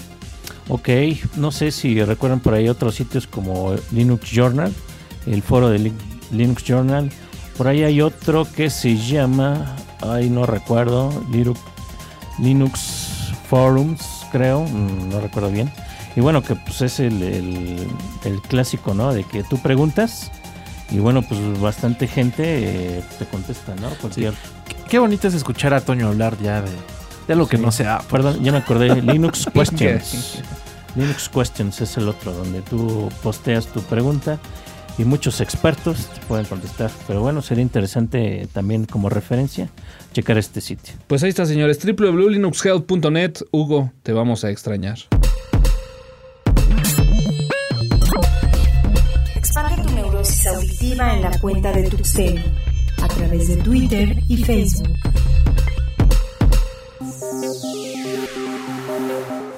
Ok, 0.69 0.89
no 1.37 1.51
sé 1.51 1.73
si 1.73 2.01
recuerdan 2.05 2.41
por 2.41 2.55
ahí 2.55 2.69
otros 2.69 2.95
sitios 2.95 3.27
como 3.27 3.75
Linux 3.91 4.31
Journal, 4.31 4.73
el 5.27 5.43
foro 5.43 5.69
de 5.69 5.79
Lin- 5.81 5.95
Linux 6.31 6.63
Journal. 6.63 7.11
Por 7.57 7.67
ahí 7.67 7.83
hay 7.83 8.01
otro 8.03 8.47
que 8.55 8.71
se 8.71 8.97
llama, 8.97 9.75
ay 10.01 10.31
no 10.31 10.47
recuerdo, 10.47 11.25
Linux, 11.33 11.59
Linux 12.39 13.33
Forums, 13.49 14.03
creo, 14.31 14.63
mm, 14.63 15.09
no 15.11 15.21
recuerdo 15.21 15.51
bien. 15.51 15.73
Y 16.17 16.21
bueno, 16.21 16.43
que 16.43 16.55
pues 16.57 16.81
es 16.83 17.01
el, 17.01 17.23
el- 17.23 17.87
el 18.25 18.41
clásico, 18.43 18.95
¿no? 18.95 19.13
De 19.15 19.25
que 19.25 19.43
tú 19.45 19.59
preguntas 19.59 20.31
y 20.91 20.99
bueno, 20.99 21.23
pues 21.23 21.41
bastante 21.61 22.07
gente 22.09 22.43
eh, 22.99 23.03
te 23.19 23.25
contesta, 23.27 23.75
¿no? 23.77 23.91
Cualquier... 24.01 24.35
Qué 24.89 24.99
bonito 24.99 25.29
es 25.29 25.35
escuchar 25.35 25.73
a 25.73 25.81
Toño 25.83 26.09
hablar 26.09 26.37
ya 26.43 26.63
de, 26.63 26.71
de 27.29 27.37
lo 27.37 27.47
que 27.47 27.57
Sí. 27.59 27.63
no 27.63 27.71
sea. 27.71 28.01
Perdón, 28.11 28.43
ya 28.43 28.51
me 28.51 28.59
acordé. 28.59 29.01
Linux 29.03 29.47
Questions. 29.55 30.41
Linux 30.97 31.29
Questions 31.29 31.81
es 31.81 31.97
el 31.97 32.09
otro, 32.09 32.33
donde 32.33 32.61
tú 32.63 33.09
posteas 33.23 33.69
tu 33.69 33.81
pregunta 33.83 34.41
y 34.99 35.05
muchos 35.05 35.41
expertos 35.41 36.09
te 36.13 36.21
pueden 36.27 36.45
contestar. 36.47 36.91
Pero 37.07 37.21
bueno, 37.21 37.41
sería 37.41 37.63
interesante 37.63 38.49
también 38.53 38.85
como 38.87 39.09
referencia 39.11 39.69
checar 40.13 40.39
este 40.39 40.61
sitio. 40.61 40.95
Pues 41.07 41.23
ahí 41.23 41.29
está, 41.29 41.47
señores, 41.47 41.79
www.linuxhelp.net. 41.87 43.35
Hugo, 43.53 43.93
te 44.03 44.13
vamos 44.13 44.43
a 44.43 44.51
extrañar. 44.51 44.99
Expande 49.51 49.83
tu 49.83 49.95
neurosis 49.97 50.47
auditiva 50.47 51.13
en 51.13 51.23
la 51.23 51.37
cuenta 51.41 51.73
de 51.73 51.91
Tuxteno 51.91 52.41
a 53.03 53.09
través 53.09 53.49
de 53.49 53.57
Twitter 53.57 54.17
y 54.29 54.45
Facebook. 54.45 54.97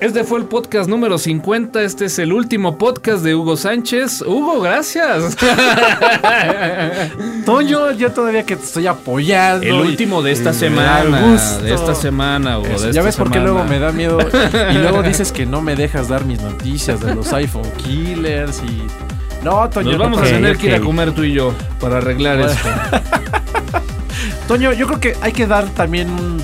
Este 0.00 0.24
fue 0.24 0.38
el 0.38 0.46
podcast 0.46 0.88
número 0.88 1.18
50. 1.18 1.82
Este 1.82 2.06
es 2.06 2.18
el 2.18 2.32
último 2.32 2.78
podcast 2.78 3.22
de 3.22 3.34
Hugo 3.34 3.58
Sánchez. 3.58 4.22
Hugo, 4.22 4.62
gracias. 4.62 5.36
Toño, 7.44 7.92
yo 7.92 8.12
todavía 8.12 8.46
que 8.46 8.56
te 8.56 8.64
estoy 8.64 8.86
apoyando. 8.86 9.66
El 9.66 9.74
último 9.74 10.22
de 10.22 10.32
esta 10.32 10.54
semana. 10.54 11.36
De 11.62 11.74
esta 11.74 11.94
semana, 11.94 12.58
Hugo. 12.58 12.68
Eso, 12.68 12.86
de 12.86 12.94
ya 12.94 13.00
esta 13.00 13.02
ves 13.02 13.16
por 13.16 13.30
qué 13.30 13.40
luego 13.40 13.62
me 13.64 13.78
da 13.78 13.92
miedo. 13.92 14.16
Y 14.72 14.78
luego 14.78 15.02
dices 15.02 15.32
que 15.32 15.44
no 15.44 15.60
me 15.60 15.76
dejas 15.76 16.08
dar 16.08 16.24
mis 16.24 16.40
noticias 16.40 16.98
de 16.98 17.14
los 17.14 17.30
iPhone 17.34 17.70
Killers 17.84 18.62
y. 18.62 19.11
No, 19.42 19.68
Toño. 19.68 19.90
Nos 19.90 19.98
no 19.98 20.04
vamos 20.04 20.20
a 20.20 20.24
tener 20.24 20.56
que 20.56 20.66
ir 20.68 20.74
a 20.74 20.80
comer 20.80 21.12
tú 21.12 21.24
y 21.24 21.32
yo 21.32 21.52
para 21.80 21.98
arreglar 21.98 22.38
Bueno. 22.38 22.52
esto. 22.52 22.68
Toño, 24.48 24.72
yo 24.72 24.86
creo 24.86 25.00
que 25.00 25.16
hay 25.20 25.32
que 25.32 25.46
dar 25.46 25.66
también 25.70 26.10
un, 26.10 26.42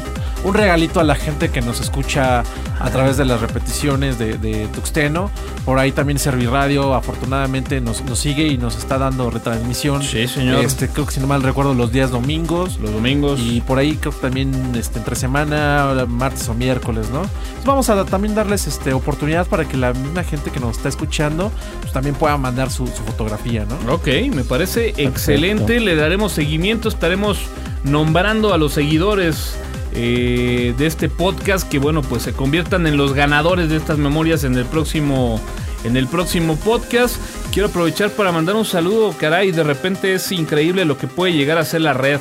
un 0.49 0.55
regalito 0.55 0.99
a 0.99 1.05
la 1.05 1.15
gente 1.15 1.51
que 1.51 1.61
nos 1.61 1.81
escucha 1.81 2.43
a 2.81 2.91
través 2.91 3.19
de 3.19 3.27
las 3.27 3.41
repeticiones 3.41 4.19
de, 4.19 4.39
de 4.39 4.67
Tuxteno. 4.69 5.31
Por 5.65 5.79
ahí 5.79 5.93
también 5.93 6.19
Serviradio, 6.19 6.95
afortunadamente, 6.95 7.81
nos, 7.83 8.03
nos 8.05 8.19
sigue 8.19 8.47
y 8.47 8.57
nos 8.57 8.77
está 8.77 8.97
dando 8.97 9.31
retransmisión. 9.31 10.03
Sí, 10.03 10.27
señor. 10.27 10.65
Este, 10.65 10.89
creo 10.89 11.05
que 11.05 11.13
si 11.13 11.21
no 11.21 11.27
mal 11.27 11.43
recuerdo, 11.43 11.75
los 11.75 11.93
días 11.93 12.11
domingos. 12.11 12.79
Los 12.81 12.93
domingos. 12.93 13.41
Y 13.41 13.61
por 13.61 13.79
ahí 13.79 13.97
creo 13.97 14.13
que 14.13 14.21
también 14.21 14.73
este, 14.75 14.99
entre 14.99 15.17
semana, 15.17 16.07
martes 16.09 16.49
o 16.49 16.55
miércoles, 16.55 17.11
¿no? 17.11 17.23
Entonces 17.23 17.65
vamos 17.67 17.91
a 17.91 18.05
también 18.07 18.35
darles 18.35 18.67
este, 18.67 18.95
oportunidad 18.95 19.47
para 19.47 19.67
que 19.67 19.77
la 19.77 19.93
misma 19.93 20.25
gente 20.25 20.51
que 20.51 20.61
nos 20.61 20.79
está 20.79 20.89
escuchando 20.89 21.53
pues, 21.81 21.93
también 21.93 22.15
pueda 22.15 22.39
mandar 22.39 22.71
su, 22.71 22.87
su 22.87 23.03
fotografía, 23.03 23.67
¿no? 23.67 23.93
Ok, 23.93 24.09
me 24.33 24.45
parece 24.45 24.95
excelente. 24.97 25.79
Le 25.79 25.95
daremos 25.95 26.33
seguimiento. 26.33 26.89
Estaremos 26.89 27.39
nombrando 27.85 28.55
a 28.55 28.59
los 28.59 28.73
seguidores 28.73 29.59
eh, 30.01 30.75
de 30.79 30.87
este 30.87 31.09
podcast 31.09 31.69
que, 31.69 31.81
bueno, 31.81 32.03
pues 32.03 32.23
se 32.23 32.33
conviertan 32.33 32.87
en 32.87 32.97
los 32.97 33.15
ganadores 33.15 33.69
de 33.69 33.77
estas 33.77 33.99
memorias 33.99 34.45
en 34.45 34.55
el 34.55 34.65
próximo. 34.65 35.41
En 35.85 35.97
el 35.97 36.07
próximo 36.07 36.57
podcast 36.57 37.17
quiero 37.53 37.69
aprovechar 37.69 38.11
para 38.11 38.31
mandar 38.31 38.55
un 38.55 38.65
saludo, 38.65 39.13
caray, 39.19 39.53
de 39.53 39.63
repente 39.63 40.15
es 40.15 40.31
increíble 40.33 40.85
lo 40.85 40.99
que 40.99 41.07
puede 41.07 41.33
llegar 41.33 41.59
a 41.59 41.65
ser 41.65 41.81
la 41.81 41.95
red. 41.95 42.21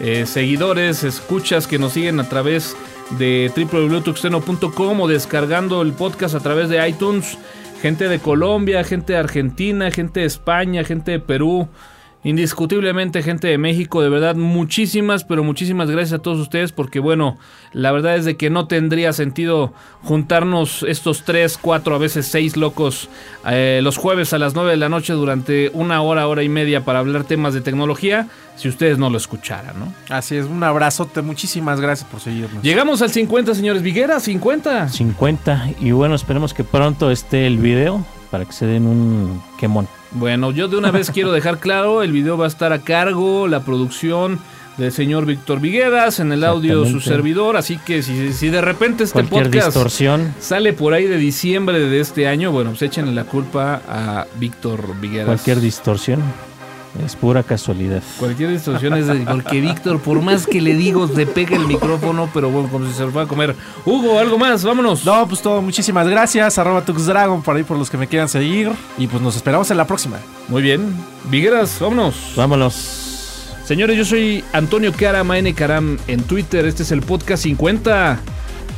Eh, 0.00 0.24
seguidores, 0.26 1.02
escuchas 1.02 1.66
que 1.66 1.78
nos 1.80 1.94
siguen 1.94 2.20
a 2.20 2.28
través 2.28 2.76
de 3.18 3.50
www.tuxteno.com 3.56 5.00
o 5.00 5.08
descargando 5.08 5.82
el 5.82 5.94
podcast 5.94 6.36
a 6.36 6.40
través 6.40 6.68
de 6.68 6.88
iTunes. 6.88 7.38
Gente 7.82 8.08
de 8.08 8.20
Colombia, 8.20 8.84
gente 8.84 9.14
de 9.14 9.18
Argentina, 9.18 9.90
gente 9.90 10.20
de 10.20 10.26
España, 10.26 10.84
gente 10.84 11.10
de 11.10 11.20
Perú. 11.20 11.68
Indiscutiblemente 12.26 13.22
gente 13.22 13.46
de 13.46 13.56
México, 13.56 14.02
de 14.02 14.08
verdad 14.08 14.34
muchísimas, 14.34 15.22
pero 15.22 15.44
muchísimas 15.44 15.88
gracias 15.88 16.18
a 16.18 16.22
todos 16.22 16.40
ustedes 16.40 16.72
porque 16.72 16.98
bueno, 16.98 17.38
la 17.72 17.92
verdad 17.92 18.16
es 18.16 18.24
de 18.24 18.36
que 18.36 18.50
no 18.50 18.66
tendría 18.66 19.12
sentido 19.12 19.72
juntarnos 20.02 20.82
estos 20.88 21.22
tres, 21.22 21.56
cuatro, 21.56 21.94
a 21.94 21.98
veces 21.98 22.26
seis 22.26 22.56
locos 22.56 23.08
eh, 23.48 23.78
los 23.80 23.96
jueves 23.96 24.32
a 24.32 24.38
las 24.38 24.56
nueve 24.56 24.72
de 24.72 24.76
la 24.76 24.88
noche 24.88 25.12
durante 25.12 25.70
una 25.72 26.02
hora, 26.02 26.26
hora 26.26 26.42
y 26.42 26.48
media 26.48 26.84
para 26.84 26.98
hablar 26.98 27.22
temas 27.22 27.54
de 27.54 27.60
tecnología 27.60 28.26
si 28.56 28.68
ustedes 28.68 28.98
no 28.98 29.08
lo 29.08 29.18
escucharan, 29.18 29.78
¿no? 29.78 29.94
Así 30.08 30.34
es, 30.34 30.46
un 30.46 30.64
abrazote, 30.64 31.22
muchísimas 31.22 31.80
gracias 31.80 32.10
por 32.10 32.18
seguirnos. 32.18 32.60
Llegamos 32.60 33.02
al 33.02 33.10
50, 33.10 33.54
señores 33.54 33.82
Viguera, 33.82 34.18
50. 34.18 34.88
50. 34.88 35.74
Y 35.78 35.92
bueno, 35.92 36.16
esperemos 36.16 36.54
que 36.54 36.64
pronto 36.64 37.12
esté 37.12 37.46
el 37.46 37.58
video 37.58 38.04
para 38.32 38.44
que 38.44 38.52
se 38.52 38.66
den 38.66 38.84
un 38.84 39.40
quemón. 39.60 39.86
Bueno, 40.18 40.50
yo 40.50 40.66
de 40.68 40.78
una 40.78 40.90
vez 40.90 41.10
quiero 41.10 41.30
dejar 41.30 41.58
claro, 41.58 42.02
el 42.02 42.10
video 42.10 42.38
va 42.38 42.46
a 42.46 42.48
estar 42.48 42.72
a 42.72 42.78
cargo, 42.78 43.48
la 43.48 43.60
producción 43.60 44.38
del 44.78 44.90
señor 44.90 45.26
Víctor 45.26 45.60
Vigueras, 45.60 46.20
en 46.20 46.32
el 46.32 46.42
audio 46.42 46.86
su 46.86 47.02
servidor, 47.02 47.58
así 47.58 47.76
que 47.76 48.02
si, 48.02 48.32
si 48.32 48.48
de 48.48 48.62
repente 48.62 49.04
este 49.04 49.12
Cualquier 49.12 49.44
podcast 49.44 49.66
distorsión, 49.66 50.34
sale 50.40 50.72
por 50.72 50.94
ahí 50.94 51.04
de 51.04 51.18
diciembre 51.18 51.80
de 51.80 52.00
este 52.00 52.28
año, 52.28 52.50
bueno, 52.50 52.70
pues 52.70 52.80
échenle 52.80 53.12
la 53.12 53.24
culpa 53.24 53.82
a 53.86 54.26
Víctor 54.38 54.98
Vigueras. 54.98 55.26
cualquier 55.26 55.60
distorsión. 55.60 56.22
Es 57.04 57.14
pura 57.16 57.42
casualidad. 57.42 58.02
Cualquier 58.18 58.50
distorsión 58.50 58.94
es 58.94 59.06
de- 59.06 59.16
porque 59.26 59.60
Víctor, 59.60 60.00
por 60.00 60.22
más 60.22 60.46
que 60.46 60.60
le 60.60 60.74
digo, 60.74 61.08
le 61.14 61.26
pega 61.26 61.56
el 61.56 61.66
micrófono, 61.66 62.28
pero 62.32 62.50
bueno, 62.50 62.68
como 62.68 62.86
si 62.86 62.92
se 62.94 63.02
lo 63.04 63.10
fuera 63.10 63.26
a 63.26 63.28
comer. 63.28 63.54
Hugo, 63.84 64.18
algo 64.18 64.38
más, 64.38 64.64
vámonos. 64.64 65.04
No, 65.04 65.26
pues 65.28 65.42
todo, 65.42 65.60
muchísimas 65.62 66.08
gracias. 66.08 66.58
Arroba 66.58 66.84
TuxDragon 66.84 67.42
por 67.42 67.56
ahí 67.56 67.62
por 67.64 67.76
los 67.78 67.90
que 67.90 67.96
me 67.98 68.06
quieran 68.06 68.28
seguir. 68.28 68.70
Y 68.98 69.06
pues 69.06 69.22
nos 69.22 69.36
esperamos 69.36 69.70
en 69.70 69.76
la 69.76 69.86
próxima. 69.86 70.16
Muy 70.48 70.62
bien. 70.62 70.94
Vigueras, 71.30 71.78
vámonos. 71.80 72.14
Vámonos. 72.36 73.02
Señores, 73.64 73.96
yo 73.96 74.04
soy 74.04 74.44
Antonio 74.52 74.92
Caram, 74.92 75.32
N 75.32 75.52
Caram 75.54 75.98
en 76.06 76.22
Twitter. 76.22 76.64
Este 76.66 76.82
es 76.84 76.92
el 76.92 77.02
podcast 77.02 77.42
50. 77.42 78.18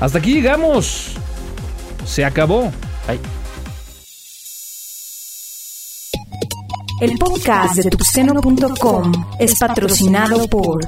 Hasta 0.01 0.19
aquí 0.19 0.33
llegamos. 0.35 1.13
Se 2.07 2.25
acabó. 2.25 2.73
Bye. 3.07 3.38
El 7.01 7.17
podcast 7.19 7.77
de 7.77 7.91
tuxteno.com 7.91 9.13
es 9.39 9.59
patrocinado 9.59 10.49
por 10.49 10.81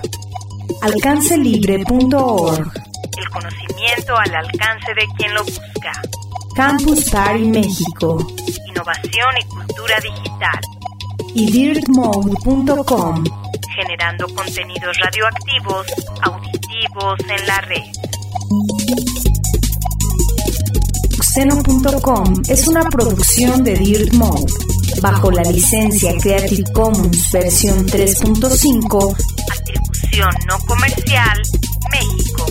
alcancelibre.org, 0.83 2.73
El 3.17 3.31
conocimiento 3.31 4.17
al 4.17 4.35
alcance 4.35 4.95
de 4.95 5.07
quien 5.17 5.35
lo 5.35 5.45
busca. 5.45 5.93
Campus 6.55 7.09
Party 7.11 7.45
México 7.45 8.27
Innovación 8.67 9.35
y 9.41 9.45
cultura 9.47 9.97
digital. 10.01 10.61
y 11.35 11.51
dirtmode.com. 11.51 13.25
Generando 13.77 14.27
contenidos 14.35 14.97
radioactivos, 14.99 15.87
auditivos 16.23 17.21
en 17.29 17.47
la 17.47 17.61
red. 17.63 17.85
Oxeno.com 21.31 22.43
es 22.49 22.67
una 22.67 22.83
producción 22.91 23.63
de 23.63 23.75
Dirt 23.75 24.13
Mode, 24.15 24.53
bajo 25.01 25.31
la 25.31 25.43
licencia 25.43 26.13
Creative 26.21 26.65
Commons 26.73 27.31
versión 27.31 27.87
3.5, 27.87 29.17
atribución 29.49 30.31
no 30.49 30.59
comercial, 30.67 31.43
México. 31.93 32.47